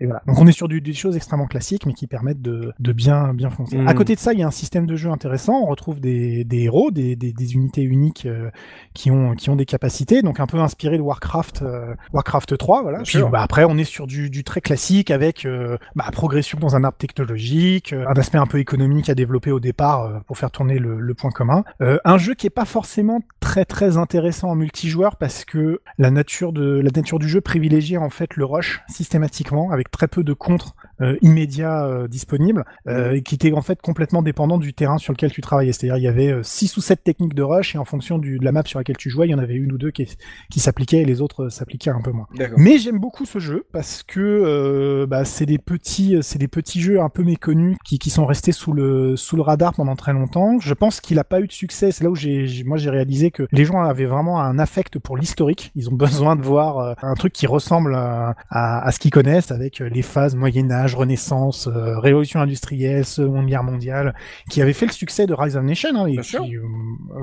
Et 0.00 0.06
voilà. 0.06 0.22
Donc 0.26 0.38
on 0.38 0.46
est 0.46 0.52
sur 0.52 0.68
du- 0.68 0.80
des 0.80 0.92
choses 0.92 1.16
extrêmement 1.16 1.46
classiques, 1.46 1.86
mais 1.86 1.92
qui 1.92 2.06
permettent 2.06 2.42
de, 2.42 2.72
de 2.78 2.92
bien 2.92 3.34
bien 3.34 3.50
foncer. 3.50 3.78
À 3.86 3.94
côté 3.94 4.14
de 4.14 4.20
ça, 4.20 4.32
il 4.32 4.38
y 4.38 4.42
a 4.42 4.46
un 4.46 4.50
système 4.50 4.86
de 4.86 4.96
jeu 4.96 5.10
intéressant. 5.10 5.54
On 5.62 5.66
retrouve 5.66 6.00
des, 6.00 6.44
des 6.44 6.62
héros, 6.64 6.90
des, 6.90 7.16
des, 7.16 7.32
des 7.32 7.54
unités 7.54 7.82
uniques 7.82 8.26
euh, 8.26 8.50
qui 8.94 9.10
ont 9.10 9.34
qui 9.34 9.50
ont 9.50 9.56
des 9.56 9.66
capacités, 9.66 10.22
donc 10.22 10.40
un 10.40 10.46
peu 10.46 10.58
inspiré 10.58 10.96
de 10.96 11.02
Warcraft 11.02 11.62
euh, 11.62 11.94
Warcraft 12.12 12.56
3. 12.58 12.82
Voilà. 12.82 12.98
Puis 13.04 13.18
bah, 13.30 13.40
après, 13.42 13.64
on 13.64 13.76
est 13.78 13.84
sur 13.84 14.06
du, 14.06 14.30
du 14.30 14.44
très 14.44 14.60
classique 14.60 15.10
avec 15.10 15.46
bah, 15.94 16.04
progression 16.12 16.58
dans 16.58 16.76
un 16.76 16.84
arbre 16.84 16.96
technologique, 16.98 17.92
un 17.92 18.12
aspect 18.18 18.38
un 18.38 18.46
peu 18.46 18.58
économique 18.58 19.08
à 19.10 19.14
développer 19.14 19.50
au 19.50 19.60
départ 19.60 20.22
pour 20.26 20.38
faire 20.38 20.50
tourner 20.50 20.78
le, 20.78 20.98
le 21.00 21.14
point 21.14 21.30
commun. 21.30 21.64
Euh, 21.80 21.98
un 22.04 22.18
jeu 22.18 22.34
qui 22.34 22.46
est 22.46 22.50
pas 22.50 22.64
forcément 22.64 23.20
très 23.40 23.64
très 23.64 23.96
intéressant 23.96 24.50
en 24.50 24.54
multijoueur 24.54 25.16
parce 25.16 25.44
que 25.44 25.80
la 25.98 26.10
nature 26.10 26.52
de 26.52 26.80
la 26.80 26.90
nature 26.94 27.18
du 27.18 27.28
jeu 27.28 27.40
privilégie 27.40 27.96
en 27.96 28.10
fait 28.10 28.36
le 28.36 28.44
rush 28.44 28.82
systématiquement 28.88 29.70
avec 29.70 29.90
très 29.90 30.08
peu 30.08 30.24
de 30.24 30.32
contre 30.32 30.74
euh, 31.00 31.16
immédiats 31.22 31.84
euh, 31.84 32.08
disponibles 32.08 32.64
euh, 32.86 33.12
et 33.12 33.22
qui 33.22 33.34
était 33.34 33.52
en 33.52 33.62
fait 33.62 33.80
complètement 33.80 34.22
dépendant 34.22 34.58
du 34.58 34.74
terrain 34.74 34.98
sur 34.98 35.12
lequel 35.12 35.30
tu 35.30 35.40
travaillais. 35.40 35.72
C'est-à-dire 35.72 35.96
il 35.96 36.02
y 36.02 36.08
avait 36.08 36.32
euh, 36.32 36.42
six 36.42 36.76
ou 36.76 36.80
sept 36.80 37.02
techniques 37.02 37.34
de 37.34 37.42
rush 37.42 37.74
et 37.74 37.78
en 37.78 37.84
fonction 37.84 38.18
du, 38.18 38.38
de 38.38 38.44
la 38.44 38.52
map 38.52 38.62
sur 38.64 38.78
laquelle 38.78 38.96
tu 38.96 39.10
jouais, 39.10 39.26
il 39.26 39.30
y 39.30 39.34
en 39.34 39.38
avait 39.38 39.54
une 39.54 39.72
ou 39.72 39.78
deux 39.78 39.90
qui, 39.90 40.08
qui 40.50 40.60
s'appliquaient 40.60 41.02
et 41.02 41.04
les 41.04 41.20
autres 41.20 41.48
s'appliquaient 41.48 41.90
un 41.90 42.00
peu 42.00 42.10
moins. 42.10 42.26
Mais 42.56 42.78
j'aime 42.78 42.98
beaucoup 42.98 43.24
ce 43.24 43.38
jeu 43.38 43.66
parce 43.72 44.02
que 44.02 45.06
bah, 45.08 45.24
c'est 45.24 45.46
des 45.46 45.58
petits, 45.58 46.18
c'est 46.22 46.38
des 46.38 46.48
petits 46.48 46.80
jeux 46.80 47.00
un 47.00 47.08
peu 47.08 47.22
méconnus 47.22 47.76
qui, 47.84 47.98
qui 47.98 48.10
sont 48.10 48.26
restés 48.26 48.52
sous 48.52 48.72
le 48.72 49.16
sous 49.16 49.36
le 49.36 49.42
radar 49.42 49.74
pendant 49.74 49.96
très 49.96 50.12
longtemps. 50.12 50.58
Je 50.60 50.74
pense 50.74 51.00
qu'il 51.00 51.18
a 51.18 51.24
pas 51.24 51.40
eu 51.40 51.46
de 51.46 51.52
succès. 51.52 51.90
C'est 51.92 52.04
là 52.04 52.10
où 52.10 52.14
j'ai, 52.14 52.46
moi 52.64 52.76
j'ai 52.76 52.90
réalisé 52.90 53.30
que 53.30 53.46
les 53.52 53.64
gens 53.64 53.80
avaient 53.80 54.06
vraiment 54.06 54.40
un 54.40 54.58
affect 54.58 54.98
pour 54.98 55.16
l'historique. 55.16 55.72
Ils 55.74 55.88
ont 55.88 55.94
besoin 55.96 56.36
de 56.36 56.42
voir 56.42 56.96
un 57.02 57.14
truc 57.14 57.32
qui 57.32 57.46
ressemble 57.46 57.94
à, 57.94 58.34
à, 58.50 58.86
à 58.86 58.92
ce 58.92 58.98
qu'ils 58.98 59.10
connaissent 59.10 59.50
avec 59.50 59.78
les 59.78 60.02
phases 60.02 60.34
Moyen 60.34 60.70
Âge, 60.70 60.87
Renaissance, 60.94 61.66
euh, 61.68 61.98
Révolution 61.98 62.40
industrielle, 62.40 63.04
Seconde 63.04 63.46
Guerre 63.46 63.62
mondiale, 63.64 64.14
qui 64.50 64.62
avait 64.62 64.72
fait 64.72 64.86
le 64.86 64.92
succès 64.92 65.26
de 65.26 65.34
Rise 65.34 65.56
of 65.56 65.64
Nation, 65.64 65.90
hein, 65.94 66.06
et 66.06 66.12
Bien 66.12 66.22
qui, 66.22 66.28
sûr. 66.28 66.42
euh, 66.44 66.60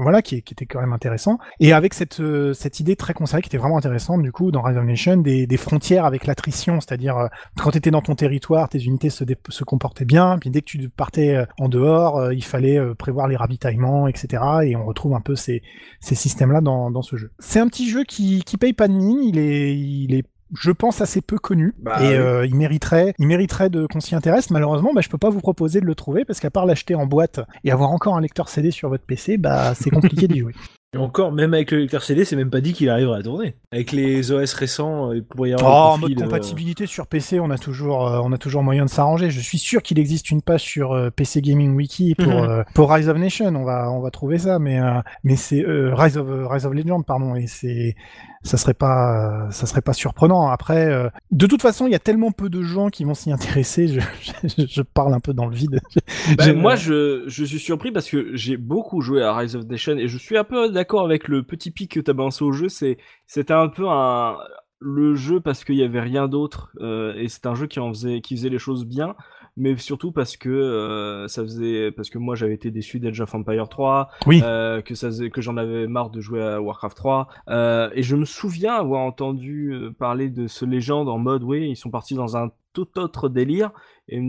voilà, 0.02 0.22
qui, 0.22 0.42
qui 0.42 0.54
était 0.54 0.66
quand 0.66 0.80
même 0.82 0.94
intéressant. 0.94 1.40
Et 1.60 1.74
avec 1.74 1.94
cette 1.94 2.20
euh, 2.20 2.54
cette 2.54 2.80
idée 2.80 2.96
très 2.96 3.14
conservée 3.14 3.42
qui 3.42 3.48
était 3.50 3.58
vraiment 3.58 3.78
intéressante 3.78 4.22
du 4.22 4.32
coup 4.32 4.52
dans 4.52 4.62
Rise 4.62 4.78
of 4.78 4.86
Nation, 4.86 5.18
des, 5.18 5.48
des 5.48 5.58
frontières 5.58 6.06
avec 6.06 6.26
l'attrition, 6.28 6.80
c'est-à-dire 6.80 7.30
quand 7.58 7.72
tu 7.72 7.78
étais 7.78 7.92
dans 7.92 8.02
ton 8.02 8.16
territoire, 8.16 8.70
tes 8.70 8.84
unités 8.84 9.10
se, 9.10 9.24
comportaient 9.64 10.06
bien, 10.06 10.38
puis 10.40 10.50
dès 10.50 10.62
que 10.62 10.66
tu 10.66 10.90
partais 10.90 11.46
en 11.60 11.70
dehors, 11.70 12.32
il 12.32 12.44
fallait 12.44 12.80
prévoir 12.96 13.28
les 13.28 13.36
ravitaillements, 13.36 14.08
etc. 14.08 14.44
Et 14.66 14.76
on 14.76 14.86
retrouve 14.86 15.14
un 15.16 15.22
peu 15.22 15.36
ces, 15.36 15.62
ces 16.00 16.16
systèmes-là 16.16 16.62
dans, 16.62 16.92
dans 16.92 17.02
ce 17.02 17.16
jeu. 17.16 17.32
C'est 17.40 17.60
un 17.60 17.68
petit 17.68 17.90
jeu 17.90 18.04
qui, 18.04 18.44
qui 18.44 18.58
paye 18.58 18.74
pas 18.74 18.88
de 18.88 18.94
mine, 18.94 19.24
il 19.24 19.38
est, 19.40 19.76
il 19.78 20.14
est 20.14 20.24
je 20.54 20.72
pense 20.72 21.02
assez 21.02 21.22
peu 21.22 21.38
connu. 21.38 21.74
Bah, 21.80 21.98
et 22.02 22.10
oui. 22.10 22.14
euh, 22.14 22.46
il 22.46 22.56
mériterait 22.56 23.14
il 23.20 23.28
mériterait 23.28 23.70
de 23.70 23.88
qu'on 23.88 24.00
s'y 24.00 24.16
intéresse. 24.16 24.50
Malheureusement 24.52 24.92
bah, 24.94 25.02
je 25.02 25.10
peux 25.10 25.18
pas 25.18 25.30
vous 25.30 25.40
proposer 25.42 25.80
de 25.82 25.86
le 25.86 25.96
trouver 25.96 26.26
parce 26.26 26.40
qu'à 26.40 26.52
part 26.52 26.66
l'acheter 26.66 26.96
en 26.96 27.06
boîte 27.06 27.40
et 27.64 27.72
avoir 27.72 27.92
encore 27.92 28.16
un 28.16 28.22
lecteur 28.22 28.50
CD 28.50 28.72
sur 28.72 28.90
votre 28.90 29.04
PC 29.06 29.38
bah 29.38 29.74
c'est 29.76 29.90
compliqué 29.90 30.28
d'y 30.28 30.40
jouer 30.40 30.54
Et 30.96 30.98
encore, 30.98 31.32
même 31.32 31.54
avec 31.54 31.72
le 31.72 31.80
lecteur 31.80 32.04
CD, 32.04 32.26
c'est 32.26 32.36
même 32.36 32.50
pas 32.50 32.62
dit 32.62 32.74
qu'il 32.74 32.90
arrivera 32.90 33.18
à 33.18 33.22
tourner. 33.22 33.56
Avec 33.72 33.92
les 33.92 34.32
OS 34.32 34.54
récents, 34.54 35.10
euh, 35.12 35.18
il 35.18 35.24
pourrait 35.24 35.50
y 35.50 35.54
Oh, 35.56 35.60
avoir 35.60 35.92
en 35.92 35.96
des 35.98 36.02
mode 36.04 36.14
de- 36.16 36.22
compatibilité 36.24 36.86
sur 36.86 37.08
PC, 37.08 37.40
on 37.40 37.50
a 37.52 37.58
toujours, 37.58 38.08
euh, 38.08 38.22
on 38.24 38.32
a 38.32 38.38
toujours 38.38 38.64
moyen 38.64 38.86
de 38.86 38.90
s'arranger. 38.90 39.30
Je 39.30 39.40
suis 39.40 39.58
sûr 39.58 39.82
qu'il 39.84 40.00
existe 40.00 40.32
une 40.32 40.42
page 40.42 40.62
sur 40.62 40.94
euh, 40.94 41.10
PC 41.10 41.42
Gaming 41.42 41.76
Wiki 41.76 42.16
pour 42.16 42.28
Mhm. 42.28 42.50
euh, 42.50 42.64
pour 42.74 42.92
Rise 42.92 43.10
of 43.10 43.18
Nation. 43.18 43.48
On 43.56 43.64
va 43.66 43.92
on 43.92 44.00
va 44.02 44.10
trouver 44.12 44.38
ça, 44.38 44.58
mais 44.60 44.80
euh, 44.80 45.00
mais 45.24 45.36
c'est 45.36 45.64
euh, 45.66 45.94
Rise 45.94 46.18
of 46.18 46.28
euh, 46.30 46.48
Rise 46.48 46.66
of 46.66 46.74
Legend, 46.74 47.06
pardon, 47.06 47.36
et 47.36 47.48
c'est 47.48 47.96
ça 48.44 48.58
serait 48.58 48.74
pas 48.76 49.48
ça 49.52 49.66
serait 49.66 49.82
pas 49.82 49.94
surprenant. 49.94 50.48
Après, 50.50 50.86
euh, 50.86 51.10
de 51.32 51.48
toute 51.48 51.62
façon, 51.64 51.88
il 51.88 51.92
y 51.92 51.96
a 51.96 52.00
tellement 52.00 52.32
peu 52.32 52.48
de 52.50 52.62
gens 52.62 52.90
qui 52.90 53.04
vont 53.04 53.16
s'y 53.16 53.32
intéresser. 53.32 53.88
Je, 53.88 54.00
je, 54.44 54.66
je 54.70 54.82
parle 54.82 55.14
un 55.14 55.20
peu 55.20 55.34
dans 55.34 55.48
le 55.48 55.56
vide. 55.56 55.80
J'ai- 56.40 56.54
moi, 56.54 56.76
je, 56.76 57.24
je 57.28 57.44
suis 57.44 57.60
surpris 57.60 57.92
parce 57.92 58.08
que 58.10 58.30
j'ai 58.36 58.56
beaucoup 58.58 59.02
joué 59.02 59.24
à 59.24 59.36
Rise 59.36 59.56
of 59.56 59.66
Nation 59.66 59.98
et 59.98 60.08
je 60.08 60.18
suis 60.18 60.38
un 60.38 60.44
peu 60.44 60.70
d'accord 60.72 60.85
avec 60.94 61.28
le 61.28 61.44
petit 61.44 61.72
pic 61.72 61.92
que 61.94 62.00
t'as 62.00 62.14
balancé 62.14 62.44
au 62.44 62.52
jeu. 62.52 62.70
C'est, 62.70 62.98
c'était 63.26 63.54
un 63.54 63.68
peu 63.68 63.88
un, 63.88 64.38
le 64.80 65.16
jeu 65.16 65.40
parce 65.40 65.64
qu'il 65.64 65.76
y 65.76 65.84
avait 65.84 66.02
rien 66.02 66.28
d'autre 66.28 66.72
euh, 66.82 67.14
et 67.16 67.28
c'est 67.28 67.46
un 67.48 67.56
jeu 67.56 67.68
qui 67.68 67.80
en 67.80 67.90
faisait, 67.90 68.22
qui 68.22 68.36
faisait 68.36 68.50
les 68.50 68.60
choses 68.60 68.86
bien, 68.86 69.16
mais 69.58 69.78
surtout 69.78 70.12
parce 70.12 70.36
que 70.38 70.50
euh, 70.50 71.28
ça 71.30 71.42
faisait, 71.42 71.92
parce 71.92 72.10
que 72.10 72.18
moi 72.18 72.36
j'avais 72.36 72.54
été 72.54 72.72
déçu 72.72 73.00
d'Age 73.00 73.22
of 73.22 73.34
Empire 73.34 73.70
3, 73.70 74.10
Oui. 74.28 74.42
euh, 74.44 74.82
que 74.82 74.94
ça 74.94 75.08
faisait, 75.08 75.30
que 75.30 75.42
j'en 75.42 75.56
avais 75.58 75.88
marre 75.88 76.10
de 76.10 76.20
jouer 76.20 76.44
à 76.44 76.62
Warcraft 76.62 76.98
3 76.98 77.28
euh, 77.50 77.90
et 77.94 78.04
je 78.04 78.16
me 78.18 78.26
souviens 78.26 78.74
avoir 78.76 79.02
entendu 79.02 79.74
parler 79.98 80.30
de 80.30 80.48
ce 80.48 80.66
légende 80.66 81.08
en 81.10 81.18
mode 81.18 81.42
oui 81.44 81.70
ils 81.70 81.78
sont 81.78 81.90
partis 81.90 82.16
dans 82.16 82.36
un 82.36 82.52
tout 82.74 83.00
autre 83.00 83.30
délire 83.30 83.72
et, 84.10 84.20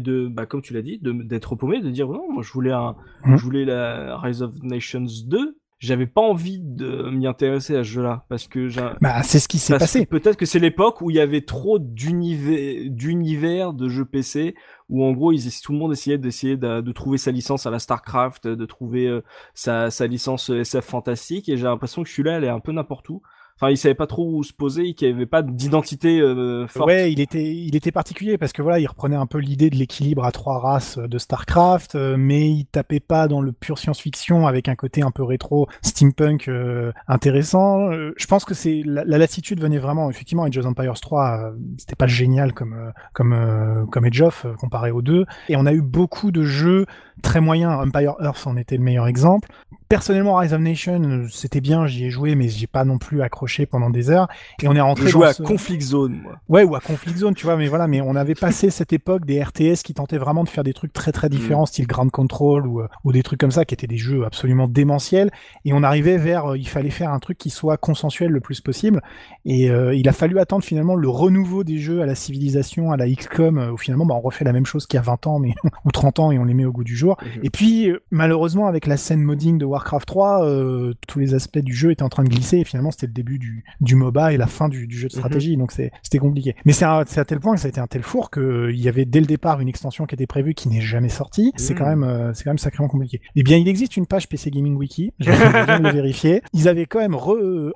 de 0.00 0.28
bah 0.28 0.46
comme 0.46 0.62
tu 0.62 0.72
l'as 0.72 0.82
dit 0.82 1.00
d'être 1.02 1.56
paumé 1.56 1.80
de 1.80 1.90
dire 1.90 2.06
non 2.08 2.32
moi 2.32 2.42
je 2.44 2.52
voulais 2.52 2.70
un 2.72 2.94
Mhm. 3.26 3.36
je 3.36 3.42
voulais 3.44 3.64
la 3.64 4.16
Rise 4.18 4.42
of 4.42 4.52
Nations 4.62 5.04
2 5.26 5.57
j'avais 5.78 6.06
pas 6.06 6.20
envie 6.20 6.58
de 6.58 7.08
m'y 7.10 7.26
intéresser 7.26 7.76
à 7.76 7.84
ce 7.84 7.88
jeu-là 7.88 8.24
parce 8.28 8.48
que 8.48 8.68
j'ai 8.68 8.82
Bah, 9.00 9.22
c'est 9.22 9.38
ce 9.38 9.46
qui 9.46 9.58
s'est 9.58 9.72
parce 9.72 9.84
passé. 9.84 10.06
Peut-être 10.06 10.36
que 10.36 10.46
c'est 10.46 10.58
l'époque 10.58 11.00
où 11.00 11.10
il 11.10 11.16
y 11.16 11.20
avait 11.20 11.42
trop 11.42 11.78
d'univers, 11.78 12.90
d'univers 12.90 13.72
de 13.72 13.88
jeux 13.88 14.04
PC, 14.04 14.56
où 14.88 15.04
en 15.04 15.12
gros 15.12 15.32
ils, 15.32 15.48
tout 15.62 15.72
le 15.72 15.78
monde 15.78 15.92
essayait 15.92 16.18
d'essayer 16.18 16.56
de, 16.56 16.80
de 16.80 16.92
trouver 16.92 17.16
sa 17.16 17.30
licence 17.30 17.66
à 17.66 17.70
la 17.70 17.78
Starcraft, 17.78 18.48
de 18.48 18.66
trouver 18.66 19.06
euh, 19.06 19.22
sa, 19.54 19.90
sa 19.90 20.06
licence 20.08 20.50
SF 20.50 20.84
fantastique, 20.84 21.48
et 21.48 21.56
j'ai 21.56 21.64
l'impression 21.64 22.02
que 22.02 22.08
celui-là 22.08 22.38
elle 22.38 22.44
est 22.44 22.48
un 22.48 22.60
peu 22.60 22.72
n'importe 22.72 23.08
où. 23.08 23.22
Enfin, 23.60 23.72
il 23.72 23.76
savait 23.76 23.94
pas 23.96 24.06
trop 24.06 24.24
où 24.30 24.44
se 24.44 24.52
poser, 24.52 24.94
qu'il 24.94 25.08
n'y 25.08 25.14
avait 25.14 25.26
pas 25.26 25.42
d'identité 25.42 26.20
euh, 26.20 26.68
forte. 26.68 26.86
Ouais, 26.86 27.10
il 27.10 27.18
était, 27.18 27.52
il 27.52 27.74
était 27.74 27.90
particulier 27.90 28.38
parce 28.38 28.52
que 28.52 28.62
voilà, 28.62 28.78
il 28.78 28.86
reprenait 28.86 29.16
un 29.16 29.26
peu 29.26 29.38
l'idée 29.38 29.68
de 29.68 29.74
l'équilibre 29.74 30.24
à 30.24 30.30
trois 30.30 30.60
races 30.60 30.96
euh, 30.98 31.08
de 31.08 31.18
Starcraft, 31.18 31.96
euh, 31.96 32.14
mais 32.16 32.48
il 32.48 32.66
tapait 32.66 33.00
pas 33.00 33.26
dans 33.26 33.40
le 33.40 33.50
pur 33.50 33.76
science-fiction 33.76 34.46
avec 34.46 34.68
un 34.68 34.76
côté 34.76 35.02
un 35.02 35.10
peu 35.10 35.24
rétro, 35.24 35.66
steampunk 35.82 36.46
euh, 36.46 36.92
intéressant. 37.08 37.90
Euh, 37.90 38.14
je 38.16 38.26
pense 38.26 38.44
que 38.44 38.54
c'est 38.54 38.82
la, 38.84 39.04
la 39.04 39.26
venait 39.58 39.78
vraiment 39.78 40.08
effectivement 40.08 40.44
Age 40.44 40.58
of 40.58 40.66
Empires 40.66 41.00
3, 41.00 41.38
euh, 41.38 41.56
c'était 41.78 41.96
pas 41.96 42.06
génial 42.06 42.52
comme 42.52 42.92
comme 43.12 43.88
comme 43.90 44.04
Age 44.04 44.22
of 44.22 44.46
comparé 44.60 44.92
aux 44.92 45.02
deux, 45.02 45.26
et 45.48 45.56
on 45.56 45.66
a 45.66 45.72
eu 45.72 45.82
beaucoup 45.82 46.30
de 46.30 46.44
jeux 46.44 46.86
très 47.22 47.40
moyens. 47.40 47.72
Empire 47.86 48.14
Earth 48.20 48.46
en 48.46 48.56
était 48.56 48.76
le 48.76 48.82
meilleur 48.82 49.06
exemple. 49.06 49.48
Personnellement, 49.88 50.36
Rise 50.36 50.52
of 50.52 50.60
Nation, 50.60 51.24
c'était 51.30 51.62
bien, 51.62 51.86
j'y 51.86 52.04
ai 52.04 52.10
joué, 52.10 52.34
mais 52.34 52.48
j'ai 52.48 52.66
pas 52.66 52.84
non 52.84 52.98
plus 52.98 53.22
accroché 53.22 53.64
pendant 53.64 53.88
des 53.88 54.10
heures. 54.10 54.28
Et 54.62 54.68
on 54.68 54.74
est 54.76 54.82
rentré 54.82 55.10
dans 55.10 55.22
à 55.22 55.32
ce- 55.32 55.42
Conflict 55.42 55.80
Zone, 55.80 56.20
moi. 56.22 56.36
Ouais, 56.50 56.62
ou 56.62 56.74
à 56.76 56.80
Conflict 56.80 57.16
Zone, 57.16 57.34
tu 57.34 57.46
vois, 57.46 57.56
mais 57.56 57.68
voilà, 57.68 57.86
mais 57.86 58.02
on 58.02 58.14
avait 58.14 58.34
passé 58.34 58.68
cette 58.68 58.92
époque 58.92 59.24
des 59.24 59.42
RTS 59.42 59.82
qui 59.82 59.94
tentaient 59.94 60.18
vraiment 60.18 60.44
de 60.44 60.48
faire 60.50 60.62
des 60.62 60.74
trucs 60.74 60.92
très 60.92 61.10
très 61.10 61.30
différents, 61.30 61.64
style 61.64 61.86
Grand 61.86 62.10
Control 62.10 62.66
ou, 62.66 62.80
euh, 62.80 62.88
ou 63.04 63.12
des 63.12 63.22
trucs 63.22 63.40
comme 63.40 63.50
ça, 63.50 63.64
qui 63.64 63.72
étaient 63.72 63.86
des 63.86 63.96
jeux 63.96 64.26
absolument 64.26 64.68
démentiels. 64.68 65.30
Et 65.64 65.72
on 65.72 65.82
arrivait 65.82 66.18
vers, 66.18 66.50
euh, 66.52 66.58
il 66.58 66.68
fallait 66.68 66.90
faire 66.90 67.10
un 67.10 67.18
truc 67.18 67.38
qui 67.38 67.48
soit 67.48 67.78
consensuel 67.78 68.30
le 68.30 68.40
plus 68.40 68.60
possible. 68.60 69.00
Et 69.46 69.70
euh, 69.70 69.94
il 69.94 70.06
a 70.06 70.12
fallu 70.12 70.38
attendre 70.38 70.64
finalement 70.64 70.96
le 70.96 71.08
renouveau 71.08 71.64
des 71.64 71.78
jeux 71.78 72.02
à 72.02 72.06
la 72.06 72.14
civilisation, 72.14 72.92
à 72.92 72.98
la 72.98 73.08
XCOM, 73.08 73.70
où 73.72 73.78
finalement 73.78 74.04
bah, 74.04 74.14
on 74.16 74.20
refait 74.20 74.44
la 74.44 74.52
même 74.52 74.66
chose 74.66 74.86
qu'il 74.86 74.98
y 74.98 75.00
a 75.00 75.02
20 75.02 75.26
ans, 75.26 75.38
mais 75.38 75.54
ou 75.86 75.92
30 75.92 76.18
ans, 76.18 76.30
et 76.30 76.38
on 76.38 76.44
les 76.44 76.52
met 76.52 76.66
au 76.66 76.72
goût 76.72 76.84
du 76.84 76.94
jour. 76.94 77.07
Mhm. 77.22 77.40
Et 77.44 77.50
puis, 77.50 77.90
euh, 77.90 78.00
malheureusement, 78.10 78.66
avec 78.66 78.86
la 78.86 78.96
scène 78.96 79.22
modding 79.22 79.58
de 79.58 79.64
Warcraft 79.64 80.06
3, 80.06 80.44
euh, 80.44 80.94
tous 81.06 81.18
les 81.18 81.34
aspects 81.34 81.58
du 81.58 81.72
jeu 81.74 81.90
étaient 81.90 82.02
en 82.02 82.08
train 82.08 82.24
de 82.24 82.28
glisser. 82.28 82.58
Et 82.58 82.64
finalement, 82.64 82.90
c'était 82.90 83.06
le 83.06 83.12
début 83.12 83.38
du, 83.38 83.64
du 83.80 83.94
MOBA 83.94 84.32
et 84.32 84.36
la 84.36 84.46
fin 84.46 84.68
du, 84.68 84.86
du 84.86 84.96
jeu 84.96 85.08
de 85.08 85.14
Mhm. 85.14 85.18
stratégie. 85.20 85.56
Donc, 85.56 85.72
c'était 85.72 86.18
compliqué. 86.18 86.54
Mais 86.64 86.72
c'est 86.72 86.84
à, 86.84 87.04
tel 87.26 87.40
point 87.40 87.54
que 87.54 87.60
ça 87.60 87.66
a 87.66 87.70
été 87.70 87.80
un 87.80 87.86
tel 87.86 88.02
four 88.02 88.30
qu'il 88.30 88.70
y 88.78 88.88
avait 88.88 89.04
dès 89.04 89.20
le 89.20 89.26
départ 89.26 89.60
une 89.60 89.68
extension 89.68 90.06
qui 90.06 90.14
était 90.14 90.26
prévue 90.26 90.54
qui 90.54 90.68
n'est 90.68 90.80
jamais 90.80 91.08
sortie. 91.08 91.52
C'est 91.56 91.74
Mhm. 91.74 91.78
quand 91.78 91.86
même, 91.86 92.04
euh, 92.04 92.32
c'est 92.34 92.44
quand 92.44 92.50
même 92.50 92.58
sacrément 92.58 92.88
compliqué. 92.88 93.20
Eh 93.36 93.42
bien, 93.42 93.56
il 93.56 93.68
existe 93.68 93.96
une 93.96 94.06
page 94.06 94.28
PC 94.28 94.50
Gaming 94.50 94.76
Wiki. 94.76 95.12
Je 95.20 95.30
viens 95.30 95.78
de 95.78 95.84
le 95.84 95.92
vérifier. 95.92 96.42
Ils 96.52 96.68
avaient 96.68 96.86
quand 96.86 96.98
même 97.00 97.14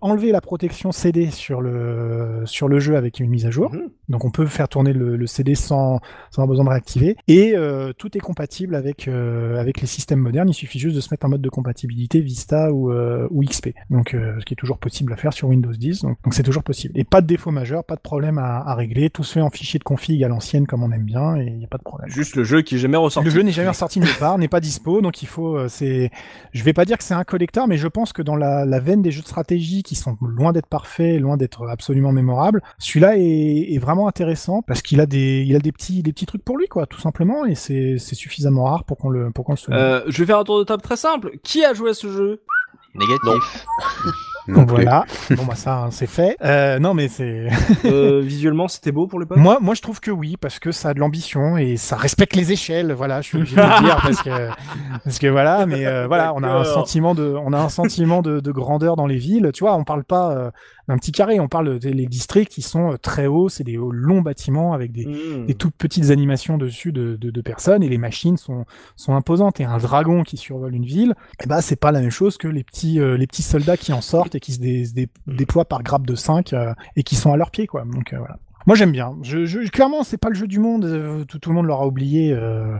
enlevé 0.01 0.33
la 0.33 0.41
protection 0.41 0.93
CD 0.93 1.31
sur 1.31 1.61
le, 1.61 2.43
sur 2.47 2.69
le 2.69 2.81
jeu 2.81 2.97
avec 2.97 3.21
une 3.21 3.31
mise 3.31 3.47
à 3.47 3.51
jour. 3.51 3.73
Mhm. 3.73 3.89
Donc 4.09 4.25
on 4.25 4.31
peut 4.31 4.47
faire 4.47 4.69
tourner 4.69 4.93
le, 4.93 5.17
le 5.17 5.27
CD 5.27 5.55
sans, 5.55 6.01
sans 6.31 6.43
avoir 6.43 6.49
besoin 6.49 6.65
de 6.65 6.71
réactiver. 6.71 7.17
Et 7.29 7.53
euh, 7.57 7.93
tout 7.97 8.17
est 8.17 8.21
compatible 8.21 8.75
avec, 8.75 9.09
euh, 9.09 9.22
avec 9.59 9.81
les 9.81 9.87
systèmes 9.87 10.21
modernes. 10.21 10.49
Il 10.49 10.55
suffit 10.55 10.79
juste 10.79 10.97
de 10.97 11.01
se 11.01 11.09
mettre 11.11 11.27
en 11.27 11.29
mode 11.29 11.43
de 11.43 11.49
compatibilité 11.49 12.21
Vista 12.21 12.73
ou, 12.73 12.91
euh, 12.91 13.27
ou 13.31 13.45
XP. 13.45 13.71
Donc 13.91 14.15
euh, 14.15 14.39
ce 14.41 14.45
qui 14.45 14.55
est 14.55 14.57
toujours 14.57 14.79
possible 14.79 15.13
à 15.13 15.17
faire 15.17 15.33
sur 15.33 15.49
Windows 15.49 15.73
10. 15.73 16.03
Donc 16.03 16.17
c'est 16.33 16.43
toujours 16.43 16.63
possible. 16.63 16.99
Et 16.99 17.05
pas 17.05 17.21
de 17.21 17.27
défaut 17.27 17.51
majeur, 17.51 17.85
pas 17.85 17.97
de 17.97 18.01
problème 18.01 18.39
à, 18.39 18.59
à 18.59 18.75
régler. 18.75 19.11
Tout 19.11 19.25
se 19.25 19.35
fait 19.35 19.41
en 19.41 19.51
fichier 19.51 19.79
de 19.79 19.85
config 19.85 20.23
à 20.25 20.29
l'ancienne 20.29 20.67
comme 20.67 20.83
on 20.83 20.93
aime 20.93 21.05
bien 21.05 21.37
et 21.37 21.47
il 21.47 21.57
n'y 21.59 21.65
a 21.65 21.69
pas 21.69 21.79
de 21.79 21.83
problème. 21.83 22.09
Juste 22.11 22.37
le 22.37 22.45
jeu 22.45 22.63
qui 22.63 22.77
est 22.77 22.79
jamais 22.79 22.97
ressorti. 22.97 23.29
Le 23.29 23.35
jeu 23.35 23.43
n'est 23.43 23.53
jamais 23.53 23.69
ressorti 23.69 24.01
nulle 24.01 24.09
part, 24.19 24.39
n'est 24.43 24.49
pas 24.49 24.61
dispo, 24.61 25.01
donc 25.01 25.23
il 25.23 25.29
faut. 25.29 25.57
euh, 25.57 25.69
c'est, 25.69 26.11
je 26.53 26.63
vais 26.63 26.73
pas 26.73 26.85
dire 26.85 26.99
que 26.99 27.05
c'est 27.05 27.15
un 27.15 27.25
collector, 27.25 27.69
mais 27.69 27.77
je 27.77 27.89
pense 27.89 28.13
que 28.13 28.23
dans 28.23 28.37
la, 28.37 28.65
la 28.65 28.81
veine 28.81 29.03
des 29.03 29.11
jeux 29.11 29.23
de 29.23 29.27
stratégie 29.27 29.83
qui 29.83 29.95
sont 29.95 30.17
loin 30.21 30.53
d'être 30.53 30.67
parfaits, 30.67 31.21
loin 31.21 31.37
d'être 31.37 31.69
absolument 31.69 32.13
mémorables, 32.13 32.63
celui-là 32.79 33.17
est, 33.17 33.75
est 33.75 33.79
vraiment 33.79 34.09
intéressant 34.09 34.63
parce 34.63 34.83
qu'il 34.83 35.01
a 35.01 35.07
des, 35.07 35.45
il 35.47 35.57
a 35.57 35.59
des 35.59 35.73
petits, 35.73 36.03
des 36.03 36.13
petits 36.13 36.27
trucs 36.27 36.45
pour 36.45 36.59
lui, 36.59 36.69
quoi, 36.69 36.87
tout 36.87 37.01
simplement, 37.01 37.45
et 37.45 37.55
c'est 37.55 37.99
suffisamment 37.99 38.65
rare 38.65 38.85
pour 38.85 38.99
qu'on 38.99 39.11
le, 39.13 39.31
pour 39.31 39.45
qu'on 39.45 39.53
le 39.53 39.59
souligne. 39.59 39.81
Euh, 39.81 40.01
je 40.09 40.19
vais 40.19 40.27
faire 40.27 40.39
un 40.39 40.45
tour 40.45 40.59
de 40.59 40.65
table 40.65 40.83
très 40.83 40.97
simple. 40.97 41.33
Qui 41.43 41.65
a 41.65 41.75
joué 41.75 41.91
à 41.91 41.95
ce 41.95 42.11
jeu? 42.11 42.43
Négatif. 42.95 43.67
Non 44.49 44.65
voilà. 44.65 45.05
bon 45.31 45.45
bah 45.45 45.55
ça, 45.55 45.85
hein, 45.85 45.91
c'est 45.93 46.09
fait. 46.09 46.37
Euh, 46.43 46.79
non 46.81 46.95
mais 46.95 47.09
c'est. 47.09 47.47
Euh, 47.85 48.21
Visuellement, 48.25 48.67
c'était 48.67 48.91
beau 48.91 49.07
pour 49.07 49.21
le 49.21 49.27
pote 49.27 49.39
Moi, 49.39 49.59
moi, 49.61 49.75
je 49.75 49.83
trouve 49.83 50.01
que 50.01 50.11
oui, 50.11 50.37
parce 50.37 50.59
que 50.59 50.73
ça 50.73 50.91
a 50.91 50.95
de 50.95 50.99
l'ambition 50.99 51.57
et 51.57 51.77
ça 51.77 51.97
respecte 51.97 52.35
les 52.35 52.51
échelles. 52.51 52.93
Voilà, 52.93 53.21
je 53.21 53.29
suis 53.29 53.39
obligé 53.39 53.57
de 53.57 53.61
le 53.61 53.85
dire 53.85 54.01
parce 54.03 54.23
que, 54.23 54.49
parce 55.05 55.19
que 55.19 55.27
voilà, 55.29 55.67
mais 55.67 55.87
euh, 55.87 56.07
voilà, 56.09 56.33
on 56.35 56.43
a 56.43 56.49
un 56.49 56.65
sentiment 56.65 57.15
de, 57.15 57.35
on 57.45 57.53
a 57.53 57.59
un 57.59 57.69
sentiment 57.69 58.21
de, 58.21 58.41
de 58.41 58.53
grandeur 58.53 58.97
dans 58.97 59.07
les 59.07 59.17
villes. 59.17 59.51
Tu 59.55 59.63
vois, 59.63 59.77
on 59.77 59.85
parle 59.85 60.05
pas 60.05 60.33
euh, 60.33 60.51
d'un 60.89 60.97
petit 60.99 61.13
carré, 61.13 61.39
on 61.41 61.49
parle 61.49 61.79
des 61.79 61.93
les 61.93 62.07
districts 62.07 62.53
qui 62.53 62.63
sont 62.63 62.93
euh, 62.93 62.97
très 62.97 63.27
hauts, 63.27 63.49
c'est 63.49 63.65
des 63.65 63.77
longs 63.77 64.21
bâtiments 64.23 64.73
avec 64.73 64.93
des, 64.93 65.07
Mmh. 65.07 65.47
des 65.47 65.55
toutes 65.55 65.75
petites 65.77 66.11
animations 66.11 66.59
dessus 66.59 66.93
de, 66.93 67.17
de, 67.17 67.31
de 67.31 67.41
personnes 67.41 67.83
et 67.83 67.89
les 67.89 67.99
machines 67.99 68.37
sont, 68.37 68.65
sont 68.97 69.15
imposantes. 69.15 69.61
Et 69.61 69.65
un 69.65 69.79
dragon 69.79 70.23
qui 70.23 70.37
survole 70.37 70.75
une 70.75 70.85
ville, 70.85 71.15
eh 71.43 71.47
ben, 71.47 71.61
c'est 71.61 71.77
pas 71.77 71.93
la 71.93 72.01
même 72.01 72.11
chose 72.11 72.37
que 72.39 72.49
les 72.49 72.65
petits, 72.65 72.99
euh, 73.01 73.17
les 73.17 73.27
petits 73.27 73.43
soldats 73.43 73.77
qui 73.77 73.93
en 73.93 74.01
sortent 74.01 74.35
et 74.35 74.41
qui 74.41 74.53
se 74.53 74.61
dé- 74.61 74.87
dé- 74.95 75.09
déploient 75.27 75.65
par 75.67 75.83
grappe 75.83 76.07
de 76.07 76.15
5 76.15 76.55
et 76.97 77.03
qui 77.03 77.15
sont 77.17 77.33
à 77.33 77.37
leurs 77.37 77.51
pieds, 77.51 77.67
quoi. 77.67 77.85
Donc, 77.85 78.13
euh, 78.13 78.19
voilà. 78.19 78.39
Moi 78.65 78.77
j'aime 78.77 78.93
bien. 78.93 79.17
Je, 79.23 79.45
je, 79.45 79.59
clairement, 79.71 80.05
c'est 80.05 80.19
pas 80.19 80.29
le 80.29 80.37
jeu 80.37 80.47
du 80.47 80.61
monde. 80.61 80.85
euh, 80.85 81.25
Tout, 81.25 81.41
tout 81.41 81.51
le 81.51 81.57
monde 81.57 81.67
l'aura 81.67 81.85
oublié 81.85 82.33
euh, 82.33 82.77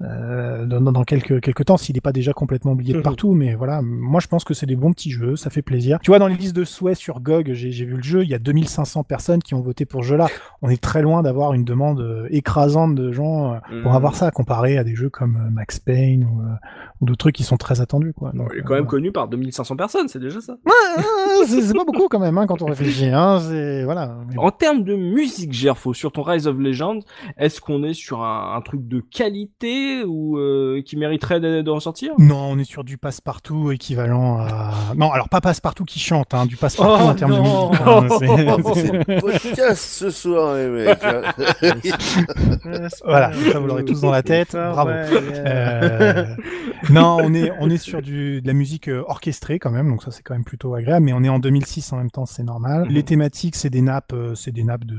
euh, 0.00 0.66
dans, 0.66 0.80
dans 0.80 1.04
quelques, 1.04 1.40
quelques 1.40 1.64
temps, 1.66 1.76
s'il 1.76 1.94
n'est 1.94 2.00
pas 2.00 2.12
déjà 2.12 2.32
complètement 2.32 2.72
oublié 2.72 2.92
de 2.92 2.98
Mhm. 2.98 3.02
partout. 3.04 3.34
Mais 3.34 3.54
voilà, 3.54 3.82
moi 3.82 4.20
je 4.20 4.26
pense 4.26 4.42
que 4.44 4.54
c'est 4.54 4.66
des 4.66 4.74
bons 4.76 4.92
petits 4.92 5.10
jeux, 5.12 5.36
ça 5.36 5.48
fait 5.50 5.62
plaisir. 5.62 5.98
Tu 6.02 6.10
vois, 6.10 6.18
dans 6.18 6.26
les 6.26 6.34
listes 6.34 6.56
de 6.56 6.64
souhaits 6.64 6.96
sur 6.96 7.20
GOG, 7.20 7.52
j'ai 7.52 7.84
vu 7.84 7.96
le 7.96 8.02
jeu, 8.02 8.22
il 8.24 8.28
y 8.28 8.34
a 8.34 8.38
2500 8.38 9.04
personnes 9.04 9.42
qui 9.42 9.54
ont 9.54 9.60
voté 9.60 9.84
pour 9.84 10.02
ce 10.02 10.08
jeu-là. 10.08 10.26
On 10.60 10.68
est 10.70 10.80
très 10.82 11.02
loin 11.02 11.22
d'avoir 11.22 11.52
une 11.54 11.64
demande 11.64 12.00
euh, 12.00 12.26
écrasante 12.30 12.94
de 12.96 13.12
gens 13.12 13.54
euh, 13.54 13.58
pour 13.82 13.90
Mhm. 13.92 13.96
avoir 13.96 14.16
ça, 14.16 14.30
comparé 14.30 14.76
à 14.78 14.84
des 14.84 14.94
jeux 14.96 15.10
comme 15.10 15.50
Max 15.52 15.78
Payne 15.78 16.24
ou, 16.24 16.42
ou 17.00 17.06
d'autres 17.06 17.18
trucs 17.18 17.34
qui 17.36 17.44
sont 17.44 17.56
très 17.56 17.80
attendus. 17.80 18.12
Quoi. 18.12 18.32
Donc, 18.32 18.48
Il 18.54 18.58
est 18.58 18.60
euh, 18.62 18.64
quand 18.66 18.74
même 18.74 18.86
connu 18.86 19.12
par 19.12 19.28
2500 19.28 19.76
personnes, 19.76 20.08
c'est 20.08 20.18
déjà 20.20 20.40
ça. 20.40 20.56
C'est 21.46 21.74
pas 21.76 21.84
beaucoup 21.84 22.08
quand 22.08 22.18
même 22.18 22.38
hein, 22.38 22.46
quand 22.46 22.62
on 22.62 22.66
réfléchit. 22.66 23.06
Hein, 23.06 23.38
voilà. 23.84 24.16
En 24.36 24.50
termes 24.50 24.84
de 24.84 24.94
musique, 24.96 25.52
Gerfo, 25.52 25.94
sur 25.94 26.12
ton 26.12 26.22
Rise 26.22 26.46
of 26.46 26.56
Legends, 26.58 27.00
est-ce 27.36 27.60
qu'on 27.60 27.82
est 27.84 27.94
sur 27.94 28.22
un, 28.22 28.54
un 28.56 28.60
truc 28.62 28.86
de 28.88 29.00
qualité 29.00 29.81
ou 30.06 30.38
euh, 30.38 30.82
qui 30.84 30.96
mériterait 30.96 31.40
de, 31.40 31.62
de 31.62 31.70
ressortir? 31.70 32.12
Non, 32.18 32.36
on 32.50 32.58
est 32.58 32.64
sur 32.64 32.84
du 32.84 32.98
passe-partout 32.98 33.70
équivalent 33.72 34.38
à. 34.38 34.72
Non, 34.96 35.10
alors 35.12 35.28
pas 35.28 35.40
passe-partout 35.40 35.84
qui 35.84 35.98
chante, 35.98 36.34
hein, 36.34 36.46
du 36.46 36.56
passe-partout 36.56 37.02
Oh, 37.04 37.08
en 37.10 37.14
termes 37.14 37.32
non. 37.32 37.70
de 37.70 37.76
musique. 37.76 37.82
hein, 37.86 38.06
c'est- 38.74 39.04
C'est 39.06 39.20
podcast 39.20 39.76
ce 39.82 40.10
soir, 40.10 40.54
les 40.56 40.68
mecs. 40.68 41.04
hein. 41.04 41.22
Voilà, 43.04 43.32
ça 43.52 43.58
vous 43.58 43.66
l'aurez 43.66 43.84
tous 43.84 44.00
dans 44.00 44.10
la 44.10 44.22
tête. 44.22 44.52
Bravo. 44.52 44.90
Euh, 44.90 46.24
non, 46.90 47.18
on 47.22 47.34
est 47.34 47.50
on 47.60 47.70
est 47.70 47.76
sur 47.78 48.02
du 48.02 48.40
de 48.42 48.46
la 48.46 48.52
musique 48.54 48.88
euh, 48.88 49.02
orchestrée 49.06 49.58
quand 49.58 49.70
même, 49.70 49.88
donc 49.88 50.02
ça 50.02 50.10
c'est 50.10 50.22
quand 50.22 50.34
même 50.34 50.44
plutôt 50.44 50.74
agréable. 50.74 51.04
Mais 51.06 51.12
on 51.12 51.22
est 51.22 51.28
en 51.28 51.38
2006 51.38 51.92
en 51.92 51.96
même 51.98 52.10
temps, 52.10 52.26
c'est 52.26 52.42
normal. 52.42 52.86
Les 52.88 53.02
thématiques, 53.02 53.56
c'est 53.56 53.70
des 53.70 53.82
nappes, 53.82 54.14
c'est 54.34 54.52
des 54.52 54.64
nappes 54.64 54.84
de 54.84 54.98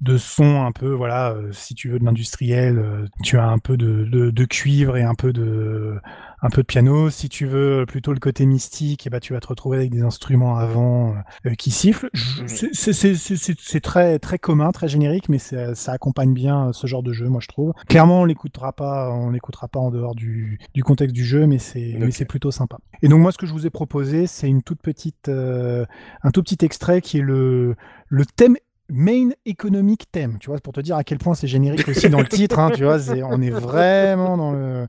de 0.00 0.16
son 0.16 0.62
un 0.62 0.72
peu. 0.72 0.90
Voilà, 0.92 1.34
si 1.52 1.74
tu 1.74 1.88
veux 1.90 1.98
de 1.98 2.04
l'industriel, 2.04 3.06
tu 3.22 3.38
as 3.38 3.46
un 3.46 3.58
peu 3.58 3.76
de, 3.76 4.04
de 4.10 4.30
de 4.30 4.44
cuivre 4.44 4.96
et 4.96 5.02
un 5.02 5.14
peu 5.14 5.32
de 5.32 5.96
un 6.42 6.48
peu 6.48 6.62
de 6.62 6.66
piano. 6.66 7.10
Si 7.10 7.28
tu 7.28 7.46
veux 7.46 7.84
plutôt 7.86 8.12
le 8.14 8.18
côté 8.18 8.46
mystique, 8.46 9.06
eh 9.06 9.10
ben, 9.10 9.20
tu 9.20 9.34
vas 9.34 9.40
te 9.40 9.46
retrouver 9.46 9.76
avec 9.78 9.90
des 9.90 10.02
instruments 10.02 10.56
avant 10.56 11.14
euh, 11.46 11.54
qui 11.54 11.70
sifflent. 11.70 12.08
C'est- 12.46 13.80
très 13.80 14.18
très 14.18 14.38
commun, 14.38 14.72
très 14.72 14.88
générique, 14.88 15.28
mais 15.28 15.38
ça, 15.38 15.92
accompagne 15.92 16.32
bien 16.32 16.68
euh, 16.68 16.72
ce 16.72 16.86
genre 16.86 17.02
de 17.02 17.12
jeu, 17.12 17.28
moi 17.28 17.40
je 17.42 17.48
trouve. 17.48 17.72
Clairement, 17.88 18.22
on 18.22 18.24
l'écoutera 18.24 18.72
pas, 18.72 19.10
on 19.10 19.30
l'écoutera 19.30 19.68
pas 19.68 19.80
en 19.80 19.90
dehors 19.90 20.14
du, 20.14 20.58
du 20.74 20.82
contexte 20.82 21.14
du 21.14 21.24
jeu, 21.24 21.46
mais 21.46 21.58
c'est 21.58 21.94
mais 21.98 22.06
Ok. 22.06 22.12
c'est 22.12 22.24
plutôt 22.24 22.50
sympa. 22.50 22.78
Et 23.02 23.08
donc 23.08 23.20
moi, 23.20 23.32
ce 23.32 23.38
que 23.38 23.46
je 23.46 23.52
vous 23.52 23.66
ai 23.66 23.70
proposé, 23.70 24.26
c'est 24.26 24.48
une 24.48 24.62
toute 24.62 24.80
petite, 24.80 25.28
euh, 25.28 25.84
un 26.22 26.30
tout 26.30 26.42
petit 26.42 26.64
extrait 26.64 27.00
qui 27.00 27.18
est 27.18 27.22
le 27.22 27.76
le 28.08 28.24
thème 28.26 28.56
Main 28.92 29.30
Economic 29.46 30.10
Theme, 30.10 30.38
tu 30.40 30.50
vois, 30.50 30.58
pour 30.58 30.72
te 30.72 30.80
dire 30.80 30.96
à 30.96 31.04
quel 31.04 31.18
point 31.18 31.34
c'est 31.34 31.46
générique 31.46 31.88
aussi 31.88 32.08
dans 32.08 32.20
le 32.20 32.28
titre, 32.28 32.58
hein, 32.58 32.70
tu 32.74 32.84
vois, 32.84 32.98
on 33.24 33.40
est 33.40 33.50
vraiment 33.50 34.36
dans 34.36 34.52
le, 34.52 34.86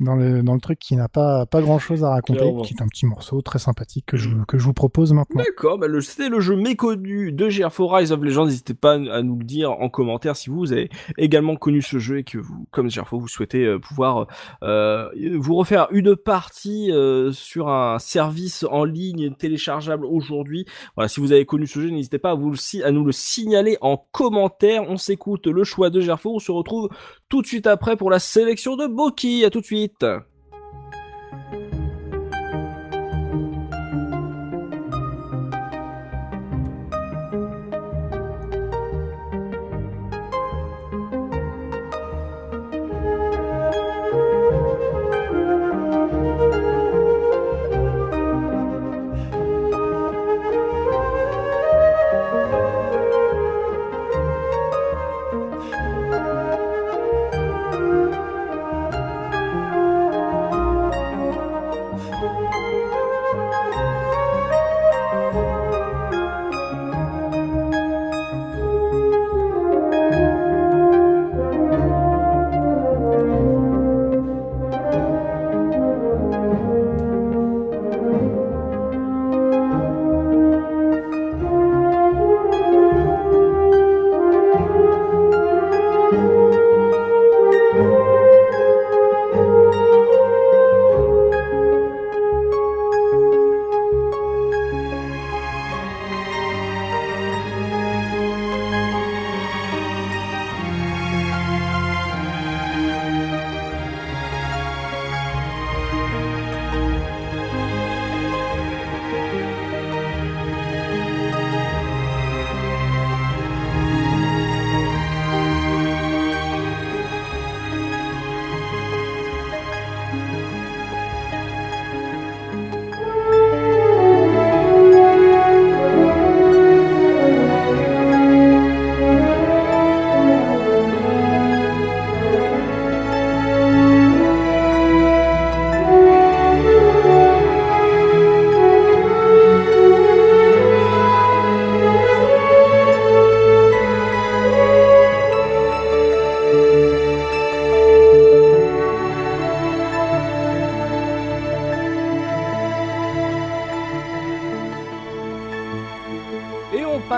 dans 0.00 0.16
le, 0.16 0.42
dans 0.42 0.54
le 0.54 0.60
truc 0.60 0.78
qui 0.78 0.96
n'a 0.96 1.08
pas, 1.08 1.46
pas 1.46 1.60
grand 1.60 1.78
chose 1.78 2.04
à 2.04 2.10
raconter, 2.10 2.40
Clairement. 2.40 2.62
qui 2.62 2.74
est 2.74 2.82
un 2.82 2.88
petit 2.88 3.06
morceau 3.06 3.42
très 3.42 3.58
sympathique 3.58 4.06
que 4.06 4.16
je, 4.16 4.30
que 4.48 4.58
je 4.58 4.64
vous 4.64 4.72
propose 4.72 5.12
maintenant. 5.12 5.42
D'accord, 5.42 5.78
bah 5.78 5.86
c'était 6.00 6.28
le 6.28 6.40
jeu 6.40 6.56
méconnu 6.56 7.32
de 7.32 7.48
Gerfo 7.48 7.86
Rise 7.86 8.12
of 8.12 8.20
Legends. 8.20 8.46
N'hésitez 8.46 8.74
pas 8.74 8.94
à 8.94 9.22
nous 9.22 9.36
le 9.36 9.44
dire 9.44 9.72
en 9.72 9.88
commentaire 9.88 10.36
si 10.36 10.50
vous 10.50 10.72
avez 10.72 10.90
également 11.18 11.56
connu 11.56 11.82
ce 11.82 11.98
jeu 11.98 12.18
et 12.18 12.24
que 12.24 12.38
vous, 12.38 12.66
comme 12.70 12.90
Gerfo, 12.90 13.18
vous 13.18 13.28
souhaitez 13.28 13.64
euh, 13.64 13.78
pouvoir 13.78 14.26
euh, 14.62 15.08
vous 15.38 15.54
refaire 15.54 15.88
une 15.90 16.16
partie 16.16 16.90
euh, 16.90 17.32
sur 17.32 17.68
un 17.68 17.98
service 17.98 18.64
en 18.70 18.84
ligne 18.84 19.34
téléchargeable 19.34 20.06
aujourd'hui. 20.06 20.66
Voilà, 20.96 21.08
si 21.08 21.20
vous 21.20 21.32
avez 21.32 21.44
connu 21.44 21.66
ce 21.66 21.80
jeu, 21.80 21.90
n'hésitez 21.90 22.18
pas 22.18 22.30
à, 22.30 22.34
vous 22.34 22.54
à 22.82 22.90
nous 22.90 23.04
le 23.04 23.12
signaler 23.12 23.33
en 23.80 23.96
commentaire. 24.12 24.84
On 24.88 24.96
s'écoute 24.96 25.46
le 25.46 25.64
choix 25.64 25.90
de 25.90 26.00
Gerfo. 26.00 26.34
On 26.34 26.38
se 26.38 26.52
retrouve 26.52 26.88
tout 27.28 27.42
de 27.42 27.46
suite 27.46 27.66
après 27.66 27.96
pour 27.96 28.10
la 28.10 28.18
sélection 28.18 28.76
de 28.76 28.86
Boki. 28.86 29.44
À 29.44 29.50
tout 29.50 29.60
de 29.60 29.66
suite. 29.66 30.04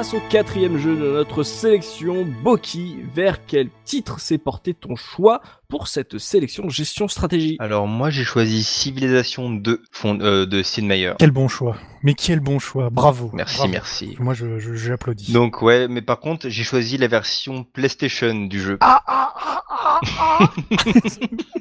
Passe 0.06 0.14
au 0.14 0.20
quatrième 0.28 0.78
jeu 0.78 0.94
de 0.94 1.12
notre 1.12 1.42
sélection, 1.42 2.26
Boki. 2.42 2.96
Vers 3.14 3.44
quel 3.46 3.70
titre 3.84 4.20
s'est 4.20 4.38
porté 4.38 4.74
ton 4.74 4.94
choix 4.94 5.40
pour 5.68 5.88
cette 5.88 6.18
sélection 6.18 6.68
gestion 6.68 7.08
stratégie? 7.08 7.56
Alors 7.58 7.86
moi 7.86 8.10
j'ai 8.10 8.24
choisi 8.24 8.62
Civilization 8.62 9.50
2 9.50 9.82
fond, 9.90 10.18
euh, 10.20 10.46
de 10.46 10.62
Sid 10.62 10.84
Meier. 10.84 11.14
Quel 11.18 11.30
bon 11.30 11.48
choix. 11.48 11.76
Mais 12.06 12.14
quel 12.14 12.38
bon 12.38 12.60
choix. 12.60 12.88
Bravo. 12.88 13.30
Merci, 13.32 13.56
Bravo. 13.56 13.72
merci. 13.72 14.16
Moi, 14.20 14.32
je, 14.32 14.60
je, 14.60 14.74
j'applaudis. 14.74 15.32
Donc 15.32 15.60
ouais, 15.60 15.88
mais 15.88 16.02
par 16.02 16.20
contre 16.20 16.48
j'ai 16.48 16.62
choisi 16.62 16.98
la 16.98 17.08
version 17.08 17.64
PlayStation 17.64 18.32
du 18.46 18.60
jeu. 18.60 18.78
Ah, 18.80 19.02
ah, 19.08 19.34
ah, 19.36 19.62
ah, 19.68 20.40
ah. 20.40 20.50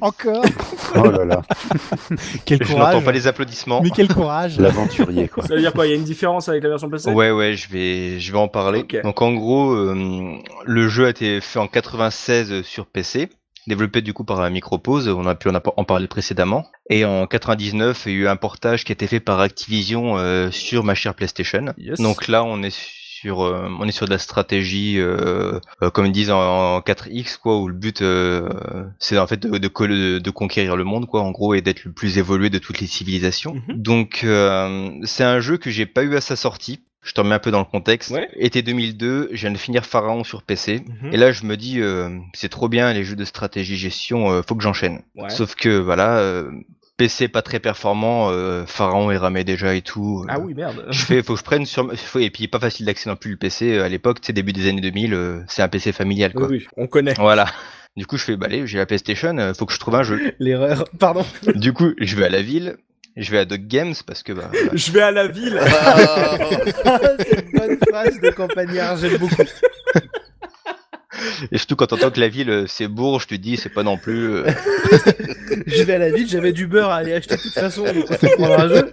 Encore. 0.02 0.44
Oh 0.94 1.10
là 1.10 1.24
là, 1.24 1.42
Quel 2.44 2.62
je 2.62 2.72
n'entends 2.74 2.84
courage. 2.90 3.04
pas 3.04 3.10
les 3.10 3.26
applaudissements. 3.26 3.82
Mais 3.82 3.90
quel 3.90 4.06
courage. 4.06 4.60
l'aventurier 4.60 5.26
quoi. 5.26 5.44
Ça 5.44 5.56
veut 5.56 5.60
dire 5.60 5.72
quoi 5.72 5.84
Il 5.84 5.90
y 5.90 5.92
a 5.94 5.96
une 5.96 6.04
différence 6.04 6.48
avec 6.48 6.62
la 6.62 6.68
version 6.68 6.88
PC 6.88 7.10
Ouais 7.10 7.32
ouais, 7.32 7.54
je 7.54 7.68
vais 7.68 8.20
je 8.20 8.30
vais 8.30 8.38
en 8.38 8.46
parler. 8.46 8.86
Donc 9.02 9.22
en 9.22 9.32
gros, 9.34 9.72
euh, 9.72 10.38
le 10.64 10.88
jeu 10.88 11.06
a 11.06 11.10
été 11.10 11.40
fait 11.40 11.58
en 11.58 11.66
96 11.66 12.62
sur 12.62 12.86
PC, 12.86 13.30
développé 13.66 14.00
du 14.02 14.12
coup 14.12 14.24
par 14.24 14.40
la 14.40 14.50
Micropause, 14.50 15.08
on 15.08 15.26
a 15.26 15.34
pu 15.34 15.48
en, 15.48 15.84
parler 15.84 16.06
précédemment. 16.06 16.66
Et 16.90 17.04
en 17.04 17.26
99, 17.26 18.04
il 18.06 18.12
y 18.12 18.14
a 18.14 18.18
eu 18.18 18.28
un 18.28 18.36
portage 18.36 18.84
qui 18.84 18.92
a 18.92 18.94
été 18.94 19.06
fait 19.06 19.20
par 19.20 19.40
Activision 19.40 20.18
euh, 20.18 20.50
sur 20.50 20.84
ma 20.84 20.94
chère 20.94 21.14
PlayStation. 21.14 21.74
Yes. 21.78 22.00
Donc 22.00 22.28
là, 22.28 22.44
on 22.44 22.62
est 22.62 22.74
sur 22.74 23.44
euh, 23.44 23.68
on 23.80 23.88
est 23.88 23.92
sur 23.92 24.04
de 24.06 24.10
la 24.10 24.18
stratégie 24.18 24.98
euh, 24.98 25.58
euh, 25.82 25.90
comme 25.90 26.04
ils 26.06 26.12
disent 26.12 26.30
en, 26.30 26.76
en 26.76 26.80
4X 26.80 27.38
quoi 27.38 27.58
où 27.58 27.66
le 27.66 27.74
but 27.74 28.02
euh, 28.02 28.46
c'est 28.98 29.18
en 29.18 29.26
fait 29.26 29.40
de, 29.40 29.56
de, 29.56 30.18
de- 30.18 30.30
conquérir 30.30 30.76
le 30.76 30.84
monde 30.84 31.06
quoi 31.06 31.22
en 31.22 31.30
gros 31.30 31.54
et 31.54 31.62
d'être 31.62 31.84
le 31.84 31.92
plus 31.92 32.18
évolué 32.18 32.50
de 32.50 32.58
toutes 32.58 32.78
les 32.80 32.86
civilisations. 32.86 33.54
Mhm. 33.54 33.82
Donc 33.82 34.20
euh, 34.24 34.90
c'est 35.04 35.24
un 35.24 35.40
jeu 35.40 35.56
que 35.56 35.70
j'ai 35.70 35.86
pas 35.86 36.02
eu 36.02 36.14
à 36.14 36.20
sa 36.20 36.36
sortie. 36.36 36.80
Je 37.06 37.12
te 37.12 37.20
remets 37.20 37.36
un 37.36 37.38
peu 37.38 37.52
dans 37.52 37.60
le 37.60 37.64
contexte. 37.64 38.10
Ouais. 38.10 38.28
Été 38.36 38.62
2002, 38.62 39.28
je 39.32 39.40
viens 39.40 39.52
de 39.52 39.56
finir 39.58 39.86
Pharaon 39.86 40.24
sur 40.24 40.42
PC. 40.42 40.82
Mhm. 41.02 41.12
Et 41.14 41.16
là, 41.16 41.30
je 41.30 41.44
me 41.44 41.56
dis, 41.56 41.80
euh, 41.80 42.10
c'est 42.34 42.48
trop 42.48 42.68
bien 42.68 42.92
les 42.92 43.04
jeux 43.04 43.14
de 43.14 43.24
stratégie 43.24 43.76
gestion, 43.76 44.30
euh, 44.32 44.42
faut 44.46 44.56
que 44.56 44.62
j'enchaîne. 44.62 45.02
Ouais. 45.14 45.30
Sauf 45.30 45.54
que 45.54 45.78
voilà, 45.78 46.18
euh, 46.18 46.50
PC 46.96 47.28
pas 47.28 47.42
très 47.42 47.60
performant, 47.60 48.30
euh, 48.32 48.64
Pharaon 48.66 49.10
est 49.12 49.18
ramé 49.18 49.44
déjà 49.44 49.74
et 49.76 49.82
tout. 49.82 50.22
euh, 50.24 50.26
Ah 50.30 50.40
oui, 50.40 50.52
merde. 50.54 50.84
Je 50.90 50.98
fais, 51.04 51.22
faut 51.22 51.34
que 51.34 51.38
je 51.38 51.44
prenne 51.44 51.64
sur, 51.64 51.94
faut- 51.96 52.18
et 52.18 52.30
puis 52.30 52.48
pas 52.48 52.58
facile 52.58 52.86
d'accès 52.86 53.08
non 53.08 53.16
plus 53.16 53.30
le 53.32 53.36
PC 53.36 53.72
euh, 53.76 53.84
à 53.84 53.88
l'époque, 53.88 54.20
tu 54.20 54.26
sais 54.26 54.32
début 54.32 54.52
des 54.52 54.68
années 54.68 54.80
2000, 54.80 55.14
euh, 55.14 55.40
c'est 55.46 55.62
un 55.62 55.68
PC 55.68 55.92
familial 55.92 56.32
Oui, 56.34 56.40
quoi. 56.40 56.48
oui, 56.48 56.66
on 56.76 56.86
connaît. 56.88 57.14
Voilà. 57.18 57.46
Du 57.96 58.04
coup, 58.06 58.16
je 58.18 58.24
fais, 58.24 58.36
bah 58.36 58.46
allez, 58.46 58.66
j'ai 58.66 58.76
la 58.78 58.84
PlayStation, 58.84 59.38
euh, 59.38 59.54
faut 59.54 59.64
que 59.64 59.72
je 59.72 59.78
trouve 59.78 59.94
un 59.94 60.02
jeu. 60.02 60.34
L'erreur. 60.38 60.84
Pardon. 60.98 61.24
du 61.54 61.72
coup, 61.72 61.92
je 61.98 62.16
vais 62.16 62.26
à 62.26 62.28
la 62.30 62.42
ville, 62.42 62.76
je 63.16 63.30
vais 63.30 63.38
à 63.38 63.44
Dog 63.44 63.66
Games 63.66 63.94
parce 64.06 64.22
que 64.22 64.32
bah, 64.32 64.50
Je 64.72 64.92
vais 64.92 65.00
à 65.02 65.10
la 65.10 65.26
ville. 65.28 65.58
Ah, 65.60 66.36
C'est 67.20 67.44
une 67.46 67.58
bonne 67.58 67.78
phrase 67.88 68.20
de 68.20 68.30
campagnard, 68.30 68.96
j'aime 68.96 69.16
beaucoup. 69.18 69.42
et 71.50 71.56
surtout 71.56 71.76
quand 71.76 71.86
t'entends 71.86 72.10
que 72.10 72.20
la 72.20 72.28
ville 72.28 72.50
euh, 72.50 72.64
c'est 72.66 72.88
Bourges, 72.88 73.26
tu 73.26 73.38
te 73.38 73.42
dis 73.42 73.56
c'est 73.56 73.70
pas 73.72 73.82
non 73.82 73.96
plus. 73.96 74.34
euh, 74.34 74.44
Je 75.66 75.82
vais 75.82 75.94
à 75.94 75.98
la 75.98 76.10
ville, 76.10 76.28
j'avais 76.28 76.52
du 76.52 76.66
beurre 76.66 76.90
à 76.90 76.96
aller 76.96 77.14
acheter 77.14 77.36
de 77.36 77.40
toute 77.40 77.52
façon, 77.54 77.84
donc 77.84 78.06
prendre 78.36 78.60
un 78.60 78.68
jeu. 78.68 78.92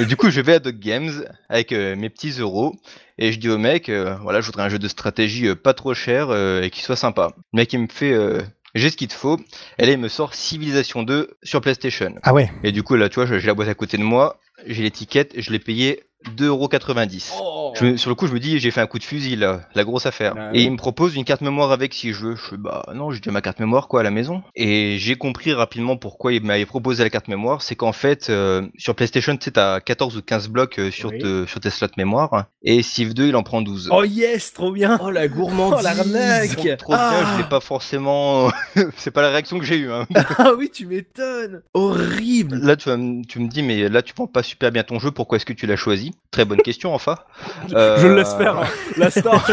Et 0.00 0.04
du 0.06 0.16
coup, 0.16 0.30
je 0.30 0.40
vais 0.40 0.54
à 0.54 0.58
Dog 0.58 0.78
Games 0.78 1.10
avec 1.48 1.72
euh, 1.72 1.94
mes 1.96 2.08
petits 2.08 2.30
euros 2.40 2.74
et 3.18 3.32
je 3.32 3.38
dis 3.38 3.48
au 3.50 3.58
mec, 3.58 3.88
euh, 3.88 4.14
voilà, 4.22 4.40
je 4.40 4.46
voudrais 4.46 4.62
un 4.62 4.68
jeu 4.68 4.78
de 4.78 4.88
stratégie 4.88 5.48
euh, 5.48 5.54
pas 5.54 5.74
trop 5.74 5.92
cher 5.92 6.28
euh, 6.30 6.62
et 6.62 6.70
qui 6.70 6.82
soit 6.82 6.96
sympa. 6.96 7.30
Le 7.52 7.58
mec, 7.58 7.72
il 7.72 7.80
me 7.80 7.88
fait, 7.88 8.12
euh, 8.12 8.40
j'ai 8.74 8.90
ce 8.90 8.96
qu'il 8.96 9.08
te 9.08 9.14
faut. 9.14 9.38
Et 9.78 9.86
là, 9.86 9.92
il 9.92 9.98
me 9.98 10.08
sort 10.08 10.34
Civilization 10.34 11.02
2 11.02 11.36
sur 11.42 11.60
PlayStation. 11.60 12.14
Ah 12.22 12.32
ouais. 12.32 12.50
Et 12.62 12.72
du 12.72 12.82
coup, 12.82 12.96
là, 12.96 13.08
tu 13.08 13.16
vois, 13.16 13.26
j'ai 13.26 13.46
la 13.46 13.54
boîte 13.54 13.68
à 13.68 13.74
côté 13.74 13.96
de 13.96 14.02
moi, 14.02 14.40
j'ai 14.66 14.82
l'étiquette, 14.82 15.32
je 15.40 15.50
l'ai 15.50 15.58
payé 15.58 16.04
2,90€. 16.36 17.32
Oh. 17.40 17.72
Je 17.76 17.84
me- 17.84 17.96
sur 17.96 18.10
le 18.10 18.14
coup, 18.14 18.26
je 18.26 18.32
me 18.32 18.40
dis, 18.40 18.58
j'ai 18.58 18.70
fait 18.70 18.80
un 18.80 18.86
coup 18.86 18.98
de 18.98 19.04
fusil, 19.04 19.36
là, 19.36 19.60
la 19.74 19.84
grosse 19.84 20.06
affaire. 20.06 20.34
Ah 20.36 20.50
et 20.52 20.58
oui. 20.58 20.64
il 20.64 20.72
me 20.72 20.76
propose 20.76 21.14
une 21.14 21.24
carte 21.24 21.40
mémoire 21.42 21.70
avec 21.72 21.94
si 21.94 22.12
je 22.12 22.26
veux. 22.26 22.36
Je 22.36 22.40
fais, 22.42 22.56
bah 22.56 22.84
non, 22.94 23.10
j'ai 23.10 23.20
déjà 23.20 23.30
ma 23.30 23.40
carte 23.40 23.60
mémoire, 23.60 23.88
quoi, 23.88 24.00
à 24.00 24.02
la 24.02 24.10
maison. 24.10 24.42
Et 24.56 24.96
j'ai 24.98 25.14
compris 25.16 25.52
rapidement 25.52 25.96
pourquoi 25.96 26.32
il 26.32 26.42
m'avait 26.42 26.66
proposé 26.66 27.04
la 27.04 27.10
carte 27.10 27.28
mémoire. 27.28 27.62
C'est 27.62 27.76
qu'en 27.76 27.92
fait, 27.92 28.30
euh, 28.30 28.66
sur 28.76 28.94
PlayStation, 28.94 29.36
tu 29.36 29.44
sais, 29.44 29.50
t'as 29.52 29.80
14 29.80 30.16
ou 30.16 30.22
15 30.22 30.48
blocs 30.48 30.78
euh, 30.78 30.90
sur, 30.90 31.10
Oui. 31.10 31.18
te- 31.18 31.46
sur 31.46 31.60
tes 31.60 31.70
slots 31.70 31.86
mémoire. 31.96 32.46
Et 32.62 32.82
Civ 32.82 33.14
2, 33.14 33.28
il 33.28 33.36
en 33.36 33.42
prend 33.42 33.62
12. 33.62 33.88
Oh 33.92 34.04
yes, 34.04 34.52
trop 34.52 34.72
bien. 34.72 34.98
Oh 35.02 35.10
la 35.10 35.28
gourmandise. 35.28 35.86
Oh, 35.86 36.74
trop 36.76 36.92
bien, 36.92 36.98
Ah. 36.98 37.32
je 37.36 37.42
l'ai 37.42 37.48
pas 37.48 37.60
forcément. 37.60 38.50
c'est 38.96 39.10
pas 39.12 39.22
la 39.22 39.30
réaction 39.30 39.58
que 39.58 39.64
j'ai 39.64 39.78
eue. 39.78 39.90
Hein. 39.92 40.06
Ah 40.40 40.52
oui, 40.56 40.70
tu 40.72 40.86
m'étonnes. 40.86 41.62
Horrible. 41.74 42.56
Là, 42.62 42.76
tu, 42.76 42.88
vas 42.88 42.96
me- 42.96 43.24
tu 43.24 43.38
me 43.40 43.48
dis, 43.48 43.62
mais 43.62 43.88
là, 43.88 44.02
tu 44.02 44.12
vends 44.16 44.26
pas 44.26 44.42
super 44.42 44.70
bien 44.72 44.82
ton 44.82 44.98
jeu. 44.98 45.10
Pourquoi 45.10 45.36
est-ce 45.36 45.46
que 45.46 45.52
tu 45.52 45.66
l'as 45.66 45.76
choisi? 45.76 46.07
Très 46.30 46.44
bonne 46.44 46.60
question, 46.60 46.94
enfin. 46.94 47.16
Je 47.68 48.06
le 48.06 48.16
laisse 48.16 48.34
faire. 48.34 48.58
hein. 48.58 48.66
La 48.96 49.10
star. 49.10 49.48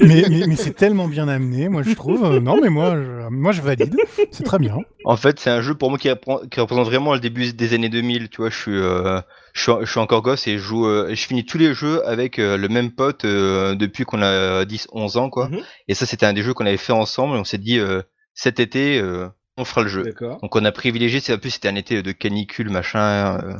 Mais, 0.00 0.24
mais, 0.28 0.46
mais 0.46 0.56
c'est 0.56 0.74
tellement 0.74 1.08
bien 1.08 1.28
amené, 1.28 1.68
moi 1.68 1.82
je 1.82 1.94
trouve. 1.94 2.24
Euh, 2.24 2.40
non, 2.40 2.56
mais 2.62 2.68
moi 2.70 2.94
je, 2.94 3.28
moi 3.28 3.52
je 3.52 3.62
valide. 3.62 3.96
C'est 4.30 4.44
très 4.44 4.58
bien. 4.58 4.78
En 5.04 5.16
fait, 5.16 5.40
c'est 5.40 5.50
un 5.50 5.60
jeu 5.60 5.74
pour 5.74 5.90
moi 5.90 5.98
qui, 5.98 6.08
représente 6.10 6.86
vraiment 6.86 7.14
le 7.14 7.20
début 7.20 7.52
des 7.52 7.74
années 7.74 7.88
2000. 7.88 8.28
Tu 8.28 8.38
vois, 8.40 8.50
je 8.50 8.56
suis, 8.56 8.76
euh, 8.76 9.20
je 9.52 9.62
suis, 9.62 9.72
je 9.82 9.90
suis 9.90 10.00
encore 10.00 10.22
gosse 10.22 10.46
et 10.46 10.52
je 10.58 10.62
joue, 10.62 10.86
euh, 10.86 11.08
je 11.10 11.26
finis 11.26 11.44
tous 11.44 11.58
les 11.58 11.74
jeux 11.74 12.06
avec 12.06 12.38
euh, 12.38 12.56
le 12.56 12.68
même 12.68 12.90
pote 12.92 13.24
euh, 13.24 13.74
depuis 13.74 14.04
qu'on 14.04 14.22
a 14.22 14.64
10, 14.64 14.88
11 14.92 15.16
ans, 15.16 15.30
quoi. 15.30 15.48
Mhm. 15.48 15.60
Et 15.88 15.94
ça, 15.94 16.06
c'était 16.06 16.26
un 16.26 16.32
des 16.32 16.42
jeux 16.42 16.54
qu'on 16.54 16.66
avait 16.66 16.76
fait 16.76 16.92
ensemble. 16.92 17.36
Et 17.36 17.38
on 17.40 17.44
s'est 17.44 17.58
dit, 17.58 17.78
euh, 17.78 18.02
cet 18.34 18.60
été, 18.60 18.98
euh, 18.98 19.28
on 19.56 19.64
fera 19.64 19.82
le 19.82 19.88
jeu. 19.88 20.02
Donc 20.42 20.56
on 20.56 20.64
a 20.64 20.72
privilégié, 20.72 21.20
c'est 21.20 21.32
en 21.32 21.38
plus 21.38 21.50
c'était 21.50 21.68
un 21.68 21.76
été 21.76 22.02
de 22.02 22.12
canicule 22.12 22.70
machin, 22.70 23.38
euh, 23.42 23.52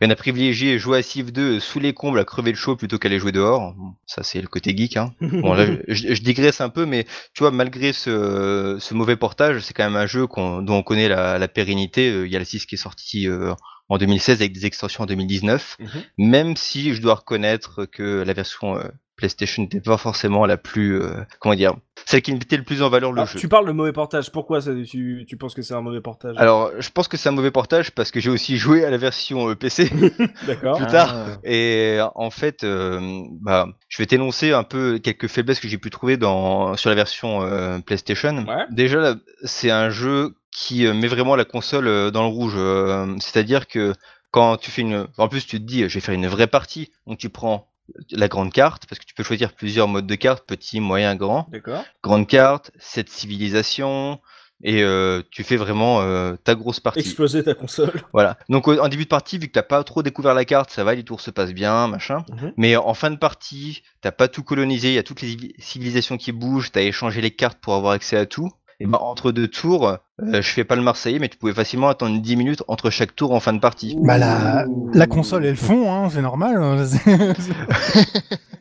et 0.00 0.06
on 0.06 0.10
a 0.10 0.14
privilégié 0.14 0.78
jouer 0.78 0.98
à 0.98 1.02
Civ 1.02 1.32
2 1.32 1.58
sous 1.60 1.80
les 1.80 1.92
combles 1.92 2.20
à 2.20 2.24
crever 2.24 2.52
le 2.52 2.56
chaud 2.56 2.76
plutôt 2.76 2.98
qu'aller 2.98 3.18
jouer 3.18 3.32
dehors. 3.32 3.74
Bon, 3.74 3.94
Ça 4.06 4.22
c'est 4.22 4.40
le 4.40 4.46
côté 4.46 4.76
geek. 4.76 4.96
Hein. 4.96 5.12
Bon 5.20 5.54
là 5.54 5.66
je, 5.88 6.14
je- 6.14 6.22
digresse 6.22 6.60
un 6.60 6.68
peu, 6.68 6.86
mais 6.86 7.04
tu 7.34 7.40
vois 7.42 7.50
malgré 7.50 7.92
ce, 7.92 8.76
ce 8.80 8.94
mauvais 8.94 9.16
portage, 9.16 9.60
c'est 9.60 9.74
quand 9.74 9.84
même 9.84 9.96
un 9.96 10.06
jeu 10.06 10.26
qu'on- 10.26 10.62
dont 10.62 10.76
on 10.76 10.82
connaît 10.82 11.08
la, 11.08 11.38
la 11.38 11.48
pérennité. 11.48 12.10
Euh, 12.12 12.26
Il 12.26 12.32
y 12.32 12.36
a 12.36 12.38
le 12.38 12.44
6 12.44 12.66
qui 12.66 12.76
est 12.76 12.78
sorti 12.78 13.26
euh, 13.28 13.52
en 13.88 13.98
2016 13.98 14.40
avec 14.40 14.52
des 14.52 14.66
extensions 14.66 15.02
en 15.02 15.06
2019. 15.06 15.78
Mhm. 15.80 15.88
Même 16.18 16.56
si 16.56 16.94
je 16.94 17.02
dois 17.02 17.14
reconnaître 17.14 17.86
que 17.86 18.22
la 18.22 18.32
version 18.34 18.76
euh, 18.76 18.84
PlayStation 19.20 19.62
n'était 19.62 19.80
pas 19.80 19.96
forcément 19.96 20.44
la 20.46 20.56
plus, 20.56 21.00
euh, 21.00 21.12
comment 21.38 21.54
dire, 21.54 21.74
celle 22.06 22.22
qui 22.22 22.32
mettait 22.32 22.56
le 22.56 22.64
plus 22.64 22.82
en 22.82 22.88
valeur 22.88 23.12
le 23.12 23.20
Ah, 23.22 23.24
jeu. 23.26 23.38
tu 23.38 23.46
parles 23.48 23.66
de 23.66 23.72
mauvais 23.72 23.92
portage. 23.92 24.32
Pourquoi 24.32 24.60
ça, 24.60 24.72
tu, 24.84 25.24
tu 25.28 25.36
penses 25.36 25.54
que 25.54 25.62
c'est 25.62 25.74
un 25.74 25.80
mauvais 25.82 26.00
portage? 26.00 26.34
Alors, 26.38 26.70
je 26.78 26.90
pense 26.90 27.06
que 27.06 27.16
c'est 27.16 27.28
un 27.28 27.32
mauvais 27.32 27.50
portage 27.52 27.92
parce 27.92 28.10
que 28.10 28.18
j'ai 28.18 28.30
aussi 28.30 28.56
joué 28.56 28.84
à 28.84 28.90
la 28.90 28.96
version 28.96 29.48
euh, 29.50 29.54
PC 29.54 29.90
D'accord. 30.46 30.78
plus 30.78 30.86
tard. 30.86 31.14
Et 31.44 31.98
euh, 32.00 32.06
en 32.16 32.30
fait, 32.30 32.64
euh, 32.64 33.20
bah, 33.40 33.68
je 33.88 33.98
vais 33.98 34.06
t'énoncer 34.06 34.52
un 34.52 34.64
peu 34.64 34.98
quelques 34.98 35.28
faiblesses 35.28 35.60
que 35.60 35.68
j'ai 35.68 35.78
pu 35.78 35.90
trouver 35.90 36.16
dans 36.16 36.76
sur 36.76 36.88
la 36.90 36.96
version 36.96 37.42
euh, 37.42 37.78
PlayStation. 37.78 38.36
Ouais. 38.48 38.64
Déjà, 38.70 39.14
c'est 39.44 39.70
un 39.70 39.90
jeu 39.90 40.34
qui 40.50 40.84
met 40.86 41.06
vraiment 41.06 41.36
la 41.36 41.44
console 41.44 41.86
euh, 41.86 42.10
dans 42.10 42.22
le 42.22 42.28
rouge. 42.28 42.54
euh, 42.56 43.06
C'est-à-dire 43.20 43.68
que 43.68 43.92
quand 44.32 44.56
tu 44.56 44.70
fais 44.70 44.82
une, 44.82 45.06
en 45.18 45.28
plus 45.28 45.46
tu 45.46 45.58
te 45.60 45.64
dis, 45.64 45.88
je 45.88 45.94
vais 45.94 46.00
faire 46.00 46.14
une 46.14 46.26
vraie 46.28 46.46
partie, 46.46 46.90
donc 47.06 47.18
tu 47.18 47.28
prends 47.30 47.66
la 48.10 48.28
grande 48.28 48.52
carte 48.52 48.86
parce 48.86 48.98
que 48.98 49.04
tu 49.04 49.14
peux 49.14 49.22
choisir 49.22 49.52
plusieurs 49.52 49.88
modes 49.88 50.06
de 50.06 50.14
carte, 50.14 50.44
petit, 50.46 50.80
moyen, 50.80 51.14
grand 51.16 51.48
D'accord. 51.50 51.84
grande 52.02 52.26
carte, 52.26 52.70
cette 52.78 53.08
civilisation, 53.08 54.20
et 54.62 54.82
euh, 54.82 55.22
tu 55.30 55.42
fais 55.42 55.56
vraiment 55.56 56.02
euh, 56.02 56.36
ta 56.44 56.54
grosse 56.54 56.80
partie. 56.80 57.00
Exploser 57.00 57.42
ta 57.42 57.54
console. 57.54 57.92
Voilà. 58.12 58.36
Donc 58.48 58.68
en 58.68 58.88
début 58.88 59.04
de 59.04 59.08
partie, 59.08 59.38
vu 59.38 59.46
que 59.46 59.52
t'as 59.52 59.62
pas 59.62 59.82
trop 59.84 60.02
découvert 60.02 60.34
la 60.34 60.44
carte, 60.44 60.70
ça 60.70 60.84
va, 60.84 60.94
les 60.94 61.02
tours 61.04 61.20
se 61.20 61.30
passent 61.30 61.54
bien, 61.54 61.88
machin. 61.88 62.24
Mhm. 62.30 62.52
Mais 62.56 62.76
en 62.76 62.94
fin 62.94 63.10
de 63.10 63.16
partie, 63.16 63.82
t'as 64.02 64.12
pas 64.12 64.28
tout 64.28 64.42
colonisé, 64.42 64.88
il 64.88 64.94
y 64.94 64.98
a 64.98 65.02
toutes 65.02 65.22
les 65.22 65.28
civi- 65.28 65.54
civilisations 65.58 66.18
qui 66.18 66.32
bougent, 66.32 66.72
t'as 66.72 66.82
échangé 66.82 67.20
les 67.20 67.30
cartes 67.30 67.58
pour 67.60 67.74
avoir 67.74 67.92
accès 67.92 68.16
à 68.16 68.26
tout. 68.26 68.50
Et 68.82 68.86
ben 68.86 68.98
entre 68.98 69.30
deux 69.30 69.48
tours, 69.48 69.98
euh, 70.22 70.42
je 70.42 70.48
fais 70.50 70.64
pas 70.64 70.76
le 70.76 70.82
Marseillais, 70.82 71.18
mais 71.18 71.28
tu 71.28 71.36
pouvais 71.38 71.52
facilement 71.54 71.88
attendre 71.88 72.20
10 72.20 72.36
minutes 72.36 72.62
entre 72.68 72.90
chaque 72.90 73.14
tour 73.16 73.32
en 73.32 73.40
fin 73.40 73.52
de 73.52 73.58
partie. 73.60 73.96
Bah 74.00 74.18
la, 74.18 74.66
la 74.92 75.06
console 75.06 75.44
elle 75.46 75.56
fond, 75.56 75.92
hein, 75.92 76.08
c'est 76.12 76.22
normal. 76.22 76.56
hein. 76.60 76.84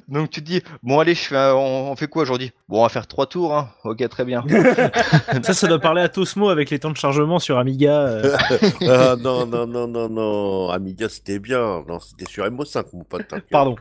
Donc 0.07 0.31
tu 0.31 0.41
te 0.41 0.45
dis, 0.47 0.63
bon 0.81 0.97
allez, 0.99 1.13
je 1.13 1.19
fais 1.21 1.37
un- 1.37 1.53
on, 1.53 1.91
on 1.91 1.95
fait 1.95 2.07
quoi 2.07 2.23
aujourd'hui? 2.23 2.51
Bon, 2.67 2.79
on 2.79 2.83
va 2.83 2.89
faire 2.89 3.05
trois 3.05 3.27
tours, 3.27 3.55
hein. 3.55 3.69
Ok, 3.83 4.07
très 4.09 4.25
bien. 4.25 4.43
Ça, 5.43 5.53
ça 5.53 5.67
doit 5.67 5.77
parler 5.79 6.01
à 6.01 6.09
Tosmo 6.09 6.49
avec 6.49 6.71
les 6.71 6.79
temps 6.79 6.89
de 6.89 6.97
chargement 6.97 7.37
sur 7.37 7.59
Amiga. 7.59 7.91
euh. 8.07 8.35
ah, 8.87 9.15
non, 9.19 9.45
non, 9.45 9.67
non, 9.67 9.87
non, 9.87 10.09
non. 10.09 10.69
Amiga, 10.71 11.09
c'était 11.09 11.37
bien. 11.37 11.83
Non, 11.87 11.99
c'était 11.99 12.25
sur 12.29 12.43
MO5, 12.45 12.85
mon 12.93 13.03
pote. 13.03 13.25
Pardon. 13.51 13.75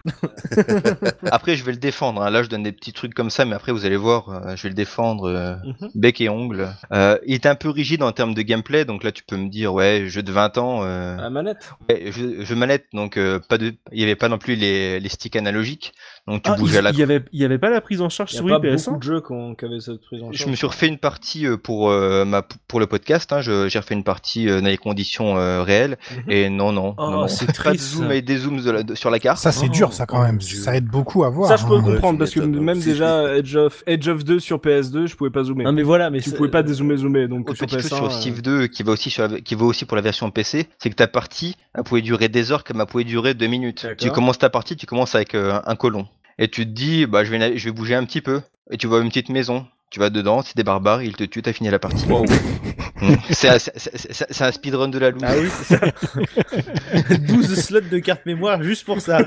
Après, 1.30 1.56
je 1.56 1.64
vais 1.64 1.72
le 1.72 1.78
défendre. 1.78 2.22
hein. 2.22 2.30
Là, 2.30 2.42
je 2.42 2.48
donne 2.50 2.62
des 2.62 2.72
petits 2.72 2.92
trucs 2.92 3.14
comme 3.14 3.30
ça, 3.30 3.46
mais 3.46 3.54
après, 3.54 3.72
vous 3.72 3.86
allez 3.86 3.96
voir, 3.96 4.28
euh, 4.28 4.54
je 4.56 4.62
vais 4.64 4.68
le 4.68 4.74
défendre 4.74 5.28
euh, 5.30 5.54
Mhm. 5.64 5.90
bec 5.94 6.20
et 6.20 6.28
ongle. 6.28 6.68
Euh, 6.92 7.16
il 7.26 7.34
est 7.34 7.46
un 7.46 7.54
peu 7.54 7.67
rigide 7.70 8.02
en 8.02 8.12
termes 8.12 8.34
de 8.34 8.42
gameplay, 8.42 8.84
donc 8.84 9.04
là, 9.04 9.12
tu 9.12 9.22
peux 9.24 9.36
me 9.36 9.48
dire, 9.48 9.72
ouais, 9.74 10.04
jeu 10.08 10.22
de 10.22 10.32
20 10.32 10.58
ans, 10.58 10.80
euh, 10.82 11.16
La 11.16 11.30
manette. 11.30 11.70
ouais, 11.88 12.10
jeu, 12.12 12.44
jeu 12.44 12.54
manette, 12.56 12.86
donc 12.92 13.16
euh, 13.16 13.38
pas 13.38 13.58
de, 13.58 13.74
il 13.92 14.00
y 14.00 14.02
avait 14.02 14.16
pas 14.16 14.28
non 14.28 14.38
plus 14.38 14.54
les, 14.54 15.00
les 15.00 15.08
sticks 15.08 15.36
analogiques. 15.36 15.92
Donc 16.26 16.42
tu 16.42 16.50
Ah, 16.50 16.56
il 16.62 16.76
à 16.76 16.82
la 16.82 16.90
il 16.90 16.98
y 16.98 17.02
avait, 17.02 17.22
il 17.32 17.40
y 17.40 17.44
avait 17.44 17.56
pas 17.58 17.70
la 17.70 17.80
prise 17.80 18.02
en 18.02 18.10
charge 18.10 18.32
Il 18.32 18.34
y 18.34 18.38
a 18.38 18.40
souris 18.42 18.52
pas 18.52 18.58
PS1 18.60 18.84
beaucoup 18.84 18.98
de 18.98 19.02
jeux 19.02 19.20
qui 19.22 19.64
avaient 19.64 19.80
cette 19.80 20.00
prise 20.02 20.22
en 20.22 20.30
Je 20.30 20.36
charge. 20.38 20.50
me 20.50 20.56
suis 20.56 20.66
refait 20.66 20.86
une 20.88 20.98
partie 20.98 21.46
euh, 21.46 21.56
pour 21.56 21.90
euh, 21.90 22.26
ma 22.26 22.42
pour 22.42 22.80
le 22.80 22.86
podcast. 22.86 23.32
Hein, 23.32 23.40
je- 23.40 23.66
j'ai 23.68 23.78
refait 23.78 23.94
une 23.94 24.04
partie 24.04 24.46
euh, 24.48 24.60
dans 24.60 24.66
les 24.66 24.76
conditions 24.76 25.38
euh, 25.38 25.62
réelles. 25.62 25.96
Mhm. 26.26 26.30
Et 26.30 26.50
non, 26.50 26.72
non, 26.72 26.94
Oh, 26.98 27.10
non, 27.10 27.28
c'est 27.28 27.46
pas 27.64 27.72
de 27.72 27.78
zoom 27.78 28.12
et 28.12 28.20
des 28.20 28.36
zooms 28.36 28.62
de 28.62 28.70
la- 28.70 28.82
de- 28.82 28.94
sur 28.94 29.08
la 29.10 29.18
carte. 29.20 29.38
Ça, 29.38 29.52
c'est 29.52 29.68
Oh, 29.68 29.72
dur, 29.72 29.92
ça, 29.94 30.04
quand 30.04 30.20
oh, 30.20 30.22
même. 30.26 30.36
Dieu. 30.36 30.58
Ça 30.58 30.76
aide 30.76 30.84
beaucoup 30.86 31.24
à 31.24 31.30
voir. 31.30 31.48
Ça, 31.48 31.56
je 31.56 31.64
peux 31.66 31.76
hein. 31.78 31.82
Comprendre 31.82 32.18
parce 32.18 32.32
que 32.32 32.40
même 32.40 32.78
déjà 32.80 33.34
Edge 33.34 33.56
of 33.56 33.82
Edge 33.86 34.08
of 34.08 34.22
2 34.22 34.38
sur 34.38 34.58
PS2, 34.58 35.06
je 35.06 35.16
pouvais 35.16 35.30
pas 35.30 35.44
zoomer. 35.44 35.64
Non 35.64 35.72
mais 35.72 35.82
voilà, 35.82 36.10
mais 36.10 36.20
tu 36.20 36.30
pouvais 36.32 36.50
pas 36.50 36.62
dézoomer 36.62 36.96
zoomer 36.98 37.26
donc 37.28 37.47
Autre 37.50 37.56
sur 37.58 37.66
petit 37.66 37.76
PS1. 37.76 37.88
truc 37.88 37.96
sur 37.96 38.04
euh, 38.06 38.10
Civ 38.20 38.42
2 38.42 38.66
qui 38.68 38.82
va 38.82 38.92
aussi 38.92 39.10
sur 39.10 39.26
la- 39.28 39.40
qui 39.40 39.54
va 39.54 39.64
aussi 39.64 39.84
pour 39.84 39.96
la 39.96 40.02
version 40.02 40.30
PC, 40.30 40.66
c'est 40.78 40.90
que 40.90 40.94
ta 40.94 41.06
partie 41.08 41.56
elle 41.74 41.82
pouvait 41.84 42.02
durer 42.02 42.28
des 42.28 42.52
heures 42.52 42.64
comme 42.64 42.80
elle 42.80 42.86
pouvait 42.86 43.04
durer 43.04 43.34
deux 43.34 43.46
minutes. 43.46 43.86
Tu 43.96 44.10
commences 44.12 44.38
ta 44.38 44.50
partie, 44.50 44.76
tu 44.76 44.86
commences 44.86 45.14
avec 45.14 45.34
euh, 45.34 45.60
un 45.66 45.76
colon 45.76 46.06
et 46.38 46.48
tu 46.48 46.64
te 46.64 46.70
dis 46.70 47.06
bah 47.06 47.24
je 47.24 47.30
vais 47.30 47.38
na- 47.38 47.56
je 47.56 47.64
vais 47.64 47.72
bouger 47.72 47.94
un 47.94 48.04
petit 48.04 48.20
peu 48.20 48.40
et 48.70 48.76
tu 48.76 48.86
vois 48.86 49.00
une 49.00 49.08
petite 49.08 49.28
maison. 49.30 49.66
Tu 49.90 50.00
vas 50.00 50.10
dedans, 50.10 50.42
c'est 50.42 50.54
des 50.54 50.64
barbares, 50.64 51.02
ils 51.02 51.16
te 51.16 51.24
tuent, 51.24 51.40
t'as 51.40 51.54
fini 51.54 51.70
la 51.70 51.78
partie. 51.78 52.04
c'est 53.30 53.48
un- 53.48 53.58
c'est- 53.58 54.42
un 54.42 54.52
speedrun 54.52 54.88
de 54.88 54.98
la 54.98 55.10
loose. 55.10 55.22
Ah 55.24 55.34
oui, 55.38 55.48
c'est 55.50 55.76
ça. 55.76 57.18
12 57.18 57.54
slots 57.60 57.80
de 57.80 57.98
carte 57.98 58.26
mémoire 58.26 58.62
juste 58.62 58.84
pour 58.84 59.00
ça. 59.00 59.18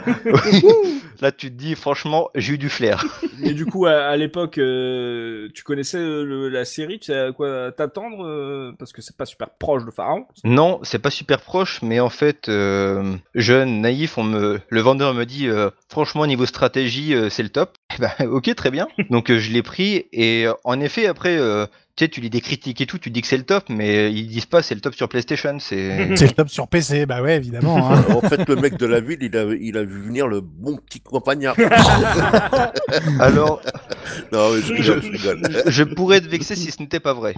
Là 1.21 1.31
tu 1.31 1.47
te 1.51 1.55
dis 1.55 1.75
franchement 1.75 2.29
j'ai 2.35 2.53
eu 2.53 2.57
du 2.57 2.69
flair. 2.69 3.03
Et 3.43 3.53
du 3.53 3.65
coup, 3.65 3.85
à, 3.85 3.93
à 4.05 4.17
l'époque, 4.17 4.57
euh, 4.57 5.49
tu 5.53 5.63
connaissais 5.63 5.97
euh, 5.97 6.23
le- 6.23 6.49
la 6.49 6.65
série, 6.65 6.99
tu 6.99 7.05
sais 7.07 7.17
à 7.19 7.31
quoi 7.31 7.71
t'attendre 7.71 8.25
euh, 8.25 8.71
parce 8.77 8.91
que 8.93 9.01
c'est 9.01 9.15
pas 9.15 9.25
super 9.25 9.49
proche 9.49 9.85
de 9.85 9.91
Pharaon. 9.91 10.25
Non, 10.43 10.79
c'est 10.83 10.99
pas 10.99 11.09
super 11.09 11.41
proche, 11.41 11.81
mais 11.81 11.99
en 11.99 12.09
fait, 12.09 12.49
euh, 12.49 13.15
jeune, 13.35 13.81
naïf, 13.81 14.17
on 14.17 14.23
me, 14.23 14.59
le 14.69 14.81
vendeur 14.81 15.13
me 15.13 15.25
dit, 15.25 15.47
euh, 15.47 15.69
franchement, 15.89 16.25
niveau 16.27 16.45
stratégie, 16.45 17.13
euh, 17.13 17.29
c'est 17.29 17.43
le 17.43 17.49
top. 17.49 17.77
Eh 17.97 18.01
ben, 18.01 18.29
ok, 18.29 18.55
très 18.55 18.71
bien. 18.71 18.87
Donc 19.09 19.29
euh, 19.29 19.37
je 19.39 19.51
l'ai 19.51 19.61
pris 19.63 20.05
et 20.13 20.47
euh, 20.47 20.53
en 20.63 20.79
effet, 20.79 21.07
après, 21.07 21.37
euh, 21.37 21.65
tu 21.95 22.05
sais, 22.05 22.09
tu 22.09 22.21
lis 22.21 22.29
des 22.29 22.41
critiques 22.41 22.79
et 22.81 22.85
tout, 22.85 22.97
tu 22.97 23.09
dis 23.11 23.21
que 23.21 23.27
c'est 23.27 23.37
le 23.37 23.43
top, 23.43 23.65
mais 23.69 24.11
ils 24.13 24.27
disent 24.27 24.45
pas 24.45 24.61
c'est 24.61 24.75
le 24.75 24.81
top 24.81 24.95
sur 24.95 25.09
PlayStation. 25.09 25.57
C'est 25.59 26.09
C'est 26.15 26.27
le 26.27 26.31
top 26.33 26.49
sur 26.49 26.67
PC, 26.67 27.05
bah 27.05 27.21
ouais, 27.21 27.35
évidemment. 27.35 27.91
hein. 27.91 28.05
en 28.15 28.21
fait, 28.21 28.47
le 28.47 28.55
mec 28.55 28.77
de 28.77 28.85
la 28.85 29.01
ville, 29.01 29.19
il 29.21 29.35
a, 29.35 29.43
il 29.59 29.77
a 29.77 29.83
vu 29.83 30.01
venir 30.01 30.27
le 30.27 30.41
bon 30.41 30.77
petit 30.77 31.01
campagnard. 31.01 31.55
alors, 33.19 33.61
non, 34.31 34.53
mais 34.53 34.61
je 34.61 34.73
rigole, 34.73 35.01
je 35.01 35.11
rigole. 35.11 35.63
je 35.65 35.83
pourrais 35.83 36.17
être 36.17 36.27
vexé 36.27 36.55
si 36.55 36.71
ce 36.71 36.81
n'était 36.81 36.99
pas 36.99 37.13
vrai. 37.13 37.35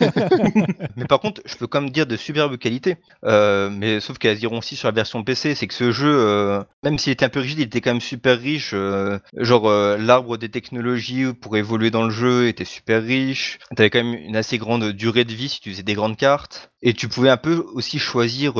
mais 0.96 1.04
par 1.04 1.20
contre, 1.20 1.40
je 1.44 1.56
peux 1.56 1.66
quand 1.66 1.80
même 1.80 1.90
dire 1.90 2.06
de 2.06 2.16
superbes 2.16 2.56
qualités. 2.56 2.96
Euh, 3.24 3.70
mais 3.70 4.00
sauf 4.00 4.18
qu'elles 4.18 4.38
diront 4.38 4.58
aussi 4.58 4.76
sur 4.76 4.88
la 4.88 4.92
version 4.92 5.22
PC, 5.22 5.54
c'est 5.54 5.66
que 5.66 5.74
ce 5.74 5.90
jeu, 5.92 6.12
euh, 6.12 6.62
même 6.82 6.98
s'il 6.98 7.12
était 7.12 7.24
un 7.24 7.28
peu 7.28 7.40
rigide, 7.40 7.58
il 7.58 7.64
était 7.64 7.80
quand 7.80 7.92
même 7.92 8.00
super 8.00 8.38
riche. 8.38 8.72
euh, 8.74 9.18
genre 9.36 9.68
euh, 9.68 9.96
l'arbre 9.98 10.36
des 10.36 10.48
technologies 10.48 11.32
pour 11.40 11.56
évoluer 11.56 11.90
dans 11.90 12.04
le 12.04 12.10
jeu 12.10 12.48
était 12.48 12.64
super 12.64 13.02
riche. 13.02 13.58
T'avais 13.74 13.90
quand 13.90 14.02
même 14.02 14.14
une 14.14 14.36
assez 14.36 14.58
grande 14.58 14.92
durée 14.92 15.24
de 15.24 15.32
vie 15.32 15.48
si 15.48 15.60
tu 15.60 15.70
faisais 15.70 15.82
des 15.82 15.94
grandes 15.94 16.16
cartes. 16.16 16.70
Et 16.82 16.92
tu 16.94 17.08
pouvais 17.08 17.30
un 17.30 17.36
peu 17.36 17.64
aussi 17.74 17.98
choisir. 17.98 18.54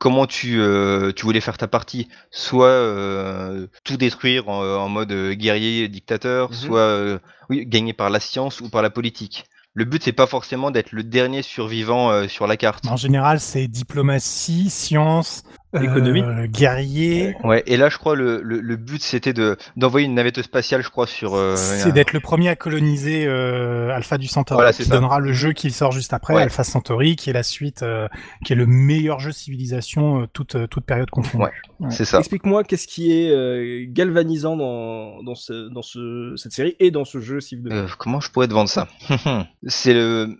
Comment 0.00 0.26
tu, 0.26 0.58
euh, 0.60 1.12
tu 1.12 1.26
voulais 1.26 1.42
faire 1.42 1.58
ta 1.58 1.68
partie 1.68 2.08
Soit 2.30 2.68
euh, 2.68 3.66
tout 3.84 3.98
détruire 3.98 4.48
en, 4.48 4.62
en 4.64 4.88
mode 4.88 5.12
euh, 5.12 5.34
guerrier 5.34 5.88
dictateur, 5.88 6.48
Mhm. 6.48 6.56
soit 6.56 6.78
euh, 6.80 7.18
oui, 7.50 7.66
gagner 7.66 7.92
par 7.92 8.08
la 8.08 8.18
science 8.18 8.62
ou 8.62 8.70
par 8.70 8.80
la 8.80 8.88
politique. 8.88 9.44
Le 9.74 9.84
but 9.84 10.02
c'est 10.02 10.12
pas 10.12 10.26
forcément 10.26 10.70
d'être 10.70 10.92
le 10.92 11.02
dernier 11.04 11.42
survivant 11.42 12.10
euh, 12.10 12.28
sur 12.28 12.46
la 12.46 12.56
carte. 12.56 12.86
En 12.88 12.96
général, 12.96 13.40
c'est 13.40 13.68
diplomatie, 13.68 14.70
science, 14.70 15.42
euh, 15.74 15.80
Économie. 15.82 16.22
guerrier. 16.48 17.34
Ouais, 17.44 17.62
et 17.66 17.76
là 17.76 17.88
je 17.88 17.96
crois 17.98 18.14
le, 18.16 18.40
le, 18.42 18.60
le 18.60 18.76
but 18.76 19.02
c'était 19.02 19.32
de 19.32 19.56
d'envoyer 19.76 20.06
une 20.06 20.14
navette 20.14 20.42
spatiale, 20.42 20.82
je 20.82 20.88
crois, 20.88 21.06
sur. 21.06 21.34
euh, 21.34 21.54
c'est 21.56 21.92
d'être 21.92 22.12
le 22.12 22.20
premier 22.20 22.48
à 22.48 22.56
coloniser 22.56 23.24
euh, 23.26 23.94
Alpha 23.94 24.18
du 24.18 24.26
Centaure, 24.26 24.56
Voilà, 24.56 24.72
qui 24.72 24.84
ça. 24.84 24.94
donnera 24.94 25.20
le 25.20 25.32
jeu 25.32 25.52
qui 25.52 25.70
sort 25.70 25.92
juste 25.92 26.12
après, 26.12 26.34
Ouais. 26.34 26.42
Alpha 26.42 26.64
Centauri, 26.64 27.16
qui 27.16 27.30
est 27.30 27.32
la 27.32 27.42
suite, 27.42 27.82
euh, 27.82 28.08
qui 28.44 28.52
est 28.52 28.56
le 28.56 28.66
meilleur 28.66 29.20
jeu 29.20 29.32
civilisation 29.32 30.22
euh, 30.22 30.26
toute 30.32 30.54
euh, 30.56 30.66
toute 30.66 30.84
période 30.84 31.10
confondue. 31.10 31.44
Ouais. 31.78 31.90
C'est 31.90 32.04
ça. 32.04 32.18
Explique-moi 32.18 32.64
qu'est-ce 32.64 32.86
qui 32.86 33.12
est 33.12 33.30
euh, 33.30 33.84
galvanisant 33.88 34.56
dans 34.56 35.22
dans 35.22 35.34
ce 35.34 35.68
dans 35.72 35.82
ce 35.82 36.34
cette 36.36 36.52
série 36.52 36.76
et 36.80 36.90
dans 36.90 37.04
ce 37.04 37.20
jeu 37.20 37.40
Civ 37.40 37.62
2. 37.62 37.70
Euh, 37.72 37.86
comment 37.98 38.20
je 38.20 38.30
pourrais 38.30 38.48
te 38.48 38.52
vendre 38.52 38.68
ça? 38.68 38.86
C'est 39.66 39.94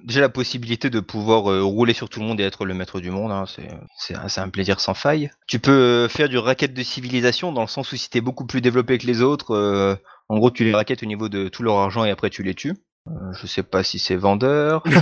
déjà 0.04 0.20
la 0.20 0.28
possibilité 0.28 0.90
de 0.90 1.00
pouvoir 1.00 1.50
euh, 1.50 1.62
rouler 1.62 1.92
sur 1.92 2.08
tout 2.08 2.20
le 2.20 2.26
monde 2.26 2.40
et 2.40 2.44
être 2.44 2.64
le 2.64 2.74
maître 2.74 3.00
du 3.00 3.10
monde. 3.10 3.30
hein, 3.32 3.44
c'est 3.46 3.68
c'est 3.96 4.14
un, 4.14 4.28
c'est 4.28 4.40
un 4.40 4.48
plaisir 4.48 4.80
sans 4.80 4.94
faille. 4.94 5.19
Tu 5.46 5.58
peux 5.58 5.70
euh, 5.70 6.08
faire 6.08 6.28
du 6.28 6.38
racket 6.38 6.72
de 6.72 6.82
civilisation 6.82 7.52
dans 7.52 7.62
le 7.62 7.66
sens 7.66 7.92
où 7.92 7.96
si 7.96 8.08
t'es 8.10 8.20
beaucoup 8.20 8.46
plus 8.46 8.60
développé 8.60 8.98
que 8.98 9.06
les 9.06 9.22
autres, 9.22 9.54
euh, 9.54 9.96
en 10.28 10.38
gros 10.38 10.50
tu 10.50 10.64
les 10.64 10.74
raquettes 10.74 11.02
au 11.02 11.06
niveau 11.06 11.28
de 11.28 11.48
tout 11.48 11.62
leur 11.62 11.78
argent 11.78 12.04
et 12.04 12.10
après 12.10 12.30
tu 12.30 12.42
les 12.42 12.54
tues. 12.54 12.74
Euh, 13.08 13.32
je 13.32 13.46
sais 13.46 13.62
pas 13.62 13.82
si 13.82 13.98
c'est 13.98 14.16
vendeur. 14.16 14.82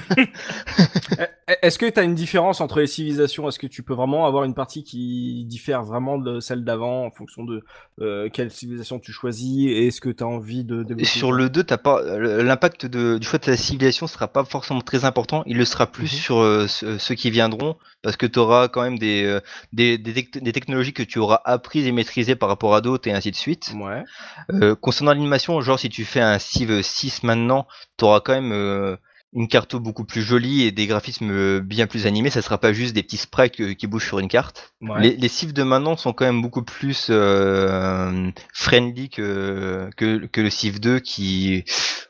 Eh, 1.49 1.55
Est-ce 1.63 1.79
que 1.79 1.87
tu 1.89 1.99
as 1.99 2.03
une 2.03 2.15
différence 2.15 2.61
entre 2.61 2.81
les 2.81 2.87
civilisations? 2.87 3.49
Est-ce 3.49 3.59
que 3.59 3.67
tu 3.67 3.83
peux 3.83 3.95
vraiment 3.95 4.27
avoir 4.27 4.45
une 4.45 4.55
partie 4.55 4.85
qui 4.85 5.45
diffère 5.47 5.83
vraiment 5.83 6.19
de 6.19 6.41
celle 6.41 6.63
d'avant 6.65 7.07
en 7.07 7.11
fonction 7.11 7.43
de 7.45 7.65
euh, 8.01 8.29
quelle 8.31 8.51
civilisation 8.51 8.99
tu 8.99 9.13
choisis 9.13 9.67
et 9.71 9.87
est-ce 9.87 10.01
que 10.01 10.11
tu 10.11 10.23
as 10.23 10.27
envie 10.27 10.65
de 10.65 10.83
développer 10.83 11.05
Sur 11.07 11.33
le 11.33 11.49
2, 11.49 11.65
t'as 11.65 11.79
pas 11.79 12.01
euh, 12.03 12.43
l'impact 12.43 12.85
de, 12.87 13.17
du 13.19 13.27
choix 13.27 13.39
de 13.39 13.45
ta 13.45 13.57
civilisation 13.57 14.07
sera 14.07 14.29
pas 14.29 14.45
forcément 14.45 14.83
très 14.83 15.05
important. 15.07 15.43
Il 15.47 15.57
le 15.57 15.65
sera 15.65 15.87
plus 15.87 16.03
Mhm. 16.13 16.19
sur 16.19 16.39
euh, 16.41 16.67
ce- 16.69 16.99
ceux 16.99 17.15
qui 17.15 17.31
viendront 17.31 17.77
parce 18.03 18.17
que 18.17 18.27
tu 18.27 18.39
auras 18.39 18.69
quand 18.69 18.83
même 18.83 18.99
des, 18.99 19.25
euh, 19.25 19.41
des, 19.73 19.97
des, 19.97 20.13
tec- 20.13 20.43
des 20.43 20.53
technologies 20.53 20.93
que 20.93 21.03
tu 21.03 21.19
auras 21.19 21.41
apprises 21.47 21.87
et 21.87 21.93
maîtrisées 21.93 22.37
par 22.37 22.51
rapport 22.51 22.75
à 22.75 22.81
d'autres 22.83 23.09
et 23.09 23.13
ainsi 23.13 23.31
de 23.31 23.37
suite. 23.37 23.73
Ouais. 23.75 24.75
Concernant 24.83 25.13
l'animation, 25.13 25.61
genre 25.63 25.79
si 25.79 25.89
tu 25.89 26.05
fais 26.05 26.21
un 26.21 26.39
Civ 26.39 26.83
6 26.83 27.23
maintenant, 27.23 27.67
tu 27.99 28.05
auras 28.05 28.21
quand 28.21 28.35
même 28.41 28.97
une 29.35 29.49
carte 29.49 29.77
beaucoup 29.77 30.05
plus 30.05 30.23
jolie 30.23 30.63
et 30.63 30.71
des 30.73 30.87
graphismes 30.87 31.31
euh, 31.31 31.61
bien 31.61 31.87
plus 31.87 32.07
animés. 32.07 32.31
Ça 32.31 32.43
sera 32.43 32.59
pas 32.59 32.73
juste 32.73 32.95
des 32.95 33.03
petits 33.03 33.19
sprites 33.19 33.61
euh, 33.61 33.75
qui 33.75 33.87
bougent 33.87 34.07
sur 34.07 34.19
une 34.19 34.29
carte. 34.29 34.73
ouais. 34.81 35.01
Les, 35.01 35.17
les 35.17 35.53
de 35.53 35.63
maintenant 35.63 35.97
sont 35.97 36.13
quand 36.13 36.25
même 36.25 36.41
beaucoup 36.43 36.63
plus 36.63 37.09
euh, 37.11 38.31
friendly 38.53 39.11
que, 39.11 39.91
que, 39.97 40.27
que 40.27 40.41
le 40.41 40.51
Civ 40.51 40.81
2 40.81 41.01
qui 41.01 41.65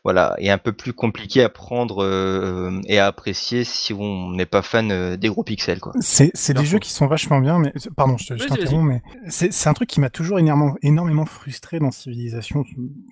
voilà 0.09 0.35
est 0.39 0.49
un 0.49 0.57
peu 0.59 0.73
plus 0.73 0.95
compliqué 0.95 1.43
à 1.45 1.51
prendre 1.51 2.03
euh, 2.03 2.81
et 2.87 2.99
à 2.99 3.07
apprécier 3.09 3.63
si 3.65 3.93
on 3.93 4.31
n'est 4.31 4.47
pas 4.47 4.63
fan 4.63 4.91
euh, 4.91 5.17
des 5.19 5.29
gros 5.29 5.45
pixels 5.45 5.81
quoi. 5.81 5.93
C'est 6.01 6.31
c'est 6.33 6.55
des 6.55 6.65
jeux 6.65 6.79
qui 6.79 6.91
sont 6.93 7.07
vachement 7.07 7.41
bien, 7.41 7.59
mais 7.59 7.73
pardon, 7.95 8.17
je 8.17 8.29
te- 8.29 8.35
je 8.35 8.49
Vas-y, 8.49 8.49
t'interromps, 8.61 8.89
mais 8.89 9.03
c'est 9.29 9.53
c'est 9.53 9.69
un 9.69 9.75
truc 9.75 9.89
qui 9.89 10.01
m'a 10.01 10.09
toujours 10.09 10.39
énormément, 10.39 10.77
énormément 10.83 11.27
frustré 11.27 11.79
dans 11.79 11.91
Civilization, 11.91 12.65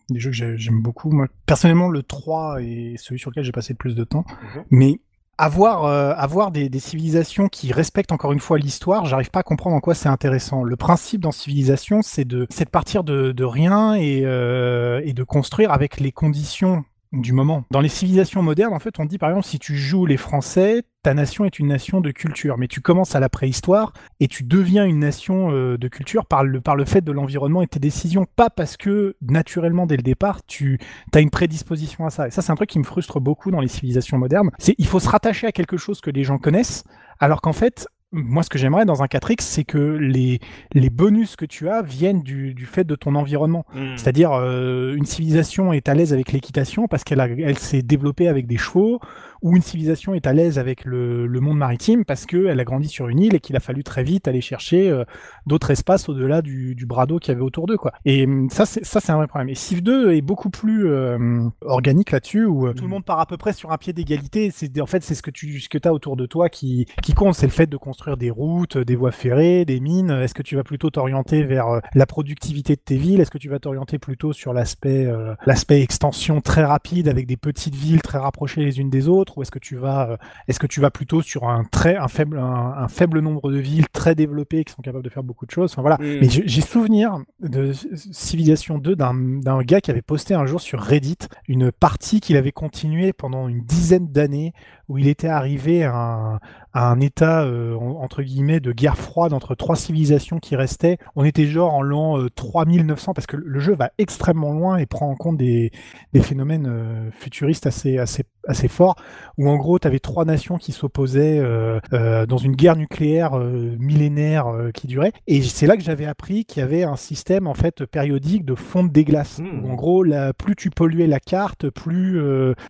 des 0.08 0.20
jeux 0.20 0.30
que 0.30 0.36
j'ai- 0.36 0.56
j'aime 0.56 0.80
beaucoup. 0.80 1.10
Moi, 1.10 1.26
personnellement, 1.44 1.88
le 1.88 2.02
3 2.02 2.62
est 2.62 2.96
celui 2.96 3.18
sur 3.20 3.30
lequel 3.30 3.44
j'ai 3.44 3.52
passé 3.52 3.74
le 3.74 3.78
plus 3.78 3.94
de 3.94 4.04
temps, 4.04 4.24
Mhm. 4.54 4.64
mais 4.70 5.00
avoir 5.38 5.84
euh, 5.84 6.14
avoir 6.16 6.50
des, 6.50 6.68
des 6.68 6.78
civilisations 6.78 7.48
qui 7.48 7.72
respectent 7.72 8.12
encore 8.12 8.32
une 8.32 8.40
fois 8.40 8.58
l'histoire, 8.58 9.04
j'arrive 9.04 9.30
pas 9.30 9.40
à 9.40 9.42
comprendre 9.42 9.76
en 9.76 9.80
quoi 9.80 9.94
c'est 9.94 10.08
intéressant. 10.08 10.62
Le 10.62 10.76
principe 10.76 11.20
dans 11.20 11.32
Civilisation, 11.32 12.02
c'est 12.02 12.24
de 12.24 12.46
de 12.48 12.64
partir 12.70 13.04
de, 13.04 13.32
de 13.32 13.44
rien 13.44 13.94
et 13.94 14.22
euh, 14.24 15.00
et 15.04 15.12
de 15.12 15.22
construire 15.22 15.72
avec 15.72 16.00
les 16.00 16.12
conditions 16.12 16.84
du 17.12 17.32
moment. 17.32 17.64
Dans 17.70 17.80
les 17.80 17.88
civilisations 17.88 18.42
modernes, 18.42 18.74
en 18.74 18.78
fait, 18.78 18.98
on 18.98 19.04
dit 19.04 19.18
par 19.18 19.30
exemple 19.30 19.46
si 19.46 19.58
tu 19.58 19.76
joues 19.76 20.06
les 20.06 20.16
Français, 20.16 20.82
ta 21.02 21.14
nation 21.14 21.44
est 21.44 21.58
une 21.58 21.68
nation 21.68 22.00
de 22.00 22.10
culture, 22.10 22.58
mais 22.58 22.66
tu 22.66 22.80
commences 22.80 23.14
à 23.14 23.20
la 23.20 23.28
préhistoire 23.28 23.92
et 24.18 24.26
tu 24.26 24.42
deviens 24.42 24.84
une 24.84 24.98
nation 24.98 25.52
euh, 25.52 25.78
de 25.78 25.88
culture 25.88 26.26
par 26.26 26.42
le, 26.42 26.60
par 26.60 26.74
le 26.74 26.84
fait 26.84 27.00
de 27.00 27.12
l'environnement 27.12 27.62
et 27.62 27.68
tes 27.68 27.78
décisions, 27.78 28.26
pas 28.34 28.50
parce 28.50 28.76
que 28.76 29.16
naturellement 29.20 29.86
dès 29.86 29.96
le 29.96 30.02
départ 30.02 30.44
tu 30.46 30.78
as 31.14 31.20
une 31.20 31.30
prédisposition 31.30 32.06
à 32.06 32.10
ça. 32.10 32.26
Et 32.26 32.30
ça, 32.30 32.42
c'est 32.42 32.50
un 32.50 32.56
truc 32.56 32.70
qui 32.70 32.78
me 32.78 32.84
frustre 32.84 33.20
beaucoup 33.20 33.50
dans 33.50 33.60
les 33.60 33.68
civilisations 33.68 34.18
modernes. 34.18 34.50
C'est 34.58 34.74
il 34.78 34.86
faut 34.86 35.00
se 35.00 35.08
rattacher 35.08 35.46
à 35.46 35.52
quelque 35.52 35.76
chose 35.76 36.00
que 36.00 36.10
les 36.10 36.24
gens 36.24 36.38
connaissent, 36.38 36.84
alors 37.20 37.40
qu'en 37.40 37.52
fait, 37.52 37.86
moi, 38.16 38.42
ce 38.42 38.48
que 38.48 38.58
j'aimerais 38.58 38.84
dans 38.84 39.02
un 39.02 39.06
4X, 39.06 39.40
c'est 39.40 39.64
que 39.64 39.78
les, 39.78 40.40
les 40.72 40.90
bonus 40.90 41.36
que 41.36 41.44
tu 41.44 41.68
as 41.68 41.82
viennent 41.82 42.22
du, 42.22 42.54
du 42.54 42.66
fait 42.66 42.84
de 42.84 42.94
ton 42.94 43.14
environnement. 43.14 43.66
Mm. 43.74 43.96
C'est-à-dire, 43.96 44.32
euh, 44.32 44.94
une 44.96 45.04
civilisation 45.04 45.72
est 45.72 45.88
à 45.88 45.94
l'aise 45.94 46.12
avec 46.12 46.32
l'équitation 46.32 46.88
parce 46.88 47.04
qu'elle 47.04 47.20
elle 47.20 47.58
s'est 47.58 47.82
développée 47.82 48.28
avec 48.28 48.46
des 48.46 48.56
chevaux, 48.56 49.00
ou 49.46 49.54
une 49.54 49.62
civilisation 49.62 50.12
est 50.14 50.26
à 50.26 50.32
l'aise 50.32 50.58
avec 50.58 50.84
le, 50.84 51.28
monde 51.40 51.58
maritime 51.58 52.04
parce 52.04 52.26
qu'elle 52.26 52.58
a 52.58 52.64
grandi 52.64 52.88
sur 52.88 53.06
une 53.06 53.20
île 53.20 53.36
et 53.36 53.38
qu'il 53.38 53.54
a 53.54 53.60
fallu 53.60 53.84
très 53.84 54.02
vite 54.02 54.26
aller 54.26 54.40
chercher 54.40 54.90
euh, 54.90 55.04
d'autres 55.46 55.70
espaces 55.70 56.08
au-delà 56.08 56.42
du, 56.42 56.74
du 56.74 56.84
bras 56.84 57.06
d'eau 57.06 57.20
qu'il 57.20 57.32
y 57.32 57.36
avait 57.36 57.44
autour 57.44 57.66
d'eux. 57.66 57.76
Quoi. 57.76 57.92
Et 58.04 58.24
hum, 58.24 58.50
ça, 58.50 58.66
c'est 58.66 59.10
un 59.10 59.16
vrai 59.16 59.28
problème. 59.28 59.48
Et 59.48 59.54
Civ 59.54 59.84
2 59.84 60.14
est 60.14 60.20
beaucoup 60.20 60.50
plus 60.50 60.88
euh, 60.88 61.44
organique 61.60 62.10
là-dessus, 62.10 62.44
où 62.44 62.66
euh, 62.66 62.72
tout 62.72 62.82
le 62.82 62.90
monde 62.90 63.04
part 63.04 63.20
à 63.20 63.26
peu 63.26 63.36
près 63.36 63.52
sur 63.52 63.70
un 63.70 63.78
pied 63.78 63.92
d'égalité. 63.92 64.50
En 64.80 64.86
fait 64.86 65.04
c'est 65.04 65.14
ce 65.14 65.22
que 65.22 65.30
tu 65.30 65.60
ce 65.60 65.68
que 65.68 65.78
as 65.86 65.92
autour 65.92 66.16
de 66.16 66.26
toi 66.26 66.48
qui 66.48 66.86
compte, 67.14 67.36
c'est 67.36 67.46
le 67.46 67.52
fait 67.52 67.68
de 67.68 67.76
construire 67.76 68.16
des 68.16 68.30
routes, 68.30 68.76
des 68.76 68.96
voies 68.96 69.12
ferrées, 69.12 69.64
des 69.64 69.78
mines. 69.78 70.10
Est-ce 70.10 70.34
que 70.34 70.42
tu 70.42 70.56
vas 70.56 70.64
plutôt 70.64 70.90
t'orienter 70.90 71.44
vers 71.44 71.80
la 71.94 72.06
productivité 72.06 72.74
de 72.74 72.80
tes 72.80 72.96
villes? 72.96 73.20
Est-ce 73.20 73.30
que 73.30 73.38
tu 73.38 73.48
vas 73.48 73.60
t'orienter 73.60 74.00
plutôt 74.00 74.32
sur 74.32 74.52
l'aspect 74.52 75.08
l'aspect 75.46 75.82
extension 75.82 76.40
très 76.40 76.64
rapide 76.64 77.06
avec 77.06 77.26
des 77.26 77.36
petites 77.36 77.76
villes 77.76 78.02
très 78.02 78.18
rapprochées 78.18 78.64
les 78.64 78.80
unes 78.80 78.90
des 78.90 79.08
autres? 79.08 79.35
Ou 79.36 79.42
est-ce 79.42 79.50
que 79.50 79.58
tu 79.58 79.76
vas, 79.76 80.10
euh, 80.10 80.16
est-ce 80.48 80.58
que 80.58 80.66
tu 80.66 80.80
vas 80.80 80.90
plutôt 80.90 81.22
sur 81.22 81.48
un 81.48 81.64
très, 81.64 81.96
un 81.96 82.08
faible, 82.08 82.38
un, 82.38 82.88
faible 82.88 83.20
nombre 83.20 83.50
de 83.50 83.58
villes 83.58 83.88
très 83.88 84.14
développées 84.14 84.64
qui 84.64 84.72
sont 84.72 84.82
capables 84.82 85.04
de 85.04 85.10
faire 85.10 85.22
beaucoup 85.22 85.46
de 85.46 85.50
choses? 85.50 85.72
Enfin 85.72 85.82
voilà. 85.82 85.96
Mm. 85.98 86.18
Mais 86.20 86.28
j'ai 86.28 86.60
souvenir 86.60 87.18
de 87.40 87.72
Civilization 87.72 88.78
2 88.78 88.96
d'un 88.96 89.62
gars 89.62 89.80
qui 89.80 89.90
avait 89.90 90.02
posté 90.02 90.34
un 90.34 90.46
jour 90.46 90.60
sur 90.60 90.80
Reddit 90.80 91.18
une 91.48 91.70
partie 91.70 92.20
qu'il 92.20 92.36
avait 92.36 92.52
continuée 92.52 93.12
pendant 93.12 93.48
une 93.48 93.62
dizaine 93.62 94.08
d'années 94.08 94.52
où 94.88 94.98
il 94.98 95.08
était 95.08 95.28
arrivé 95.28 95.84
à 95.84 95.94
un, 95.94 96.40
à 96.72 96.88
un 96.90 97.00
état 97.00 97.42
euh, 97.42 97.74
entre 97.74 98.22
guillemets 98.22 98.60
de 98.60 98.72
guerre 98.72 98.96
froide 98.96 99.32
entre 99.32 99.54
trois 99.54 99.76
civilisations 99.76 100.38
qui 100.38 100.56
restaient. 100.56 100.98
On 101.16 101.24
était 101.24 101.46
genre 101.46 101.74
en 101.74 101.82
l'an 101.82 102.18
euh, 102.18 102.28
3900 102.30 103.14
parce 103.14 103.26
que 103.26 103.36
le 103.36 103.60
jeu 103.60 103.74
va 103.74 103.90
extrêmement 103.98 104.52
loin 104.52 104.76
et 104.76 104.86
prend 104.86 105.10
en 105.10 105.14
compte 105.16 105.36
des, 105.36 105.70
des 106.12 106.20
phénomènes 106.20 106.66
euh, 106.68 107.10
futuristes 107.12 107.66
assez 107.66 107.98
assez 107.98 108.24
assez 108.48 108.68
forts 108.68 108.94
où 109.38 109.48
en 109.48 109.56
gros 109.56 109.78
tu 109.78 109.88
avais 109.88 109.98
trois 109.98 110.24
nations 110.24 110.56
qui 110.56 110.70
s'opposaient 110.72 111.38
euh, 111.40 111.80
euh, 111.92 112.26
dans 112.26 112.36
une 112.36 112.54
guerre 112.54 112.76
nucléaire 112.76 113.36
euh, 113.36 113.74
millénaire 113.78 114.46
euh, 114.46 114.70
qui 114.70 114.86
durait 114.86 115.12
et 115.26 115.42
c'est 115.42 115.66
là 115.66 115.76
que 115.76 115.82
j'avais 115.82 116.06
appris 116.06 116.44
qu'il 116.44 116.60
y 116.60 116.62
avait 116.62 116.84
un 116.84 116.94
système 116.96 117.48
en 117.48 117.54
fait 117.54 117.84
périodique 117.86 118.44
de 118.44 118.54
fonte 118.54 118.92
des 118.92 119.04
glaces 119.04 119.26
Hmm. 119.38 119.64
où 119.64 119.70
en 119.70 119.74
gros 119.74 120.02
la, 120.04 120.32
plus 120.32 120.54
tu 120.54 120.70
polluais 120.70 121.06
la 121.08 121.18
carte 121.20 121.68
plus 121.68 122.20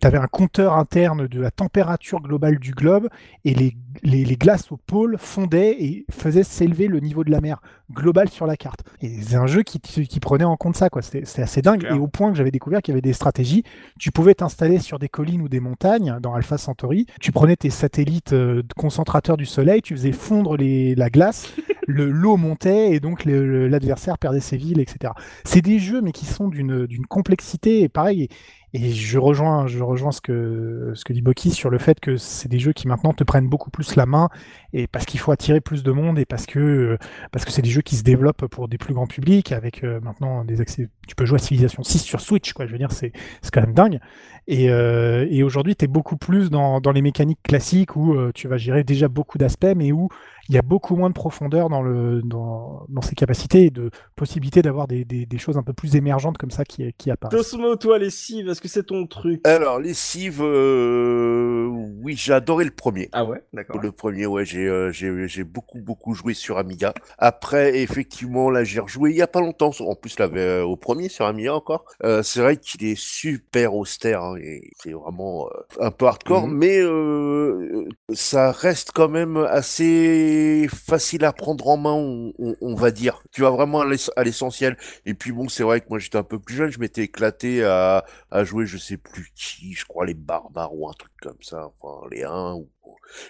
tu 0.01 0.07
avais 0.07 0.17
un 0.17 0.27
compteur 0.27 0.73
interne 0.73 1.27
de 1.27 1.39
la 1.39 1.51
température 1.51 2.06
globale 2.15 2.59
du 2.59 2.71
globe 2.71 3.09
et 3.43 3.53
les, 3.53 3.75
les, 4.03 4.23
les 4.23 4.35
glaces 4.35 4.71
au 4.71 4.77
pôle 4.77 5.17
fondaient 5.17 5.75
et 5.79 6.05
faisaient 6.09 6.43
s'élever 6.43 6.87
le 6.87 6.99
niveau 6.99 7.23
de 7.23 7.31
la 7.31 7.41
mer 7.41 7.61
global 7.91 8.29
sur 8.29 8.47
la 8.47 8.57
carte. 8.57 8.81
Et 9.01 9.21
c'est 9.21 9.35
un 9.35 9.47
jeu 9.47 9.63
qui, 9.63 9.79
qui 9.79 10.19
prenait 10.19 10.43
en 10.43 10.57
compte 10.57 10.75
ça, 10.75 10.89
quoi. 10.89 11.01
C'était 11.01 11.41
assez 11.41 11.61
dingue. 11.61 11.81
Clair. 11.81 11.95
Et 11.95 11.99
au 11.99 12.07
point 12.07 12.31
que 12.31 12.37
j'avais 12.37 12.51
découvert 12.51 12.81
qu'il 12.81 12.93
y 12.93 12.95
avait 12.95 13.01
des 13.01 13.13
stratégies. 13.13 13.63
Tu 13.99 14.11
pouvais 14.11 14.33
t'installer 14.33 14.79
sur 14.79 14.99
des 14.99 15.09
collines 15.09 15.41
ou 15.41 15.49
des 15.49 15.59
montagnes 15.59 16.17
dans 16.21 16.33
Alpha 16.33 16.57
Centauri. 16.57 17.05
Tu 17.19 17.31
prenais 17.31 17.55
tes 17.55 17.69
satellites 17.69 18.33
euh, 18.33 18.63
concentrateurs 18.75 19.37
du 19.37 19.45
soleil, 19.45 19.81
tu 19.81 19.95
faisais 19.95 20.11
fondre 20.11 20.57
les, 20.57 20.95
la 20.95 21.09
glace, 21.09 21.53
le 21.87 22.09
l'eau 22.09 22.37
montait 22.37 22.91
et 22.91 22.99
donc 22.99 23.25
l'adversaire 23.25 24.17
perdait 24.17 24.39
ses 24.39 24.57
villes, 24.57 24.79
etc. 24.79 25.13
C'est 25.43 25.61
des 25.61 25.79
jeux, 25.79 26.01
mais 26.01 26.11
qui 26.11 26.25
sont 26.25 26.47
d'une 26.47 26.85
d'une 26.85 27.05
complexité, 27.05 27.81
et 27.81 27.89
pareil, 27.89 28.29
et, 28.73 28.91
je 28.91 29.17
rejoins, 29.17 29.67
je 29.67 29.81
rejoins 29.81 30.11
ce 30.11 30.21
que, 30.21 30.93
dit 31.09 31.21
Boki 31.21 31.51
sur 31.51 31.69
le 31.69 31.77
fait 31.77 31.99
que 31.99 32.17
c'est 32.17 32.49
des 32.49 32.59
jeux 32.59 32.73
qui 32.73 32.87
maintenant 32.87 33.13
te 33.13 33.23
prennent 33.23 33.47
beaucoup 33.47 33.69
plus 33.69 33.95
la 33.95 34.05
main, 34.05 34.29
et 34.73 34.87
parce 34.87 35.05
qu'il 35.05 35.19
faut 35.19 35.31
attirer 35.31 35.61
plus 35.61 35.83
de 35.83 35.91
monde, 35.91 36.19
et 36.19 36.25
parce 36.25 36.45
que 36.45 36.59
euh, 36.59 36.97
parce 37.31 37.45
que 37.45 37.51
c'est 37.51 37.61
des 37.61 37.69
jeux 37.69 37.81
qui 37.81 37.95
se 37.95 38.03
développent 38.03 38.47
pour 38.47 38.67
des 38.67 38.77
plus 38.77 38.93
grands 38.93 39.07
publics, 39.07 39.51
avec 39.51 39.83
euh, 39.83 39.99
maintenant 40.01 40.43
des 40.43 40.61
accès. 40.61 40.89
Tu 41.07 41.15
peux 41.15 41.25
jouer 41.25 41.37
à 41.37 41.39
Civilization 41.39 41.83
6 41.83 41.99
sur 41.99 42.21
Switch, 42.21 42.53
quoi. 42.53 42.65
Je 42.65 42.71
veux 42.71 42.77
dire, 42.77 42.91
c'est 42.91 43.13
quand 43.51 43.61
même 43.61 43.73
dingue. 43.73 43.99
Et, 44.47 44.69
euh, 44.69 45.25
et 45.29 45.43
aujourd'hui, 45.43 45.75
tu 45.75 45.85
es 45.85 45.87
beaucoup 45.87 46.17
plus 46.17 46.49
dans, 46.49 46.81
dans 46.81 46.91
les 46.91 47.01
mécaniques 47.01 47.41
classiques 47.43 47.95
où 47.95 48.15
tu 48.33 48.47
vas 48.47 48.57
gérer 48.57 48.83
déjà 48.83 49.07
beaucoup 49.07 49.37
d'aspects, 49.37 49.73
mais 49.75 49.91
où 49.91 50.09
il 50.49 50.55
y 50.55 50.57
a 50.57 50.61
beaucoup 50.61 50.95
moins 50.95 51.09
de 51.09 51.13
profondeur 51.13 51.69
dans, 51.69 51.81
le, 51.81 52.21
dans, 52.21 52.85
dans 52.89 53.01
ses 53.01 53.15
capacités 53.15 53.65
et 53.65 53.69
de 53.69 53.89
possibilité 54.15 54.61
d'avoir 54.61 54.87
des, 54.87 55.03
des, 55.03 55.25
des 55.25 55.37
choses 55.37 55.57
un 55.57 55.63
peu 55.63 55.73
plus 55.73 55.95
émergentes 55.95 56.37
comme 56.37 56.51
ça 56.51 56.63
qui, 56.63 56.93
qui 56.97 57.11
apparaissent. 57.11 57.51
Tosmo, 57.51 57.75
toi, 57.75 57.99
les 57.99 58.09
cives, 58.09 58.47
est-ce 58.49 58.61
que 58.61 58.67
c'est 58.67 58.85
ton 58.85 59.07
truc? 59.07 59.45
Alors, 59.45 59.79
les 59.79 59.93
cives, 59.93 60.41
euh, 60.41 61.67
oui, 62.07 62.15
j'ai 62.17 62.33
adoré 62.33 62.65
le 62.65 62.71
premier. 62.71 63.09
Ah 63.11 63.25
ouais, 63.25 63.43
d'accord. 63.53 63.81
Le 63.83 63.91
premier, 63.91 64.25
ouais, 64.27 64.45
j'ai 64.45 64.65
euh, 64.67 64.91
j'ai 64.91 65.27
j'ai 65.27 65.43
beaucoup 65.43 65.79
beaucoup 65.79 66.13
joué 66.13 66.33
sur 66.33 66.57
Amiga. 66.57 66.93
Après, 67.17 67.79
effectivement, 67.79 68.49
là, 68.49 68.63
j'ai 68.63 68.79
rejoué 68.79 69.11
il 69.11 69.17
y 69.17 69.21
a 69.21 69.27
pas 69.27 69.41
longtemps. 69.41 69.71
En 69.81 69.95
plus, 69.95 70.17
là, 70.19 70.29
euh, 70.33 70.63
au 70.63 70.77
premier 70.77 71.09
sur 71.09 71.25
Amiga 71.25 71.53
encore. 71.55 71.85
Euh, 72.03 72.23
c'est 72.23 72.41
vrai 72.41 72.57
qu'il 72.57 72.85
est 72.85 72.97
super 72.99 73.75
austère. 73.75 74.23
hein, 74.23 74.37
et 74.41 74.71
c'est 74.81 74.93
vraiment 74.93 75.47
euh, 75.49 75.85
un 75.85 75.91
peu 75.91 76.05
hardcore, 76.07 76.47
Mhm. 76.47 76.53
mais 76.53 76.79
euh, 76.81 77.87
ça 78.13 78.51
reste 78.51 78.91
quand 78.93 79.09
même 79.09 79.37
assez 79.37 80.67
facile 80.73 81.25
à 81.25 81.33
prendre 81.33 81.67
en 81.67 81.77
main, 81.77 81.93
on, 81.93 82.33
on- 82.39 82.55
on 82.61 82.75
va 82.75 82.91
dire. 82.91 83.21
Tu 83.31 83.41
vas 83.41 83.49
vraiment 83.51 83.81
à 83.81 84.23
l'essentiel. 84.23 84.77
Et 85.05 85.13
puis 85.13 85.31
bon, 85.31 85.49
c'est 85.49 85.63
vrai 85.63 85.81
que 85.81 85.87
moi, 85.89 85.99
j'étais 85.99 86.17
un 86.17 86.23
peu 86.23 86.39
plus 86.39 86.55
jeune. 86.55 86.71
Je 86.71 86.79
m'étais 86.79 87.03
éclaté 87.03 87.63
à 87.63 88.05
à 88.31 88.43
jouer, 88.43 88.65
je 88.65 88.77
sais 88.77 88.97
plus 88.97 89.31
qui, 89.35 89.73
je 89.73 89.85
crois 89.85 90.05
les 90.05 90.13
barbares 90.13 90.73
ou 90.75 90.87
un 90.89 90.93
truc 90.93 91.11
comme 91.21 91.37
ça, 91.41 91.71
enfin 91.81 91.96
les 92.11 92.23
1 92.23 92.53
ou 92.53 92.69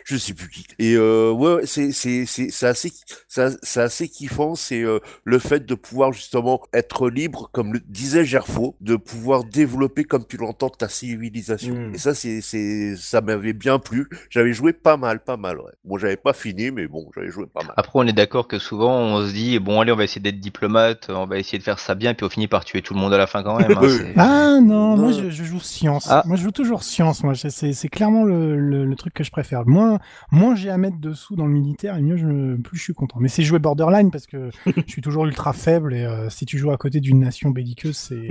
je 0.06 0.18
sais 0.18 0.34
plus 0.34 0.50
qui. 0.50 0.66
Et 0.80 0.96
euh, 0.96 1.32
ouais, 1.32 1.66
c'est 1.66 1.92
c'est 1.92 2.26
c'est 2.26 2.50
c'est 2.50 2.68
assez 2.68 2.92
c'est 3.28 3.58
c'est 3.64 3.82
assez 3.82 4.08
kiffant, 4.10 4.56
c'est 4.56 4.82
euh, 4.84 5.00
le 5.24 5.40
fait 5.40 5.66
de 5.66 5.76
pouvoir 5.76 6.12
justement 6.14 6.62
être 6.74 7.10
libre, 7.10 7.50
comme 7.52 7.74
le 7.74 7.80
disait 7.88 8.26
Gerfo, 8.26 8.76
de 8.82 8.96
pouvoir 8.96 9.44
développer 9.44 10.04
comme 10.04 10.26
tu 10.26 10.38
l'entends 10.38 10.70
ta 10.70 10.90
civilisation. 10.90 11.76
Mm. 11.76 11.96
Et 11.96 11.98
ça 11.98 12.14
c'est 12.14 12.42
c'est 12.42 12.96
ça 12.98 13.22
m'avait 13.22 13.54
bien 13.54 13.80
plu. 13.80 14.08
J'avais 14.30 14.54
joué 14.54 14.74
pas 14.74 14.98
mal, 14.98 15.24
pas 15.24 15.38
mal. 15.38 15.58
Ouais. 15.60 15.72
Bon, 15.86 15.98
j'avais 15.98 16.18
pas 16.18 16.34
fini, 16.34 16.72
mais 16.72 16.88
bon, 16.88 17.10
j'avais 17.16 17.30
joué 17.30 17.46
pas 17.46 17.64
mal. 17.64 17.74
Après, 17.78 17.92
on 17.96 18.08
est 18.08 18.14
d'accord 18.14 18.48
que 18.48 18.60
souvent, 18.60 18.94
on 19.00 19.26
se 19.26 19.32
dit, 19.34 19.60
bon, 19.60 19.80
allez, 19.80 19.92
on 19.92 19.96
va 19.96 20.04
essayer 20.04 20.22
d'être 20.22 20.40
diplomate, 20.40 21.08
on 21.10 21.26
va 21.26 21.38
essayer 21.40 21.58
de 21.58 21.64
faire 21.64 21.80
ça 21.80 21.96
bien, 21.96 22.14
puis 22.14 22.26
on 22.26 22.30
finit 22.30 22.48
par 22.48 22.66
tuer 22.66 22.82
tout 22.82 22.94
le 22.94 23.00
monde 23.00 23.14
à 23.14 23.18
la 23.18 23.28
fin 23.28 23.44
quand 23.44 23.58
même. 23.60 23.72
hein, 23.72 24.14
Ah 24.18 24.60
non, 24.62 24.98
moi 24.98 25.12
je, 25.12 25.30
je 25.30 25.44
joue 25.44 25.60
science. 25.60 26.08
Ah. 26.10 26.24
Moi 26.26 26.36
je 26.38 26.44
joue 26.44 26.52
toujours 26.52 26.84
science. 26.84 27.24
Moi 27.24 27.36
c'est 27.36 27.50
c'est 27.74 27.90
clairement 27.90 28.24
le, 28.24 28.58
le, 28.58 28.86
le 28.86 28.96
truc 28.96 29.14
que 29.14 29.24
je 29.24 29.32
préfère. 29.32 29.47
Moins 29.66 30.00
moins 30.32 30.56
j'ai 30.56 30.70
à 30.70 30.78
mettre 30.78 30.98
dessous 31.00 31.36
dans 31.36 31.46
le 31.46 31.52
militaire 31.52 31.98
et 31.98 32.02
mieux 32.02 32.18
je 32.18 32.56
plus 32.58 32.78
je 32.78 32.84
suis 32.84 32.94
content. 32.94 33.18
Mais 33.20 33.30
c'est 33.30 33.44
jouer 33.44 33.60
borderline 33.60 34.12
parce 34.12 34.28
que 34.28 34.50
je 34.66 34.82
suis 34.88 35.02
toujours 35.02 35.26
ultra 35.26 35.54
faible 35.54 35.94
et 35.94 36.04
euh, 36.04 36.30
si 36.30 36.46
tu 36.46 36.58
joues 36.58 36.72
à 36.72 36.78
côté 36.78 37.00
d'une 37.00 37.20
nation 37.20 37.50
belliqueuse 37.50 37.98
c'est 37.98 38.28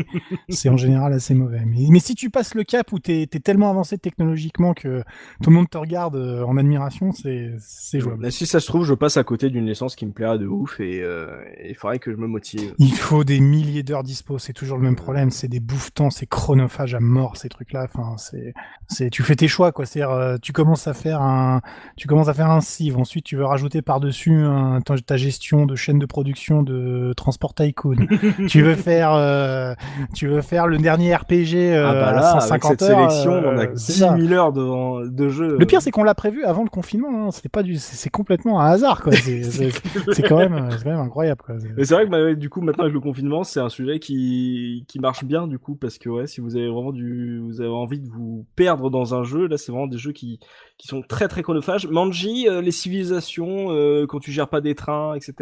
c'est 0.48 0.68
en 0.68 0.76
général 0.76 1.12
assez 1.12 1.34
mauvais. 1.34 1.62
Mais, 1.66 1.86
mais 1.90 1.98
si 1.98 2.14
tu 2.14 2.30
passes 2.30 2.54
le 2.54 2.64
cap 2.64 2.92
où 2.92 2.98
t'es 2.98 3.22
es 3.22 3.26
tellement 3.26 3.70
avancé 3.70 3.98
technologiquement 3.98 4.74
que 4.74 5.02
tout 5.42 5.50
le 5.50 5.56
monde 5.56 5.68
te 5.70 5.78
regarde 5.78 6.16
euh, 6.16 6.44
en 6.44 6.56
admiration, 6.56 7.12
c'est 7.12 7.54
c'est 7.58 8.00
jouable. 8.00 8.22
Mais 8.22 8.30
si 8.30 8.46
ça 8.46 8.60
se 8.60 8.66
trouve, 8.66 8.84
je 8.84 8.94
passe 8.94 9.16
à 9.16 9.24
côté 9.24 9.50
d'une 9.50 9.66
licence 9.66 9.96
qui 9.96 10.06
me 10.06 10.12
plairait 10.12 10.38
de 10.38 10.46
ouf 10.46 10.80
et 10.80 11.00
euh, 11.02 11.42
il 11.64 11.74
faudrait 11.74 11.98
que 11.98 12.10
je 12.10 12.16
me 12.16 12.26
motive. 12.26 12.74
Il 12.78 12.94
faut 12.94 13.24
des 13.24 13.40
milliers 13.40 13.82
d'heures 13.82 14.02
dispo, 14.02 14.38
c'est 14.38 14.52
toujours 14.52 14.78
le 14.78 14.84
même 14.84 14.96
problème, 14.96 15.30
c'est 15.30 15.48
des 15.48 15.60
bouffes-temps, 15.60 16.10
c'est 16.10 16.26
chronophage 16.26 16.94
à 16.94 17.00
mort 17.00 17.36
ces 17.36 17.48
trucs-là. 17.48 17.84
Enfin, 17.84 18.16
c'est, 18.18 18.54
c'est, 18.88 19.10
tu 19.10 19.22
fais 19.22 19.36
tes 19.36 19.48
choix 19.48 19.72
quoi. 19.72 19.86
C'est, 19.86 20.02
euh, 20.02 20.38
tu 20.40 20.52
commences 20.52 20.86
à 20.86 20.94
faire 20.94 21.05
un, 21.12 21.60
tu 21.96 22.06
commences 22.06 22.28
à 22.28 22.34
faire 22.34 22.50
un 22.50 22.60
sieve, 22.60 22.98
ensuite 22.98 23.24
tu 23.24 23.36
veux 23.36 23.44
rajouter 23.44 23.82
par-dessus 23.82 24.32
un, 24.32 24.80
ta, 24.80 25.16
gestion 25.16 25.66
de 25.66 25.74
chaîne 25.74 25.98
de 25.98 26.06
production 26.06 26.62
de 26.62 27.12
Transport 27.16 27.54
Tycoon. 27.54 27.96
tu 28.48 28.62
veux 28.62 28.74
faire, 28.74 29.12
euh, 29.12 29.74
tu 30.14 30.26
veux 30.26 30.42
faire 30.42 30.66
le 30.66 30.78
dernier 30.78 31.14
RPG 31.14 31.54
euh, 31.54 31.86
ah 31.86 31.92
bah 31.92 32.08
à 32.08 32.12
là, 32.12 32.30
avec 32.30 32.42
150 32.42 32.70
cette 32.70 32.82
heures. 32.82 33.10
sélection, 33.10 33.32
euh, 33.32 33.54
on 33.54 33.58
a 33.58 33.66
c'est 33.76 33.92
10 33.92 33.98
ça. 33.98 34.16
000 34.16 34.32
heures 34.32 34.52
de, 34.52 35.08
de 35.08 35.28
jeu. 35.28 35.56
Le 35.58 35.66
pire, 35.66 35.82
c'est 35.82 35.90
qu'on 35.90 36.04
l'a 36.04 36.14
prévu 36.14 36.44
avant 36.44 36.62
le 36.62 36.70
confinement. 36.70 37.26
Hein. 37.26 37.30
C'était 37.30 37.48
pas 37.48 37.62
du, 37.62 37.76
c'est, 37.76 38.10
complètement 38.10 38.60
un 38.60 38.70
hasard 38.70 39.02
quoi. 39.02 39.12
C'est, 39.12 39.42
c'est 40.12 40.22
quand 40.22 40.38
même, 40.38 40.68
c'est 40.70 40.84
quand 40.84 40.90
même 40.90 41.00
incroyable 41.00 41.42
quoi. 41.44 41.56
Mais 41.76 41.84
c'est 41.84 41.94
vrai 41.94 42.06
que 42.06 42.10
bah, 42.10 42.34
du 42.34 42.50
coup 42.50 42.60
maintenant 42.60 42.84
avec 42.84 42.94
le 42.94 43.00
confinement 43.00 43.44
c'est 43.44 43.60
un 43.60 43.68
sujet 43.68 43.98
qui 43.98 44.84
qui 44.88 44.98
marche 44.98 45.24
bien 45.24 45.46
du 45.46 45.58
coup 45.58 45.74
parce 45.74 45.98
que 45.98 46.08
ouais 46.08 46.26
si 46.26 46.40
vous 46.40 46.56
avez 46.56 46.68
vraiment 46.68 46.92
du 46.92 47.40
vous 47.40 47.60
avez 47.60 47.70
envie 47.70 48.00
de 48.00 48.08
vous 48.08 48.46
perdre 48.56 48.90
dans 48.90 49.14
un 49.14 49.24
jeu 49.24 49.46
là 49.46 49.56
c'est 49.56 49.72
vraiment 49.72 49.86
des 49.86 49.98
jeux 49.98 50.12
qui 50.12 50.40
qui 50.78 50.88
sont 50.88 50.95
très 51.02 51.28
très 51.28 51.42
chronophages. 51.42 51.86
Manji 51.88 52.48
euh, 52.48 52.60
les 52.60 52.70
civilisations 52.70 53.66
euh, 53.70 54.06
quand 54.06 54.18
tu 54.20 54.32
gères 54.32 54.48
pas 54.48 54.60
des 54.60 54.74
trains 54.74 55.14
etc. 55.14 55.34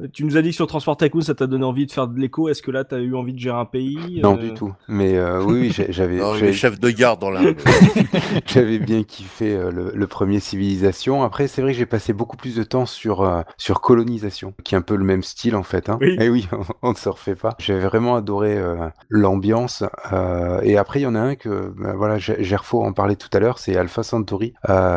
Euh, 0.00 0.08
Tu 0.12 0.24
nous 0.24 0.36
as 0.36 0.42
dit 0.42 0.50
que 0.50 0.56
sur 0.56 0.66
Transport 0.66 0.96
Tycoon 0.96 1.20
ça 1.22 1.34
t'a 1.34 1.46
donné 1.46 1.64
envie 1.64 1.86
de 1.86 1.92
faire 1.92 2.08
de 2.08 2.18
l'écho. 2.18 2.48
Est-ce 2.48 2.62
que 2.62 2.70
là 2.70 2.84
t'as 2.84 2.98
eu 2.98 3.14
envie 3.14 3.32
de 3.32 3.38
gérer 3.38 3.58
un 3.58 3.64
pays 3.64 4.20
Non, 4.22 4.36
du 4.36 4.54
tout. 4.54 4.72
Mais 4.88 5.16
euh, 5.16 5.42
oui, 5.42 5.72
j'avais 5.88 6.52
chefs 6.52 6.80
de 6.80 6.90
gare 6.90 7.16
dans 7.16 7.30
la. 7.30 7.40
j'avais 8.46 8.78
bien 8.78 9.02
kiffé 9.02 9.54
euh, 9.54 9.70
le, 9.70 9.92
le 9.94 10.06
premier 10.06 10.40
Civilisation. 10.40 11.22
Après, 11.22 11.46
c'est 11.46 11.62
vrai 11.62 11.72
que 11.72 11.78
j'ai 11.78 11.86
passé 11.86 12.12
beaucoup 12.12 12.36
plus 12.36 12.56
de 12.56 12.62
temps 12.62 12.86
sur 12.86 13.22
euh, 13.22 13.42
sur 13.56 13.80
Colonisation, 13.80 14.54
qui 14.64 14.74
est 14.74 14.78
un 14.78 14.82
peu 14.82 14.96
le 14.96 15.04
même 15.04 15.22
style 15.22 15.56
en 15.56 15.62
fait. 15.62 15.88
Hein. 15.88 15.98
Oui. 16.00 16.16
Et 16.20 16.28
oui, 16.28 16.48
on, 16.82 16.90
ne 16.90 16.96
se 16.96 17.08
refait 17.08 17.34
pas. 17.34 17.54
J'avais 17.58 17.80
vraiment 17.80 18.16
adoré 18.16 18.56
euh, 18.56 18.88
l'ambiance. 19.08 19.84
euh, 20.12 20.60
et 20.62 20.76
après, 20.76 21.00
il 21.00 21.02
y 21.02 21.06
en 21.06 21.14
a 21.14 21.20
un 21.20 21.34
que, 21.34 21.72
ben, 21.76 21.94
voilà, 21.94 22.18
Gerfo 22.18 22.82
en 22.82 22.92
parlait 22.92 23.16
tout 23.16 23.28
à 23.32 23.38
l'heure, 23.38 23.58
c'est 23.58 23.76
Alpha 23.76 24.02
Centauri. 24.02 24.54
Euh, 24.68 24.89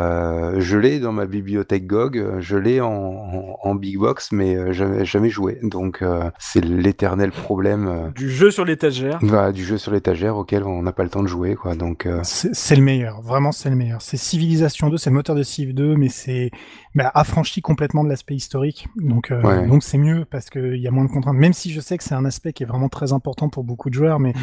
je 0.59 0.77
l'ai 0.77 0.99
dans 0.99 1.11
ma 1.11 1.25
bibliothèque 1.25 1.87
GOG, 1.87 2.17
euh, 2.17 2.37
je 2.39 2.57
l'ai 2.57 2.81
en, 2.81 2.89
en, 2.91 3.57
en 3.61 3.75
big 3.75 3.97
box, 3.97 4.31
mais 4.31 4.55
euh, 4.55 4.71
jamais, 4.73 5.05
jamais 5.05 5.29
joué. 5.29 5.59
Donc, 5.63 6.01
euh, 6.01 6.29
c'est 6.39 6.63
l'éternel 6.63 7.31
problème. 7.31 7.87
euh, 7.87 8.09
du 8.11 8.29
jeu 8.29 8.51
sur 8.51 8.65
l'étagère. 8.65 9.19
bah, 9.21 9.51
du 9.51 9.63
jeu 9.63 9.77
sur 9.77 9.91
l'étagère 9.91 10.37
auquel 10.37 10.63
on 10.63 10.81
n'a 10.83 10.91
pas 10.91 11.03
le 11.03 11.09
temps 11.09 11.23
de 11.23 11.27
jouer, 11.27 11.55
quoi. 11.55 11.75
Donc, 11.75 12.05
euh, 12.05 12.19
C'est 12.23 12.53
c'est 12.53 12.75
le 12.75 12.81
meilleur, 12.83 13.21
vraiment 13.21 13.51
c'est 13.51 13.69
le 13.69 13.75
meilleur. 13.75 14.01
C'est 14.01 14.17
Civilization 14.17 14.89
2, 14.89 14.97
c'est 14.97 15.09
le 15.09 15.15
moteur 15.15 15.35
de 15.35 15.43
Civ 15.43 15.73
2, 15.73 15.95
mais 15.95 16.09
c'est 16.09 16.51
bah, 16.95 17.11
affranchi 17.13 17.61
complètement 17.61 18.03
de 18.03 18.09
l'aspect 18.09 18.35
historique. 18.35 18.87
Donc 18.97 19.31
euh, 19.31 19.41
Ouais. 19.41 19.67
donc 19.67 19.83
c'est 19.83 19.97
mieux 19.97 20.25
parce 20.25 20.49
qu'il 20.49 20.75
y 20.77 20.87
a 20.87 20.91
moins 20.91 21.05
de 21.05 21.09
contraintes. 21.11 21.35
Même 21.37 21.53
si 21.53 21.71
je 21.71 21.81
sais 21.81 21.97
que 21.97 22.03
c'est 22.03 22.15
un 22.15 22.25
aspect 22.25 22.53
qui 22.53 22.63
est 22.63 22.67
vraiment 22.67 22.89
très 22.89 23.13
important 23.13 23.49
pour 23.49 23.63
beaucoup 23.63 23.89
de 23.89 23.95
joueurs, 23.95 24.19
mais 24.19 24.33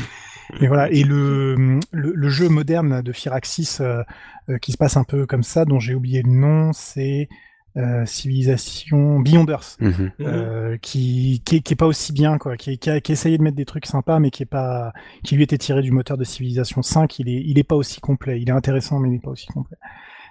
mais 0.60 0.66
voilà. 0.66 0.90
Et 0.90 1.04
le 1.04 1.78
le, 1.92 2.12
le 2.14 2.28
jeu 2.28 2.48
moderne 2.48 3.02
de 3.02 3.12
Firaxis 3.12 3.78
euh, 3.80 4.02
euh, 4.48 4.58
qui 4.58 4.72
se 4.72 4.76
passe 4.78 4.96
un 4.96 5.04
peu 5.04 5.26
comme 5.26 5.42
ça, 5.44 5.64
dont 5.64 5.78
j'ai 5.78 5.94
oublié 5.94 6.22
le 6.22 6.30
nom, 6.30 6.72
c'est 6.72 7.28
euh, 7.76 8.04
Civilisation 8.04 9.20
Beyonders. 9.20 9.76
Mhm. 9.78 10.10
Euh, 10.20 10.76
qui, 10.82 11.40
qui, 11.44 11.56
est, 11.56 11.60
qui 11.60 11.74
est 11.74 11.76
pas 11.76 11.86
aussi 11.86 12.12
bien 12.12 12.36
quoi, 12.36 12.56
qui, 12.56 12.78
qui, 12.78 12.90
a, 12.90 13.00
qui 13.00 13.12
a 13.12 13.14
essayé 13.14 13.38
de 13.38 13.42
mettre 13.44 13.56
des 13.56 13.64
trucs 13.64 13.86
sympas, 13.86 14.18
mais 14.18 14.30
qui 14.32 14.42
est 14.42 14.46
pas, 14.46 14.92
qui 15.22 15.36
lui 15.36 15.44
était 15.44 15.56
tiré 15.58 15.80
du 15.82 15.92
moteur 15.92 16.16
de 16.16 16.24
Civilisation 16.24 16.82
5. 16.82 17.20
Il 17.20 17.28
est, 17.28 17.42
il 17.46 17.58
est 17.60 17.64
pas 17.64 17.76
aussi 17.76 18.00
complet. 18.00 18.40
Il 18.40 18.48
est 18.48 18.52
intéressant, 18.52 18.98
mais 18.98 19.08
il 19.08 19.14
est 19.14 19.22
pas 19.22 19.30
aussi 19.30 19.46
complet. 19.46 19.76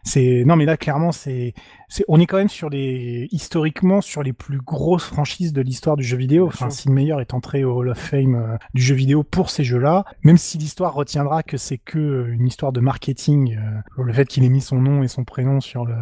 C'est 0.03 0.43
non, 0.45 0.55
mais 0.55 0.65
là 0.65 0.77
clairement, 0.77 1.11
c'est, 1.11 1.53
c'est, 1.88 2.03
on 2.07 2.19
est 2.19 2.26
quand 2.26 2.38
même 2.38 2.49
sur 2.49 2.69
les 2.69 3.27
historiquement 3.31 4.01
sur 4.01 4.23
les 4.23 4.34
plus 4.34 4.59
grosses 4.59 5.03
franchises 5.05 5.53
de 5.53 5.61
l'histoire 5.61 5.97
du 5.97 6.03
jeu 6.03 6.17
vidéo. 6.17 6.45
Bien 6.47 6.53
Enfin. 6.53 6.69
Sid 6.69 6.91
Meier 6.91 7.15
est 7.19 7.34
entré 7.34 7.63
au 7.63 7.76
Hall 7.77 7.89
of 7.89 7.97
Fame 7.97 8.35
euh, 8.35 8.57
du 8.73 8.81
jeu 8.81 8.95
vidéo 8.95 9.23
pour 9.23 9.49
ces 9.49 9.63
jeux-là, 9.63 10.05
même 10.23 10.38
si 10.38 10.57
l'histoire 10.57 10.93
retiendra 10.93 11.43
que 11.43 11.57
c'est 11.57 11.77
que 11.77 11.99
euh, 11.99 12.34
une 12.34 12.47
histoire 12.47 12.71
de 12.71 12.80
marketing, 12.80 13.57
euh, 13.57 14.03
le 14.03 14.13
fait 14.13 14.26
qu'il 14.26 14.43
ait 14.43 14.49
mis 14.49 14.61
son 14.61 14.77
nom 14.80 15.03
et 15.03 15.07
son 15.07 15.23
prénom 15.23 15.59
sur 15.61 15.85
le 15.85 15.95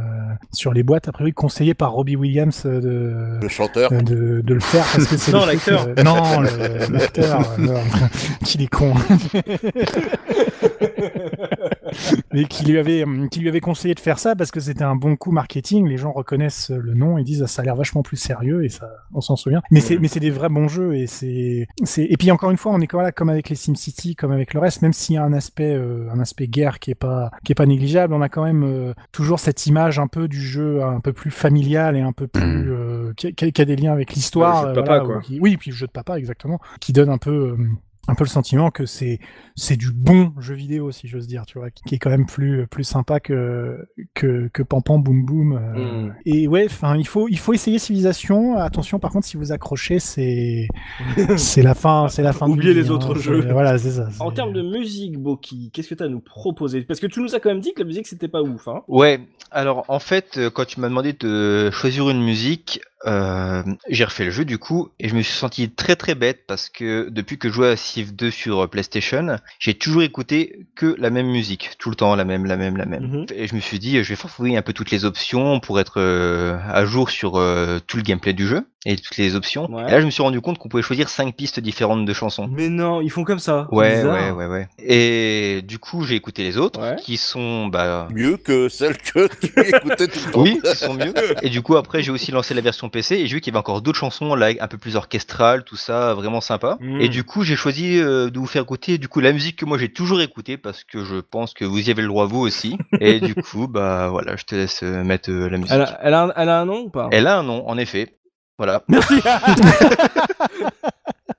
sur 0.53 0.73
les 0.73 0.83
boîtes. 0.83 1.07
A 1.07 1.11
priori 1.11 1.33
conseillé 1.33 1.73
par 1.73 1.91
Robbie 1.91 2.15
Williams 2.15 2.63
euh, 2.65 2.79
de 2.81 3.41
Le 3.41 3.49
chanteur. 3.49 3.91
de, 3.91 4.41
de 4.41 4.53
le 4.53 4.59
faire 4.59 4.85
parce 4.93 5.05
que 5.07 5.17
c'est 5.17 5.31
Non, 5.37 5.45
l'acteur. 5.45 5.87
euh, 5.87 6.03
non, 6.03 6.41
l'acteur. 6.91 7.43
qu'il 8.43 8.61
est 8.61 8.67
con. 8.67 8.93
Mais 12.33 12.45
qui 12.45 12.65
lui 12.65 12.77
avait 12.77 13.03
hum, 13.03 13.29
qui 13.29 13.39
lui 13.39 13.49
avait 13.49 13.59
conseillé 13.59 13.93
de 13.95 13.99
faire 13.99 14.19
ça 14.19 14.35
parce 14.35 14.51
que 14.51 14.59
c'était 14.59 14.83
un 14.83 14.95
bon 14.95 15.15
coup 15.15 15.31
marketing. 15.31 15.87
Les 15.87 15.97
gens 15.97 16.11
reconnaissent 16.11 16.69
le 16.69 16.93
nom 16.93 17.17
et 17.17 17.23
disent 17.23 17.43
ah, 17.43 17.47
ça 17.47 17.61
a 17.61 17.65
l'air 17.65 17.75
vachement 17.75 18.01
plus 18.03 18.17
sérieux 18.17 18.63
et 18.65 18.69
ça 18.69 18.89
on 19.13 19.21
s'en 19.21 19.35
souvient. 19.35 19.61
Mais 19.71 19.79
c'est 19.79 19.97
mais 19.97 20.07
c'est 20.07 20.19
des 20.19 20.29
vrais 20.31 20.49
bons 20.49 20.67
jeux 20.67 20.95
et 20.95 21.07
c'est 21.07 21.67
c'est 21.83 22.03
et 22.03 22.17
puis 22.17 22.31
encore 22.31 22.51
une 22.51 22.57
fois 22.57 22.71
on 22.73 22.79
est 22.81 22.87
comme 22.87 23.01
là 23.01 23.11
comme 23.11 23.29
avec 23.29 23.49
les 23.49 23.55
SimCity 23.55 24.15
comme 24.15 24.31
avec 24.31 24.53
le 24.53 24.59
reste 24.59 24.81
même 24.81 24.93
s'il 24.93 25.15
y 25.15 25.17
a 25.17 25.23
un 25.23 25.33
aspect 25.33 25.73
euh, 25.73 26.07
un 26.11 26.19
aspect 26.19 26.47
guerre 26.47 26.79
qui 26.79 26.91
est 26.91 26.95
pas 26.95 27.31
qui 27.43 27.51
est 27.51 27.55
pas 27.55 27.65
négligeable 27.65 28.13
on 28.13 28.21
a 28.21 28.29
quand 28.29 28.43
même 28.43 28.63
euh, 28.63 28.93
toujours 29.11 29.39
cette 29.39 29.65
image 29.67 29.99
un 29.99 30.07
peu 30.07 30.27
du 30.27 30.41
jeu 30.41 30.83
un 30.83 30.99
peu 30.99 31.13
plus 31.13 31.31
familial 31.31 31.95
et 31.97 32.01
un 32.01 32.11
peu 32.13 32.27
plus 32.27 32.37
Mhm. 32.47 32.67
euh, 32.69 33.13
qui, 33.15 33.27
a- 33.27 33.31
qui 33.51 33.65
des 33.65 33.75
liens 33.75 33.91
avec 33.93 34.13
l'histoire 34.13 34.63
Le 34.67 34.69
jeu 34.69 34.75
de 34.75 34.81
papa, 34.81 35.03
voilà, 35.03 35.21
oui 35.41 35.57
puis 35.57 35.71
le 35.71 35.75
jeu 35.75 35.87
de 35.87 35.91
papa 35.91 36.17
exactement 36.17 36.59
qui 36.79 36.93
donne 36.93 37.09
un 37.09 37.17
peu 37.17 37.57
un 38.07 38.15
peu 38.15 38.23
le 38.23 38.29
sentiment 38.29 38.71
que 38.71 38.85
c'est 38.85 39.19
c'est 39.55 39.77
du 39.77 39.91
bon 39.91 40.33
jeu 40.39 40.55
vidéo 40.55 40.91
si 40.91 41.07
j'ose 41.07 41.27
dire 41.27 41.45
tu 41.45 41.59
vois 41.59 41.71
qui, 41.71 41.83
qui 41.83 41.95
est 41.95 41.99
quand 41.99 42.09
même 42.09 42.25
plus 42.25 42.67
plus 42.67 42.83
sympa 42.83 43.19
que 43.19 43.87
que 44.13 44.49
que 44.53 44.63
Pam 44.63 44.81
Pam 44.83 45.01
Boom 45.01 45.25
Boom 45.25 45.53
euh. 45.53 46.07
Mm. 46.07 46.15
et 46.25 46.47
ouais 46.47 46.65
enfin 46.65 46.95
il 46.95 47.07
faut 47.07 47.27
il 47.27 47.39
faut 47.39 47.53
essayer 47.53 47.79
Civilisation 47.79 48.57
attention 48.57 48.99
par 48.99 49.11
contre 49.11 49.27
si 49.27 49.37
vous 49.37 49.51
accrochez 49.51 49.99
c'est 49.99 50.67
c'est 51.37 51.61
la 51.61 51.75
fin 51.75 52.07
c'est 52.09 52.23
la 52.23 52.33
fin 52.33 52.47
Oubliez 52.47 52.73
les 52.73 52.83
vie, 52.83 52.89
autres 52.89 53.15
hein, 53.17 53.21
jeux. 53.21 53.47
voilà 53.51 53.77
c'est 53.77 53.91
ça 53.91 54.07
En 54.19 54.31
termes 54.31 54.53
de 54.53 54.61
musique, 54.61 55.17
Boki, 55.17 55.71
qu'est-ce 55.73 55.89
que 55.89 55.95
tu 55.95 56.03
as 56.03 56.05
à 56.05 56.09
nous 56.09 56.19
proposer? 56.19 56.81
Parce 56.81 56.99
que 56.99 57.07
tu 57.07 57.21
nous 57.21 57.35
as 57.35 57.39
quand 57.39 57.49
même 57.49 57.59
dit 57.59 57.73
que 57.73 57.79
la 57.81 57.85
musique 57.85 58.07
c'était 58.07 58.27
pas 58.27 58.41
ouf, 58.41 58.67
hein 58.67 58.83
Ouais, 58.87 59.19
alors 59.51 59.85
en 59.87 59.99
fait, 59.99 60.37
euh, 60.37 60.49
quand 60.49 60.65
tu 60.65 60.79
m'as 60.79 60.89
demandé 60.89 61.13
de 61.13 61.69
choisir 61.71 62.09
une 62.09 62.23
musique, 62.23 62.81
euh, 63.05 63.63
j'ai 63.89 64.05
refait 64.05 64.25
le 64.25 64.31
jeu 64.31 64.45
du 64.45 64.57
coup, 64.57 64.89
et 64.99 65.09
je 65.09 65.15
me 65.15 65.21
suis 65.21 65.33
senti 65.37 65.69
très 65.69 65.95
très 65.95 66.15
bête 66.15 66.41
parce 66.47 66.69
que 66.69 67.09
depuis 67.09 67.37
que 67.37 67.49
je 67.49 67.53
jouais 67.53 67.69
à 67.69 67.75
Civ 67.97 68.15
2 68.15 68.29
sur 68.29 68.63
euh, 68.63 68.67
PlayStation, 68.67 69.39
j'ai 69.57 69.73
toujours 69.73 70.03
écouté 70.03 70.67
que 70.75 70.95
la 70.99 71.09
même 71.09 71.25
musique, 71.25 71.71
tout 71.79 71.89
le 71.89 71.95
temps 71.95 72.15
la 72.15 72.25
même, 72.25 72.45
la 72.45 72.55
même, 72.55 72.77
la 72.77 72.85
même. 72.85 73.07
Mhm. 73.07 73.25
Et 73.33 73.47
je 73.47 73.55
me 73.55 73.59
suis 73.59 73.79
dit, 73.79 74.03
je 74.03 74.09
vais 74.09 74.15
farfouiller 74.15 74.55
un 74.55 74.61
peu 74.61 74.71
toutes 74.71 74.91
les 74.91 75.03
options 75.03 75.59
pour 75.59 75.79
être 75.79 75.99
euh, 75.99 76.59
à 76.69 76.85
jour 76.85 77.09
sur 77.09 77.37
euh, 77.37 77.79
tout 77.87 77.97
le 77.97 78.03
gameplay 78.03 78.33
du 78.33 78.45
jeu 78.45 78.67
et 78.89 78.95
toutes 78.95 79.17
les 79.17 79.35
options. 79.35 79.69
Ouais. 79.69 79.83
Et 79.87 79.91
là, 79.91 79.99
je 79.99 80.05
me 80.05 80.11
suis 80.11 80.23
rendu 80.23 80.39
compte 80.39 80.57
qu'on 80.57 80.69
pouvait 80.69 80.81
choisir 80.83 81.09
cinq 81.09 81.35
pistes 81.35 81.59
différentes 81.59 82.05
de 82.05 82.13
chansons. 82.13 82.49
Mais 82.51 82.69
non, 82.69 83.01
ils 83.01 83.09
font 83.09 83.23
comme 83.25 83.39
ça. 83.39 83.67
Ouais, 83.71 83.87
ouais, 83.87 83.95
Bizarre. 83.97 84.37
ouais, 84.37 84.45
ouais. 84.45 84.67
Et 84.79 85.61
du 85.63 85.77
coup, 85.77 86.03
j'ai 86.03 86.15
écouté 86.15 86.43
les 86.43 86.57
autres, 86.57 86.79
Ouais. 86.79 86.95
qui 87.01 87.17
sont 87.17 87.67
bah, 87.67 88.07
Mieux 88.13 88.37
que 88.37 88.69
celle 88.69 88.97
que 88.97 89.27
tu 89.27 89.47
écoutais 89.75 90.07
tout 90.07 90.19
le 90.27 90.31
temps. 90.31 90.41
oui, 90.41 90.59
qui 90.63 90.75
sont 90.75 90.93
mieux. 90.93 91.13
Et 91.43 91.49
du 91.49 91.61
coup, 91.61 91.75
après, 91.75 92.01
j'ai 92.01 92.11
aussi 92.11 92.31
lancé 92.31 92.53
la 92.53 92.61
version 92.61 92.89
PC 92.89 93.15
et 93.15 93.27
j'ai 93.27 93.35
vu 93.35 93.41
qu'il 93.41 93.51
y 93.51 93.55
avait 93.55 93.59
encore 93.59 93.81
d'autres 93.81 93.97
chansons 93.99 94.35
là, 94.35 94.51
un 94.59 94.67
peu 94.67 94.77
plus 94.77 94.95
orchestrales, 94.95 95.63
tout 95.65 95.75
ça, 95.75 96.13
vraiment 96.13 96.39
sympa. 96.41 96.77
Mm. 96.79 97.01
Et 97.01 97.09
du 97.09 97.23
coup, 97.25 97.43
j'ai 97.43 97.55
choisi 97.57 97.99
euh, 97.99 98.29
de 98.29 98.39
vous 98.39 98.47
faire 98.47 98.63
écouter 98.63 98.97
du 98.97 99.07
coup 99.09 99.19
la 99.19 99.33
musique 99.33 99.57
que 99.57 99.65
moi 99.65 99.77
j'ai 99.77 99.89
toujours 99.89 100.21
écoutée 100.21 100.57
parce 100.57 100.83
que 100.83 101.03
je 101.03 101.15
pense 101.17 101.53
que 101.53 101.65
vous 101.65 101.87
y 101.89 101.91
avez 101.91 102.01
le 102.01 102.07
droit 102.07 102.25
vous 102.25 102.39
aussi. 102.39 102.77
Et 103.01 103.19
du 103.19 103.35
coup, 103.35 103.67
bah 103.67 104.07
voilà, 104.09 104.35
je 104.37 104.43
te 104.45 104.55
laisse 104.55 104.81
euh, 104.83 105.03
mettre 105.03 105.29
euh, 105.29 105.49
la 105.49 105.57
musique. 105.57 105.73
Elle 105.73 105.81
a, 105.81 105.99
elle, 106.03 106.13
a 106.13 106.23
un, 106.23 106.33
elle 106.37 106.49
a 106.49 106.61
un 106.61 106.65
nom 106.65 106.79
ou 106.85 106.89
pas? 106.89 107.09
Elle 107.11 107.27
a 107.27 107.37
un 107.37 107.43
nom, 107.43 107.67
en 107.67 107.77
effet. 107.77 108.13
Voilà. 108.57 108.81
Merci 108.87 109.21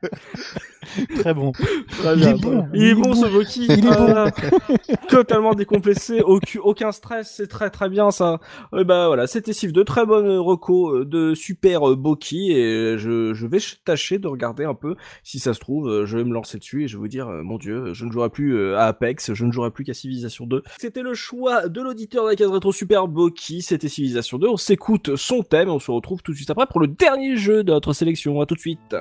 très 1.20 1.34
bon. 1.34 1.52
Très 1.52 2.14
Il 2.14 2.20
bien. 2.20 2.34
est 2.36 2.40
bon, 2.40 2.68
Il 2.74 2.84
est 2.84 2.94
bon 2.94 3.14
ce 3.14 3.26
Boki. 3.26 3.66
Il 3.68 3.86
est 3.86 3.90
Ah 3.90 4.30
bon. 4.68 4.76
Totalement 5.08 5.54
décomplexé, 5.54 6.20
aucun, 6.22 6.92
stress, 6.92 7.34
c'est 7.36 7.48
très 7.48 7.70
très 7.70 7.88
bien 7.88 8.10
ça. 8.10 8.38
Et 8.78 8.84
bah 8.84 9.06
voilà, 9.08 9.26
c'était 9.26 9.52
Civ 9.52 9.72
de 9.72 9.82
très 9.82 10.06
bonnes 10.06 10.38
recos 10.38 10.94
euh, 10.94 11.04
de 11.04 11.34
super 11.34 11.90
euh, 11.90 11.96
Boki. 11.96 12.52
Et 12.52 12.96
je, 12.98 13.34
je 13.34 13.46
vais 13.46 13.58
ch- 13.58 13.80
tâcher 13.84 14.18
de 14.18 14.28
regarder 14.28 14.64
un 14.64 14.74
peu. 14.74 14.94
Si 15.24 15.38
ça 15.38 15.52
se 15.54 15.60
trouve, 15.60 15.88
euh, 15.88 16.06
je 16.06 16.16
vais 16.16 16.24
me 16.24 16.32
lancer 16.32 16.58
dessus 16.58 16.84
et 16.84 16.88
je 16.88 16.96
vais 16.96 17.00
vous 17.00 17.08
dire, 17.08 17.26
mon 17.28 17.58
dieu, 17.58 17.92
je 17.94 18.04
ne 18.04 18.12
jouerai 18.12 18.30
plus 18.30 18.74
à 18.74 18.86
Apex, 18.86 19.32
je 19.34 19.44
ne 19.44 19.52
jouerai 19.52 19.70
plus 19.70 19.84
qu'à 19.84 19.94
Civilization 19.94 20.46
2. 20.46 20.62
C'était 20.78 21.02
le 21.02 21.14
choix 21.14 21.68
de 21.68 21.80
l'auditeur 21.82 22.24
de 22.24 22.30
la 22.30 22.36
case 22.36 22.50
rétro 22.50 22.72
super 22.72 23.08
Boki, 23.08 23.62
c'était 23.62 23.88
Civilization 23.88 24.38
2, 24.38 24.48
on 24.48 24.56
s'écoute 24.56 25.16
son 25.16 25.42
thème, 25.42 25.68
on 25.68 25.78
se 25.78 25.90
retrouve 25.90 26.22
tout 26.22 26.32
de 26.32 26.36
suite 26.36 26.50
après 26.50 26.66
pour 26.66 26.80
le 26.80 26.86
dernier 26.88 27.36
jeu 27.36 27.64
de 27.64 27.72
notre 27.72 27.92
sélection, 27.92 28.40
à 28.40 28.46
tout 28.46 28.54
de 28.54 28.60
suite. 28.60 28.94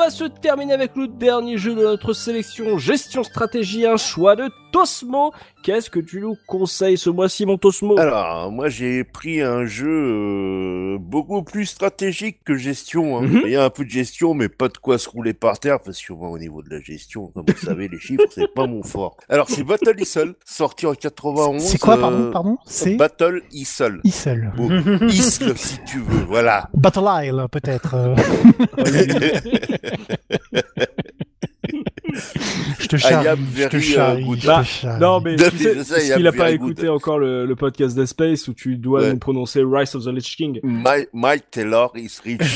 Va 0.00 0.08
se 0.08 0.24
terminer 0.24 0.72
avec 0.72 0.96
le 0.96 1.08
dernier 1.08 1.58
jeu 1.58 1.74
de 1.74 1.82
notre 1.82 2.14
sélection, 2.14 2.78
gestion 2.78 3.22
stratégie, 3.22 3.84
un 3.84 3.98
choix 3.98 4.34
de 4.34 4.48
Tosmo. 4.70 5.32
Qu'est-ce 5.62 5.90
que 5.90 6.00
tu 6.00 6.20
nous 6.20 6.36
conseilles 6.46 6.96
ce 6.96 7.10
mois-ci, 7.10 7.44
mon 7.44 7.58
Tosmo? 7.58 7.98
Alors, 7.98 8.50
moi 8.50 8.68
j'ai 8.68 9.04
pris 9.04 9.42
un 9.42 9.66
jeu 9.66 9.88
euh, 9.88 10.98
beaucoup 10.98 11.42
plus 11.42 11.66
stratégique 11.66 12.38
que 12.44 12.56
gestion. 12.56 13.18
Hein. 13.18 13.22
Mhm. 13.22 13.42
Il 13.44 13.50
y 13.50 13.56
a 13.56 13.64
un 13.64 13.70
peu 13.70 13.84
de 13.84 13.90
gestion, 13.90 14.34
mais 14.34 14.48
pas 14.48 14.68
de 14.68 14.78
quoi 14.78 14.98
se 14.98 15.08
rouler 15.08 15.34
par 15.34 15.58
terre, 15.58 15.80
parce 15.80 16.02
que 16.02 16.12
moi, 16.12 16.30
au 16.30 16.38
niveau 16.38 16.62
de 16.62 16.70
la 16.70 16.80
gestion, 16.80 17.28
comme 17.28 17.44
vous 17.46 17.66
savez, 17.66 17.88
les 17.88 17.98
chiffres, 17.98 18.24
c'est 18.30 18.52
pas 18.54 18.66
mon 18.66 18.82
fort. 18.82 19.16
Alors, 19.28 19.48
c'est 19.48 19.64
Battle 19.64 19.96
Isle, 19.98 20.34
sorti 20.44 20.86
en 20.86 20.94
91. 20.94 21.62
C'est 21.62 21.78
quoi, 21.78 21.96
euh, 21.96 22.00
pardon, 22.00 22.30
pardon 22.30 22.58
C'est 22.64 22.96
Battle 22.96 23.42
Isle. 23.52 24.00
Isle. 24.04 24.52
Bon, 24.56 24.70
Isle, 25.08 25.56
si 25.56 25.78
tu 25.84 25.98
veux, 25.98 26.24
voilà. 26.26 26.68
Battle 26.74 27.06
Isle, 27.24 27.46
peut-être. 27.50 27.96
euh. 32.14 32.40
je 32.78 32.86
te 32.88 32.96
charrie, 32.96 33.26
je 33.54 33.68
te 33.68 33.76
very, 33.76 33.78
uh, 33.78 33.80
charrie, 33.82 34.40
Bah. 34.44 34.64
Non, 35.00 35.20
mais 35.20 35.36
tu 35.36 35.58
sais, 35.84 36.12
a 36.12 36.16
qu'il 36.16 36.26
a 36.26 36.30
bien 36.30 36.40
pas 36.40 36.50
écouté 36.50 36.88
encore 36.88 37.18
le, 37.18 37.46
le 37.46 37.56
podcast 37.56 37.94
Dead 37.96 38.06
Space 38.06 38.48
où 38.48 38.54
tu 38.54 38.76
dois 38.76 39.00
Ouais. 39.02 39.12
nous 39.12 39.18
prononcer 39.18 39.62
Rise 39.64 39.94
of 39.94 40.04
the 40.04 40.08
Lich 40.08 40.36
King 40.36 40.60
My, 40.64 41.06
Mike 41.12 41.50
Taylor 41.50 41.90
is 41.94 42.18
rich. 42.24 42.40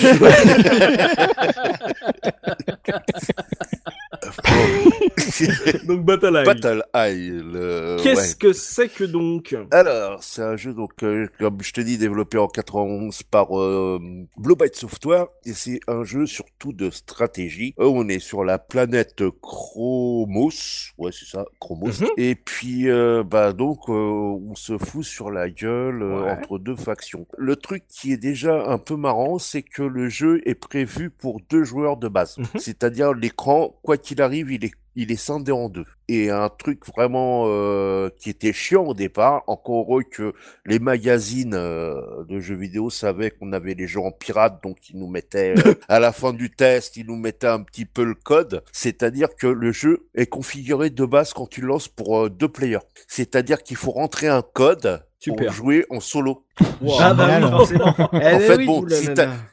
Donc 5.87 6.05
Battle 6.05 6.37
Eye. 6.37 6.45
Battle 6.45 6.83
Isle. 6.95 7.53
euh, 7.57 7.99
Qu'est-ce 8.03 8.33
ouais. 8.33 8.37
que 8.39 8.53
c'est 8.53 8.89
que 8.89 9.05
donc? 9.05 9.55
Alors, 9.71 10.23
c'est 10.23 10.43
un 10.43 10.57
jeu, 10.57 10.73
donc, 10.75 10.91
euh, 11.03 11.27
comme 11.39 11.59
je 11.63 11.73
te 11.73 11.81
dis, 11.81 11.99
développé 11.99 12.39
en 12.39 12.47
91 12.49 13.23
par 13.25 13.59
euh, 13.59 13.99
Blue 14.37 14.55
Byte 14.57 14.77
Software, 14.77 15.27
et 15.45 15.53
c'est 15.53 15.81
un 15.89 16.05
jeu 16.05 16.27
surtout 16.27 16.73
de 16.73 16.91
stratégie. 16.91 17.75
Euh, 17.81 17.85
on 17.87 18.09
est 18.09 18.19
sur 18.19 18.45
la 18.45 18.59
planète 18.59 19.23
Chromos, 19.45 20.51
ouais, 20.99 21.11
c'est 21.13 21.27
ça, 21.27 21.45
Chromos. 21.61 22.01
Mhm. 22.01 22.09
Et 22.17 22.35
puis, 22.35 22.89
euh, 22.89 23.23
bah, 23.23 23.53
donc, 23.53 23.89
euh, 23.89 23.93
on 23.93 24.55
se 24.55 24.79
fout 24.79 25.05
sur 25.05 25.31
la 25.31 25.51
gueule 25.51 26.03
euh, 26.03 26.23
Ouais. 26.25 26.31
entre 26.33 26.59
deux 26.59 26.77
factions. 26.77 27.27
Le 27.37 27.57
truc 27.57 27.85
qui 27.89 28.13
est 28.13 28.17
déjà 28.17 28.65
un 28.67 28.79
peu 28.79 28.97
marrant, 28.97 29.39
c'est 29.39 29.63
que 29.63 29.83
le 29.83 30.09
jeu 30.09 30.41
est 30.47 30.55
prévu 30.55 31.11
pour 31.11 31.41
deux 31.51 31.65
joueurs 31.65 31.97
de 31.97 32.09
base. 32.09 32.39
Mhm. 32.39 32.47
C'est-à-dire, 32.57 33.13
l'écran, 33.15 33.75
quoi 33.83 33.97
qu'il 33.97 34.23
arrive, 34.23 34.51
il 34.51 34.65
est 34.65 34.73
il 34.97 35.13
est 35.13 35.17
scindé 35.17 35.53
en 35.53 35.69
deux. 35.69 35.87
Et 36.09 36.31
un 36.31 36.49
truc 36.49 36.87
vraiment 36.87 37.45
euh, 37.47 38.11
qui 38.19 38.31
était 38.31 38.53
chiant 38.53 38.85
au 38.85 38.95
départ, 38.95 39.43
encore 39.47 39.81
heureux 39.81 40.03
que 40.03 40.35
les 40.67 40.79
magazines 40.79 41.55
euh, 41.55 42.25
de 42.29 42.41
jeux 42.41 42.57
vidéo 42.57 42.91
savaient 42.91 43.31
qu'on 43.31 43.53
avait 43.53 43.75
les 43.75 43.87
jeux 43.87 44.01
en 44.01 44.13
pirate, 44.13 44.63
donc 44.63 44.91
ils 44.91 44.99
nous 44.99 45.09
mettaient 45.09 45.55
euh, 45.67 45.75
à 45.89 46.01
la 46.01 46.13
fin 46.13 46.33
du 46.33 46.51
test, 46.51 46.97
ils 46.97 47.07
nous 47.07 47.17
mettaient 47.17 47.47
un 47.47 47.63
petit 47.63 47.87
peu 47.87 48.05
le 48.05 48.15
code. 48.15 48.63
C'est-à-dire 48.73 49.35
que 49.35 49.47
le 49.47 49.73
jeu 49.73 50.07
est 50.15 50.27
configuré 50.27 50.91
de 50.91 51.05
base 51.05 51.33
quand 51.33 51.47
tu 51.47 51.61
le 51.61 51.69
lances 51.69 51.89
pour 51.89 52.29
deux 52.31 52.49
players. 52.49 52.79
C'est-à-dire 53.09 53.63
qu'il 53.63 53.77
faut 53.77 53.93
rentrer 53.93 54.29
un 54.29 54.43
code 54.43 55.05
Super. 55.25 55.47
pour 55.47 55.55
jouer 55.55 55.87
en 55.89 56.01
solo. 56.01 56.45
Ah 56.61 57.15
bah 57.15 57.27
oui, 57.27 57.33
Génial. 57.35 57.51
forcément. 57.51 57.95
Eh 58.13 58.17
En 58.35 58.39
fait, 58.39 58.57
oui, 58.57 58.67
bon, 58.67 58.87
si 58.89 59.09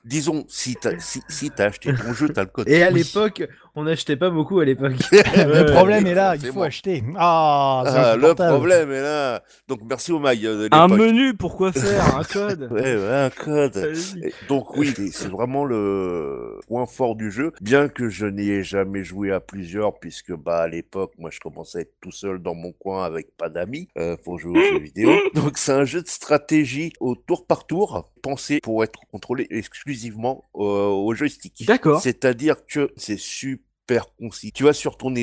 Disons, 0.06 0.46
si 0.48 0.76
t'as 0.76 0.92
si, 1.00 1.52
acheté 1.58 1.94
ton 1.96 2.14
jeu, 2.14 2.30
t'as 2.30 2.42
le 2.42 2.48
code. 2.50 2.70
Et 2.70 2.84
à 2.84 2.90
Oui. 2.92 3.00
l'époque, 3.04 3.48
on 3.76 3.84
n'achetait 3.84 4.18
pas 4.18 4.30
beaucoup 4.30 4.60
à 4.60 4.66
l'époque. 4.66 4.94
le 5.12 5.72
problème 5.72 6.06
est 6.06 6.14
là, 6.14 6.36
il 6.36 6.46
faut 6.52 6.62
acheter. 6.64 7.04
Ah, 7.18 7.84
Ah, 7.86 8.16
le 8.16 8.34
problème 8.36 8.92
est 8.92 9.02
là. 9.02 9.42
Donc 9.68 9.80
merci 9.88 10.12
au 10.12 10.20
mail 10.20 10.46
euh, 10.46 10.68
Un 10.72 10.88
menu, 10.88 11.34
pourquoi 11.34 11.72
faire 11.72 12.18
Un 12.18 12.24
code 12.24 12.68
Ouais, 12.72 12.96
ouais, 12.96 13.16
un 13.16 13.30
code. 13.30 13.78
Et 14.24 14.34
Donc 14.48 14.76
oui, 14.78 14.94
c'est- 14.96 15.12
c'est 15.12 15.28
vraiment 15.30 15.66
le 15.66 16.60
point 16.68 16.86
fort 16.86 17.16
du 17.16 17.32
jeu, 17.32 17.52
bien 17.62 17.88
que 17.88 18.10
je 18.10 18.26
n'y 18.28 18.50
ai 18.50 18.64
jamais 18.64 19.04
joué 19.04 19.32
à 19.32 19.40
plusieurs, 19.40 19.98
puisque 20.00 20.34
bah 20.36 20.60
à 20.60 20.68
l'époque, 20.68 21.14
moi 21.18 21.30
je 21.32 21.40
commençais 21.40 21.80
à 21.80 21.82
être 21.82 21.94
tout 22.02 22.12
seul 22.12 22.40
dans 22.42 22.56
mon 22.56 22.72
coin 22.74 23.06
avec 23.06 23.36
pas 23.38 23.50
d'amis 23.50 23.88
euh, 23.98 24.18
pour 24.24 24.38
jouer 24.40 24.60
aux 24.60 24.64
jeux 24.74 24.80
vidéo. 24.80 25.12
Donc 25.34 25.58
c'est 25.58 25.72
un 25.74 25.86
jeu 25.86 26.02
de 26.02 26.08
stratégie 26.08 26.91
au 27.00 27.16
tour 27.16 27.46
par 27.46 27.66
tour, 27.66 28.12
pensé 28.22 28.60
pour 28.62 28.84
être 28.84 29.00
contrôlé 29.12 29.48
exclusivement 29.50 30.44
euh, 30.56 30.88
au 30.88 31.14
joystick. 31.14 31.66
D'accord. 31.66 32.02
C'est-à-dire 32.02 32.66
que 32.66 32.92
c'est 32.98 33.20
super 33.20 34.14
concis. 34.18 34.52
Tu 34.52 34.64
vas 34.64 34.74
sur 34.74 34.98
ton, 34.98 35.14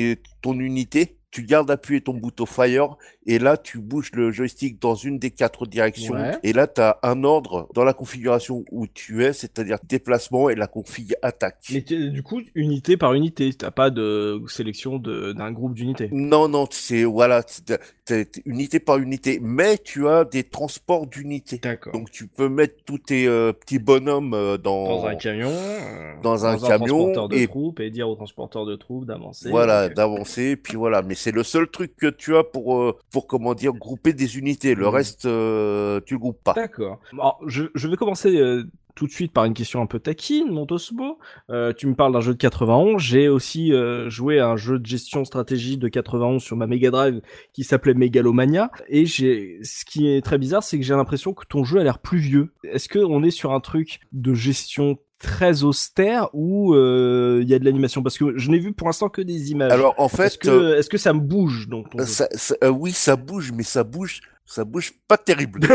ton 0.41 0.59
unité, 0.59 1.18
tu 1.31 1.43
gardes 1.43 1.69
appuyé 1.69 2.01
ton 2.01 2.13
bouton 2.15 2.45
fire 2.45 2.95
et 3.27 3.37
là 3.37 3.55
tu 3.55 3.77
bouges 3.79 4.09
le 4.13 4.31
joystick 4.31 4.81
dans 4.81 4.95
une 4.95 5.19
des 5.19 5.29
quatre 5.31 5.67
directions 5.67 6.15
Ouais. 6.15 6.31
et 6.41 6.53
là 6.53 6.65
tu 6.65 6.81
as 6.81 6.97
un 7.03 7.23
ordre 7.23 7.69
dans 7.75 7.83
la 7.83 7.93
configuration 7.93 8.65
où 8.71 8.87
tu 8.87 9.23
es, 9.23 9.31
c'est-à-dire 9.33 9.77
déplacement 9.87 10.49
et 10.49 10.55
la 10.55 10.65
config 10.67 11.13
attaque. 11.21 11.57
Mais 11.71 11.81
du 11.81 12.23
coup, 12.23 12.41
unité 12.55 12.97
par 12.97 13.13
unité, 13.13 13.53
t'as 13.53 13.69
pas 13.71 13.89
de 13.91 14.41
sélection 14.47 14.97
de- 14.97 15.33
d'un 15.33 15.51
groupe 15.51 15.73
d'unités. 15.75 16.09
Non, 16.11 16.47
non, 16.47 16.65
c'est 16.71 17.03
voilà, 17.03 17.43
c'est- 17.45 18.41
unité 18.47 18.79
par 18.79 18.97
unité, 18.97 19.39
mais 19.39 19.77
tu 19.77 20.07
as 20.07 20.25
des 20.25 20.43
transports 20.43 21.05
d'unités. 21.05 21.59
D'accord. 21.59 21.93
Donc 21.93 22.09
tu 22.09 22.25
peux 22.25 22.49
mettre 22.49 22.83
tous 22.85 22.97
tes 22.97 23.27
euh, 23.27 23.53
petits 23.53 23.77
bonhommes 23.77 24.33
euh, 24.33 24.57
dans, 24.57 25.01
Dans 25.01 25.05
un 25.05 25.15
camion, 25.15 25.51
euh, 25.51 26.13
Dans 26.23 26.45
un 26.47 26.57
camion 26.57 26.87
transporteur 27.13 27.29
de 27.29 27.35
et- 27.35 27.47
troupes 27.47 27.79
et 27.79 27.91
dire 27.91 28.09
au 28.09 28.15
transporteur 28.15 28.65
de 28.65 28.75
troupes 28.75 29.05
d'avancer. 29.05 29.49
Voilà, 29.51 29.89
d'avancer, 29.89 30.55
puis 30.55 30.75
voilà. 30.75 31.03
Mais 31.03 31.13
c'est 31.19 31.31
le 31.31 31.43
seul 31.43 31.67
truc 31.69 31.95
que 31.95 32.07
tu 32.07 32.35
as 32.35 32.43
pour, 32.43 32.77
euh, 32.77 32.97
pour 33.11 33.27
comment 33.27 33.53
dire, 33.53 33.73
grouper 33.73 34.13
des 34.13 34.37
unités. 34.37 34.73
Le 34.75 34.85
Mhm. 34.87 34.93
reste, 34.93 35.25
euh, 35.25 35.99
tu 36.05 36.13
le 36.15 36.19
groupes 36.19 36.41
pas. 36.43 36.53
D'accord. 36.53 36.99
Je, 37.45 37.65
je 37.75 37.87
vais 37.87 37.95
commencer 37.97 38.35
euh, 38.37 38.63
tout 38.95 39.05
de 39.07 39.11
suite 39.11 39.31
par 39.31 39.45
une 39.45 39.53
question 39.53 39.81
un 39.81 39.85
peu 39.85 39.99
taquine, 39.99 40.51
mon 40.51 40.65
Tosmo. 40.65 41.19
Euh, 41.49 41.71
tu 41.71 41.87
me 41.87 41.95
parles 41.95 42.11
d'un 42.11 42.19
jeu 42.19 42.33
de 42.33 42.37
91. 42.37 43.01
J'ai 43.01 43.29
aussi 43.29 43.71
euh, 43.71 44.09
joué 44.09 44.39
à 44.39 44.47
un 44.49 44.57
jeu 44.57 44.77
de 44.79 44.85
gestion 44.85 45.23
stratégie 45.23 45.77
de 45.77 45.87
91 45.87 46.41
sur 46.43 46.57
ma 46.57 46.67
Mega 46.67 46.91
Drive 46.91 47.21
qui 47.53 47.63
s'appelait 47.63 47.93
Megalomania. 47.93 48.71
Et 48.89 49.05
j'ai, 49.05 49.59
ce 49.63 49.85
qui 49.85 50.09
est 50.09 50.21
très 50.21 50.37
bizarre, 50.37 50.63
c'est 50.63 50.77
que 50.77 50.83
j'ai 50.83 50.95
l'impression 50.95 51.33
que 51.33 51.45
ton 51.47 51.63
jeu 51.63 51.79
a 51.79 51.83
l'air 51.83 51.99
plus 51.99 52.17
vieux. 52.19 52.51
Est-ce 52.63 52.89
que 52.89 52.99
on 52.99 53.23
est 53.23 53.31
sur 53.31 53.53
un 53.53 53.59
truc 53.61 53.99
de 54.11 54.33
gestion 54.33 54.97
très 55.19 55.63
austère 55.63 56.29
ou 56.33 56.73
euh, 56.73 57.39
il 57.41 57.49
y 57.49 57.53
a 57.53 57.59
de 57.59 57.65
l'animation? 57.65 58.01
Parce 58.01 58.17
que 58.17 58.37
je 58.37 58.49
n'ai 58.49 58.59
vu 58.59 58.73
pour 58.73 58.87
l'instant 58.87 59.09
que 59.09 59.21
des 59.21 59.51
images. 59.51 59.71
Alors, 59.71 59.93
en 59.97 60.07
est-ce 60.07 60.15
fait, 60.15 60.37
que, 60.37 60.49
euh, 60.49 60.77
est-ce 60.79 60.89
que 60.89 60.97
ça 60.97 61.13
me 61.13 61.19
bouge 61.19 61.67
donc 61.67 61.87
ça, 62.05 62.27
ça- 62.31 62.55
euh, 62.63 62.69
oui, 62.69 62.91
ça 62.91 63.15
bouge, 63.15 63.51
mais 63.53 63.63
ça 63.63 63.83
bouge, 63.83 64.21
ça 64.51 64.65
bouge 64.65 64.93
pas 65.07 65.17
terrible. 65.17 65.59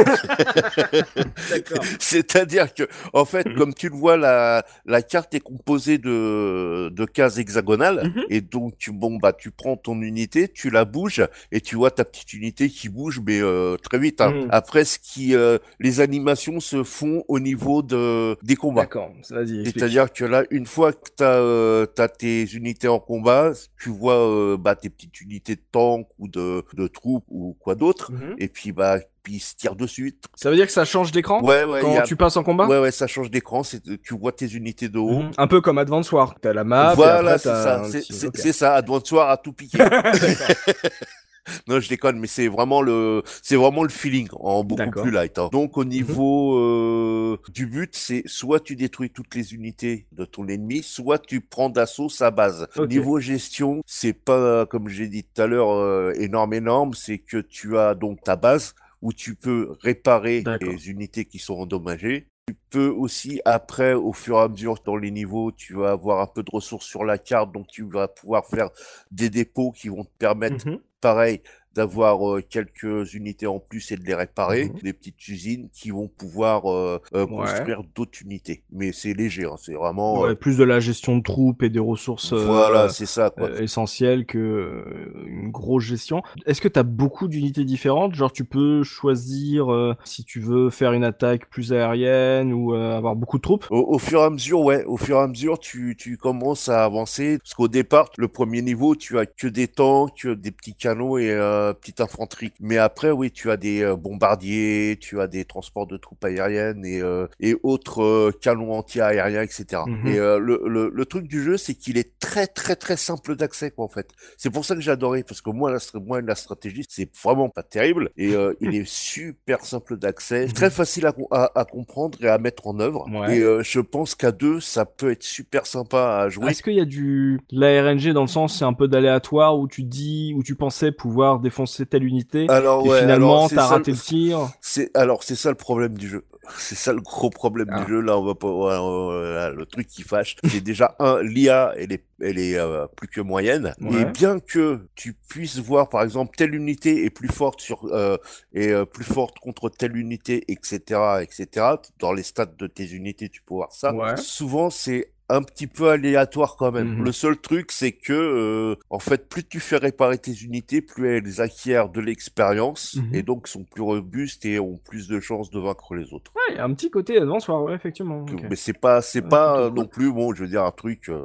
C'est-à-dire 2.00 2.72
que, 2.74 2.84
en 3.12 3.24
fait, 3.24 3.46
Mhm. 3.46 3.54
comme 3.56 3.74
tu 3.74 3.88
le 3.88 3.96
vois, 3.96 4.16
la, 4.16 4.64
la 4.84 5.02
carte 5.02 5.34
est 5.34 5.40
composée 5.40 5.98
de, 5.98 6.88
de 6.90 7.04
cases 7.04 7.38
hexagonales. 7.38 8.12
Mhm. 8.16 8.24
Et 8.30 8.40
donc, 8.40 8.76
tu, 8.78 8.92
bon, 8.92 9.16
bah, 9.16 9.32
tu 9.32 9.50
prends 9.50 9.76
ton 9.76 10.00
unité, 10.02 10.48
tu 10.48 10.70
la 10.70 10.84
bouges, 10.84 11.24
et 11.52 11.60
tu 11.60 11.76
vois 11.76 11.90
ta 11.90 12.04
petite 12.04 12.32
unité 12.32 12.68
qui 12.68 12.88
bouge, 12.88 13.20
mais 13.24 13.40
euh, 13.40 13.76
très 13.76 13.98
vite. 13.98 14.20
hein. 14.20 14.32
Mhm. 14.32 14.48
Après, 14.50 14.84
ce 14.84 14.98
qui, 14.98 15.34
euh, 15.36 15.58
les 15.80 16.00
animations 16.00 16.60
se 16.60 16.82
font 16.82 17.24
au 17.28 17.38
niveau 17.40 17.82
de, 17.82 18.36
des 18.42 18.56
combats. 18.56 18.82
D'accord. 18.82 19.12
C'est-à-dire 19.22 20.12
que 20.12 20.24
là, 20.24 20.44
une 20.50 20.66
fois 20.66 20.92
que 20.92 21.10
tu 21.16 22.00
as, 22.02 22.08
tes 22.08 22.44
unités 22.54 22.88
en 22.88 22.98
combat, 23.00 23.52
tu 23.80 23.88
vois 23.90 24.16
euh, 24.18 24.56
bah, 24.56 24.74
tes 24.76 24.90
petites 24.90 25.20
unités 25.20 25.56
de 25.56 25.62
tank 25.72 26.06
ou 26.18 26.28
de, 26.28 26.64
de 26.74 26.86
troupes 26.86 27.24
ou 27.28 27.56
quoi 27.58 27.74
d'autre, 27.74 28.12
et 28.38 28.48
puis 28.48 28.63
bah 28.72 28.98
puis 29.22 29.40
se 29.40 29.54
tirent 29.54 29.74
dessus. 29.76 30.18
Ça 30.34 30.50
veut 30.50 30.56
dire 30.56 30.66
que 30.66 30.72
ça 30.72 30.84
change 30.84 31.10
d'écran 31.10 31.42
Ouais, 31.42 31.64
ouais, 31.64 31.80
quand 31.80 31.96
a- 31.96 32.02
tu 32.02 32.14
passes 32.14 32.36
en 32.36 32.42
combat? 32.44 32.66
Ouais, 32.66 32.78
ouais, 32.78 32.90
ça 32.90 33.06
change 33.06 33.30
d'écran, 33.30 33.62
c'est 33.62 33.82
tu 34.02 34.14
vois 34.14 34.32
tes 34.32 34.46
unités 34.46 34.88
de 34.90 34.98
haut. 34.98 35.20
Mhm. 35.22 35.30
Un 35.38 35.46
peu 35.46 35.60
comme 35.62 35.78
Advance 35.78 36.12
War. 36.12 36.34
T'as 36.40 36.52
la 36.52 36.64
map. 36.64 36.94
voilà, 36.94 37.38
c'est 37.38 37.48
ça, 37.48 37.82
petit- 37.90 38.30
c'est 38.34 38.52
ça, 38.52 38.74
Advance 38.74 39.10
War 39.12 39.30
a 39.30 39.36
tout 39.38 39.52
piqué. 39.54 39.78
non, 41.68 41.80
je 41.80 41.88
déconne, 41.88 42.18
mais 42.18 42.26
c'est 42.26 42.48
vraiment 42.48 42.82
le, 42.82 43.22
c'est 43.42 43.56
vraiment 43.56 43.82
le 43.82 43.88
feeling 43.90 44.28
en 44.32 44.64
beaucoup 44.64 44.82
plus 45.02 45.10
light. 45.10 45.38
hein. 45.38 45.48
Donc 45.52 45.76
au 45.78 45.84
niveau 45.84 46.58
euh, 46.58 47.38
du 47.52 47.66
but, 47.66 47.94
c'est 47.94 48.22
soit 48.26 48.60
tu 48.60 48.76
détruis 48.76 49.10
toutes 49.10 49.34
les 49.34 49.54
unités 49.54 50.06
de 50.12 50.24
ton 50.24 50.46
ennemi, 50.48 50.82
soit 50.82 51.18
tu 51.18 51.40
prends 51.40 51.68
d'assaut 51.70 52.08
sa 52.08 52.30
base. 52.30 52.66
Ok. 52.76 52.88
Niveau 52.90 53.20
gestion, 53.20 53.82
c'est 53.86 54.12
pas 54.12 54.66
comme 54.66 54.88
j'ai 54.88 55.08
dit 55.08 55.24
tout 55.24 55.42
à 55.42 55.46
l'heure 55.46 55.70
euh, 55.72 56.12
énorme 56.18 56.54
énorme, 56.54 56.94
c'est 56.94 57.18
que 57.18 57.38
tu 57.38 57.76
as 57.78 57.94
donc 57.94 58.22
ta 58.22 58.36
base 58.36 58.74
où 59.02 59.12
tu 59.12 59.34
peux 59.34 59.76
réparer 59.80 60.42
les 60.62 60.88
unités 60.90 61.24
qui 61.26 61.38
sont 61.38 61.54
endommagées. 61.54 62.26
Tu 62.46 62.54
peux 62.70 62.88
aussi, 62.88 63.40
après, 63.46 63.94
au 63.94 64.12
fur 64.12 64.36
et 64.36 64.40
à 64.42 64.48
mesure 64.48 64.76
dans 64.84 64.96
les 64.96 65.10
niveaux, 65.10 65.50
tu 65.52 65.74
vas 65.74 65.92
avoir 65.92 66.20
un 66.20 66.26
peu 66.26 66.42
de 66.42 66.50
ressources 66.52 66.84
sur 66.86 67.04
la 67.04 67.16
carte, 67.16 67.52
donc 67.52 67.66
tu 67.68 67.84
vas 67.84 68.06
pouvoir 68.08 68.44
faire 68.46 68.68
des 69.10 69.30
dépôts 69.30 69.72
qui 69.72 69.88
vont 69.88 70.04
te 70.04 70.10
permettre 70.18 70.66
Mhm. 70.68 70.78
Pareil, 71.04 71.42
d'avoir 71.74 72.28
euh, 72.36 72.42
quelques 72.48 73.14
unités 73.14 73.46
en 73.46 73.58
plus 73.58 73.90
et 73.92 73.96
de 73.96 74.04
les 74.04 74.14
réparer, 74.14 74.66
Mhm. 74.66 74.80
des 74.82 74.92
petites 74.92 75.28
usines 75.28 75.68
qui 75.72 75.90
vont 75.90 76.08
pouvoir 76.08 76.70
euh, 76.70 77.00
euh, 77.14 77.26
construire 77.26 77.82
d'autres 77.94 78.22
unités. 78.22 78.62
Mais 78.72 78.92
c'est 78.92 79.12
léger, 79.14 79.44
hein, 79.44 79.56
c'est 79.58 79.74
vraiment 79.74 80.20
Ouais, 80.20 80.30
euh, 80.30 80.34
plus 80.34 80.56
de 80.56 80.64
la 80.64 80.80
gestion 80.80 81.16
de 81.18 81.22
troupes 81.22 81.62
et 81.62 81.70
des 81.70 81.78
ressources 81.78 82.32
euh, 82.32 82.44
voilà, 82.46 82.88
c'est 82.88 83.06
ça 83.06 83.30
quoi. 83.30 83.50
essentielles 83.60 84.26
que 84.26 84.84
une 85.26 85.50
grosse 85.50 85.84
gestion. 85.84 86.22
Est-ce 86.46 86.60
que 86.60 86.68
tu 86.68 86.78
as 86.78 86.82
beaucoup 86.82 87.28
d'unités 87.28 87.64
différentes? 87.64 88.14
Genre 88.14 88.32
tu 88.32 88.44
peux 88.44 88.82
choisir 88.82 89.72
euh, 89.72 89.94
si 90.04 90.24
tu 90.24 90.40
veux 90.40 90.70
faire 90.70 90.92
une 90.92 91.04
attaque 91.04 91.48
plus 91.50 91.72
aérienne 91.72 92.52
ou 92.52 92.74
euh, 92.74 92.96
avoir 92.96 93.16
beaucoup 93.16 93.38
de 93.38 93.42
troupes? 93.42 93.66
Au, 93.70 93.94
au 93.94 93.98
fur 93.98 94.20
et 94.20 94.24
à 94.24 94.30
mesure, 94.30 94.60
ouais, 94.60 94.84
au 94.84 94.96
fur 94.96 95.16
et 95.16 95.20
à 95.20 95.26
mesure, 95.26 95.58
tu, 95.58 95.96
tu 95.98 96.16
commences 96.16 96.68
à 96.68 96.84
avancer. 96.84 97.38
Parce 97.38 97.54
qu'au 97.54 97.68
départ, 97.68 98.10
le 98.16 98.28
premier 98.28 98.62
niveau, 98.62 98.94
tu 98.94 99.18
as 99.18 99.26
que 99.26 99.46
des 99.46 99.68
tanks, 99.68 100.26
des 100.26 100.50
petits 100.50 100.74
canons 100.74 101.16
et 101.18 101.30
euh, 101.30 101.63
petite 101.72 102.00
infanterie. 102.00 102.52
Mais 102.60 102.76
après, 102.78 103.10
oui, 103.10 103.30
tu 103.30 103.50
as 103.50 103.56
des 103.56 103.82
euh, 103.82 103.96
bombardiers, 103.96 104.98
tu 105.00 105.20
as 105.20 105.26
des 105.26 105.44
transports 105.44 105.86
de 105.86 105.96
troupes 105.96 106.24
aériennes 106.24 106.84
et, 106.84 107.00
euh, 107.00 107.26
et 107.40 107.56
autres 107.62 108.02
euh, 108.02 108.32
canons 108.40 108.72
anti-aériens, 108.72 109.42
etc. 109.42 109.82
Et 110.04 110.18
euh, 110.18 110.38
le, 110.38 110.60
le, 110.66 110.90
le 110.92 111.06
truc 111.06 111.26
du 111.26 111.42
jeu, 111.42 111.56
c'est 111.56 111.74
qu'il 111.74 111.96
est 111.98 112.18
très, 112.18 112.46
très, 112.46 112.76
très 112.76 112.96
simple 112.96 113.36
d'accès, 113.36 113.70
quoi, 113.70 113.84
en 113.84 113.88
fait. 113.88 114.10
C'est 114.36 114.50
pour 114.50 114.64
ça 114.64 114.74
que 114.74 114.80
j'ai 114.80 114.90
adoré, 114.90 115.22
parce 115.22 115.40
que 115.40 115.50
moi, 115.50 115.70
la, 115.70 115.78
moi, 116.00 116.20
la 116.20 116.34
stratégie, 116.34 116.84
c'est 116.88 117.10
vraiment 117.22 117.48
pas 117.48 117.62
terrible. 117.62 118.10
Et 118.16 118.34
euh, 118.34 118.54
il 118.60 118.74
est 118.74 118.86
super 118.88 119.64
simple 119.64 119.96
d'accès, 119.96 120.46
très 120.48 120.70
facile 120.70 121.06
à, 121.06 121.14
à, 121.30 121.60
à 121.60 121.64
comprendre 121.64 122.18
et 122.22 122.28
à 122.28 122.38
mettre 122.38 122.66
en 122.66 122.78
œuvre. 122.80 123.06
Ouais. 123.10 123.38
Et 123.38 123.42
euh, 123.42 123.62
je 123.62 123.80
pense 123.80 124.14
qu'à 124.14 124.32
deux, 124.32 124.60
ça 124.60 124.84
peut 124.84 125.10
être 125.10 125.22
super 125.22 125.66
sympa 125.66 126.18
à 126.18 126.28
jouer. 126.28 126.50
Est-ce 126.50 126.62
qu'il 126.62 126.74
y 126.74 126.80
a 126.80 126.84
du 126.84 127.40
de 127.50 127.60
la 127.60 127.82
RNG 127.82 128.12
dans 128.12 128.22
le 128.22 128.28
sens 128.28 128.58
c'est 128.58 128.64
un 128.64 128.72
peu 128.72 128.88
d'aléatoire 128.88 129.58
où 129.58 129.68
tu 129.68 129.82
dis 129.82 130.32
où 130.36 130.42
tu 130.42 130.54
pensais 130.54 130.92
pouvoir 130.92 131.40
défoncer 131.54 131.86
telle 131.86 132.04
unité 132.04 132.46
Alors 132.48 132.84
et 132.84 132.88
ouais, 132.88 133.00
finalement 133.00 133.36
alors, 133.36 133.48
c'est 133.48 133.56
t'as 133.56 133.62
ça 133.62 133.68
raté 133.68 133.90
le- 133.92 133.96
le 133.96 134.02
tir 134.02 134.48
C'est 134.60 134.96
alors 134.96 135.22
c'est 135.22 135.36
ça 135.36 135.50
le 135.50 135.54
problème 135.56 135.96
du 135.96 136.08
jeu. 136.08 136.24
C'est 136.58 136.74
ça 136.74 136.92
le 136.92 137.00
gros 137.00 137.30
problème 137.30 137.68
Ah. 137.72 137.82
du 137.82 137.90
jeu. 137.90 138.00
Là, 138.02 138.18
on 138.18 138.22
va 138.26 138.34
pas 138.34 138.50
ouais, 138.52 139.56
le 139.56 139.64
truc 139.64 139.86
qui 139.86 140.02
fâche. 140.02 140.36
C'est 140.44 140.60
déjà 140.60 140.94
un 140.98 141.22
l'IA, 141.22 141.72
elle 141.78 141.90
est 141.90 142.04
elle 142.20 142.38
est 142.38 142.58
euh, 142.58 142.86
plus 142.96 143.08
que 143.08 143.22
moyenne. 143.22 143.74
Ouais. 143.80 144.02
Et 144.02 144.04
bien 144.04 144.40
que 144.40 144.86
tu 144.94 145.14
puisses 145.14 145.56
voir 145.58 145.88
par 145.88 146.02
exemple 146.02 146.36
telle 146.36 146.54
unité 146.54 147.06
est 147.06 147.10
plus 147.10 147.28
forte 147.30 147.62
sur 147.62 147.86
euh, 147.86 148.18
est 148.52 148.68
euh, 148.72 148.84
plus 148.84 149.04
forte 149.04 149.38
contre 149.38 149.70
telle 149.70 149.96
unité, 149.96 150.44
etc., 150.48 151.00
etc. 151.22 151.66
Dans 151.98 152.12
les 152.12 152.22
stats 152.22 152.44
de 152.44 152.66
tes 152.66 152.90
unités, 152.92 153.30
tu 153.30 153.40
peux 153.40 153.54
voir 153.54 153.72
ça. 153.72 153.94
Ouais. 153.94 154.14
Souvent, 154.18 154.68
c'est 154.68 155.13
un 155.30 155.42
petit 155.42 155.66
peu 155.66 155.88
aléatoire 155.88 156.56
quand 156.56 156.70
même. 156.70 156.96
Mhm. 156.98 157.04
Le 157.04 157.12
seul 157.12 157.36
truc, 157.38 157.72
c'est 157.72 157.92
que, 157.92 158.12
euh, 158.12 158.76
en 158.90 158.98
fait, 158.98 159.28
plus 159.28 159.42
tu 159.44 159.58
fais 159.60 159.76
réparer 159.78 160.18
tes 160.18 160.32
unités, 160.34 160.82
plus 160.82 161.08
elles 161.16 161.40
acquièrent 161.40 161.88
de 161.88 162.00
l'expérience 162.00 162.96
Mhm. 162.96 163.14
et 163.14 163.22
donc 163.22 163.48
sont 163.48 163.64
plus 163.64 163.82
robustes 163.82 164.44
et 164.44 164.58
ont 164.60 164.76
plus 164.84 165.08
de 165.08 165.20
chances 165.20 165.50
de 165.50 165.58
vaincre 165.58 165.94
les 165.94 166.12
autres. 166.12 166.30
Ouais, 166.36 166.54
il 166.54 166.56
y 166.56 166.58
a 166.58 166.64
un 166.64 166.74
petit 166.74 166.90
côté 166.90 167.16
advance 167.18 167.48
ouais, 167.48 167.74
effectivement. 167.74 168.26
Mais 168.50 168.56
c'est 168.56 168.78
pas, 168.78 169.00
c'est 169.00 169.22
Ouais, 169.22 169.28
pas 169.30 169.58
euh, 169.60 169.68
cool. 169.70 169.78
non 169.78 169.86
plus, 169.86 170.12
bon, 170.12 170.34
je 170.34 170.42
veux 170.42 170.48
dire 170.48 170.64
un 170.64 170.70
truc 170.72 171.08
euh, 171.08 171.22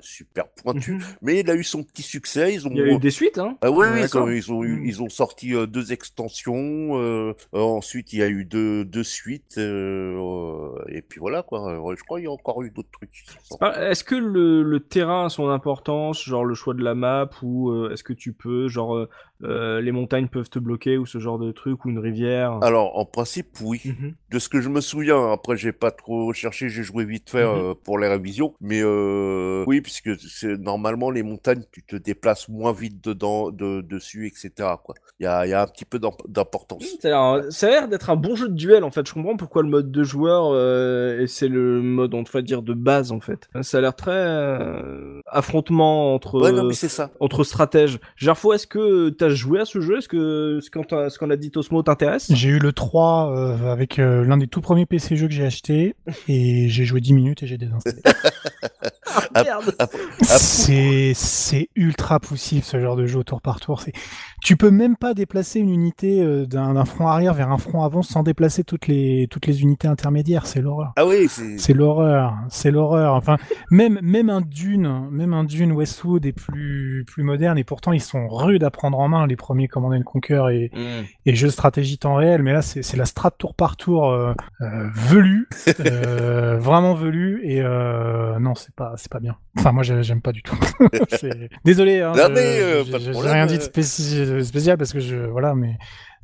super 0.00 0.46
pointu. 0.48 0.92
Mhm. 0.94 1.00
Mais 1.22 1.40
il 1.40 1.50
a 1.50 1.54
eu 1.54 1.64
son 1.64 1.82
petit 1.82 2.02
succès. 2.02 2.52
Ils 2.54 2.66
ont. 2.66 2.70
Il 2.72 2.76
y 2.78 2.82
a 2.82 2.86
eu 2.92 2.98
des 2.98 3.10
suites 3.10 3.38
hein. 3.38 3.56
Ah 3.62 3.70
oui, 3.70 3.86
ils 4.02 4.18
ont, 4.18 4.28
ils 4.28 4.52
ont, 4.52 4.62
eu- 4.64 4.82
ils 4.86 5.02
ont 5.02 5.08
sorti 5.08 5.54
euh, 5.54 5.66
deux 5.66 5.92
extensions. 5.92 6.98
euh, 6.98 7.32
ensuite, 7.52 8.12
il 8.12 8.18
y 8.18 8.22
a 8.22 8.28
eu 8.28 8.44
deux, 8.44 8.84
deux 8.84 9.04
suites. 9.04 9.56
euh, 9.58 10.18
euh, 10.18 10.84
et 10.88 11.02
puis 11.02 11.20
voilà 11.20 11.42
quoi. 11.42 11.80
Je 11.96 12.02
crois 12.04 12.18
qu'il 12.18 12.24
y 12.24 12.28
a 12.28 12.32
encore 12.32 12.62
eu 12.62 12.70
d'autres 12.70 12.90
trucs. 12.92 13.13
Est-ce 13.80 14.04
que 14.04 14.14
le, 14.14 14.62
le 14.62 14.80
terrain 14.80 15.26
a 15.26 15.28
son 15.28 15.48
importance, 15.48 16.22
genre 16.22 16.44
le 16.44 16.54
choix 16.54 16.74
de 16.74 16.82
la 16.82 16.94
map, 16.94 17.30
ou 17.42 17.70
euh, 17.70 17.90
est-ce 17.92 18.02
que 18.04 18.12
tu 18.12 18.32
peux, 18.32 18.68
genre 18.68 18.96
euh, 18.96 19.08
euh, 19.42 19.80
les 19.80 19.92
montagnes 19.92 20.28
peuvent 20.28 20.48
te 20.50 20.58
bloquer 20.58 20.98
ou 20.98 21.06
ce 21.06 21.18
genre 21.18 21.38
de 21.38 21.52
truc, 21.52 21.84
ou 21.84 21.90
une 21.90 21.98
rivière? 21.98 22.58
Alors, 22.62 22.98
en 22.98 23.04
principe, 23.04 23.48
oui. 23.62 23.80
Mhm. 23.84 24.14
De 24.30 24.38
ce 24.38 24.48
que 24.48 24.60
je 24.60 24.68
me 24.68 24.80
souviens, 24.80 25.32
après 25.32 25.56
j'ai 25.56 25.72
pas 25.72 25.90
trop 25.92 26.32
cherché, 26.32 26.68
j'ai 26.68 26.82
joué 26.82 27.04
vite 27.04 27.30
fait 27.30 27.44
Mhm. 27.44 27.50
euh, 27.70 27.74
pour 27.84 27.98
les 27.98 28.08
révisions, 28.08 28.54
mais 28.60 28.82
oui, 29.66 29.80
puisque 29.80 30.18
c'est 30.20 30.56
normalement 30.58 31.10
les 31.10 31.22
montagnes, 31.22 31.62
tu 31.70 31.82
te 31.84 31.96
déplaces 31.96 32.48
moins 32.48 32.72
vite 32.72 33.02
dedans, 33.04 33.50
de, 33.50 33.80
dessus, 33.80 34.26
etc. 34.26 34.82
Il 35.20 35.24
y 35.24 35.26
a, 35.26 35.46
il 35.46 35.50
y 35.50 35.52
a 35.52 35.62
un 35.62 35.66
petit 35.66 35.84
peu 35.84 35.98
d'imp- 35.98 36.26
d'importance. 36.28 36.84
Ça 37.00 37.08
a 37.08 37.36
l'air- 37.38 37.52
ça 37.52 37.66
a 37.66 37.70
l'air 37.70 37.88
d'être 37.88 38.10
un 38.10 38.16
bon 38.16 38.34
jeu 38.34 38.48
de 38.48 38.54
duel 38.54 38.82
en 38.84 38.90
fait. 38.90 39.06
Je 39.06 39.12
comprends 39.14 39.36
pourquoi 39.36 39.62
le 39.62 39.68
mode 39.68 39.90
de 39.92 40.02
joueur 40.04 40.54
et 41.20 41.26
c'est 41.26 41.48
le 41.48 41.80
mode 41.82 42.14
on 42.14 42.22
va 42.22 42.42
dire 42.42 42.62
de 42.62 42.74
base 42.74 43.03
en 43.12 43.20
fait. 43.20 43.48
Ça 43.62 43.78
a 43.78 43.80
l'air 43.80 43.94
très 43.96 44.10
euh, 44.12 45.20
affrontement 45.26 46.14
entre 46.14 46.40
Ouais, 46.40 46.52
non, 46.52 46.64
mais 46.64 46.74
c'est 46.74 46.88
ça. 46.88 47.10
entre 47.20 47.44
stratèges. 47.44 47.98
Gerfo, 48.16 48.52
est-ce 48.52 48.66
que 48.66 49.10
t'as 49.10 49.28
joué 49.28 49.60
à 49.60 49.64
ce 49.64 49.80
jeu? 49.80 49.98
Est-ce 49.98 50.08
que 50.08 50.58
ce 50.62 50.70
qu'on 50.70 50.84
t'a- 50.84 51.10
ce 51.10 51.18
qu'on 51.18 51.30
a 51.30 51.36
dit 51.36 51.50
Tosmo 51.50 51.82
t'intéresse? 51.82 52.30
J'ai 52.32 52.48
eu 52.50 52.58
le 52.58 52.72
3 52.72 53.30
euh, 53.36 53.72
avec 53.72 53.98
euh, 53.98 54.24
l'un 54.24 54.36
des 54.36 54.46
tout 54.46 54.60
premiers 54.60 54.86
PC 54.86 55.16
jeux 55.16 55.28
que 55.28 55.34
j'ai 55.34 55.44
acheté 55.46 55.94
et 56.28 56.68
j'ai 56.68 56.84
joué 56.84 57.00
10 57.00 57.12
minutes 57.12 57.42
et 57.42 57.46
j'ai 57.46 57.58
désinstallé. 57.58 58.02
Ah, 59.36 59.44
merde. 59.44 59.76
c'est 60.22 61.12
c'est 61.14 61.68
ultra 61.76 62.18
poussif 62.18 62.64
ce 62.64 62.80
genre 62.80 62.96
de 62.96 63.06
jeu 63.06 63.20
au 63.20 63.22
tour 63.22 63.40
par 63.40 63.60
tour. 63.60 63.80
C'est 63.80 63.92
tu 64.42 64.56
peux 64.56 64.70
même 64.70 64.96
pas 64.96 65.14
déplacer 65.14 65.60
une 65.60 65.70
unité 65.70 66.24
d'un 66.46 66.74
d'un 66.74 66.84
front 66.84 67.06
arrière 67.06 67.32
vers 67.34 67.50
un 67.50 67.58
front 67.58 67.84
avant 67.84 68.02
sans 68.02 68.22
déplacer 68.24 68.64
toutes 68.64 68.88
les 68.88 69.28
toutes 69.30 69.46
les 69.46 69.62
unités 69.62 69.86
intermédiaires. 69.88 70.46
C'est 70.46 70.60
l'horreur. 70.60 70.92
Ah 70.96 71.06
oui, 71.06 71.26
c'est. 71.28 71.58
C'est 71.58 71.74
l'horreur, 71.74 72.34
c'est 72.48 72.70
l'horreur. 72.72 72.93
Enfin, 72.94 73.36
même 73.70 73.98
même 74.02 74.30
un 74.30 74.40
Dune, 74.40 75.08
même 75.10 75.32
un 75.34 75.44
Dune 75.44 75.72
Westwood 75.72 76.24
est 76.26 76.32
plus 76.32 77.04
plus 77.06 77.22
moderne 77.22 77.58
et 77.58 77.64
pourtant 77.64 77.92
ils 77.92 78.00
sont 78.00 78.28
rudes 78.28 78.64
à 78.64 78.70
prendre 78.70 78.98
en 78.98 79.08
main 79.08 79.26
les 79.26 79.36
premiers 79.36 79.68
Command 79.68 79.92
and 79.94 80.02
Conquer 80.02 80.42
et 80.52 80.70
Mm. 80.74 81.04
et 81.26 81.34
jeux 81.34 81.48
de 81.48 81.52
stratégie 81.52 81.98
temps 81.98 82.14
réel. 82.14 82.42
Mais 82.42 82.52
là 82.52 82.62
c'est 82.62 82.96
la 82.96 83.04
strat 83.04 83.30
tour 83.32 83.54
par 83.54 83.76
tour 83.76 84.10
euh, 84.10 84.32
euh, 84.60 84.88
velue, 84.94 85.48
euh, 85.80 86.56
vraiment 86.58 86.94
velue 86.94 87.40
et 87.44 87.60
euh, 87.62 88.38
non 88.38 88.54
c'est 88.54 88.74
pas 88.74 88.92
c'est 88.96 89.10
pas 89.10 89.20
bien. 89.20 89.36
Enfin 89.58 89.72
moi 89.72 89.82
j'ai- 89.82 90.02
j'aime 90.02 90.20
pas 90.22 90.32
du 90.32 90.42
tout. 90.42 90.56
Désolé. 91.64 92.00
Hein, 92.00 92.12
j'ai- 92.14 93.10
rien 93.12 93.46
dit 93.46 93.58
de 93.58 93.62
spéci- 93.62 94.42
spécial 94.42 94.76
parce 94.78 94.92
que 94.92 95.00
je 95.00 95.16
voilà 95.16 95.54
mais 95.54 95.76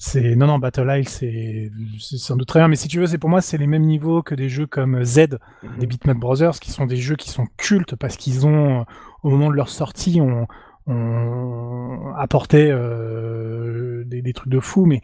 c'est 0.02 0.34
non 0.34 0.46
non 0.46 0.58
Battle 0.58 0.88
Isle 0.88 1.08
c'est 1.08 1.70
sans 2.16 2.34
doute 2.34 2.48
très 2.48 2.58
bien 2.58 2.68
mais 2.68 2.76
si 2.76 2.88
tu 2.88 2.98
veux 2.98 3.06
c'est 3.06 3.18
pour 3.18 3.28
moi 3.28 3.42
c'est 3.42 3.58
les 3.58 3.66
mêmes 3.66 3.84
niveaux 3.84 4.22
que 4.22 4.34
des 4.34 4.48
jeux 4.48 4.66
comme 4.66 5.04
Z 5.04 5.36
des 5.78 5.86
Bitmap 5.86 6.16
Brothers 6.16 6.58
qui 6.58 6.70
sont 6.70 6.86
des 6.86 6.96
jeux 6.96 7.16
qui 7.16 7.28
sont 7.28 7.46
cultes 7.58 7.96
parce 7.96 8.16
qu'ils 8.16 8.46
ont 8.46 8.86
au 9.22 9.28
moment 9.28 9.50
de 9.50 9.54
leur 9.54 9.68
sortie 9.68 10.22
on, 10.22 10.46
on 10.86 12.14
apporté 12.16 12.70
euh, 12.70 14.02
des, 14.06 14.22
des 14.22 14.32
trucs 14.32 14.50
de 14.50 14.58
fou 14.58 14.86
mais 14.86 15.02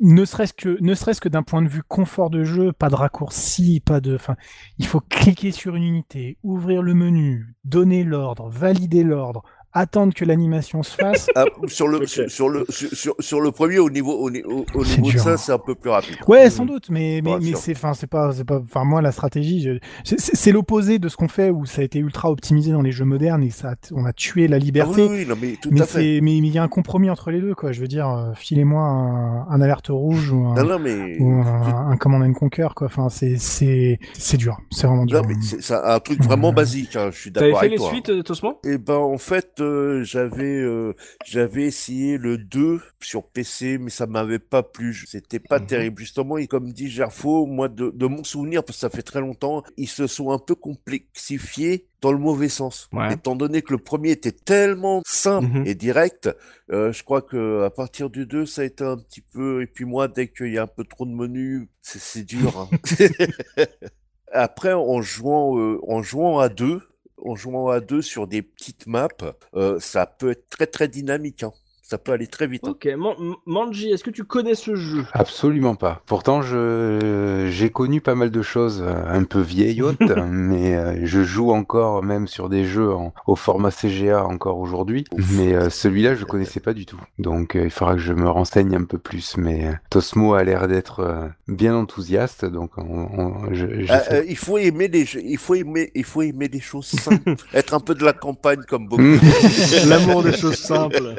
ne 0.00 0.24
serait-ce 0.24 0.54
que 0.54 0.76
ne 0.80 0.94
serait-ce 0.94 1.20
que 1.20 1.28
d'un 1.28 1.44
point 1.44 1.62
de 1.62 1.68
vue 1.68 1.84
confort 1.86 2.30
de 2.30 2.42
jeu 2.42 2.72
pas 2.72 2.88
de 2.88 2.96
raccourci 2.96 3.78
pas 3.78 4.00
de 4.00 4.16
enfin 4.16 4.34
il 4.78 4.86
faut 4.86 5.00
cliquer 5.00 5.52
sur 5.52 5.76
une 5.76 5.84
unité 5.84 6.36
ouvrir 6.42 6.82
le 6.82 6.94
menu 6.94 7.54
donner 7.64 8.02
l'ordre 8.02 8.48
valider 8.50 9.04
l'ordre 9.04 9.44
attendre 9.72 10.12
que 10.14 10.24
l'animation 10.24 10.82
se 10.82 10.94
fasse 10.96 11.28
Ah, 11.34 11.44
sur 11.66 11.86
le 11.88 12.06
sur, 12.06 12.30
sur 12.30 12.48
le 12.48 12.64
sur, 12.68 12.88
sur, 12.92 13.14
sur 13.18 13.40
le 13.40 13.52
premier 13.52 13.78
au 13.78 13.90
niveau 13.90 14.12
au, 14.18 14.30
niveau 14.30 14.64
de 14.74 15.18
ça 15.18 15.32
hein. 15.32 15.36
c'est 15.36 15.52
un 15.52 15.58
peu 15.58 15.74
plus 15.74 15.90
rapide. 15.90 16.16
Ouais, 16.26 16.50
sans 16.50 16.64
doute, 16.66 16.88
mais 16.90 17.20
mais, 17.24 17.38
mais 17.40 17.54
c'est 17.54 17.72
enfin 17.72 17.94
c'est 17.94 18.06
pas 18.08 18.32
c'est 18.32 18.44
pas 18.44 18.58
enfin 18.58 18.84
moi 18.84 19.00
la 19.02 19.12
stratégie 19.12 19.68
c'est- 20.04 20.50
l'opposé 20.52 20.98
de 20.98 21.08
ce 21.08 21.16
qu'on 21.16 21.28
fait 21.28 21.50
où 21.50 21.64
ça 21.66 21.82
a 21.82 21.84
été 21.84 21.98
ultra 22.00 22.30
optimisé 22.30 22.72
dans 22.72 22.82
les 22.82 22.90
jeux 22.92 23.04
modernes 23.04 23.42
et 23.44 23.50
ça 23.50 23.70
a- 23.70 23.74
on 23.92 24.04
a 24.04 24.12
tué 24.12 24.48
la 24.48 24.56
Ah 24.56 24.58
liberté. 24.58 25.02
oui, 25.02 25.08
oui, 25.20 25.26
non 25.26 25.36
mais 25.40 25.56
tout 25.62 25.68
mais 25.72 25.82
à 25.82 25.86
fait. 25.86 26.20
mais 26.20 26.36
il 26.36 26.46
y 26.46 26.58
a 26.58 26.62
un 26.62 26.68
compromis 26.68 27.08
entre 27.10 27.30
les 27.30 27.40
deux 27.40 27.54
quoi. 27.54 27.72
Je 27.72 27.80
veux 27.80 27.86
dire 27.88 28.08
euh, 28.08 28.32
filez-moi 28.34 28.82
un, 28.82 29.46
un 29.48 29.60
alerte 29.60 29.88
rouge 29.88 30.32
ou 30.32 30.46
un 30.46 30.54
Non 30.54 30.64
non 30.64 30.78
mais 30.78 31.16
ou 31.20 31.30
un, 31.42 31.90
un 31.90 31.96
Command 31.96 32.22
and 32.22 32.32
Conquer 32.32 32.68
quoi. 32.74 32.86
Enfin 32.88 33.08
c'est 33.08 33.36
c'est 33.38 33.98
c'est 34.14 34.36
dur, 34.36 34.58
c'est 34.70 34.86
vraiment 34.86 35.06
dur. 35.06 35.22
non, 35.22 35.28
mais 35.28 35.34
c'est 35.40 35.74
un 35.74 36.00
truc 36.00 36.22
vraiment 36.22 36.48
Ouais. 36.48 36.54
basique. 36.54 36.96
hein, 36.96 37.10
je 37.12 37.18
suis 37.20 37.32
T'avais 37.32 37.46
d'accord 37.48 37.60
fait 37.60 37.66
avec 37.66 37.78
les 37.78 37.84
toi. 37.84 37.92
suites 37.92 38.08
euh, 38.10 38.22
Tosmo? 38.22 38.58
Eh 38.64 38.78
ben 38.78 38.94
en 38.96 39.18
fait 39.18 39.59
euh, 39.60 40.02
j'avais 40.04 40.60
euh, 40.60 40.94
j'avais 41.24 41.64
essayé 41.64 42.18
le 42.18 42.38
2 42.38 42.80
sur 43.00 43.24
PC 43.28 43.78
mais 43.78 43.90
ça 43.90 44.06
m'avait 44.06 44.38
pas 44.38 44.62
plu, 44.62 44.94
c'était 45.06 45.38
pas 45.38 45.58
Mhm. 45.60 45.66
terrible 45.66 45.98
justement 46.00 46.38
et 46.38 46.46
comme 46.46 46.72
dit 46.72 46.88
Gerfo, 46.90 47.46
moi 47.46 47.68
de, 47.68 47.90
de 47.90 48.06
mon 48.06 48.24
souvenir 48.24 48.64
parce 48.64 48.76
que 48.78 48.80
ça 48.80 48.90
fait 48.90 49.02
très 49.02 49.20
longtemps, 49.20 49.62
ils 49.76 49.88
se 49.88 50.06
sont 50.06 50.30
un 50.30 50.38
peu 50.38 50.54
complexifiés 50.54 51.86
dans 52.00 52.12
le 52.12 52.18
mauvais 52.18 52.48
sens. 52.48 52.88
Ouais. 52.92 53.12
Étant 53.12 53.36
donné 53.36 53.60
que 53.62 53.72
le 53.72 53.78
premier 53.78 54.10
était 54.12 54.32
tellement 54.32 55.02
simple 55.06 55.46
Mhm. 55.48 55.66
et 55.66 55.74
direct, 55.74 56.30
euh, 56.72 56.92
je 56.92 57.02
crois 57.04 57.20
que 57.22 57.62
à 57.64 57.70
partir 57.70 58.10
du 58.10 58.26
2 58.26 58.46
ça 58.46 58.62
a 58.62 58.64
été 58.64 58.84
un 58.84 58.96
petit 58.96 59.20
peu 59.20 59.62
et 59.62 59.66
puis 59.66 59.84
moi 59.84 60.08
dès 60.08 60.28
qu'il 60.28 60.52
y 60.52 60.58
a 60.58 60.62
un 60.62 60.66
peu 60.66 60.84
trop 60.84 61.04
de 61.06 61.12
menus, 61.12 61.68
c'est 61.82 62.24
dur. 62.24 62.56
hein. 62.58 62.68
Après, 64.32 64.72
en 64.72 65.02
jouant, 65.02 65.78
en 65.88 66.02
jouant 66.02 66.38
à 66.38 66.48
deux, 66.48 66.80
en 67.24 67.36
jouant 67.36 67.68
à 67.68 67.80
deux 67.80 68.02
sur 68.02 68.26
des 68.26 68.42
petites 68.42 68.86
maps, 68.86 69.08
euh, 69.54 69.78
ça 69.80 70.06
peut 70.06 70.30
être 70.30 70.48
très 70.48 70.66
très 70.66 70.88
dynamique. 70.88 71.42
Hein. 71.42 71.52
Ça 71.90 71.98
peut 71.98 72.12
aller 72.12 72.28
très 72.28 72.46
vite. 72.46 72.62
hein. 72.68 72.70
Ok, 72.70 72.86
Man- 72.96 73.34
Manji, 73.46 73.90
est-ce 73.90 74.04
que 74.04 74.10
tu 74.10 74.22
connais 74.22 74.54
ce 74.54 74.76
jeu? 74.76 75.04
Absolument 75.12 75.74
pas. 75.74 76.02
Pourtant, 76.06 76.40
je 76.40 77.48
j'ai 77.50 77.70
connu 77.70 78.00
pas 78.00 78.14
mal 78.14 78.30
de 78.30 78.42
choses 78.42 78.80
euh, 78.86 79.02
un 79.08 79.24
peu 79.24 79.40
vieillottes, 79.40 79.98
mais 80.30 80.76
euh, 80.76 81.04
je 81.04 81.24
joue 81.24 81.50
encore 81.50 82.04
même 82.04 82.28
sur 82.28 82.48
des 82.48 82.64
jeux 82.64 82.92
en- 82.92 83.12
au 83.26 83.34
format 83.34 83.72
CGA 83.72 84.24
encore 84.24 84.58
aujourd'hui. 84.60 85.04
Mais 85.32 85.52
euh, 85.52 85.68
celui-là, 85.68 86.14
je 86.14 86.24
connaissais 86.24 86.60
pas 86.60 86.74
du 86.74 86.86
tout. 86.86 87.00
Donc, 87.18 87.56
euh, 87.56 87.64
il 87.64 87.70
faudra 87.72 87.94
que 87.94 88.00
je 88.00 88.12
me 88.12 88.28
renseigne 88.28 88.76
un 88.76 88.84
peu 88.84 88.98
plus. 88.98 89.36
Mais 89.36 89.72
Tosmo 89.90 90.34
a 90.34 90.44
l'air 90.44 90.68
d'être 90.68 91.00
euh, 91.00 91.26
bien 91.48 91.74
enthousiaste, 91.74 92.44
donc 92.44 92.70
on, 92.76 92.82
on- 93.18 93.52
je- 93.52 93.66
j'ai 93.66 93.92
Euh, 93.92 93.98
fait- 93.98 94.14
euh, 94.14 94.24
il 94.28 94.36
faut 94.36 94.58
aimer 94.58 94.86
les 94.86 95.04
jeux- 95.04 95.22
il 95.24 95.38
faut 95.38 95.56
aimer, 95.56 95.90
il 95.96 96.04
faut 96.04 96.22
aimer 96.22 96.46
des 96.46 96.60
choses 96.60 96.86
simples, 96.86 97.34
être 97.52 97.74
un 97.74 97.80
peu 97.80 97.96
de 97.96 98.04
la 98.04 98.12
campagne 98.12 98.60
comme 98.68 98.86
beaucoup. 98.86 99.02
L'amour 99.88 100.22
des 100.22 100.34
choses 100.36 100.54
simples. 100.54 101.16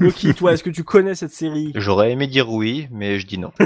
Loki, 0.00 0.34
toi, 0.34 0.52
est-ce 0.52 0.62
que 0.62 0.70
tu 0.70 0.84
connais 0.84 1.14
cette 1.14 1.32
série? 1.32 1.72
J'aurais 1.74 2.12
aimé 2.12 2.26
dire 2.26 2.50
oui, 2.50 2.88
mais 2.90 3.18
je 3.18 3.26
dis 3.26 3.38
non. 3.38 3.52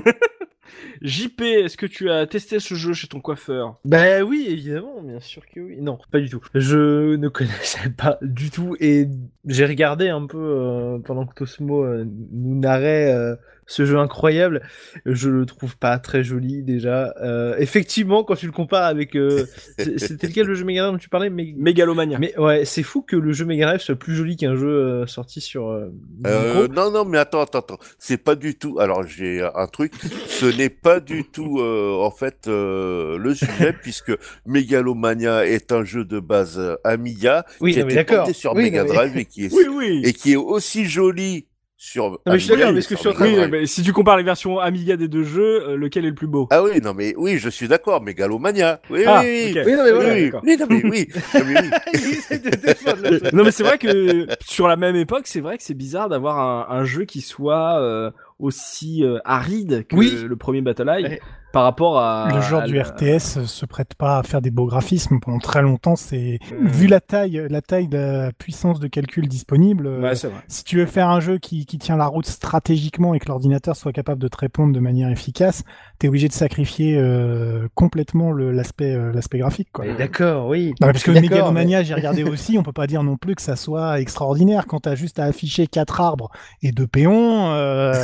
JP, 1.03 1.41
est-ce 1.43 1.77
que 1.77 1.87
tu 1.87 2.11
as 2.11 2.27
testé 2.27 2.61
ce 2.61 2.75
jeu 2.75 2.93
chez 2.93 3.07
ton 3.07 3.21
coiffeur? 3.21 3.79
Bah 3.85 4.23
oui, 4.23 4.47
évidemment, 4.49 5.03
bien 5.03 5.21
sûr 5.21 5.43
que 5.47 5.61
oui. 5.61 5.77
Non, 5.81 5.99
pas 6.11 6.21
du 6.21 6.29
tout. 6.29 6.43
Je 6.55 7.17
ne 7.17 7.29
connaissais 7.29 7.91
pas 7.91 8.19
du 8.23 8.51
tout 8.51 8.77
et 8.81 9.09
j'ai 9.45 9.67
regardé 9.67 10.09
un 10.09 10.27
peu 10.27 10.39
euh, 10.39 10.99
pendant 10.99 11.27
que 11.27 11.35
Tosmo 11.35 11.85
euh, 11.85 12.05
nous 12.33 12.59
narrait 12.59 13.13
euh, 13.13 13.37
ce 13.67 13.85
jeu 13.85 13.99
incroyable. 13.99 14.63
Je 15.05 15.29
le 15.29 15.45
trouve 15.47 15.77
pas 15.77 15.99
très 15.99 16.23
joli 16.25 16.63
déjà. 16.63 17.15
Euh, 17.23 17.57
effectivement, 17.59 18.25
quand 18.25 18.37
tu 18.37 18.47
le 18.47 18.53
compares 18.53 18.85
avec, 18.85 19.17
euh, 19.17 19.45
c'était 19.79 20.29
lequel 20.29 20.47
le 20.47 20.55
jeu 20.55 20.65
Mega 20.65 20.83
Drive 20.83 20.93
dont 20.95 20.99
tu 20.99 21.09
parlais? 21.09 21.31
Mais... 21.31 21.53
Mégalomania. 21.57 22.19
mais 22.19 22.37
ouais, 22.39 22.65
c'est 22.65 22.83
fou 22.83 23.03
que 23.03 23.17
le 23.17 23.33
jeu 23.33 23.45
Mega 23.45 23.67
Drive 23.67 23.81
soit 23.81 23.97
plus 23.97 24.15
joli 24.15 24.37
qu'un 24.37 24.55
jeu 24.57 24.69
euh, 24.69 25.07
sorti 25.07 25.41
sur. 25.41 25.69
Euh, 25.69 25.91
Euh, 26.27 26.69
non, 26.69 26.91
non, 26.91 27.05
mais 27.05 27.19
attends, 27.19 27.41
attends, 27.43 27.59
attends. 27.61 27.79
C'est 27.99 28.17
pas 28.17 28.35
du 28.35 28.55
tout. 28.57 28.79
Alors, 28.81 29.07
j'ai 29.07 29.43
un 29.55 29.67
truc. 29.67 29.93
Ce 30.27 30.47
n'est 30.47 30.71
pas 30.71 31.01
du 31.01 31.25
tout, 31.25 31.59
euh, 31.61 31.93
en 32.01 32.11
fait, 32.11 32.47
euh, 32.49 33.19
le 33.19 33.35
sujet, 33.35 33.73
puisque 33.83 34.13
Megalomania 34.47 35.47
est 35.47 35.73
un 35.73 35.85
jeu 35.85 36.05
de 36.05 36.21
base 36.21 36.61
Amiga 36.85 37.45
oui, 37.61 37.73
qui 37.73 37.81
a 37.81 37.85
mais 37.85 37.93
été 37.93 38.05
d'accord. 38.05 38.17
porté 38.25 38.33
sur 38.33 38.55
Oui, 38.55 38.65
Mega 38.65 38.85
mais- 38.85 38.89
Drive 38.93 39.17
et 39.17 39.25
qui 39.25 39.45
est 39.47 39.53
Oui, 39.53 39.65
oui. 39.71 40.03
et 40.05 40.13
qui 40.13 40.33
est 40.33 40.37
aussi 40.37 40.85
joli 40.87 41.47
sur. 41.87 42.11
Non, 42.11 42.19
mais 42.27 42.39
je 42.39 42.45
suis 42.53 42.73
mais 42.73 42.81
ce 42.81 42.89
que 42.89 42.97
sur 42.97 43.13
je 43.13 43.17
suis 43.17 43.35
en 43.35 43.37
train 43.37 43.49
de- 43.49 43.65
si 43.65 43.83
tu 43.83 43.93
compares 43.93 44.17
les 44.17 44.23
versions 44.25 44.59
Amiga 44.59 44.97
des 44.97 45.09
deux 45.09 45.23
jeux, 45.23 45.69
euh, 45.69 45.77
lequel 45.77 46.05
est 46.05 46.09
le 46.09 46.15
plus 46.15 46.27
beau? 46.27 46.49
Ah 46.51 46.63
oui, 46.63 46.81
non, 46.83 46.95
mais 46.95 47.15
oui, 47.17 47.39
je 47.39 47.49
suis 47.49 47.69
d'accord. 47.69 48.03
Megalomania. 48.03 48.81
Oui, 48.91 49.05
Ah, 49.07 49.21
oui, 49.23 49.53
oui. 49.55 49.73
non, 49.77 49.85
mais 49.85 49.93
voilà, 49.93 50.15
oui, 50.15 50.31
oui, 50.43 50.57
non, 50.59 50.67
mais 50.69 50.83
oui. 50.85 51.09
Non, 51.35 51.41
mais 51.47 51.61
oui. 51.61 53.21
Non 53.33 53.45
c'est 53.51 53.63
vrai 53.63 53.79
que 53.79 54.27
sur 54.45 54.69
la 54.69 54.77
même 54.77 54.97
époque, 54.97 55.27
c'est 55.27 55.41
vrai 55.41 55.57
que 55.57 55.63
c'est 55.63 55.75
bizarre 55.75 56.09
d'avoir 56.09 56.39
un, 56.39 56.77
un 56.77 56.85
jeu 56.85 57.05
qui 57.05 57.21
soit 57.21 57.81
euh, 57.81 58.11
aussi 58.39 59.05
euh, 59.05 59.19
aride 59.25 59.87
que 59.89 59.97
Oui. 59.97 60.13
le 60.29 60.37
premier 60.37 60.61
Battle 60.61 60.89
Eye 60.89 61.05
Ouais. 61.05 61.21
Par 61.57 61.65
rapport 61.65 61.99
à 61.99 62.29
le 62.35 62.43
genre 62.43 62.63
à 62.63 62.67
du 62.67 62.79
RTS 62.79 63.47
se 63.47 63.65
prête 63.65 63.95
pas 63.95 64.19
à 64.19 64.23
faire 64.23 64.43
des 64.43 64.51
beaux 64.51 64.67
graphismes 64.67 65.21
pendant 65.21 65.39
très 65.39 65.63
longtemps. 65.63 65.97
C'est 65.97 66.39
vu 66.61 66.87
la 66.87 67.01
taille, 67.01 67.47
la 67.49 67.63
taille 67.63 67.89
de 67.89 67.97
la 67.97 68.31
puissance 68.33 68.79
de 68.79 68.89
calcul 68.89 69.27
disponible. 69.27 69.87
Ouais, 69.87 70.13
si 70.49 70.65
tu 70.65 70.77
veux 70.77 70.85
faire 70.85 71.09
un 71.09 71.21
jeu 71.21 71.39
qui, 71.39 71.65
qui 71.65 71.79
tient 71.79 71.97
la 71.97 72.09
route 72.09 72.27
stratégiquement 72.27 73.15
et 73.15 73.21
que 73.21 73.29
l'ordinateur 73.29 73.75
soit 73.75 73.93
capable 73.93 74.21
de 74.21 74.29
te 74.29 74.37
répondre 74.37 74.75
de 74.75 74.81
manière 74.81 75.09
efficace, 75.09 75.63
t'es 75.99 76.09
obligé 76.09 76.29
de 76.29 76.35
sacrifier 76.35 76.99
euh, 76.99 77.69
complètement 77.75 78.33
l'aspect 78.33 78.95
euh, 78.95 79.11
l'aspect 79.15 79.39
graphique. 79.39 79.69
Quoi. 79.73 79.87
Mais 79.87 79.95
D'accord, 79.95 80.49
oui. 80.49 80.75
Non, 80.83 80.89
mais 80.89 80.93
parce 80.93 81.05
que 81.05 81.11
Megalomania, 81.13 81.83
j'ai 81.83 81.95
regardé 81.95 82.23
aussi, 82.29 82.59
on 82.59 82.63
peut 82.65 82.73
pas 82.73 82.87
dire 82.87 83.03
non 83.03 83.17
plus 83.17 83.35
que 83.35 83.41
ça 83.41 83.57
soit 83.57 83.99
extraordinaire 83.99 84.67
quand 84.67 84.81
t'as 84.81 84.95
juste 84.95 85.19
à 85.19 85.25
afficher 85.25 85.67
quatre 85.69 86.03
arbres 86.03 86.31
et 86.63 86.73
deux 86.73 86.87
péons. 86.87 87.51
euh, 87.53 87.95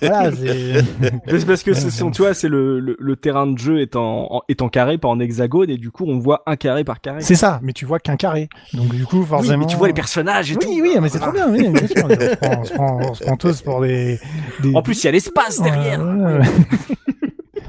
voilà, 0.00 0.30
c'est. 0.30 0.84
Mais 1.00 1.44
parce 1.44 1.64
que 1.64 1.74
c'est, 1.74 1.90
c'est- 1.90 2.10
tu 2.12 2.22
vois, 2.22 2.34
c'est 2.34 2.48
le, 2.48 2.78
le, 2.78 2.96
le 3.00 3.16
terrain 3.16 3.46
de 3.46 3.58
jeu 3.58 3.80
est 3.80 3.96
en, 3.96 4.26
en- 4.30 4.42
est 4.48 4.62
en 4.62 4.68
carré, 4.68 4.98
pas 4.98 5.08
en 5.08 5.18
hexagone, 5.18 5.70
et 5.70 5.76
du 5.78 5.90
coup 5.90 6.04
on 6.06 6.18
voit 6.18 6.42
un 6.46 6.56
carré 6.56 6.84
par 6.84 7.00
carré. 7.00 7.20
C'est 7.22 7.34
ça, 7.34 7.58
mais 7.62 7.72
tu 7.72 7.86
vois 7.86 7.98
qu'un 7.98 8.16
carré. 8.16 8.48
Donc 8.74 8.94
du 8.94 9.04
coup, 9.06 9.20
Oui, 9.20 9.26
forcément. 9.26 9.58
mais 9.58 9.66
tu 9.66 9.76
vois 9.76 9.88
les 9.88 9.94
personnages 9.94 10.52
et 10.52 10.56
tout. 10.56 10.68
Oui, 10.68 10.80
oui, 10.82 10.96
mais 11.00 11.08
c'est 11.08 11.18
trop 11.18 11.32
bien, 11.32 11.50
oui, 11.50 11.68
bien 11.68 11.86
sûr. 11.86 12.04
On 12.04 12.08
se 12.10 12.36
prend, 12.36 12.60
on 12.60 12.64
se 12.64 12.72
prend, 12.74 13.00
on 13.10 13.14
se 13.14 13.24
prend 13.24 13.36
tous 13.36 13.62
pour 13.62 13.80
des. 13.80 14.20
des- 14.62 14.74
En 14.76 14.82
plus, 14.82 15.02
il 15.02 15.06
y 15.06 15.08
a 15.08 15.12
l'espace 15.12 15.60
derrière. 15.60 16.00
Ouais. 16.00 16.40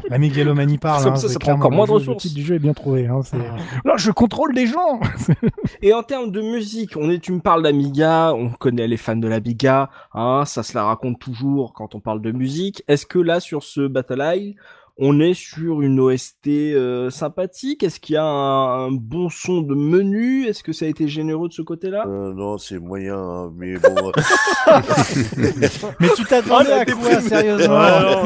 La 0.10 0.18
mégalomanie 0.18 0.78
parle. 0.78 1.04
Comme 1.06 1.14
hein, 1.14 1.16
ça, 1.16 1.40
prend 1.40 1.54
encore 1.54 1.72
moins 1.72 1.86
de 1.86 1.92
ressources. 1.92 2.26
Le 2.26 2.30
titre 2.30 2.36
du 2.36 2.44
jeu 2.46 2.56
est 2.56 2.60
bien 2.60 2.74
trouvé. 2.74 3.08
Hein, 3.08 3.22
c'est- 3.24 3.38
Là, 3.38 3.94
je 3.96 4.12
contrôle 4.12 4.54
des 4.54 4.68
gens. 4.68 5.00
Et 5.82 5.94
en 5.94 6.04
termes 6.04 6.32
de 6.32 6.42
musique, 6.42 6.98
on 6.98 7.10
est, 7.10 7.20
tu 7.20 7.32
me 7.32 7.40
parles 7.40 7.64
d'Amiga, 7.64 8.34
on 8.34 8.50
connaît 8.50 8.90
les 8.90 8.98
fans 8.98 9.16
de 9.16 9.28
l'Amiga, 9.30 9.90
hein, 10.14 10.44
ça 10.46 10.64
se 10.64 10.74
la 10.76 10.84
raconte 10.84 11.18
toujours 11.20 11.72
quand 11.72 11.96
on 11.96 12.02
parle 12.02 12.22
de 12.22 12.34
musique. 12.34 12.84
Est-ce 12.90 13.06
que 13.06 13.20
là, 13.20 13.40
sur 13.40 13.64
ce 13.64 13.88
Battle 13.88 14.20
Eye, 14.22 14.56
on 15.04 15.20
est 15.20 15.34
sur 15.34 15.82
une 15.82 16.00
OST 16.00 16.48
euh, 16.48 17.10
sympathique. 17.10 17.82
Est-ce 17.82 18.00
qu'il 18.00 18.14
y 18.14 18.18
a 18.18 18.24
un, 18.24 18.86
un 18.88 18.92
bon 18.92 19.30
son 19.30 19.62
de 19.62 19.74
menu? 19.74 20.46
Est-ce 20.46 20.62
que 20.64 20.74
ça 20.74 20.86
a 20.86 20.88
été 20.90 21.08
généreux 21.08 21.48
de 21.50 21.54
ce 21.54 21.64
côté-là? 21.64 22.06
Euh, 22.08 22.34
non, 22.36 22.60
c'est 22.60 22.78
moyen, 22.78 23.18
hein, 23.18 23.52
mais 23.58 23.78
bon. 23.80 23.96
euh, 24.10 24.12
Mais 26.00 26.08
tu 26.16 26.24
t'attendais 26.26 26.70
Oh, 26.72 26.80
à 26.82 26.86
quoi, 26.86 27.22
sérieusement? 27.22 27.76
Ah. 27.78 28.24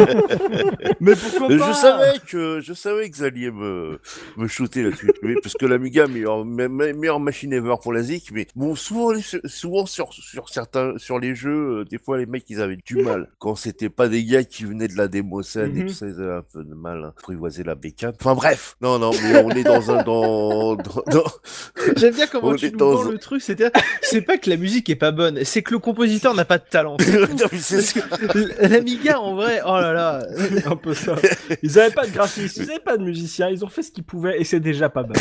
Mais 1.00 1.14
pourquoi 1.16 1.48
pas 1.48 1.68
je 1.68 1.74
savais 1.74 2.20
que 2.28 2.60
je 2.62 2.74
savais 2.74 3.10
que 3.10 3.16
vous 3.16 3.24
alliez 3.24 3.52
me 3.52 4.00
me 4.38 4.48
shooter 4.48 4.84
là-dessus, 4.84 5.12
oui, 5.24 5.36
parce 5.42 5.56
que 5.56 5.66
l'Amiga 5.66 6.08
meilleure 6.08 6.44
me- 6.46 6.68
me- 6.68 6.94
meilleure 6.94 7.20
machine 7.20 7.54
ever 7.54 7.76
pour 7.82 7.94
la 7.94 8.02
ZIC, 8.04 8.32
mais 8.34 8.48
bon 8.56 8.76
souvent 8.76 9.14
souvent 9.46 9.86
sur 9.86 10.12
sur 10.12 10.50
certains 10.50 10.98
sur 10.98 11.20
les 11.20 11.36
jeux, 11.36 11.80
euh, 11.82 11.86
des 11.86 11.98
fois 11.98 12.18
les 12.18 12.26
mecs 12.26 12.50
ils 12.50 12.62
avaient 12.62 12.78
du 12.86 12.98
mal. 12.98 13.30
Quand 13.40 13.56
c'était 13.56 13.90
pas 13.90 14.08
des 14.08 14.24
gars 14.26 14.44
qui 14.44 14.66
venaient 14.66 14.88
de 14.88 14.98
la 14.98 15.08
démo 15.08 15.42
scène 15.42 15.76
et 15.78 15.82
Mhm. 15.82 15.88
tout 15.88 15.94
ça 15.94 16.08
ils 16.08 16.22
avaient 16.22 16.34
un 16.36 16.44
peu 16.54 16.64
de 16.66 16.74
mal 16.74 17.04
à 17.04 17.08
apprivoiser 17.10 17.64
la 17.64 17.76
bécane. 17.76 18.14
Enfin 18.20 18.36
bref, 18.36 18.76
non 18.82 19.00
non 19.00 19.12
mais 19.24 19.38
on 19.44 19.50
est 19.52 19.64
dans 19.64 19.92
un 19.92 20.04
dans 20.04 20.76
dans, 20.76 21.04
dans- 21.08 21.24
J'aime 21.98 22.14
bien 22.14 22.28
comment 22.28 22.50
On 22.50 22.56
tu 22.56 22.72
nous 22.72 22.78
dans 22.78 23.04
le 23.04 23.18
truc. 23.18 23.42
C'est 23.42 23.62
c'est 24.02 24.22
pas 24.22 24.38
que 24.38 24.50
la 24.50 24.58
musique 24.58 24.90
est 24.90 24.96
pas 24.96 25.12
bonne, 25.12 25.44
c'est 25.44 25.62
que 25.62 25.72
le 25.72 25.80
compositeur 25.80 26.34
n'a 26.34 26.46
pas 26.46 26.58
de 26.58 26.66
talent. 26.70 26.98
L'Amiga, 28.60 29.20
en 29.20 29.36
vrai, 29.36 29.62
oh 29.66 29.76
là 29.80 29.94
là. 29.94 30.26
un 30.66 30.76
peu 30.76 30.94
ça. 30.94 31.16
Ils 31.64 31.80
avaient 31.80 31.94
pas 31.94 32.06
de 32.06 32.12
graphiste, 32.12 32.58
ils 32.58 32.70
avaient 32.72 32.80
pas 32.80 32.98
de 32.98 33.04
musicien, 33.04 33.50
ils 33.50 33.64
ont 33.64 33.70
fait 33.70 33.84
ce 33.84 33.92
qu'ils 33.92 34.04
pouvaient 34.04 34.40
et 34.40 34.44
c'est 34.44 34.60
déjà 34.60 34.90
pas 34.90 35.04
mal. 35.04 35.18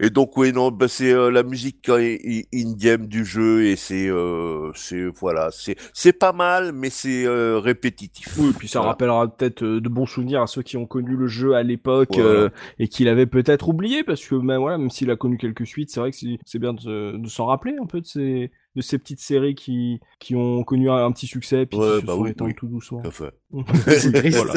Et 0.00 0.10
donc 0.10 0.36
oui 0.36 0.52
non 0.52 0.70
bah 0.72 0.88
c'est 0.88 1.12
euh, 1.12 1.30
la 1.30 1.44
musique 1.44 1.88
euh, 1.88 2.16
in-game 2.52 3.06
du 3.06 3.24
jeu 3.24 3.64
et 3.64 3.76
c'est 3.76 4.08
euh, 4.08 4.72
c'est 4.74 5.04
voilà 5.06 5.50
c'est 5.52 5.76
c'est 5.92 6.12
pas 6.12 6.32
mal 6.32 6.72
mais 6.72 6.90
c'est 6.90 7.24
euh, 7.26 7.58
répétitif. 7.60 8.28
Oui, 8.38 8.52
puis 8.58 8.66
ça 8.66 8.80
Voilà. 8.80 8.92
rappellera 8.92 9.28
peut-être 9.34 9.62
euh, 9.62 9.80
de 9.80 9.88
bons 9.88 10.04
souvenirs 10.06 10.42
à 10.42 10.46
ceux 10.48 10.62
qui 10.62 10.76
ont 10.76 10.86
connu 10.86 11.16
le 11.16 11.28
jeu 11.28 11.54
à 11.54 11.62
l'époque 11.62 12.14
Voilà. 12.14 12.28
euh, 12.28 12.48
et 12.80 12.88
qui 12.88 13.04
l'avaient 13.04 13.26
peut-être 13.26 13.68
oublié 13.68 14.02
parce 14.02 14.24
que 14.26 14.34
même 14.34 14.60
voilà, 14.60 14.78
même 14.78 14.90
s'il 14.90 15.10
a 15.12 15.16
connu 15.16 15.38
quelques 15.38 15.66
suites, 15.66 15.90
c'est 15.90 16.00
vrai 16.00 16.10
que 16.10 16.16
c'est 16.16 16.38
c'est 16.44 16.58
bien 16.58 16.74
de, 16.74 17.16
de 17.16 17.28
s'en 17.28 17.46
rappeler 17.46 17.76
un 17.80 17.86
peu 17.86 18.00
de 18.00 18.06
ces 18.06 18.50
de 18.76 18.82
ces 18.82 18.98
petites 18.98 19.20
séries 19.20 19.54
qui 19.54 20.00
qui 20.20 20.34
ont 20.36 20.62
connu 20.62 20.90
un, 20.90 21.04
un 21.04 21.12
petit 21.12 21.26
succès 21.26 21.66
puis 21.66 21.78
Ouais, 21.78 21.96
qui 21.96 22.00
se 22.02 22.06
bah 22.06 22.12
sont 22.14 22.44
oui, 22.44 22.54
tout 22.54 22.66
doucement. 22.68 23.02
Triste. 24.12 24.36
Voilà. 24.36 24.54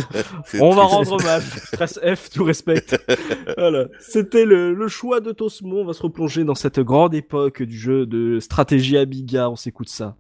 On 0.59 0.71
va 0.71 0.83
rendre 0.83 1.13
hommage. 1.13 1.43
Presse 1.71 1.99
F, 2.03 2.29
tout 2.29 2.43
respect. 2.43 2.83
voilà. 3.57 3.87
C'était 3.99 4.45
le, 4.45 4.73
le 4.73 4.87
choix 4.87 5.21
de 5.21 5.31
Tosmo. 5.31 5.79
On 5.79 5.85
va 5.85 5.93
se 5.93 6.01
replonger 6.03 6.43
dans 6.43 6.55
cette 6.55 6.79
grande 6.79 7.13
époque 7.15 7.63
du 7.63 7.77
jeu 7.77 8.05
de 8.05 8.39
stratégie 8.39 8.97
Amiga. 8.97 9.49
On 9.49 9.55
s'écoute 9.55 9.89
ça. 9.89 10.17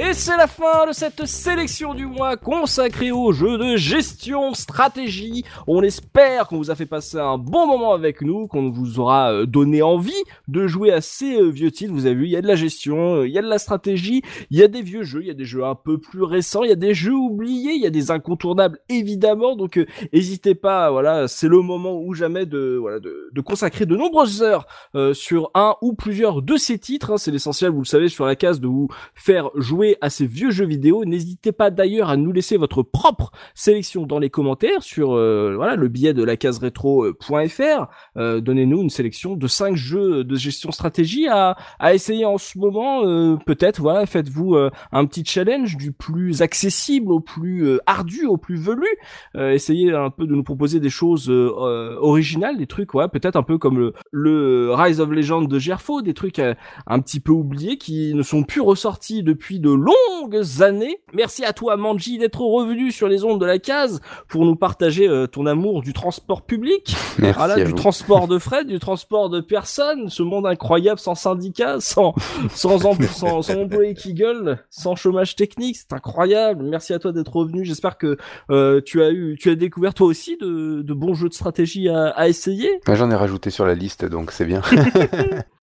Et 0.00 0.12
c'est 0.12 0.36
la 0.36 0.46
fin 0.46 0.86
de 0.86 0.92
cette 0.92 1.26
sélection 1.26 1.92
du 1.92 2.06
mois 2.06 2.36
consacrée 2.36 3.10
aux 3.10 3.32
jeux 3.32 3.58
de 3.58 3.76
gestion 3.76 4.54
stratégie. 4.54 5.44
On 5.66 5.82
espère 5.82 6.46
qu'on 6.46 6.58
vous 6.58 6.70
a 6.70 6.76
fait 6.76 6.86
passer 6.86 7.18
un 7.18 7.36
bon 7.36 7.66
moment 7.66 7.92
avec 7.94 8.22
nous, 8.22 8.46
qu'on 8.46 8.70
vous 8.70 9.00
aura 9.00 9.32
euh, 9.32 9.44
donné 9.44 9.82
envie 9.82 10.17
de 10.48 10.66
jouer 10.66 10.92
à 10.92 11.00
ces 11.00 11.36
euh, 11.36 11.50
vieux 11.50 11.70
titres. 11.70 11.92
Vous 11.92 12.06
avez 12.06 12.14
vu, 12.14 12.24
il 12.24 12.30
y 12.30 12.36
a 12.36 12.42
de 12.42 12.46
la 12.46 12.56
gestion, 12.56 13.16
euh, 13.16 13.28
il 13.28 13.32
y 13.32 13.38
a 13.38 13.42
de 13.42 13.48
la 13.48 13.58
stratégie, 13.58 14.22
il 14.50 14.58
y 14.58 14.62
a 14.62 14.68
des 14.68 14.82
vieux 14.82 15.02
jeux, 15.02 15.20
il 15.22 15.28
y 15.28 15.30
a 15.30 15.34
des 15.34 15.44
jeux 15.44 15.64
un 15.64 15.74
peu 15.74 15.98
plus 15.98 16.22
récents, 16.22 16.62
il 16.62 16.68
y 16.68 16.72
a 16.72 16.76
des 16.76 16.94
jeux 16.94 17.14
oubliés, 17.14 17.72
il 17.74 17.82
y 17.82 17.86
a 17.86 17.90
des 17.90 18.10
incontournables 18.10 18.78
évidemment. 18.88 19.56
Donc 19.56 19.78
n'hésitez 20.12 20.54
pas, 20.54 20.90
voilà, 20.90 21.28
c'est 21.28 21.48
le 21.48 21.60
moment 21.60 22.00
ou 22.00 22.14
jamais 22.14 22.46
de 22.46 22.76
voilà 22.80 23.00
de, 23.00 23.30
de 23.32 23.40
consacrer 23.40 23.86
de 23.86 23.96
nombreuses 23.96 24.42
heures 24.42 24.66
sur 25.12 25.50
un 25.54 25.76
ou 25.82 25.94
plusieurs 25.94 26.42
de 26.42 26.56
ces 26.56 26.78
titres. 26.78 27.12
Hein. 27.12 27.18
C'est 27.18 27.30
l'essentiel, 27.30 27.70
vous 27.70 27.82
le 27.82 27.86
savez, 27.86 28.08
sur 28.08 28.26
la 28.26 28.36
case 28.36 28.60
de 28.60 28.66
vous 28.66 28.88
faire 29.14 29.50
jouer 29.54 29.96
à 30.00 30.10
ces 30.10 30.26
vieux 30.26 30.50
jeux 30.50 30.66
vidéo. 30.66 31.04
N'hésitez 31.04 31.52
pas 31.52 31.70
d'ailleurs 31.70 32.08
à 32.08 32.16
nous 32.16 32.32
laisser 32.32 32.56
votre 32.56 32.82
propre 32.82 33.30
sélection 33.54 34.06
dans 34.06 34.18
les 34.18 34.30
commentaires 34.30 34.82
sur 34.82 35.12
euh, 35.12 35.54
voilà 35.56 35.76
le 35.76 35.88
billet 35.88 36.14
de 36.14 36.24
la 36.24 36.36
case 36.36 36.58
rétro.fr. 36.58 37.88
Euh, 38.16 38.40
Donnez-nous 38.40 38.82
une 38.82 38.90
sélection 38.90 39.36
de 39.36 39.46
5 39.46 39.76
jeux 39.76 40.24
de 40.24 40.36
gestion 40.38 40.70
stratégie 40.70 41.28
à, 41.28 41.56
à 41.78 41.94
essayer 41.94 42.24
en 42.24 42.38
ce 42.38 42.58
moment. 42.58 43.04
Euh, 43.04 43.36
peut-être 43.44 43.80
voilà, 43.80 44.06
faites-vous 44.06 44.54
euh, 44.54 44.70
un 44.92 45.06
petit 45.06 45.24
challenge 45.24 45.76
du 45.76 45.92
plus 45.92 46.42
accessible 46.42 47.12
au 47.12 47.20
plus 47.20 47.78
ardu, 47.86 48.26
au 48.26 48.36
plus 48.36 48.56
velu. 48.56 48.86
essayez 49.34 49.92
un 49.92 50.10
peu 50.10 50.26
de 50.26 50.34
nous 50.34 50.42
proposer 50.42 50.80
des 50.80 50.90
choses 50.90 51.28
originales, 51.30 52.58
des 52.58 52.66
trucs 52.66 52.94
ouais, 52.94 53.08
peut-être 53.08 53.36
un 53.36 53.42
peu 53.42 53.58
comme 53.58 53.78
le, 53.78 53.92
le 54.10 54.72
Rise 54.74 55.00
of 55.00 55.10
Legend 55.10 55.48
de 55.48 55.58
Gerfo, 55.58 56.02
des 56.02 56.14
trucs 56.14 56.40
un 56.40 57.00
petit 57.00 57.20
peu 57.20 57.32
oubliés 57.32 57.78
qui 57.78 58.14
ne 58.14 58.22
sont 58.22 58.42
plus 58.42 58.60
ressortis 58.60 59.22
depuis 59.22 59.60
de 59.60 59.70
longues 59.70 60.62
années. 60.62 61.00
Merci 61.12 61.44
à 61.44 61.52
toi 61.52 61.76
Manji 61.76 62.18
d'être 62.18 62.40
revenu 62.40 62.92
sur 62.92 63.08
les 63.08 63.24
ondes 63.24 63.40
de 63.40 63.46
la 63.46 63.58
case 63.58 64.00
pour 64.28 64.44
nous 64.44 64.56
partager 64.56 65.08
euh, 65.08 65.26
ton 65.26 65.46
amour 65.46 65.82
du 65.82 65.92
transport 65.92 66.42
public, 66.42 66.94
Merci 67.18 67.38
voilà, 67.38 67.64
du 67.64 67.74
transport 67.74 68.28
de 68.28 68.38
frais, 68.38 68.64
du 68.66 68.78
transport 68.78 69.30
de 69.30 69.40
personnes, 69.40 70.08
ce 70.08 70.22
monde 70.28 70.46
incroyable 70.46 70.98
sans 70.98 71.14
syndicat, 71.14 71.76
sans 71.80 72.14
sans 72.50 72.78
sans, 73.12 73.42
sans 73.42 73.56
employé 73.56 73.94
qui 73.94 74.14
gueule, 74.14 74.58
sans 74.70 74.96
chômage 74.96 75.36
technique, 75.36 75.76
c'est 75.76 75.92
incroyable. 75.92 76.64
Merci 76.64 76.92
à 76.92 76.98
toi 76.98 77.12
d'être 77.12 77.34
revenu. 77.34 77.64
J'espère 77.64 77.98
que 77.98 78.16
euh, 78.50 78.80
tu 78.84 79.02
as 79.02 79.10
eu 79.10 79.36
tu 79.38 79.50
as 79.50 79.54
découvert 79.54 79.94
toi 79.94 80.06
aussi 80.06 80.36
de, 80.36 80.82
de 80.82 80.94
bons 80.94 81.14
jeux 81.14 81.28
de 81.28 81.34
stratégie 81.34 81.88
à, 81.88 82.08
à 82.08 82.28
essayer. 82.28 82.80
J'en 82.86 83.10
ai 83.10 83.14
rajouté 83.14 83.50
sur 83.50 83.66
la 83.66 83.74
liste 83.74 84.04
donc 84.04 84.32
c'est 84.32 84.46
bien. 84.46 84.62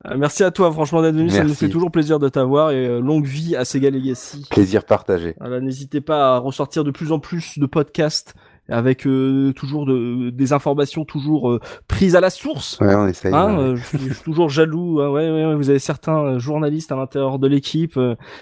Euh, 0.07 0.17
merci 0.17 0.43
à 0.43 0.51
toi 0.51 0.71
franchement 0.71 1.01
d'être 1.01 1.15
venu, 1.15 1.31
ça 1.31 1.43
nous 1.43 1.55
fait 1.55 1.67
toujours 1.67 1.89
plaisir 1.89 2.19
de 2.19 2.29
t'avoir 2.29 2.69
et 2.69 2.99
longue 3.01 3.25
vie 3.25 3.55
à 3.55 3.65
Sega 3.65 3.89
Legacy. 3.89 4.45
Plaisir 4.51 4.83
partagé. 4.83 5.33
Voilà, 5.39 5.59
n'hésitez 5.59 5.99
pas 5.99 6.35
à 6.35 6.37
ressortir 6.37 6.83
de 6.83 6.91
plus 6.91 7.11
en 7.11 7.17
plus 7.17 7.57
de 7.57 7.65
podcasts 7.65 8.35
avec 8.69 9.05
euh, 9.05 9.53
toujours 9.53 9.85
de, 9.85 10.31
des 10.31 10.53
informations 10.53 11.05
toujours 11.05 11.51
euh, 11.51 11.59
prises 11.87 12.15
à 12.15 12.21
la 12.21 12.29
source. 12.29 12.79
Ouais, 12.81 12.95
on 12.95 13.07
essaye. 13.07 13.33
Hein, 13.33 13.57
euh, 13.59 13.75
je, 13.75 13.97
suis, 13.97 14.23
toujours 14.23 14.49
jaloux. 14.49 15.01
Hein, 15.01 15.09
ouais, 15.09 15.29
ouais, 15.29 15.55
vous 15.55 15.69
avez 15.69 15.79
certains 15.79 16.39
journalistes 16.39 16.91
à 16.91 16.95
l'intérieur 16.95 17.37
de 17.37 17.47
l'équipe 17.47 17.99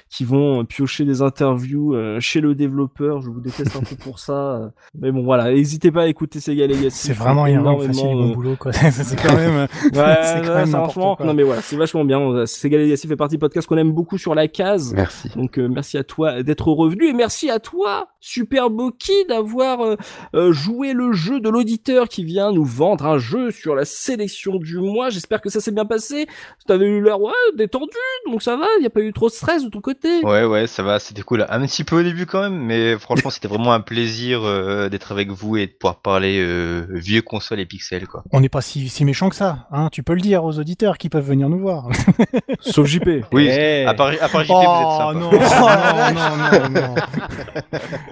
qui 0.10 0.24
vont 0.24 0.64
piocher 0.66 1.04
des 1.06 1.22
interviews 1.22 1.96
chez 2.20 2.42
le 2.42 2.56
développeur. 2.56 3.22
Je 3.22 3.30
vous 3.30 3.42
déteste 3.42 3.76
un 3.76 3.82
peu 3.82 3.96
pour 3.96 4.20
ça. 4.20 4.72
Mais 4.98 5.12
bon, 5.12 5.24
voilà, 5.24 5.52
n'hésitez 5.52 5.92
pas 5.92 6.04
à 6.04 6.08
écouter 6.08 6.40
ces 6.40 6.56
gars 6.56 6.68
C'est 6.90 7.14
vraiment 7.14 7.46
énormément 7.46 8.14
bon 8.14 8.30
boulot, 8.30 8.56
quoi. 8.58 8.72
c'est 8.74 9.22
quand 9.22 9.36
même. 9.36 9.68
ouais, 9.84 9.90
quand 9.94 10.56
même 10.56 10.68
franchement. 10.68 11.18
Non, 11.24 11.34
mais 11.34 11.44
voilà, 11.44 11.62
c'est 11.62 11.76
vachement 11.76 12.06
bien. 12.06 12.46
Sega 12.46 12.78
Legacy 12.78 13.08
fait 13.08 13.16
partie 13.16 13.36
du 13.36 13.40
podcast 13.40 13.68
qu'on 13.68 13.78
aime 13.78 13.92
beaucoup 13.92 14.18
sur 14.18 14.36
la 14.36 14.48
case. 14.48 14.94
Merci. 14.94 15.30
Donc 15.36 15.58
merci 15.58 15.98
à 15.98 16.04
toi 16.04 16.44
d'être 16.44 16.68
revenu 16.68 17.08
et 17.08 17.14
merci 17.14 17.50
à 17.50 17.60
toi, 17.60 18.08
Super 18.20 18.70
Boki, 18.70 19.14
d'avoir 19.28 19.98
euh, 20.36 20.52
jouer 20.52 20.94
le 20.94 21.14
jeu 21.14 21.40
de 21.40 21.50
l'auditeur 21.50 22.10
qui 22.10 22.24
vient 22.24 22.52
nous 22.52 22.66
vendre 22.66 23.06
un 23.06 23.18
jeu 23.18 23.52
sur 23.52 23.76
la 23.76 23.86
sélection 23.86 24.56
du 24.56 24.78
mois. 24.78 25.10
J'espère 25.10 25.42
que 25.42 25.50
ça 25.50 25.60
s'est 25.60 25.72
bien 25.72 25.86
passé. 25.86 26.28
T'avais 26.68 26.86
eu 26.86 27.02
l'air 27.02 27.20
ouais, 27.22 27.32
détendu, 27.56 27.88
donc 28.30 28.42
ça 28.42 28.56
va. 28.56 28.66
Il 28.78 28.82
n'y 28.82 28.88
a 28.88 28.90
pas 28.90 29.02
eu 29.02 29.14
trop 29.14 29.28
de 29.28 29.34
stress 29.34 29.64
de 29.64 29.70
ton 29.70 29.82
côté. 29.82 30.24
Ouais, 30.24 30.46
ouais, 30.46 30.68
ça 30.68 30.84
va. 30.84 31.00
C'était 31.00 31.22
cool. 31.22 31.46
Un 31.50 31.66
petit 31.66 31.84
peu 31.84 32.00
au 32.00 32.04
début 32.04 32.26
quand 32.26 32.42
même, 32.42 32.58
mais 32.58 32.98
franchement, 32.98 33.30
c'était 33.30 33.48
vraiment 33.48 33.74
un 33.74 33.82
plaisir 33.82 34.42
euh, 34.44 34.90
d'être 34.90 35.12
avec 35.12 35.30
vous 35.30 35.58
et 35.58 35.68
de 35.68 35.72
pouvoir 35.72 36.02
parler 36.02 36.40
euh, 36.40 36.86
vieux 36.90 37.22
console 37.22 37.60
et 37.60 37.66
pixels, 37.66 38.08
quoi. 38.08 38.24
On 38.32 38.40
n'est 38.40 38.50
pas 38.50 38.62
si, 38.62 38.90
si 38.90 39.06
méchant 39.06 39.30
que 39.30 39.36
ça, 39.36 39.68
hein. 39.72 39.90
Tu 39.92 40.04
peux 40.04 40.14
le 40.14 40.22
dire 40.22 40.44
aux 40.44 40.58
auditeurs 40.60 40.98
qui 40.98 41.10
peuvent 41.10 41.26
venir 41.26 41.50
nous 41.50 41.60
voir. 41.60 41.90
Sauf 42.62 42.88
JP. 42.88 43.10
Oui. 43.32 43.50
À, 43.52 43.94
part, 43.94 44.12
à 44.20 44.30
part 44.30 44.44
JP, 44.44 44.52
vous 44.52 44.62
êtes 44.62 44.68
oh, 44.68 44.98
sympa. 44.98 45.14
Non, 45.14 45.32
non, 46.14 46.38
non, 46.38 46.70
non, 46.70 46.82
non. 46.82 46.96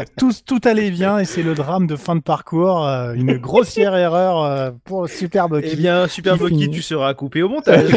tout, 0.17 0.31
tout 0.45 0.59
allait 0.65 0.91
bien 0.91 1.17
et 1.19 1.25
c'est 1.25 1.43
le 1.43 1.53
drame 1.55 1.87
de 1.87 1.90
fin 1.95 2.15
de 2.15 2.21
parcours, 2.21 2.85
euh, 2.85 3.13
une 3.13 3.37
grossière 3.37 3.95
erreur 3.95 4.43
euh, 4.43 4.71
pour 4.83 5.09
Super 5.09 5.49
Bucky. 5.49 5.69
Eh 5.73 5.75
bien, 5.75 6.07
Super 6.07 6.37
Bucky, 6.37 6.69
tu 6.69 6.81
seras 6.81 7.13
coupé 7.13 7.41
au 7.41 7.49
montage. 7.49 7.89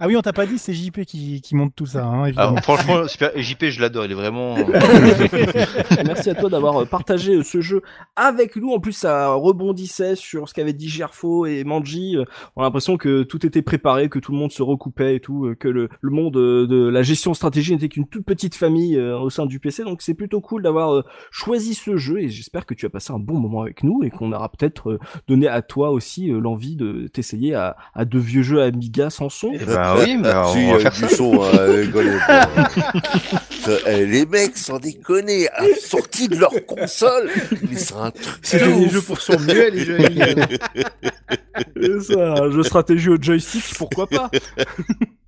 ah 0.00 0.06
oui, 0.06 0.16
on 0.16 0.22
t'a 0.22 0.32
pas 0.32 0.46
dit, 0.46 0.58
c'est 0.58 0.74
JP 0.74 1.04
qui, 1.04 1.40
qui 1.40 1.54
monte 1.54 1.74
tout 1.74 1.86
ça. 1.86 2.04
Hein, 2.04 2.32
Alors, 2.36 2.58
franchement, 2.60 3.06
Super... 3.08 3.30
JP, 3.36 3.66
je 3.66 3.80
l'adore, 3.80 4.04
il 4.04 4.12
est 4.12 4.14
vraiment. 4.14 4.56
Merci 6.04 6.30
à 6.30 6.34
toi 6.34 6.50
d'avoir 6.50 6.82
euh, 6.82 6.84
partagé 6.84 7.42
ce 7.42 7.60
jeu 7.60 7.82
avec 8.16 8.56
nous. 8.56 8.72
En 8.72 8.80
plus, 8.80 8.92
ça 8.92 9.32
rebondissait 9.32 10.16
sur 10.16 10.48
ce 10.48 10.54
qu'avait 10.54 10.72
dit 10.72 10.88
Gerfo 10.88 11.46
et 11.46 11.64
Manji. 11.64 12.16
On 12.56 12.62
a 12.62 12.64
l'impression 12.64 12.96
que 12.96 13.22
tout 13.22 13.46
était 13.46 13.62
préparé, 13.62 14.08
que 14.08 14.18
tout 14.18 14.32
le 14.32 14.38
monde 14.38 14.52
se 14.52 14.62
recoupait 14.62 15.16
et 15.16 15.20
tout, 15.20 15.54
que 15.58 15.68
le, 15.68 15.88
le 16.00 16.10
monde 16.10 16.34
de 16.34 16.88
la 16.88 17.02
gestion 17.02 17.34
stratégie 17.34 17.72
n'était 17.72 17.88
qu'une 17.88 18.08
toute 18.08 18.24
petite 18.24 18.54
famille 18.54 18.98
au 18.98 19.30
sein 19.30 19.46
du 19.46 19.60
PC. 19.60 19.84
Donc, 19.84 20.02
c'est 20.02 20.14
plutôt 20.14 20.40
cool 20.40 20.62
d'avoir 20.62 21.04
choisi 21.30 21.74
ce 21.74 21.96
jeu 21.96 22.25
et 22.26 22.30
j'espère 22.30 22.66
que 22.66 22.74
tu 22.74 22.86
as 22.86 22.90
passé 22.90 23.12
un 23.12 23.18
bon 23.18 23.38
moment 23.38 23.62
avec 23.62 23.82
nous 23.82 24.02
et 24.02 24.10
qu'on 24.10 24.32
aura 24.32 24.48
peut-être 24.48 24.90
euh, 24.90 24.98
donné 25.28 25.48
à 25.48 25.62
toi 25.62 25.90
aussi 25.90 26.30
euh, 26.30 26.38
l'envie 26.38 26.76
de 26.76 27.08
t'essayer 27.08 27.54
à, 27.54 27.76
à, 27.94 28.04
de 28.04 28.18
vieux 28.18 28.42
jeux 28.42 28.62
Amiga 28.62 29.10
sans 29.10 29.28
son. 29.28 29.52
Ben 29.52 29.96
oui, 29.98 30.16
mais 30.16 30.34
on 30.34 30.52
si, 30.52 30.70
va 30.70 30.78
faire 30.78 31.08
du 31.08 31.14
son, 31.14 31.42
euh, 31.42 31.86
eh, 33.86 34.06
les 34.06 34.26
mecs, 34.26 34.56
sans 34.56 34.78
déconner, 34.78 35.48
sortis 35.80 36.28
de 36.28 36.36
leur 36.36 36.52
console, 36.66 37.30
mais 37.62 37.76
c'est 37.76 37.94
un 37.94 38.10
truc. 38.10 38.38
C'était 38.42 38.72
des 38.72 38.88
jeux 38.88 39.02
pour 39.02 39.20
son 39.20 39.38
mieux, 39.40 39.70
les 39.70 39.84
jeux 39.84 40.04
Amiga. 40.04 40.26
C'est 41.80 42.00
ça, 42.00 42.34
un 42.34 42.50
jeu 42.50 42.62
stratégie 42.62 43.08
au 43.08 43.20
joystick, 43.20 43.64
pourquoi 43.78 44.06
pas? 44.06 44.30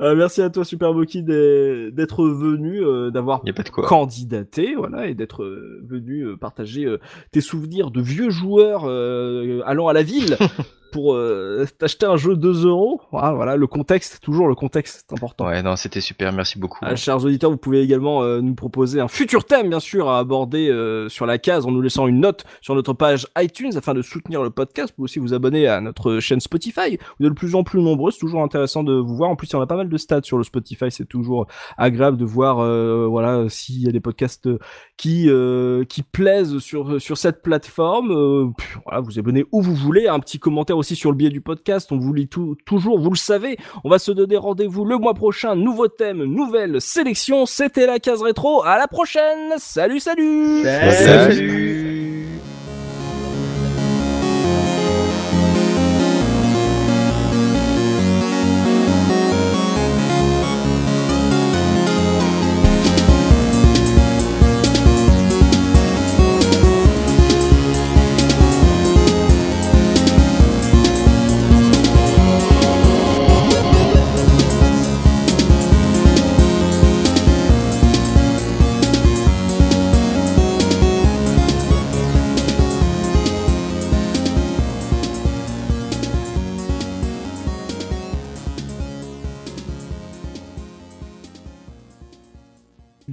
Euh, 0.00 0.16
merci 0.16 0.42
à 0.42 0.50
toi 0.50 0.64
Super 0.64 0.92
Boki 0.92 1.22
d'être 1.22 2.26
venu, 2.26 2.84
euh, 2.84 3.10
d'avoir 3.10 3.42
candidaté, 3.72 4.74
voilà, 4.74 5.06
et 5.06 5.14
d'être 5.14 5.44
euh, 5.44 5.80
venu 5.88 6.36
partager 6.36 6.86
tes 7.30 7.40
souvenirs 7.40 7.90
de 7.90 8.00
vieux 8.00 8.30
joueurs 8.30 8.84
allant 9.66 9.88
à 9.88 9.92
la 9.92 10.02
ville 10.02 10.36
pour 10.94 11.18
t'acheter 11.78 12.06
un 12.06 12.16
jeu 12.16 12.36
2 12.36 12.66
euros. 12.66 13.00
Voilà, 13.10 13.32
voilà, 13.32 13.56
le 13.56 13.66
contexte, 13.66 14.20
toujours 14.20 14.46
le 14.46 14.54
contexte, 14.54 15.04
c'est 15.08 15.12
important. 15.12 15.46
Ouais, 15.46 15.60
non, 15.60 15.74
c'était 15.74 16.00
super, 16.00 16.32
merci 16.32 16.56
beaucoup. 16.56 16.78
Ah, 16.82 16.94
chers 16.94 17.24
auditeurs, 17.24 17.50
vous 17.50 17.56
pouvez 17.56 17.80
également 17.80 18.24
nous 18.40 18.54
proposer 18.54 19.00
un 19.00 19.08
futur 19.08 19.44
thème, 19.44 19.68
bien 19.68 19.80
sûr, 19.80 20.08
à 20.08 20.20
aborder 20.20 20.68
sur 21.08 21.26
la 21.26 21.38
case 21.38 21.66
en 21.66 21.72
nous 21.72 21.80
laissant 21.80 22.06
une 22.06 22.20
note 22.20 22.44
sur 22.60 22.76
notre 22.76 22.92
page 22.92 23.26
iTunes 23.36 23.72
afin 23.76 23.92
de 23.92 24.02
soutenir 24.02 24.40
le 24.44 24.50
podcast. 24.50 24.90
Vous 24.90 24.96
pouvez 24.96 25.04
aussi 25.04 25.18
vous 25.18 25.34
abonner 25.34 25.66
à 25.66 25.80
notre 25.80 26.20
chaîne 26.20 26.40
Spotify. 26.40 26.98
Vous 27.18 27.26
êtes 27.26 27.32
de 27.32 27.38
plus 27.38 27.56
en 27.56 27.64
plus 27.64 27.82
nombreux, 27.82 28.12
c'est 28.12 28.20
toujours 28.20 28.42
intéressant 28.42 28.84
de 28.84 28.94
vous 28.94 29.16
voir. 29.16 29.30
En 29.30 29.36
plus, 29.36 29.48
il 29.48 29.54
y 29.54 29.56
en 29.56 29.60
a 29.60 29.66
pas 29.66 29.76
mal 29.76 29.88
de 29.88 29.96
stats 29.96 30.22
sur 30.22 30.38
le 30.38 30.44
Spotify, 30.44 30.90
c'est 30.90 31.08
toujours 31.08 31.46
agréable 31.76 32.16
de 32.16 32.24
voir, 32.24 32.60
euh, 32.60 33.06
voilà, 33.08 33.48
s'il 33.48 33.82
y 33.82 33.88
a 33.88 33.92
des 33.92 34.00
podcasts 34.00 34.48
qui 34.96 35.28
euh, 35.28 35.84
qui 35.84 36.02
plaisent 36.02 36.58
sur 36.58 37.00
sur 37.00 37.18
cette 37.18 37.42
plateforme. 37.42 38.12
Euh, 38.12 38.50
voilà, 38.84 39.00
vous 39.00 39.18
abonnez 39.18 39.44
où 39.52 39.62
vous 39.62 39.74
voulez. 39.74 40.06
Un 40.06 40.20
petit 40.20 40.38
commentaire 40.38 40.76
aussi 40.76 40.83
sur 40.84 41.10
le 41.10 41.16
biais 41.16 41.30
du 41.30 41.40
podcast. 41.40 41.90
On 41.90 41.98
vous 41.98 42.12
lit 42.12 42.28
tout, 42.28 42.56
toujours, 42.66 42.98
vous 42.98 43.10
le 43.10 43.16
savez. 43.16 43.56
On 43.82 43.88
va 43.88 43.98
se 43.98 44.12
donner 44.12 44.36
rendez-vous 44.36 44.84
le 44.84 44.98
mois 44.98 45.14
prochain. 45.14 45.56
Nouveau 45.56 45.88
thème, 45.88 46.24
nouvelle 46.24 46.80
sélection. 46.80 47.46
C'était 47.46 47.86
la 47.86 47.98
case 47.98 48.22
rétro. 48.22 48.62
À 48.62 48.76
la 48.76 48.88
prochaine. 48.88 49.54
Salut, 49.56 50.00
salut. 50.00 50.62
salut. 50.62 51.32
Salut. 51.32 52.23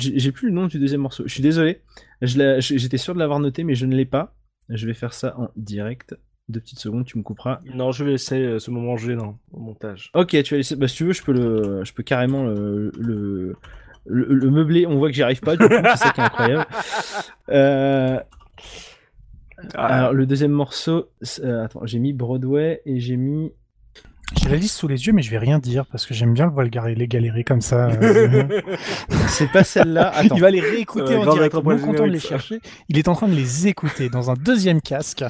J'ai 0.01 0.31
plus 0.31 0.47
le 0.49 0.53
nom 0.53 0.67
du 0.67 0.79
deuxième 0.79 1.01
morceau. 1.01 1.23
Je 1.25 1.33
suis 1.33 1.43
désolé. 1.43 1.81
J'étais 2.21 2.97
sûr 2.97 3.13
de 3.13 3.19
l'avoir 3.19 3.39
noté, 3.39 3.63
mais 3.63 3.75
je 3.75 3.85
ne 3.85 3.95
l'ai 3.95 4.05
pas. 4.05 4.35
Je 4.69 4.85
vais 4.85 4.93
faire 4.93 5.13
ça 5.13 5.37
en 5.39 5.49
direct. 5.55 6.15
Deux 6.49 6.59
petites 6.59 6.79
secondes, 6.79 7.05
tu 7.05 7.17
me 7.17 7.23
couperas. 7.23 7.59
Non, 7.73 7.91
je 7.91 8.03
vais 8.03 8.11
laisser 8.11 8.39
euh, 8.39 8.59
ce 8.59 8.71
moment 8.71 8.97
gênant 8.97 9.39
au 9.51 9.59
montage. 9.59 10.11
Ok, 10.13 10.29
tu 10.43 10.53
vas 10.53 10.57
laisser. 10.57 10.75
Bah, 10.75 10.87
si 10.87 10.97
tu 10.97 11.05
veux, 11.05 11.13
je 11.13 11.23
peux 11.23 11.31
le, 11.31 11.83
je 11.85 11.93
peux 11.93 12.03
carrément 12.03 12.43
le, 12.45 12.91
le, 12.99 13.55
le, 14.05 14.25
le 14.33 14.49
meubler. 14.49 14.85
On 14.87 14.97
voit 14.97 15.09
que 15.09 15.15
j'y 15.15 15.23
arrive 15.23 15.39
pas. 15.41 15.55
Du 15.55 15.65
coup, 15.67 15.73
c'est 15.73 15.97
ça 15.97 16.11
qui 16.11 16.19
est 16.19 16.23
incroyable. 16.23 16.65
Euh, 17.49 18.19
Ah, 19.75 19.85
alors 19.99 20.13
le 20.13 20.25
deuxième 20.25 20.51
morceau, 20.51 21.09
euh, 21.43 21.65
attends, 21.65 21.85
j'ai 21.85 21.99
mis 21.99 22.13
Broadway 22.13 22.81
et 22.85 22.99
j'ai 22.99 23.17
mis. 23.17 23.51
J'ai 24.35 24.49
la 24.49 24.55
liste 24.55 24.77
sous 24.77 24.87
les 24.87 25.05
yeux, 25.05 25.13
mais 25.13 25.21
je 25.21 25.29
vais 25.29 25.37
rien 25.37 25.59
dire 25.59 25.85
parce 25.85 26.05
que 26.05 26.13
j'aime 26.13 26.33
bien 26.33 26.45
le 26.45 26.51
voir 26.51 26.65
les 26.65 27.07
galérer 27.07 27.43
comme 27.43 27.61
ça. 27.61 27.89
euh, 27.89 28.43
C'est 29.27 29.51
pas 29.51 29.63
celle-là. 29.63 30.09
Attends. 30.15 30.35
il 30.35 30.41
va 30.41 30.49
les 30.51 30.61
réécouter 30.61 31.15
en 31.15 31.33
direct. 31.33 31.53
content 31.53 32.05
de 32.05 32.11
les 32.11 32.19
chercher, 32.19 32.61
il 32.89 32.97
est 32.97 33.07
en 33.07 33.13
train 33.15 33.27
de 33.27 33.35
les 33.35 33.67
écouter 33.67 34.09
dans 34.09 34.31
un 34.31 34.35
deuxième 34.35 34.81
casque 34.81 35.23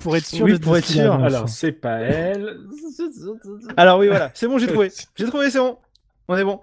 pour 0.00 0.16
être 0.16 0.26
sûr. 0.26 0.44
Oui, 0.44 0.52
de 0.52 0.58
pour 0.58 0.76
être 0.76 0.86
sûr. 0.86 1.12
Alors, 1.14 1.48
c'est 1.48 1.72
pas 1.72 1.98
elle. 1.98 2.58
Alors 3.76 3.98
oui, 3.98 4.08
voilà. 4.08 4.30
C'est 4.34 4.46
bon, 4.46 4.58
j'ai 4.58 4.66
trouvé. 4.66 4.90
J'ai 5.16 5.26
trouvé, 5.26 5.50
c'est 5.50 5.58
bon. 5.58 5.78
On 6.28 6.36
est 6.36 6.44
bon. 6.44 6.60